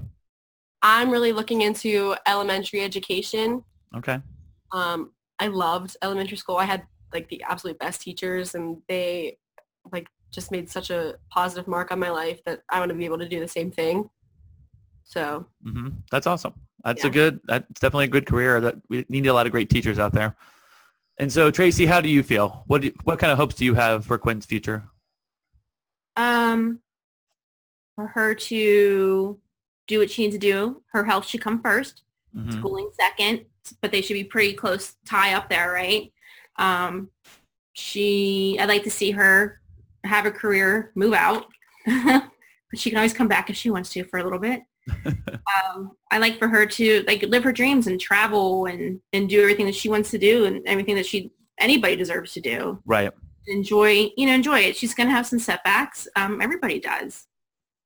I'm 0.82 1.10
really 1.10 1.34
looking 1.34 1.62
into 1.62 2.16
elementary 2.28 2.82
education. 2.82 3.64
Okay. 3.96 4.20
Um, 4.72 5.12
I 5.40 5.48
loved 5.48 5.98
elementary 6.02 6.38
school. 6.38 6.58
I 6.58 6.66
had 6.66 6.84
like 7.14 7.28
the 7.30 7.42
absolute 7.48 7.80
best 7.80 8.02
teachers 8.02 8.56
and 8.56 8.82
they 8.88 9.38
like 9.92 10.08
just 10.32 10.52
made 10.52 10.70
such 10.70 10.90
a 10.90 11.16
positive 11.30 11.68
mark 11.68 11.92
on 11.92 12.00
my 12.00 12.10
life 12.10 12.44
that 12.46 12.62
I 12.70 12.80
want 12.80 12.90
to 12.90 12.96
be 12.96 13.06
able 13.06 13.18
to 13.20 13.28
do 13.28 13.40
the 13.40 13.48
same 13.48 13.72
thing. 13.72 14.10
So 15.04 15.46
mm-hmm. 15.66 15.90
that's 16.12 16.28
awesome. 16.28 16.54
That's 16.84 17.04
yeah. 17.04 17.10
a 17.10 17.14
good, 17.14 17.40
that's 17.46 17.80
definitely 17.80 18.06
a 18.06 18.10
good 18.10 18.28
career 18.28 18.62
that 18.62 18.76
we 18.90 19.06
need 19.10 19.26
a 19.28 19.34
lot 19.34 19.46
of 19.46 19.52
great 19.52 19.70
teachers 19.70 19.98
out 19.98 20.14
there. 20.14 20.36
And 21.18 21.32
so 21.32 21.52
Tracey, 21.52 21.86
how 21.86 22.00
do 22.00 22.10
you 22.10 22.24
feel? 22.24 22.64
What, 22.68 22.82
do, 22.82 22.92
what 23.04 23.20
kind 23.20 23.32
of 23.32 23.38
hopes 23.38 23.56
do 23.56 23.66
you 23.66 23.74
have 23.74 24.06
for 24.06 24.18
Quinn's 24.18 24.46
future? 24.46 24.84
Um, 26.16 26.80
for 27.96 28.08
her 28.08 28.36
to 28.36 29.40
do 29.88 30.00
what 30.00 30.12
she 30.12 30.24
needs 30.24 30.36
to 30.36 30.40
do. 30.40 30.82
Her 30.92 31.04
health 31.04 31.26
should 31.26 31.42
come 31.42 31.62
1st 31.62 32.02
mm-hmm. 32.36 32.52
schooling 32.52 32.90
second, 32.94 33.46
but 33.82 33.92
they 33.92 34.02
should 34.02 34.14
be 34.14 34.24
pretty 34.24 34.54
close 34.54 34.96
tie 35.06 35.34
up 35.34 35.50
there, 35.50 35.72
right? 35.72 36.12
Um, 36.60 37.10
she, 37.74 38.58
I'd 38.60 38.70
like 38.70 38.84
to 38.84 38.92
see 38.92 39.12
her 39.12 39.60
have 40.04 40.26
a 40.26 40.32
career, 40.32 40.92
move 40.96 41.14
out. 41.14 41.46
but 41.86 42.24
she 42.76 42.90
can 42.90 42.98
always 42.98 43.14
come 43.14 43.28
back 43.28 43.50
if 43.50 43.56
she 43.56 43.72
wants 43.72 43.90
to 43.92 44.04
for 44.04 44.20
a 44.20 44.24
little 44.24 44.40
bit. 44.40 44.62
um, 45.06 45.92
I 46.12 46.18
like 46.18 46.38
for 46.38 46.48
her 46.48 46.66
to 46.66 47.04
like 47.08 47.24
live 47.24 47.44
her 47.44 47.52
dreams 47.52 47.88
and 47.88 48.00
travel 48.00 48.66
and, 48.66 49.00
and 49.14 49.30
do 49.30 49.42
everything 49.42 49.66
that 49.66 49.76
she 49.76 49.90
wants 49.90 50.12
to 50.12 50.18
do 50.18 50.46
and 50.46 50.62
everything 50.68 50.96
that 50.96 51.06
she 51.06 51.32
anybody 51.60 51.96
deserves 51.96 52.34
to 52.34 52.42
do. 52.42 52.82
Right. 52.86 53.12
Enjoy, 53.48 54.10
you 54.16 54.26
know, 54.26 54.34
enjoy 54.34 54.60
it. 54.60 54.76
She's 54.76 54.94
going 54.94 55.08
to 55.08 55.16
have 55.16 55.28
some 55.28 55.40
setbacks. 55.40 56.08
Um, 56.16 56.42
everybody 56.42 56.80
does. 56.80 57.28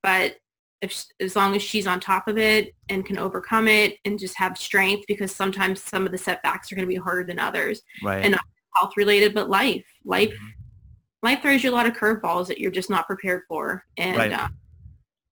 But 0.01 0.35
if, 0.81 1.05
as 1.19 1.35
long 1.35 1.55
as 1.55 1.61
she's 1.61 1.87
on 1.87 1.99
top 1.99 2.27
of 2.27 2.37
it 2.37 2.73
and 2.89 3.05
can 3.05 3.17
overcome 3.17 3.67
it 3.67 3.97
and 4.05 4.19
just 4.19 4.37
have 4.37 4.57
strength 4.57 5.05
because 5.07 5.33
sometimes 5.33 5.81
some 5.81 6.05
of 6.05 6.11
the 6.11 6.17
setbacks 6.17 6.71
are 6.71 6.75
going 6.75 6.87
to 6.87 6.93
be 6.93 6.99
harder 6.99 7.23
than 7.23 7.39
others. 7.39 7.81
Right. 8.03 8.23
And 8.23 8.31
not 8.31 8.41
health 8.75 8.93
related, 8.97 9.33
but 9.33 9.49
life. 9.49 9.85
Life 10.05 10.29
mm-hmm. 10.29 10.47
life 11.23 11.41
throws 11.41 11.63
you 11.63 11.71
a 11.71 11.75
lot 11.75 11.85
of 11.85 11.93
curveballs 11.93 12.47
that 12.47 12.59
you're 12.59 12.71
just 12.71 12.89
not 12.89 13.07
prepared 13.07 13.43
for. 13.47 13.85
And 13.97 14.17
right. 14.17 14.31
uh, 14.31 14.47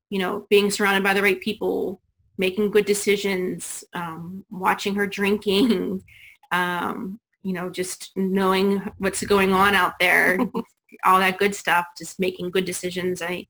you 0.10 0.20
know, 0.20 0.46
being 0.50 0.70
surrounded 0.70 1.04
by 1.04 1.14
the 1.14 1.22
right 1.22 1.40
people, 1.40 2.02
making 2.38 2.72
good 2.72 2.86
decisions, 2.86 3.84
um, 3.94 4.46
watching 4.50 4.96
her 4.96 5.08
drinking, 5.08 6.04
um, 6.52 7.20
you 7.44 7.54
know, 7.54 7.70
just 7.70 8.12
knowing 8.16 8.80
what's 8.98 9.24
going 9.24 9.54
on 9.54 9.74
out 9.74 9.94
there, 10.00 10.38
all 11.06 11.20
that 11.20 11.40
good 11.40 11.56
stuff, 11.56 11.86
just 11.98 12.20
making 12.20 12.52
good 12.52 12.66
decisions. 12.66 13.22
I, 13.22 13.48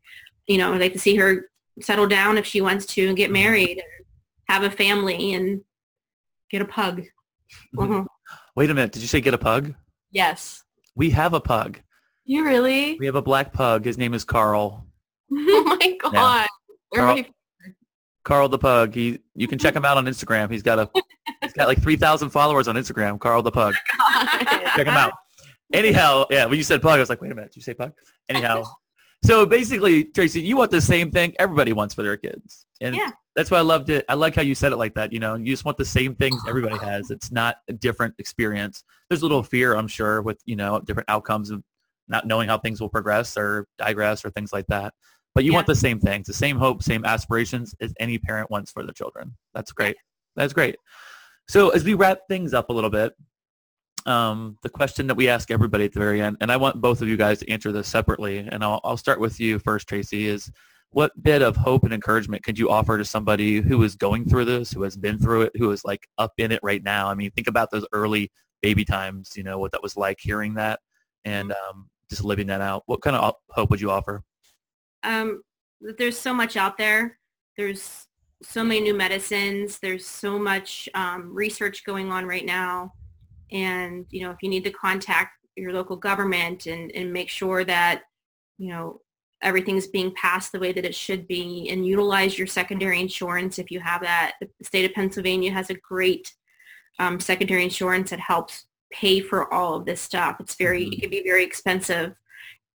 you 0.47 0.57
know, 0.57 0.73
I'd 0.73 0.81
like 0.81 0.93
to 0.93 0.99
see 0.99 1.15
her 1.15 1.49
settle 1.81 2.07
down 2.07 2.37
if 2.37 2.45
she 2.45 2.61
wants 2.61 2.85
to 2.85 3.07
and 3.07 3.17
get 3.17 3.25
mm-hmm. 3.25 3.33
married 3.33 3.77
and 3.77 4.05
have 4.47 4.63
a 4.63 4.71
family 4.71 5.33
and 5.33 5.61
get 6.49 6.61
a 6.61 6.65
pug. 6.65 7.03
Mm-hmm. 7.75 8.03
Wait 8.55 8.69
a 8.69 8.73
minute. 8.73 8.91
Did 8.91 9.01
you 9.01 9.07
say 9.07 9.21
get 9.21 9.33
a 9.33 9.37
pug? 9.37 9.73
Yes. 10.11 10.63
We 10.95 11.09
have 11.11 11.33
a 11.33 11.39
pug. 11.39 11.79
You 12.25 12.45
really? 12.45 12.97
We 12.99 13.05
have 13.05 13.15
a 13.15 13.21
black 13.21 13.53
pug. 13.53 13.85
His 13.85 13.97
name 13.97 14.13
is 14.13 14.23
Carl. 14.23 14.85
oh 15.31 15.77
my 15.79 15.97
god. 16.11 16.47
Carl, 16.93 17.23
Carl 18.23 18.49
the 18.49 18.57
pug. 18.57 18.93
He 18.93 19.19
you 19.35 19.47
can 19.47 19.57
check 19.57 19.75
him 19.75 19.85
out 19.85 19.97
on 19.97 20.05
Instagram. 20.05 20.51
He's 20.51 20.63
got 20.63 20.79
a 20.79 20.89
he's 21.41 21.53
got 21.53 21.67
like 21.67 21.81
3,000 21.81 22.29
followers 22.29 22.67
on 22.67 22.75
Instagram. 22.75 23.19
Carl 23.19 23.41
the 23.41 23.51
pug. 23.51 23.73
Oh 23.99 24.27
check 24.75 24.87
him 24.87 24.89
out. 24.89 25.13
Anyhow, 25.73 26.25
yeah, 26.29 26.45
when 26.45 26.57
you 26.57 26.63
said 26.63 26.81
pug, 26.81 26.97
I 26.97 26.99
was 26.99 27.09
like, 27.09 27.21
wait 27.21 27.31
a 27.31 27.35
minute, 27.35 27.51
did 27.51 27.57
you 27.57 27.63
say 27.63 27.73
pug? 27.73 27.93
Anyhow, 28.27 28.63
so 29.23 29.45
basically, 29.45 30.03
Tracey, 30.03 30.41
you 30.41 30.57
want 30.57 30.71
the 30.71 30.81
same 30.81 31.11
thing 31.11 31.33
everybody 31.39 31.71
wants 31.71 31.93
for 31.93 32.03
their 32.03 32.17
kids. 32.17 32.65
And 32.81 32.95
yeah. 32.95 33.11
That's 33.35 33.49
why 33.49 33.59
I 33.59 33.61
loved 33.61 33.89
it. 33.89 34.03
I 34.09 34.15
like 34.15 34.35
how 34.35 34.41
you 34.41 34.53
said 34.53 34.73
it 34.73 34.77
like 34.77 34.93
that. 34.95 35.13
You 35.13 35.19
know, 35.19 35.35
you 35.35 35.45
just 35.45 35.63
want 35.63 35.77
the 35.77 35.85
same 35.85 36.15
things 36.15 36.41
everybody 36.47 36.77
has. 36.79 37.11
It's 37.11 37.31
not 37.31 37.57
a 37.69 37.73
different 37.73 38.15
experience. 38.17 38.83
There's 39.09 39.21
a 39.21 39.25
little 39.25 39.43
fear, 39.43 39.75
I'm 39.75 39.87
sure, 39.87 40.21
with, 40.21 40.41
you 40.45 40.57
know, 40.57 40.81
different 40.81 41.09
outcomes 41.09 41.49
of 41.49 41.63
not 42.09 42.27
knowing 42.27 42.49
how 42.49 42.57
things 42.57 42.81
will 42.81 42.89
progress 42.89 43.37
or 43.37 43.67
digress 43.77 44.25
or 44.25 44.31
things 44.31 44.51
like 44.51 44.67
that. 44.67 44.93
But 45.33 45.45
you 45.45 45.51
yeah. 45.51 45.59
want 45.59 45.67
the 45.67 45.75
same 45.75 45.99
things, 45.99 46.27
the 46.27 46.33
same 46.33 46.57
hope, 46.57 46.83
same 46.83 47.05
aspirations 47.05 47.73
as 47.79 47.93
any 47.99 48.17
parent 48.17 48.51
wants 48.51 48.69
for 48.69 48.83
their 48.83 48.93
children. 48.93 49.33
That's 49.53 49.71
great. 49.71 49.95
That's 50.35 50.51
great. 50.51 50.75
So 51.47 51.69
as 51.69 51.85
we 51.85 51.93
wrap 51.93 52.19
things 52.27 52.53
up 52.53 52.69
a 52.69 52.73
little 52.73 52.89
bit, 52.89 53.13
um, 54.05 54.57
the 54.61 54.69
question 54.69 55.07
that 55.07 55.15
we 55.15 55.29
ask 55.29 55.51
everybody 55.51 55.85
at 55.85 55.93
the 55.93 55.99
very 55.99 56.21
end, 56.21 56.37
and 56.41 56.51
I 56.51 56.57
want 56.57 56.81
both 56.81 57.01
of 57.01 57.07
you 57.07 57.17
guys 57.17 57.39
to 57.39 57.49
answer 57.49 57.71
this 57.71 57.87
separately, 57.87 58.39
and 58.39 58.63
I'll, 58.63 58.81
I'll 58.83 58.97
start 58.97 59.19
with 59.19 59.39
you 59.39 59.59
first, 59.59 59.87
Tracey, 59.87 60.27
is 60.27 60.51
what 60.91 61.23
bit 61.23 61.41
of 61.41 61.55
hope 61.55 61.83
and 61.83 61.93
encouragement 61.93 62.43
could 62.43 62.59
you 62.59 62.69
offer 62.69 62.97
to 62.97 63.05
somebody 63.05 63.61
who 63.61 63.81
is 63.83 63.95
going 63.95 64.25
through 64.25 64.45
this, 64.45 64.71
who 64.71 64.83
has 64.83 64.97
been 64.97 65.17
through 65.17 65.43
it, 65.43 65.53
who 65.55 65.71
is 65.71 65.85
like 65.85 66.07
up 66.17 66.33
in 66.37 66.51
it 66.51 66.59
right 66.63 66.83
now? 66.83 67.07
I 67.07 67.13
mean, 67.13 67.31
think 67.31 67.47
about 67.47 67.71
those 67.71 67.85
early 67.93 68.31
baby 68.61 68.83
times, 68.83 69.31
you 69.35 69.43
know, 69.43 69.57
what 69.57 69.71
that 69.71 69.81
was 69.81 69.95
like 69.95 70.19
hearing 70.19 70.53
that 70.55 70.79
and 71.23 71.51
um, 71.53 71.89
just 72.09 72.23
living 72.25 72.47
that 72.47 72.61
out. 72.61 72.83
What 72.87 73.01
kind 73.01 73.15
of 73.15 73.35
hope 73.49 73.69
would 73.69 73.81
you 73.81 73.89
offer? 73.89 74.21
Um, 75.03 75.41
there's 75.97 76.19
so 76.19 76.33
much 76.33 76.57
out 76.57 76.77
there. 76.77 77.17
There's 77.57 78.07
so 78.43 78.63
many 78.63 78.81
new 78.81 78.93
medicines. 78.93 79.79
There's 79.79 80.05
so 80.05 80.37
much 80.37 80.89
um, 80.93 81.33
research 81.33 81.85
going 81.85 82.11
on 82.11 82.25
right 82.25 82.45
now. 82.45 82.93
And, 83.51 84.05
you 84.09 84.23
know, 84.23 84.31
if 84.31 84.37
you 84.41 84.49
need 84.49 84.63
to 84.65 84.71
contact 84.71 85.37
your 85.55 85.71
local 85.73 85.95
government 85.95 86.65
and, 86.65 86.91
and 86.91 87.11
make 87.11 87.29
sure 87.29 87.63
that, 87.63 88.03
you 88.57 88.69
know, 88.69 89.01
everything's 89.41 89.87
being 89.87 90.13
passed 90.15 90.51
the 90.51 90.59
way 90.59 90.71
that 90.71 90.85
it 90.85 90.95
should 90.95 91.27
be 91.27 91.67
and 91.69 91.85
utilize 91.85 92.37
your 92.37 92.47
secondary 92.47 92.99
insurance 92.99 93.59
if 93.59 93.71
you 93.71 93.79
have 93.79 94.01
that. 94.01 94.33
The 94.39 94.49
state 94.63 94.85
of 94.85 94.93
Pennsylvania 94.93 95.51
has 95.51 95.69
a 95.69 95.75
great 95.75 96.33
um, 96.99 97.19
secondary 97.19 97.63
insurance 97.63 98.09
that 98.11 98.19
helps 98.19 98.65
pay 98.91 99.21
for 99.21 99.51
all 99.53 99.75
of 99.75 99.85
this 99.85 100.01
stuff. 100.01 100.37
It's 100.39 100.55
very, 100.55 100.83
mm-hmm. 100.83 100.93
it 100.93 101.01
can 101.01 101.09
be 101.09 101.23
very 101.23 101.43
expensive. 101.43 102.13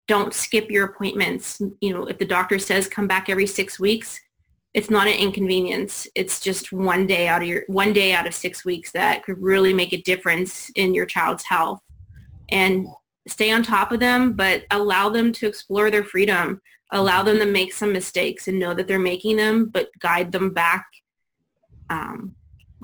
Don't 0.08 0.34
skip 0.34 0.70
your 0.70 0.86
appointments. 0.86 1.60
You 1.80 1.92
know, 1.92 2.06
if 2.06 2.18
the 2.18 2.24
doctor 2.24 2.58
says 2.58 2.88
come 2.88 3.06
back 3.06 3.28
every 3.28 3.46
six 3.46 3.78
weeks, 3.78 4.20
it's 4.74 4.90
not 4.90 5.06
an 5.06 5.14
inconvenience. 5.14 6.06
It's 6.14 6.38
just 6.38 6.70
one 6.70 7.06
day 7.06 7.28
out 7.28 7.42
of 7.42 7.48
your 7.48 7.62
one 7.66 7.92
day 7.92 8.12
out 8.12 8.26
of 8.26 8.34
six 8.34 8.64
weeks 8.64 8.92
that 8.92 9.24
could 9.24 9.40
really 9.40 9.72
make 9.72 9.92
a 9.94 10.02
difference 10.02 10.70
in 10.76 10.94
your 10.94 11.06
child's 11.06 11.44
health. 11.44 11.80
And 12.50 12.86
stay 13.28 13.50
on 13.50 13.62
top 13.62 13.92
of 13.92 14.00
them, 14.00 14.32
but 14.32 14.64
allow 14.70 15.08
them 15.08 15.32
to 15.32 15.46
explore 15.46 15.90
their 15.90 16.04
freedom. 16.04 16.60
Allow 16.92 17.22
them 17.22 17.38
to 17.38 17.46
make 17.46 17.72
some 17.72 17.92
mistakes 17.92 18.48
and 18.48 18.58
know 18.58 18.72
that 18.74 18.86
they're 18.86 18.98
making 18.98 19.36
them, 19.36 19.66
but 19.66 19.88
guide 19.98 20.32
them 20.32 20.50
back. 20.50 20.86
Um, 21.90 22.34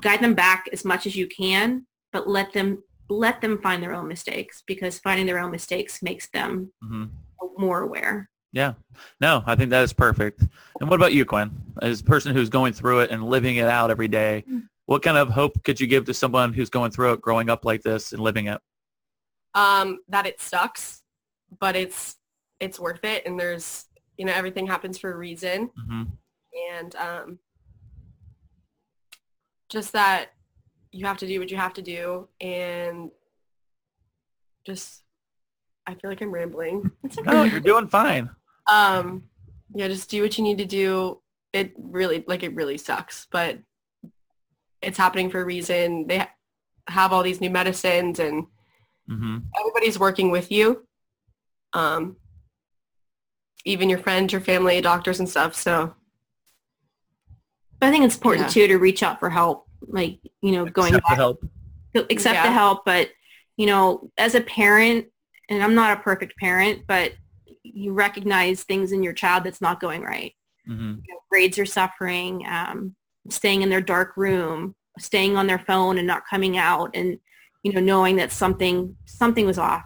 guide 0.01 0.21
them 0.21 0.33
back 0.33 0.65
as 0.73 0.83
much 0.83 1.05
as 1.07 1.15
you 1.15 1.27
can, 1.27 1.85
but 2.11 2.27
let 2.27 2.53
them 2.53 2.83
let 3.09 3.41
them 3.41 3.61
find 3.61 3.83
their 3.83 3.93
own 3.93 4.07
mistakes 4.07 4.63
because 4.65 4.99
finding 4.99 5.25
their 5.25 5.39
own 5.39 5.51
mistakes 5.51 6.01
makes 6.01 6.29
them 6.29 6.71
mm-hmm. 6.83 7.05
more 7.57 7.81
aware. 7.81 8.29
Yeah. 8.53 8.73
No, 9.19 9.43
I 9.45 9.55
think 9.55 9.71
that 9.71 9.83
is 9.83 9.93
perfect. 9.93 10.41
And 10.79 10.89
what 10.89 10.95
about 10.99 11.13
you, 11.13 11.25
Quinn? 11.25 11.51
As 11.81 12.01
a 12.01 12.03
person 12.03 12.35
who's 12.35 12.49
going 12.49 12.73
through 12.73 13.01
it 13.01 13.11
and 13.11 13.23
living 13.23 13.57
it 13.57 13.67
out 13.67 13.91
every 13.91 14.07
day, 14.07 14.43
mm. 14.49 14.63
what 14.85 15.01
kind 15.01 15.17
of 15.17 15.29
hope 15.29 15.61
could 15.63 15.79
you 15.81 15.87
give 15.87 16.05
to 16.05 16.13
someone 16.13 16.53
who's 16.53 16.69
going 16.69 16.91
through 16.91 17.13
it, 17.13 17.21
growing 17.21 17.49
up 17.49 17.65
like 17.65 17.81
this 17.81 18.13
and 18.13 18.21
living 18.21 18.47
it? 18.47 18.61
Um, 19.55 19.99
that 20.09 20.25
it 20.25 20.41
sucks, 20.41 21.01
but 21.59 21.75
it's 21.75 22.15
it's 22.59 22.79
worth 22.79 23.03
it 23.03 23.25
and 23.25 23.39
there's 23.39 23.85
you 24.17 24.25
know, 24.25 24.33
everything 24.33 24.67
happens 24.67 24.97
for 24.97 25.11
a 25.11 25.17
reason. 25.17 25.69
Mm-hmm. 25.79 26.03
And 26.71 26.95
um 26.95 27.39
just 29.69 29.93
that 29.93 30.29
you 30.91 31.05
have 31.05 31.17
to 31.17 31.27
do 31.27 31.39
what 31.39 31.49
you 31.49 31.57
have 31.57 31.73
to 31.73 31.81
do 31.81 32.27
and 32.39 33.09
just 34.65 35.03
I 35.85 35.95
feel 35.95 36.09
like 36.09 36.21
I'm 36.21 36.31
rambling. 36.31 36.91
No, 37.25 37.43
you're 37.43 37.59
doing 37.59 37.87
fine. 37.87 38.29
Um, 38.67 39.23
yeah, 39.73 39.87
just 39.87 40.09
do 40.09 40.21
what 40.21 40.37
you 40.37 40.43
need 40.43 40.59
to 40.59 40.65
do. 40.65 41.19
It 41.51 41.73
really, 41.77 42.23
like, 42.27 42.43
it 42.43 42.55
really 42.55 42.77
sucks, 42.77 43.27
but 43.31 43.59
it's 44.81 44.97
happening 44.97 45.29
for 45.29 45.41
a 45.41 45.45
reason. 45.45 46.07
They 46.07 46.25
have 46.87 47.11
all 47.11 47.23
these 47.23 47.41
new 47.41 47.49
medicines 47.49 48.19
and 48.19 48.45
mm-hmm. 49.09 49.37
everybody's 49.59 49.99
working 49.99 50.31
with 50.31 50.51
you. 50.51 50.87
Um, 51.73 52.17
even 53.65 53.89
your 53.89 53.99
friends, 53.99 54.31
your 54.31 54.41
family, 54.41 54.79
doctors 54.81 55.19
and 55.19 55.29
stuff. 55.29 55.55
So 55.55 55.95
I 57.81 57.89
think 57.89 58.05
it's 58.05 58.15
important 58.15 58.47
yeah. 58.47 58.53
too 58.53 58.67
to 58.67 58.77
reach 58.77 59.01
out 59.03 59.19
for 59.19 59.29
help. 59.29 59.67
Like, 59.81 60.19
you 60.41 60.51
know, 60.51 60.65
going 60.65 60.93
accept 60.93 61.09
the 61.09 61.15
help. 61.15 61.45
Accept 61.95 62.35
yeah. 62.35 62.43
the 62.43 62.51
help. 62.51 62.85
But, 62.85 63.09
you 63.57 63.65
know, 63.65 64.11
as 64.17 64.35
a 64.35 64.41
parent, 64.41 65.07
and 65.49 65.63
I'm 65.63 65.75
not 65.75 65.97
a 65.97 66.01
perfect 66.01 66.37
parent, 66.37 66.83
but 66.87 67.13
you 67.63 67.93
recognize 67.93 68.63
things 68.63 68.91
in 68.91 69.03
your 69.03 69.13
child 69.13 69.43
that's 69.43 69.61
not 69.61 69.79
going 69.79 70.01
right. 70.01 70.33
Mm-hmm. 70.67 70.81
You 70.81 71.13
know, 71.13 71.19
grades 71.29 71.57
are 71.57 71.65
suffering, 71.65 72.45
um, 72.47 72.95
staying 73.29 73.61
in 73.61 73.69
their 73.69 73.81
dark 73.81 74.15
room, 74.17 74.75
staying 74.99 75.35
on 75.37 75.47
their 75.47 75.59
phone 75.59 75.97
and 75.97 76.07
not 76.07 76.27
coming 76.29 76.57
out 76.57 76.91
and, 76.95 77.19
you 77.63 77.71
know, 77.71 77.79
knowing 77.79 78.17
that 78.17 78.31
something, 78.31 78.95
something 79.05 79.45
was 79.45 79.57
off 79.57 79.83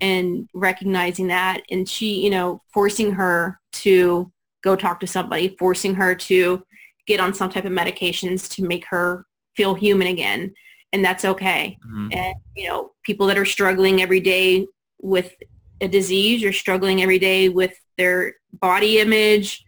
and 0.00 0.48
recognizing 0.54 1.28
that. 1.28 1.62
And 1.70 1.88
she, 1.88 2.22
you 2.24 2.30
know, 2.30 2.62
forcing 2.72 3.12
her 3.12 3.60
to 3.72 4.32
go 4.62 4.74
talk 4.74 5.00
to 5.00 5.06
somebody, 5.06 5.54
forcing 5.58 5.94
her 5.94 6.14
to 6.14 6.64
get 7.06 7.20
on 7.20 7.34
some 7.34 7.50
type 7.50 7.66
of 7.66 7.72
medications 7.72 8.48
to 8.54 8.66
make 8.66 8.86
her 8.86 9.26
feel 9.56 9.74
human 9.74 10.08
again. 10.08 10.52
And 10.92 11.04
that's 11.04 11.24
okay. 11.24 11.78
Mm-hmm. 11.86 12.08
And, 12.12 12.34
you 12.56 12.68
know, 12.68 12.92
people 13.04 13.26
that 13.26 13.38
are 13.38 13.44
struggling 13.44 14.00
every 14.00 14.20
day 14.20 14.66
with 15.00 15.34
a 15.80 15.88
disease 15.88 16.44
or 16.44 16.52
struggling 16.52 17.02
every 17.02 17.18
day 17.18 17.48
with 17.48 17.74
their 17.98 18.34
body 18.52 19.00
image, 19.00 19.64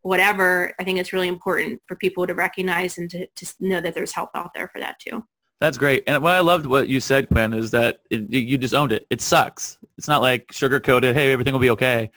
whatever, 0.00 0.72
I 0.80 0.84
think 0.84 0.98
it's 0.98 1.12
really 1.12 1.28
important 1.28 1.80
for 1.86 1.96
people 1.96 2.26
to 2.26 2.34
recognize 2.34 2.98
and 2.98 3.08
to, 3.10 3.26
to 3.26 3.54
know 3.60 3.80
that 3.80 3.94
there's 3.94 4.12
help 4.12 4.30
out 4.34 4.52
there 4.54 4.68
for 4.68 4.80
that 4.80 4.98
too. 4.98 5.24
That's 5.62 5.78
great. 5.78 6.02
And 6.08 6.20
what 6.20 6.34
I 6.34 6.40
loved 6.40 6.66
what 6.66 6.88
you 6.88 6.98
said, 6.98 7.28
Quinn, 7.28 7.54
is 7.54 7.70
that 7.70 8.00
it, 8.10 8.28
you 8.28 8.58
just 8.58 8.74
owned 8.74 8.90
it. 8.90 9.06
It 9.10 9.20
sucks. 9.20 9.78
It's 9.96 10.08
not 10.08 10.20
like 10.20 10.50
sugar 10.50 10.80
coated. 10.80 11.14
Hey, 11.14 11.30
everything 11.30 11.52
will 11.52 11.60
be 11.60 11.70
okay. 11.70 12.10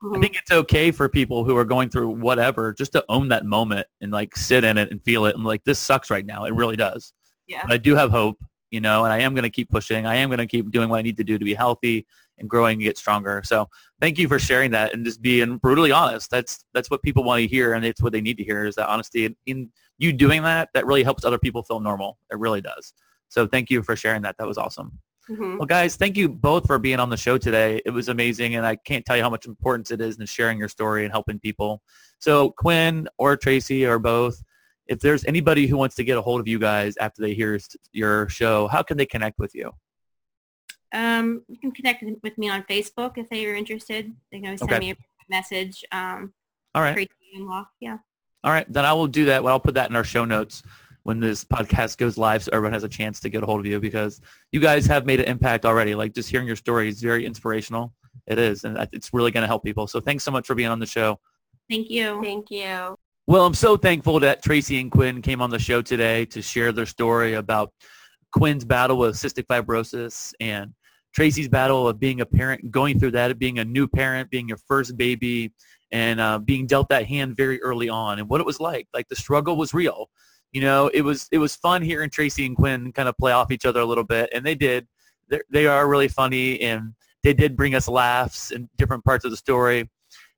Mm-hmm. 0.00 0.16
I 0.16 0.20
think 0.20 0.36
it's 0.36 0.52
okay 0.52 0.92
for 0.92 1.08
people 1.08 1.42
who 1.42 1.56
are 1.56 1.64
going 1.64 1.88
through 1.88 2.10
whatever 2.10 2.72
just 2.72 2.92
to 2.92 3.04
own 3.08 3.26
that 3.30 3.44
moment 3.44 3.88
and 4.02 4.12
like 4.12 4.36
sit 4.36 4.62
in 4.62 4.78
it 4.78 4.92
and 4.92 5.02
feel 5.02 5.24
it. 5.24 5.34
And 5.34 5.42
like, 5.42 5.64
this 5.64 5.80
sucks 5.80 6.10
right 6.10 6.24
now. 6.24 6.44
It 6.44 6.54
really 6.54 6.76
does. 6.76 7.12
Yeah. 7.48 7.62
But 7.62 7.72
I 7.72 7.78
do 7.78 7.96
have 7.96 8.12
hope 8.12 8.38
you 8.72 8.80
know, 8.80 9.04
and 9.04 9.12
I 9.12 9.20
am 9.20 9.34
going 9.34 9.44
to 9.44 9.50
keep 9.50 9.70
pushing. 9.70 10.06
I 10.06 10.16
am 10.16 10.30
going 10.30 10.38
to 10.38 10.46
keep 10.46 10.70
doing 10.72 10.88
what 10.88 10.98
I 10.98 11.02
need 11.02 11.18
to 11.18 11.24
do 11.24 11.38
to 11.38 11.44
be 11.44 11.54
healthy 11.54 12.06
and 12.38 12.48
growing 12.48 12.74
and 12.74 12.82
get 12.82 12.98
stronger. 12.98 13.42
So 13.44 13.68
thank 14.00 14.18
you 14.18 14.26
for 14.26 14.38
sharing 14.38 14.72
that 14.72 14.94
and 14.94 15.04
just 15.04 15.22
being 15.22 15.58
brutally 15.58 15.92
honest. 15.92 16.30
That's 16.30 16.64
that's 16.74 16.90
what 16.90 17.02
people 17.02 17.22
want 17.22 17.42
to 17.42 17.46
hear, 17.46 17.74
and 17.74 17.84
it's 17.84 18.02
what 18.02 18.12
they 18.12 18.22
need 18.22 18.38
to 18.38 18.44
hear 18.44 18.64
is 18.64 18.74
that 18.76 18.88
honesty. 18.88 19.26
And 19.26 19.36
in 19.46 19.70
you 19.98 20.12
doing 20.12 20.42
that, 20.42 20.70
that 20.74 20.86
really 20.86 21.04
helps 21.04 21.24
other 21.24 21.38
people 21.38 21.62
feel 21.62 21.78
normal. 21.78 22.18
It 22.32 22.38
really 22.38 22.62
does. 22.62 22.94
So 23.28 23.46
thank 23.46 23.70
you 23.70 23.82
for 23.82 23.94
sharing 23.94 24.22
that. 24.22 24.36
That 24.38 24.48
was 24.48 24.58
awesome. 24.58 24.98
Mm-hmm. 25.30 25.58
Well, 25.58 25.66
guys, 25.66 25.94
thank 25.94 26.16
you 26.16 26.28
both 26.28 26.66
for 26.66 26.78
being 26.78 26.98
on 26.98 27.08
the 27.08 27.16
show 27.16 27.38
today. 27.38 27.80
It 27.84 27.90
was 27.90 28.08
amazing, 28.08 28.56
and 28.56 28.66
I 28.66 28.76
can't 28.76 29.04
tell 29.04 29.16
you 29.16 29.22
how 29.22 29.30
much 29.30 29.46
importance 29.46 29.90
it 29.90 30.00
is 30.00 30.18
in 30.18 30.26
sharing 30.26 30.58
your 30.58 30.68
story 30.68 31.04
and 31.04 31.12
helping 31.12 31.38
people. 31.38 31.82
So 32.18 32.50
Quinn 32.50 33.08
or 33.18 33.36
Tracey 33.36 33.86
or 33.86 33.98
both, 33.98 34.42
if 34.92 35.00
there's 35.00 35.24
anybody 35.24 35.66
who 35.66 35.76
wants 35.76 35.96
to 35.96 36.04
get 36.04 36.18
a 36.18 36.22
hold 36.22 36.40
of 36.40 36.46
you 36.46 36.58
guys 36.58 36.96
after 36.98 37.22
they 37.22 37.34
hear 37.34 37.58
your 37.92 38.28
show, 38.28 38.68
how 38.68 38.82
can 38.82 38.96
they 38.96 39.06
connect 39.06 39.38
with 39.38 39.54
you? 39.54 39.72
Um, 40.92 41.42
you 41.48 41.58
can 41.58 41.72
connect 41.72 42.04
with 42.22 42.36
me 42.36 42.50
on 42.50 42.62
Facebook 42.64 43.16
if 43.16 43.28
they 43.30 43.46
are 43.46 43.54
interested. 43.54 44.12
They 44.30 44.40
can 44.40 44.56
send 44.58 44.70
okay. 44.70 44.78
me 44.78 44.90
a 44.90 44.96
message. 45.30 45.82
Um, 45.90 46.34
All 46.74 46.82
right. 46.82 47.08
Yeah. 47.80 47.96
All 48.44 48.52
right. 48.52 48.70
Then 48.70 48.84
I 48.84 48.92
will 48.92 49.06
do 49.06 49.24
that. 49.26 49.42
Well, 49.42 49.54
I'll 49.54 49.60
put 49.60 49.74
that 49.74 49.88
in 49.88 49.96
our 49.96 50.04
show 50.04 50.26
notes 50.26 50.62
when 51.04 51.18
this 51.18 51.44
podcast 51.44 51.96
goes 51.96 52.18
live 52.18 52.44
so 52.44 52.50
everyone 52.52 52.74
has 52.74 52.84
a 52.84 52.88
chance 52.88 53.18
to 53.20 53.28
get 53.28 53.42
a 53.42 53.46
hold 53.46 53.60
of 53.60 53.66
you 53.66 53.80
because 53.80 54.20
you 54.52 54.60
guys 54.60 54.86
have 54.86 55.06
made 55.06 55.20
an 55.20 55.26
impact 55.26 55.64
already. 55.64 55.94
Like 55.94 56.14
just 56.14 56.28
hearing 56.28 56.46
your 56.46 56.56
story 56.56 56.88
is 56.88 57.00
very 57.00 57.24
inspirational. 57.24 57.94
It 58.26 58.38
is. 58.38 58.64
And 58.64 58.76
it's 58.92 59.14
really 59.14 59.30
going 59.30 59.42
to 59.42 59.48
help 59.48 59.64
people. 59.64 59.86
So 59.86 60.00
thanks 60.00 60.22
so 60.22 60.30
much 60.30 60.46
for 60.46 60.54
being 60.54 60.68
on 60.68 60.78
the 60.78 60.86
show. 60.86 61.18
Thank 61.70 61.88
you. 61.88 62.22
Thank 62.22 62.50
you. 62.50 62.98
Well, 63.28 63.46
I'm 63.46 63.54
so 63.54 63.76
thankful 63.76 64.18
that 64.20 64.42
Tracey 64.42 64.80
and 64.80 64.90
Quinn 64.90 65.22
came 65.22 65.40
on 65.40 65.50
the 65.50 65.58
show 65.58 65.80
today 65.80 66.24
to 66.26 66.42
share 66.42 66.72
their 66.72 66.86
story 66.86 67.34
about 67.34 67.72
Quinn's 68.32 68.64
battle 68.64 68.98
with 68.98 69.14
cystic 69.14 69.46
fibrosis 69.46 70.34
and 70.40 70.74
Tracey's 71.14 71.48
battle 71.48 71.86
of 71.86 72.00
being 72.00 72.20
a 72.20 72.26
parent, 72.26 72.72
going 72.72 72.98
through 72.98 73.12
that, 73.12 73.38
being 73.38 73.60
a 73.60 73.64
new 73.64 73.86
parent, 73.86 74.28
being 74.28 74.48
your 74.48 74.58
first 74.66 74.96
baby, 74.96 75.52
and 75.92 76.18
uh, 76.18 76.40
being 76.40 76.66
dealt 76.66 76.88
that 76.88 77.06
hand 77.06 77.36
very 77.36 77.62
early 77.62 77.88
on, 77.88 78.18
and 78.18 78.28
what 78.28 78.40
it 78.40 78.46
was 78.46 78.58
like. 78.58 78.88
Like 78.92 79.06
the 79.06 79.14
struggle 79.14 79.56
was 79.56 79.72
real. 79.72 80.10
You 80.50 80.62
know, 80.62 80.88
it 80.88 81.02
was 81.02 81.28
it 81.30 81.38
was 81.38 81.54
fun 81.54 81.80
hearing 81.80 82.10
Tracey 82.10 82.44
and 82.44 82.56
Quinn 82.56 82.90
kind 82.90 83.08
of 83.08 83.16
play 83.18 83.30
off 83.30 83.52
each 83.52 83.66
other 83.66 83.80
a 83.80 83.86
little 83.86 84.04
bit, 84.04 84.30
and 84.34 84.44
they 84.44 84.56
did. 84.56 84.88
They 85.50 85.66
are 85.66 85.88
really 85.88 86.08
funny, 86.08 86.60
and 86.60 86.92
they 87.22 87.34
did 87.34 87.56
bring 87.56 87.76
us 87.76 87.86
laughs 87.86 88.50
in 88.50 88.68
different 88.78 89.04
parts 89.04 89.24
of 89.24 89.30
the 89.30 89.36
story. 89.36 89.88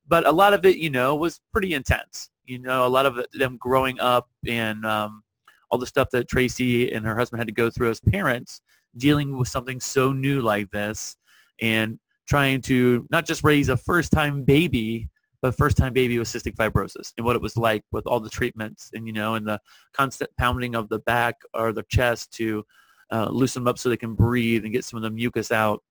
But 0.06 0.26
a 0.26 0.32
lot 0.32 0.52
of 0.52 0.66
it, 0.66 0.76
you 0.76 0.90
know, 0.90 1.14
was 1.14 1.40
pretty 1.50 1.72
intense 1.72 2.28
you 2.44 2.58
know, 2.58 2.86
a 2.86 2.88
lot 2.88 3.06
of 3.06 3.18
them 3.32 3.56
growing 3.58 3.98
up 4.00 4.28
and 4.46 4.84
um, 4.84 5.22
all 5.70 5.78
the 5.78 5.86
stuff 5.86 6.08
that 6.12 6.28
Tracey 6.28 6.92
and 6.92 7.04
her 7.06 7.16
husband 7.16 7.40
had 7.40 7.48
to 7.48 7.54
go 7.54 7.70
through 7.70 7.90
as 7.90 8.00
parents, 8.00 8.60
dealing 8.96 9.36
with 9.36 9.48
something 9.48 9.80
so 9.80 10.12
new 10.12 10.40
like 10.40 10.70
this 10.70 11.16
and 11.60 11.98
trying 12.28 12.60
to 12.62 13.06
not 13.10 13.26
just 13.26 13.44
raise 13.44 13.68
a 13.68 13.76
first-time 13.76 14.44
baby, 14.44 15.08
but 15.42 15.56
first-time 15.56 15.92
baby 15.92 16.18
with 16.18 16.28
cystic 16.28 16.54
fibrosis 16.54 17.12
and 17.16 17.26
what 17.26 17.36
it 17.36 17.42
was 17.42 17.56
like 17.56 17.82
with 17.92 18.06
all 18.06 18.20
the 18.20 18.30
treatments 18.30 18.90
and, 18.94 19.06
you 19.06 19.12
know, 19.12 19.34
and 19.34 19.46
the 19.46 19.60
constant 19.92 20.30
pounding 20.38 20.74
of 20.74 20.88
the 20.88 21.00
back 21.00 21.36
or 21.52 21.72
the 21.72 21.84
chest 21.90 22.32
to 22.32 22.64
uh, 23.12 23.28
loosen 23.30 23.62
them 23.62 23.68
up 23.68 23.78
so 23.78 23.88
they 23.88 23.96
can 23.96 24.14
breathe 24.14 24.64
and 24.64 24.72
get 24.72 24.84
some 24.84 24.96
of 24.96 25.02
the 25.02 25.10
mucus 25.10 25.52
out. 25.52 25.82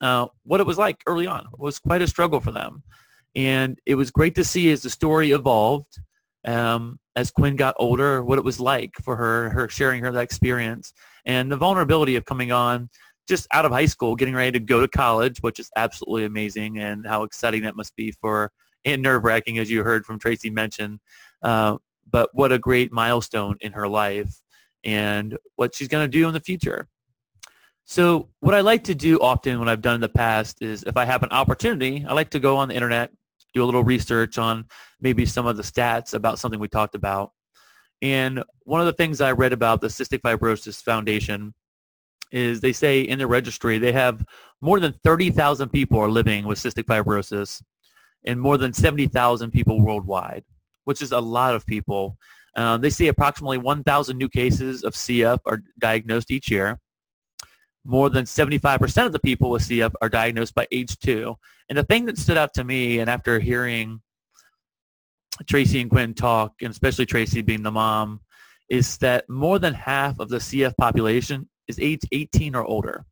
Uh, 0.00 0.26
what 0.44 0.60
it 0.60 0.66
was 0.66 0.78
like 0.78 1.00
early 1.06 1.26
on 1.26 1.46
was 1.58 1.78
quite 1.78 2.02
a 2.02 2.06
struggle 2.06 2.40
for 2.40 2.50
them. 2.50 2.82
And 3.34 3.78
it 3.86 3.94
was 3.94 4.10
great 4.10 4.34
to 4.34 4.44
see 4.44 4.70
as 4.72 4.82
the 4.82 4.90
story 4.90 5.30
evolved, 5.30 5.98
um, 6.44 6.98
as 7.16 7.30
Quinn 7.30 7.56
got 7.56 7.74
older, 7.78 8.22
what 8.22 8.38
it 8.38 8.44
was 8.44 8.60
like 8.60 8.94
for 9.02 9.16
her, 9.16 9.50
her 9.50 9.68
sharing 9.68 10.02
her 10.02 10.12
that 10.12 10.22
experience 10.22 10.92
and 11.24 11.50
the 11.50 11.56
vulnerability 11.56 12.16
of 12.16 12.24
coming 12.24 12.52
on 12.52 12.90
just 13.28 13.46
out 13.52 13.64
of 13.64 13.72
high 13.72 13.86
school, 13.86 14.16
getting 14.16 14.34
ready 14.34 14.52
to 14.52 14.60
go 14.60 14.80
to 14.80 14.88
college, 14.88 15.38
which 15.40 15.60
is 15.60 15.70
absolutely 15.76 16.24
amazing 16.24 16.78
and 16.78 17.06
how 17.06 17.22
exciting 17.22 17.62
that 17.62 17.76
must 17.76 17.94
be 17.96 18.10
for 18.20 18.50
and 18.84 19.00
nerve-wracking, 19.00 19.58
as 19.58 19.70
you 19.70 19.84
heard 19.84 20.04
from 20.04 20.18
Tracey 20.18 20.50
mention. 20.50 21.00
Uh, 21.42 21.76
but 22.10 22.30
what 22.32 22.50
a 22.50 22.58
great 22.58 22.92
milestone 22.92 23.56
in 23.60 23.72
her 23.72 23.86
life 23.86 24.40
and 24.82 25.38
what 25.54 25.74
she's 25.74 25.88
going 25.88 26.04
to 26.04 26.18
do 26.18 26.26
in 26.26 26.34
the 26.34 26.40
future. 26.40 26.88
So 27.84 28.28
what 28.40 28.54
I 28.54 28.60
like 28.60 28.84
to 28.84 28.94
do 28.94 29.20
often 29.20 29.58
when 29.58 29.68
I've 29.68 29.82
done 29.82 29.96
in 29.96 30.00
the 30.00 30.08
past 30.08 30.60
is 30.60 30.82
if 30.82 30.96
I 30.96 31.04
have 31.04 31.22
an 31.22 31.30
opportunity, 31.30 32.04
I 32.08 32.12
like 32.14 32.30
to 32.30 32.40
go 32.40 32.56
on 32.56 32.68
the 32.68 32.74
internet, 32.74 33.12
do 33.54 33.62
a 33.62 33.66
little 33.66 33.84
research 33.84 34.38
on 34.38 34.66
maybe 35.00 35.26
some 35.26 35.46
of 35.46 35.56
the 35.56 35.62
stats 35.62 36.14
about 36.14 36.38
something 36.38 36.60
we 36.60 36.68
talked 36.68 36.94
about. 36.94 37.32
And 38.00 38.42
one 38.64 38.80
of 38.80 38.86
the 38.86 38.92
things 38.92 39.20
I 39.20 39.32
read 39.32 39.52
about 39.52 39.80
the 39.80 39.88
Cystic 39.88 40.20
Fibrosis 40.20 40.82
Foundation 40.82 41.54
is 42.32 42.60
they 42.60 42.72
say 42.72 43.02
in 43.02 43.18
the 43.18 43.26
registry 43.26 43.78
they 43.78 43.92
have 43.92 44.24
more 44.60 44.80
than 44.80 44.94
30,000 45.04 45.68
people 45.68 45.98
are 46.00 46.08
living 46.08 46.46
with 46.46 46.58
cystic 46.58 46.84
fibrosis 46.84 47.62
and 48.24 48.40
more 48.40 48.56
than 48.56 48.72
70,000 48.72 49.50
people 49.50 49.80
worldwide, 49.80 50.44
which 50.84 51.02
is 51.02 51.12
a 51.12 51.20
lot 51.20 51.54
of 51.54 51.66
people. 51.66 52.16
Um, 52.56 52.80
they 52.80 52.90
say 52.90 53.08
approximately 53.08 53.58
1,000 53.58 54.16
new 54.16 54.28
cases 54.28 54.82
of 54.82 54.94
CF 54.94 55.38
are 55.46 55.62
diagnosed 55.78 56.30
each 56.30 56.50
year. 56.50 56.78
More 57.84 58.10
than 58.10 58.24
75% 58.24 59.06
of 59.06 59.12
the 59.12 59.18
people 59.18 59.50
with 59.50 59.62
CF 59.62 59.92
are 60.00 60.08
diagnosed 60.08 60.54
by 60.54 60.66
age 60.70 60.98
two. 60.98 61.36
And 61.68 61.76
the 61.76 61.84
thing 61.84 62.04
that 62.06 62.18
stood 62.18 62.36
out 62.36 62.54
to 62.54 62.64
me, 62.64 63.00
and 63.00 63.10
after 63.10 63.40
hearing 63.40 64.00
Tracey 65.48 65.80
and 65.80 65.90
Quinn 65.90 66.14
talk, 66.14 66.54
and 66.62 66.70
especially 66.70 67.06
Tracey 67.06 67.42
being 67.42 67.62
the 67.62 67.70
mom, 67.70 68.20
is 68.68 68.98
that 68.98 69.28
more 69.28 69.58
than 69.58 69.74
half 69.74 70.18
of 70.18 70.28
the 70.28 70.38
CF 70.38 70.76
population 70.76 71.48
is 71.68 71.78
age 71.80 72.02
18 72.12 72.54
or 72.54 72.64
older, 72.64 73.04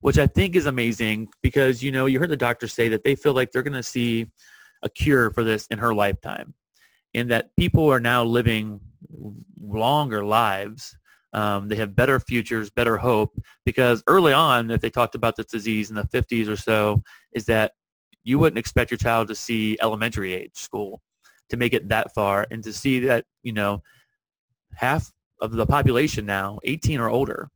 which 0.00 0.18
I 0.18 0.26
think 0.26 0.54
is 0.54 0.66
amazing 0.66 1.28
because, 1.42 1.82
you 1.82 1.92
know, 1.92 2.06
you 2.06 2.18
heard 2.18 2.30
the 2.30 2.36
doctor 2.36 2.68
say 2.68 2.88
that 2.88 3.04
they 3.04 3.14
feel 3.14 3.32
like 3.32 3.50
they're 3.50 3.62
going 3.62 3.72
to 3.72 3.82
see 3.82 4.26
a 4.82 4.88
cure 4.88 5.30
for 5.30 5.42
this 5.42 5.66
in 5.66 5.78
her 5.78 5.94
lifetime 5.94 6.54
and 7.14 7.30
that 7.30 7.50
people 7.56 7.90
are 7.90 8.00
now 8.00 8.24
living 8.24 8.80
longer 9.60 10.24
lives. 10.24 10.96
Um, 11.32 11.68
they 11.68 11.76
have 11.76 11.94
better 11.94 12.18
futures, 12.20 12.70
better 12.70 12.96
hope 12.96 13.38
because 13.64 14.02
early 14.06 14.32
on, 14.32 14.70
if 14.70 14.80
they 14.80 14.90
talked 14.90 15.14
about 15.14 15.36
this 15.36 15.46
disease 15.46 15.90
in 15.90 15.96
the 15.96 16.04
50s 16.04 16.48
or 16.48 16.56
so, 16.56 17.02
is 17.32 17.44
that 17.46 17.72
you 18.24 18.38
wouldn't 18.38 18.58
expect 18.58 18.90
your 18.90 18.98
child 18.98 19.28
to 19.28 19.34
see 19.34 19.76
elementary 19.82 20.34
age 20.34 20.54
school 20.54 21.02
to 21.50 21.56
make 21.56 21.72
it 21.72 21.88
that 21.88 22.14
far 22.14 22.46
and 22.50 22.62
to 22.64 22.72
see 22.72 23.00
that, 23.00 23.24
you 23.42 23.52
know, 23.52 23.82
half 24.74 25.12
of 25.40 25.52
the 25.52 25.66
population 25.66 26.26
now, 26.26 26.58
18 26.64 27.00
or 27.00 27.08
older. 27.08 27.50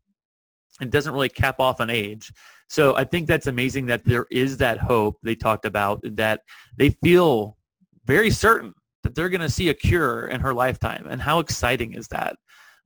It 0.81 0.91
doesn't 0.91 1.13
really 1.13 1.29
cap 1.29 1.61
off 1.61 1.81
an 1.81 1.91
age. 1.91 2.33
So 2.69 2.97
I 2.97 3.05
think 3.05 3.27
that's 3.27 3.47
amazing 3.47 3.87
that 3.87 4.05
there 4.05 4.27
is 4.31 4.57
that 4.59 4.79
hope 4.79 5.19
they 5.23 5.35
talked 5.35 5.67
about 5.67 6.01
that 6.03 6.41
they 6.77 6.91
feel 7.05 7.59
very 8.07 8.31
certain 8.31 8.73
that 9.03 9.15
they're 9.15 9.29
going 9.29 9.43
to 9.43 9.51
see 9.51 9.69
a 9.69 9.75
cure 9.75 10.29
in 10.29 10.41
her 10.41 10.55
lifetime. 10.55 11.07
And 11.09 11.21
how 11.21 11.39
exciting 11.39 11.95
is 11.95 12.09
that? 12.09 12.37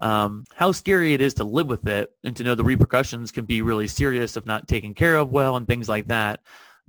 Um, 0.01 0.45
how 0.55 0.73
scary 0.73 1.15
it 1.15 1.21
is 1.21 1.35
to 1.35 1.45
live 1.45 1.69
with 1.69 1.87
it 1.87 2.11
and 2.23 2.37
to 2.37 2.45
know 2.45 2.55
the 2.55 2.65
repercussions 2.65 3.33
can 3.33 3.47
be 3.47 3.63
really 3.63 3.89
serious 3.89 4.37
if 4.37 4.45
not 4.45 4.69
taken 4.69 4.93
care 4.93 5.17
of 5.17 5.33
well 5.33 5.57
and 5.57 5.67
things 5.67 5.89
like 5.89 6.07
that. 6.09 6.41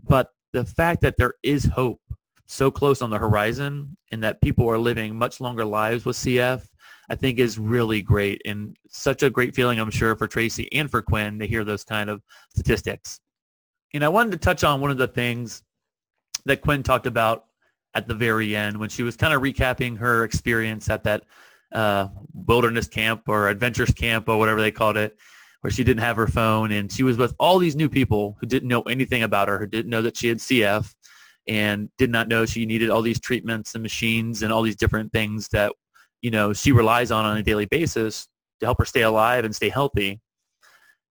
But 0.03 0.31
the 0.51 0.65
fact 0.65 1.01
that 1.01 1.15
there 1.17 1.35
is 1.41 1.63
hope 1.63 2.01
so 2.47 2.69
close 2.69 3.01
on 3.01 3.09
the 3.09 3.17
horizon 3.17 3.95
and 4.11 4.23
that 4.23 4.41
people 4.41 4.69
are 4.69 4.77
living 4.77 5.15
much 5.15 5.39
longer 5.39 5.65
lives 5.65 6.05
with 6.05 6.17
CF 6.17 6.67
I 7.09 7.15
think 7.15 7.39
is 7.39 7.57
really 7.57 8.01
great 8.01 8.41
and 8.45 8.75
such 8.89 9.23
a 9.23 9.29
great 9.29 9.55
feeling, 9.55 9.79
I'm 9.79 9.91
sure, 9.91 10.15
for 10.15 10.27
Tracey 10.27 10.71
and 10.73 10.91
for 10.91 11.01
Quinn 11.01 11.39
to 11.39 11.47
hear 11.47 11.63
those 11.63 11.83
kind 11.83 12.09
of 12.09 12.21
statistics. 12.49 13.19
And 13.93 14.03
I 14.03 14.09
wanted 14.09 14.31
to 14.31 14.37
touch 14.37 14.63
on 14.63 14.81
one 14.81 14.91
of 14.91 14.97
the 14.97 15.07
things 15.07 15.63
that 16.45 16.61
Quinn 16.61 16.83
talked 16.83 17.07
about 17.07 17.45
at 17.93 18.07
the 18.07 18.13
very 18.13 18.55
end 18.55 18.77
when 18.77 18.89
she 18.89 19.03
was 19.03 19.15
kind 19.15 19.33
of 19.33 19.41
recapping 19.41 19.97
her 19.97 20.23
experience 20.23 20.89
at 20.89 21.03
that 21.05 21.23
uh, 21.73 22.07
wilderness 22.33 22.87
camp 22.87 23.23
or 23.27 23.49
adventures 23.49 23.91
camp 23.91 24.29
or 24.29 24.37
whatever 24.37 24.61
they 24.61 24.71
called 24.71 24.97
it, 24.97 25.17
where 25.61 25.71
she 25.71 25.83
didn't 25.83 26.03
have 26.03 26.15
her 26.15 26.27
phone 26.27 26.71
and 26.71 26.91
she 26.91 27.03
was 27.03 27.17
with 27.17 27.33
all 27.39 27.59
these 27.59 27.75
new 27.75 27.89
people 27.89 28.37
who 28.39 28.47
didn't 28.47 28.69
know 28.69 28.81
anything 28.83 29.23
about 29.23 29.47
her, 29.47 29.59
who 29.59 29.67
didn't 29.67 29.89
know 29.89 30.01
that 30.01 30.17
she 30.17 30.27
had 30.27 30.37
CF 30.37 30.93
and 31.47 31.89
did 31.97 32.09
not 32.09 32.27
know 32.27 32.45
she 32.45 32.65
needed 32.65 32.89
all 32.89 33.01
these 33.01 33.19
treatments 33.19 33.73
and 33.73 33.81
machines 33.81 34.43
and 34.43 34.51
all 34.51 34.61
these 34.61 34.75
different 34.75 35.11
things 35.11 35.47
that 35.49 35.71
you 36.21 36.31
know, 36.31 36.53
she 36.53 36.71
relies 36.71 37.11
on 37.11 37.25
on 37.25 37.37
a 37.37 37.43
daily 37.43 37.65
basis 37.65 38.27
to 38.59 38.65
help 38.65 38.79
her 38.79 38.85
stay 38.85 39.03
alive 39.03 39.45
and 39.45 39.55
stay 39.55 39.69
healthy. 39.69 40.19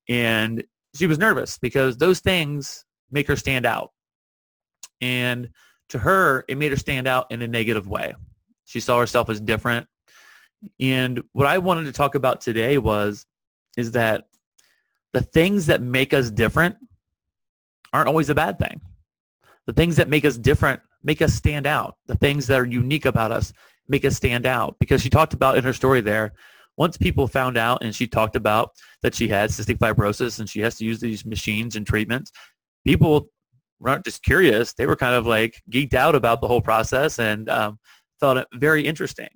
And 0.09 0.65
she 0.95 1.07
was 1.07 1.19
nervous 1.19 1.59
because 1.59 1.97
those 1.97 2.21
things 2.21 2.85
make 3.11 3.29
her 3.29 3.37
stand 3.37 3.67
out. 3.67 3.93
And 5.01 5.51
to 5.91 5.99
her, 5.99 6.45
it 6.49 6.59
made 6.59 6.73
her 6.73 6.77
stand 6.77 7.07
out 7.07 7.31
in 7.31 7.43
a 7.43 7.49
negative 7.49 7.87
way. 7.87 8.15
She 8.65 8.81
saw 8.81 8.99
herself 8.99 9.31
as 9.31 9.41
different. 9.41 9.87
And 10.81 11.23
what 11.33 11.47
I 11.47 11.59
wanted 11.59 11.85
to 11.85 11.93
talk 11.93 12.15
about 12.15 12.41
today 12.41 12.79
was, 12.79 13.27
is 13.77 13.93
that 13.93 14.25
the 15.13 15.21
things 15.21 15.67
that 15.67 15.83
make 15.83 16.13
us 16.13 16.31
different 16.31 16.77
aren't 17.93 18.09
always 18.09 18.31
a 18.31 18.35
bad 18.35 18.59
thing. 18.59 18.81
The 19.67 19.73
things 19.73 19.97
that 19.97 20.09
make 20.09 20.25
us 20.25 20.37
different 20.37 20.81
make 21.03 21.23
us 21.23 21.35
stand 21.35 21.67
out. 21.67 21.97
The 22.07 22.17
things 22.17 22.47
that 22.49 22.61
are 22.61 22.67
unique 22.67 23.07
about 23.07 23.33
us 23.33 23.53
make 23.89 24.05
us 24.05 24.17
stand 24.17 24.47
out 24.47 24.77
because 24.79 25.01
she 25.03 25.11
talked 25.11 25.33
about 25.33 25.57
in 25.57 25.65
her 25.65 25.73
story 25.73 26.01
there 26.01 26.33
once 26.77 26.97
people 26.97 27.27
found 27.27 27.57
out 27.57 27.83
and 27.83 27.95
she 27.95 28.07
talked 28.07 28.37
about 28.37 28.71
that 29.03 29.15
she 29.15 29.29
had 29.29 29.51
cystic 29.51 29.79
fibrosis 29.79 30.39
and 30.39 30.49
she 30.49 30.61
has 30.61 30.77
to 30.77 30.85
use 30.85 31.01
these 31.01 31.25
machines 31.25 31.77
and 31.77 31.87
treatments 31.87 32.33
people 32.85 33.29
weren't 33.79 34.05
just 34.05 34.23
curious 34.23 34.73
they 34.75 34.87
were 34.87 34.97
kind 34.97 35.15
of 35.15 35.27
like 35.27 35.63
geeked 35.71 35.95
out 35.95 36.15
about 36.15 36.41
the 36.41 36.49
whole 36.49 36.61
process 36.61 37.19
and 37.19 37.49
um, 37.49 37.79
thought 38.21 38.37
it 38.37 38.47
very 38.55 38.87
interesting 38.87 39.29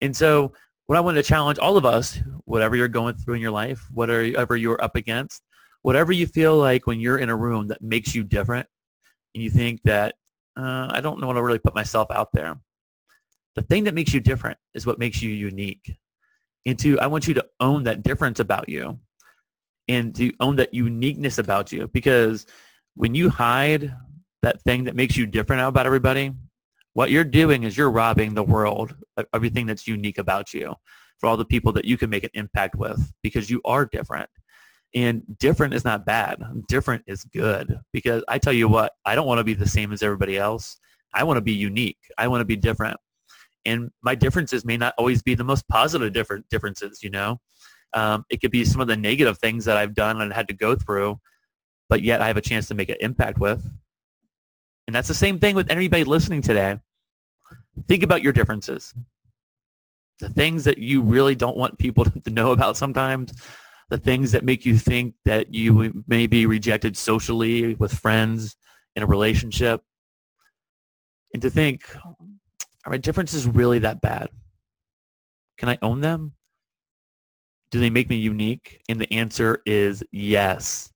and 0.00 0.16
so 0.16 0.52
what 0.86 0.96
i 0.96 1.00
want 1.00 1.16
to 1.16 1.22
challenge 1.22 1.58
all 1.58 1.76
of 1.76 1.84
us 1.84 2.18
whatever 2.44 2.76
you're 2.76 2.88
going 2.88 3.14
through 3.14 3.34
in 3.34 3.40
your 3.40 3.50
life 3.50 3.80
whatever 3.92 4.56
you're 4.56 4.82
up 4.82 4.96
against 4.96 5.42
whatever 5.82 6.12
you 6.12 6.26
feel 6.26 6.56
like 6.56 6.86
when 6.86 7.00
you're 7.00 7.18
in 7.18 7.30
a 7.30 7.36
room 7.36 7.68
that 7.68 7.82
makes 7.82 8.14
you 8.14 8.24
different 8.24 8.66
and 9.34 9.42
you 9.42 9.50
think 9.50 9.80
that 9.84 10.14
uh, 10.56 10.88
i 10.90 11.00
don't 11.00 11.20
know 11.20 11.26
want 11.26 11.36
to 11.36 11.42
really 11.42 11.58
put 11.58 11.74
myself 11.74 12.10
out 12.10 12.28
there 12.32 12.56
the 13.56 13.62
thing 13.62 13.84
that 13.84 13.94
makes 13.94 14.14
you 14.14 14.20
different 14.20 14.58
is 14.74 14.86
what 14.86 14.98
makes 14.98 15.20
you 15.22 15.30
unique. 15.30 15.96
And 16.66 16.78
to, 16.80 17.00
I 17.00 17.06
want 17.06 17.26
you 17.26 17.34
to 17.34 17.46
own 17.58 17.84
that 17.84 18.02
difference 18.02 18.38
about 18.38 18.68
you 18.68 18.98
and 19.88 20.14
to 20.16 20.32
own 20.40 20.56
that 20.56 20.74
uniqueness 20.74 21.38
about 21.38 21.72
you 21.72 21.88
because 21.88 22.46
when 22.94 23.14
you 23.14 23.30
hide 23.30 23.94
that 24.42 24.60
thing 24.62 24.84
that 24.84 24.94
makes 24.94 25.16
you 25.16 25.26
different 25.26 25.62
about 25.62 25.86
everybody, 25.86 26.32
what 26.96 27.10
you're 27.10 27.24
doing 27.24 27.64
is 27.64 27.76
you're 27.76 27.90
robbing 27.90 28.32
the 28.32 28.42
world 28.42 28.94
of 29.16 29.26
everything 29.34 29.66
that's 29.66 29.86
unique 29.86 30.18
about 30.18 30.54
you 30.54 30.74
for 31.18 31.26
all 31.26 31.36
the 31.36 31.44
people 31.44 31.72
that 31.72 31.84
you 31.84 31.98
can 31.98 32.10
make 32.10 32.24
an 32.24 32.30
impact 32.34 32.74
with 32.74 33.12
because 33.22 33.50
you 33.50 33.60
are 33.64 33.84
different. 33.84 34.30
And 34.94 35.22
different 35.38 35.74
is 35.74 35.84
not 35.84 36.06
bad. 36.06 36.42
Different 36.68 37.02
is 37.06 37.24
good 37.24 37.78
because 37.92 38.24
I 38.28 38.38
tell 38.38 38.52
you 38.52 38.66
what, 38.68 38.92
I 39.04 39.14
don't 39.14 39.26
want 39.26 39.40
to 39.40 39.44
be 39.44 39.52
the 39.52 39.68
same 39.68 39.92
as 39.92 40.02
everybody 40.02 40.38
else. 40.38 40.78
I 41.12 41.24
want 41.24 41.36
to 41.36 41.42
be 41.42 41.52
unique. 41.52 41.98
I 42.16 42.28
want 42.28 42.40
to 42.40 42.46
be 42.46 42.56
different 42.56 42.96
and 43.66 43.90
my 44.00 44.14
differences 44.14 44.64
may 44.64 44.76
not 44.78 44.94
always 44.96 45.22
be 45.22 45.34
the 45.34 45.44
most 45.44 45.68
positive 45.68 46.12
different 46.12 46.48
differences 46.48 47.02
you 47.02 47.10
know 47.10 47.38
um, 47.92 48.24
it 48.30 48.40
could 48.40 48.50
be 48.50 48.64
some 48.64 48.80
of 48.80 48.86
the 48.86 48.96
negative 48.96 49.36
things 49.38 49.64
that 49.66 49.76
i've 49.76 49.94
done 49.94 50.22
and 50.22 50.32
had 50.32 50.48
to 50.48 50.54
go 50.54 50.74
through 50.74 51.18
but 51.90 52.02
yet 52.02 52.22
i 52.22 52.26
have 52.26 52.36
a 52.38 52.42
chance 52.42 52.68
to 52.68 52.74
make 52.74 52.88
an 52.88 52.96
impact 53.00 53.38
with 53.38 53.68
and 54.86 54.94
that's 54.94 55.08
the 55.08 55.14
same 55.14 55.38
thing 55.38 55.54
with 55.54 55.70
anybody 55.70 56.04
listening 56.04 56.40
today 56.40 56.78
think 57.88 58.02
about 58.02 58.22
your 58.22 58.32
differences 58.32 58.94
the 60.18 60.30
things 60.30 60.64
that 60.64 60.78
you 60.78 61.02
really 61.02 61.34
don't 61.34 61.56
want 61.56 61.78
people 61.78 62.04
to 62.24 62.30
know 62.30 62.52
about 62.52 62.76
sometimes 62.76 63.32
the 63.88 63.98
things 63.98 64.32
that 64.32 64.44
make 64.44 64.66
you 64.66 64.76
think 64.76 65.14
that 65.24 65.54
you 65.54 66.02
may 66.08 66.26
be 66.26 66.46
rejected 66.46 66.96
socially 66.96 67.74
with 67.74 67.92
friends 67.92 68.56
in 68.96 69.02
a 69.02 69.06
relationship 69.06 69.82
and 71.32 71.42
to 71.42 71.50
think 71.50 71.94
are 72.86 72.90
my 72.90 72.96
differences 72.96 73.46
really 73.46 73.80
that 73.80 74.00
bad? 74.00 74.28
Can 75.58 75.68
I 75.68 75.76
own 75.82 76.00
them? 76.00 76.32
Do 77.72 77.80
they 77.80 77.90
make 77.90 78.08
me 78.08 78.16
unique? 78.16 78.80
And 78.88 79.00
the 79.00 79.12
answer 79.12 79.60
is 79.66 80.04
yes. 80.12 80.92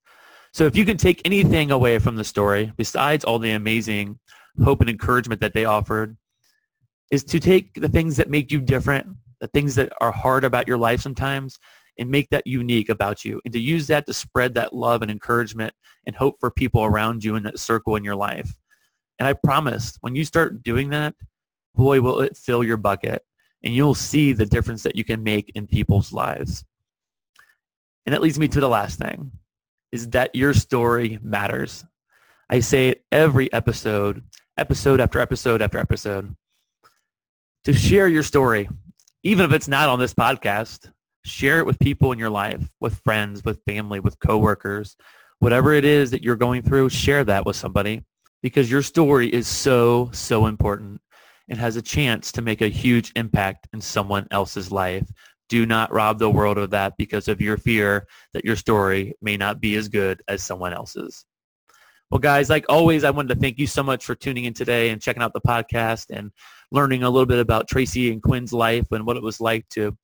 So 0.53 0.65
if 0.65 0.75
you 0.75 0.85
can 0.85 0.95
take 0.95 1.21
anything 1.25 1.71
away 1.71 1.99
from 1.99 2.15
the 2.15 2.23
story, 2.23 2.71
besides 2.77 3.25
all 3.25 3.39
the 3.39 3.51
amazing 3.51 4.19
hope 4.63 4.79
and 4.79 4.89
encouragement 4.89 5.41
that 5.41 5.53
they 5.53 5.65
offered, 5.65 6.15
is 7.11 7.23
to 7.25 7.39
take 7.39 7.73
the 7.75 7.89
things 7.89 8.15
that 8.17 8.29
make 8.29 8.51
you 8.51 8.61
different, 8.61 9.07
the 9.39 9.47
things 9.47 9.75
that 9.75 9.91
are 10.01 10.11
hard 10.11 10.43
about 10.43 10.67
your 10.67 10.77
life 10.77 11.01
sometimes, 11.01 11.59
and 11.97 12.09
make 12.09 12.29
that 12.29 12.47
unique 12.47 12.89
about 12.89 13.23
you 13.25 13.41
and 13.45 13.53
to 13.53 13.59
use 13.59 13.87
that 13.87 14.05
to 14.07 14.13
spread 14.13 14.53
that 14.55 14.73
love 14.73 15.01
and 15.01 15.11
encouragement 15.11 15.73
and 16.07 16.15
hope 16.15 16.37
for 16.39 16.49
people 16.49 16.83
around 16.83 17.23
you 17.23 17.35
in 17.35 17.43
that 17.43 17.59
circle 17.59 17.95
in 17.95 18.03
your 18.03 18.15
life. 18.15 18.55
And 19.19 19.27
I 19.27 19.33
promise 19.33 19.97
when 20.01 20.15
you 20.15 20.25
start 20.25 20.63
doing 20.63 20.89
that, 20.89 21.13
boy, 21.75 22.01
will 22.01 22.21
it 22.21 22.37
fill 22.37 22.63
your 22.63 22.77
bucket 22.77 23.23
and 23.63 23.75
you'll 23.75 23.93
see 23.93 24.33
the 24.33 24.45
difference 24.45 24.83
that 24.83 24.95
you 24.95 25.03
can 25.03 25.21
make 25.21 25.51
in 25.53 25.67
people's 25.67 26.11
lives. 26.11 26.63
And 28.05 28.13
that 28.13 28.21
leads 28.21 28.39
me 28.39 28.47
to 28.47 28.59
the 28.59 28.69
last 28.69 28.97
thing 28.97 29.31
is 29.91 30.09
that 30.09 30.33
your 30.33 30.53
story 30.53 31.19
matters. 31.21 31.85
I 32.49 32.61
say 32.61 32.89
it 32.89 33.03
every 33.11 33.51
episode, 33.53 34.23
episode 34.57 34.99
after 34.99 35.19
episode 35.19 35.61
after 35.61 35.77
episode. 35.77 36.35
To 37.65 37.73
share 37.73 38.07
your 38.07 38.23
story, 38.23 38.67
even 39.21 39.45
if 39.45 39.51
it's 39.51 39.67
not 39.67 39.87
on 39.87 39.99
this 39.99 40.15
podcast, 40.15 40.91
share 41.25 41.59
it 41.59 41.65
with 41.67 41.77
people 41.77 42.11
in 42.11 42.17
your 42.17 42.31
life, 42.31 42.67
with 42.79 42.99
friends, 43.03 43.45
with 43.45 43.61
family, 43.67 43.99
with 43.99 44.19
coworkers, 44.19 44.95
whatever 45.37 45.71
it 45.71 45.85
is 45.85 46.09
that 46.09 46.23
you're 46.23 46.35
going 46.35 46.63
through, 46.63 46.89
share 46.89 47.23
that 47.23 47.45
with 47.45 47.55
somebody 47.55 48.03
because 48.41 48.71
your 48.71 48.81
story 48.81 49.27
is 49.31 49.47
so, 49.47 50.09
so 50.11 50.47
important 50.47 51.01
and 51.49 51.59
has 51.59 51.75
a 51.75 51.83
chance 51.83 52.31
to 52.31 52.41
make 52.41 52.61
a 52.61 52.67
huge 52.67 53.11
impact 53.15 53.67
in 53.73 53.81
someone 53.81 54.27
else's 54.31 54.71
life. 54.71 55.07
Do 55.47 55.67
not 55.67 55.93
rob 55.93 56.17
the 56.17 56.31
world 56.31 56.57
of 56.57 56.71
that 56.71 56.93
because 56.97 57.27
of 57.27 57.41
your 57.41 57.57
fear 57.57 58.07
that 58.33 58.43
your 58.43 58.55
story 58.55 59.13
may 59.21 59.37
not 59.37 59.61
be 59.61 59.75
as 59.75 59.87
good 59.87 60.23
as 60.27 60.41
someone 60.41 60.73
else's. 60.73 61.25
Well, 62.09 62.19
guys, 62.19 62.49
like 62.49 62.65
always, 62.67 63.03
I 63.03 63.11
wanted 63.11 63.35
to 63.35 63.39
thank 63.39 63.57
you 63.57 63.67
so 63.67 63.83
much 63.83 64.03
for 64.03 64.15
tuning 64.15 64.43
in 64.43 64.53
today 64.53 64.89
and 64.89 65.01
checking 65.01 65.23
out 65.23 65.31
the 65.31 65.39
podcast 65.39 66.07
and 66.09 66.31
learning 66.71 67.03
a 67.03 67.09
little 67.09 67.25
bit 67.25 67.39
about 67.39 67.67
Tracey 67.67 68.11
and 68.11 68.21
Quinn's 68.21 68.53
life 68.53 68.85
and 68.91 69.05
what 69.05 69.17
it 69.17 69.23
was 69.23 69.41
like 69.41 69.67
to 69.69 69.95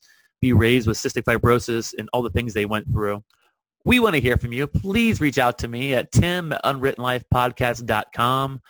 be 0.42 0.54
raised 0.54 0.88
with 0.88 0.98
cystic 0.98 1.24
fibrosis 1.24 1.94
and 1.98 2.10
all 2.14 2.22
the 2.22 2.30
things 2.30 2.54
they 2.54 2.66
went 2.66 2.92
through. 2.92 3.24
We 3.86 4.00
want 4.00 4.16
to 4.16 4.22
hear 4.22 4.38
from 4.38 4.52
you. 4.52 4.68
Please 4.68 5.22
reach 5.22 5.38
out 5.38 5.58
to 5.60 5.68
me 5.68 5.94
at 5.94 6.12
tim 6.12 6.52
at 6.52 6.64
unwrittenlifepodcast.com. 6.64 8.62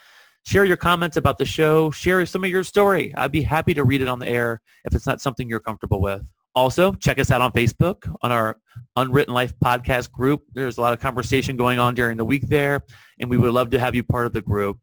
Share 0.46 0.64
your 0.64 0.76
comments 0.76 1.16
about 1.16 1.38
the 1.38 1.44
show. 1.44 1.90
Share 1.90 2.24
some 2.24 2.44
of 2.44 2.50
your 2.50 2.64
story. 2.64 3.12
I'd 3.16 3.32
be 3.32 3.42
happy 3.42 3.74
to 3.74 3.84
read 3.84 4.00
it 4.00 4.08
on 4.08 4.18
the 4.18 4.28
air 4.28 4.60
if 4.84 4.94
it's 4.94 5.06
not 5.06 5.20
something 5.20 5.48
you're 5.48 5.60
comfortable 5.60 6.00
with. 6.00 6.22
Also, 6.54 6.92
check 6.94 7.18
us 7.18 7.30
out 7.30 7.40
on 7.40 7.52
Facebook 7.52 8.12
on 8.22 8.32
our 8.32 8.56
Unwritten 8.96 9.34
Life 9.34 9.52
podcast 9.62 10.10
group. 10.10 10.42
There's 10.54 10.78
a 10.78 10.80
lot 10.80 10.92
of 10.92 11.00
conversation 11.00 11.56
going 11.56 11.78
on 11.78 11.94
during 11.94 12.16
the 12.16 12.24
week 12.24 12.48
there, 12.48 12.82
and 13.20 13.28
we 13.28 13.36
would 13.36 13.52
love 13.52 13.70
to 13.70 13.78
have 13.78 13.94
you 13.94 14.02
part 14.02 14.26
of 14.26 14.32
the 14.32 14.40
group. 14.40 14.78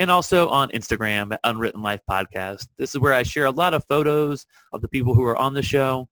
And 0.00 0.10
also 0.10 0.48
on 0.48 0.70
Instagram 0.70 1.32
at 1.34 1.40
Unwritten 1.44 1.82
Life 1.82 2.00
Podcast. 2.10 2.68
This 2.78 2.94
is 2.94 2.98
where 2.98 3.12
I 3.12 3.22
share 3.22 3.44
a 3.44 3.50
lot 3.50 3.74
of 3.74 3.84
photos 3.86 4.46
of 4.72 4.80
the 4.80 4.88
people 4.88 5.14
who 5.14 5.24
are 5.24 5.36
on 5.36 5.52
the 5.52 5.62
show. 5.62 6.08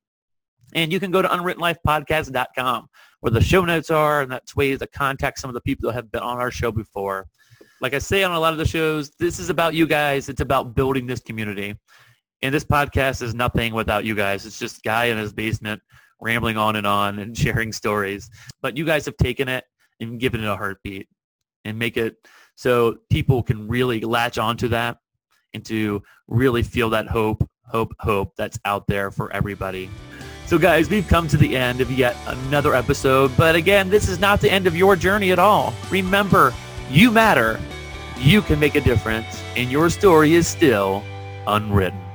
And 0.74 0.92
you 0.92 1.00
can 1.00 1.10
go 1.10 1.22
to 1.22 1.28
unwrittenlifepodcast.com 1.28 2.88
where 3.20 3.30
the 3.30 3.40
show 3.40 3.64
notes 3.64 3.90
are, 3.90 4.20
and 4.20 4.30
that's 4.30 4.54
ways 4.54 4.80
to 4.80 4.86
contact 4.88 5.38
some 5.38 5.48
of 5.48 5.54
the 5.54 5.62
people 5.62 5.88
that 5.88 5.94
have 5.94 6.12
been 6.12 6.20
on 6.20 6.36
our 6.36 6.50
show 6.50 6.70
before. 6.70 7.26
Like 7.80 7.94
I 7.94 7.98
say 7.98 8.22
on 8.22 8.32
a 8.32 8.38
lot 8.38 8.52
of 8.52 8.58
the 8.58 8.66
shows, 8.66 9.10
this 9.18 9.38
is 9.38 9.48
about 9.48 9.72
you 9.72 9.86
guys. 9.86 10.28
It's 10.28 10.42
about 10.42 10.74
building 10.74 11.06
this 11.06 11.20
community. 11.20 11.74
And 12.42 12.54
this 12.54 12.64
podcast 12.64 13.22
is 13.22 13.34
nothing 13.34 13.72
without 13.72 14.04
you 14.04 14.14
guys. 14.14 14.44
It's 14.44 14.58
just 14.58 14.82
guy 14.82 15.06
in 15.06 15.16
his 15.16 15.32
basement 15.32 15.80
rambling 16.20 16.58
on 16.58 16.76
and 16.76 16.86
on 16.86 17.20
and 17.20 17.36
sharing 17.38 17.72
stories. 17.72 18.28
But 18.60 18.76
you 18.76 18.84
guys 18.84 19.06
have 19.06 19.16
taken 19.16 19.48
it 19.48 19.64
and 19.98 20.20
given 20.20 20.44
it 20.44 20.46
a 20.46 20.56
heartbeat 20.56 21.08
and 21.64 21.78
make 21.78 21.96
it 21.96 22.16
so 22.58 22.96
people 23.08 23.40
can 23.40 23.68
really 23.68 24.00
latch 24.00 24.36
onto 24.36 24.66
that 24.66 24.98
and 25.54 25.64
to 25.64 26.02
really 26.26 26.64
feel 26.64 26.90
that 26.90 27.06
hope, 27.06 27.48
hope, 27.62 27.94
hope 28.00 28.32
that's 28.36 28.58
out 28.64 28.88
there 28.88 29.12
for 29.12 29.32
everybody. 29.32 29.88
So 30.46 30.58
guys, 30.58 30.90
we've 30.90 31.06
come 31.06 31.28
to 31.28 31.36
the 31.36 31.56
end 31.56 31.80
of 31.80 31.88
yet 31.92 32.16
another 32.26 32.74
episode. 32.74 33.30
But 33.36 33.54
again, 33.54 33.90
this 33.90 34.08
is 34.08 34.18
not 34.18 34.40
the 34.40 34.50
end 34.50 34.66
of 34.66 34.76
your 34.76 34.96
journey 34.96 35.30
at 35.30 35.38
all. 35.38 35.72
Remember, 35.88 36.52
you 36.90 37.12
matter. 37.12 37.60
You 38.18 38.42
can 38.42 38.58
make 38.58 38.74
a 38.74 38.80
difference. 38.80 39.40
And 39.54 39.70
your 39.70 39.88
story 39.88 40.34
is 40.34 40.48
still 40.48 41.04
unwritten. 41.46 42.07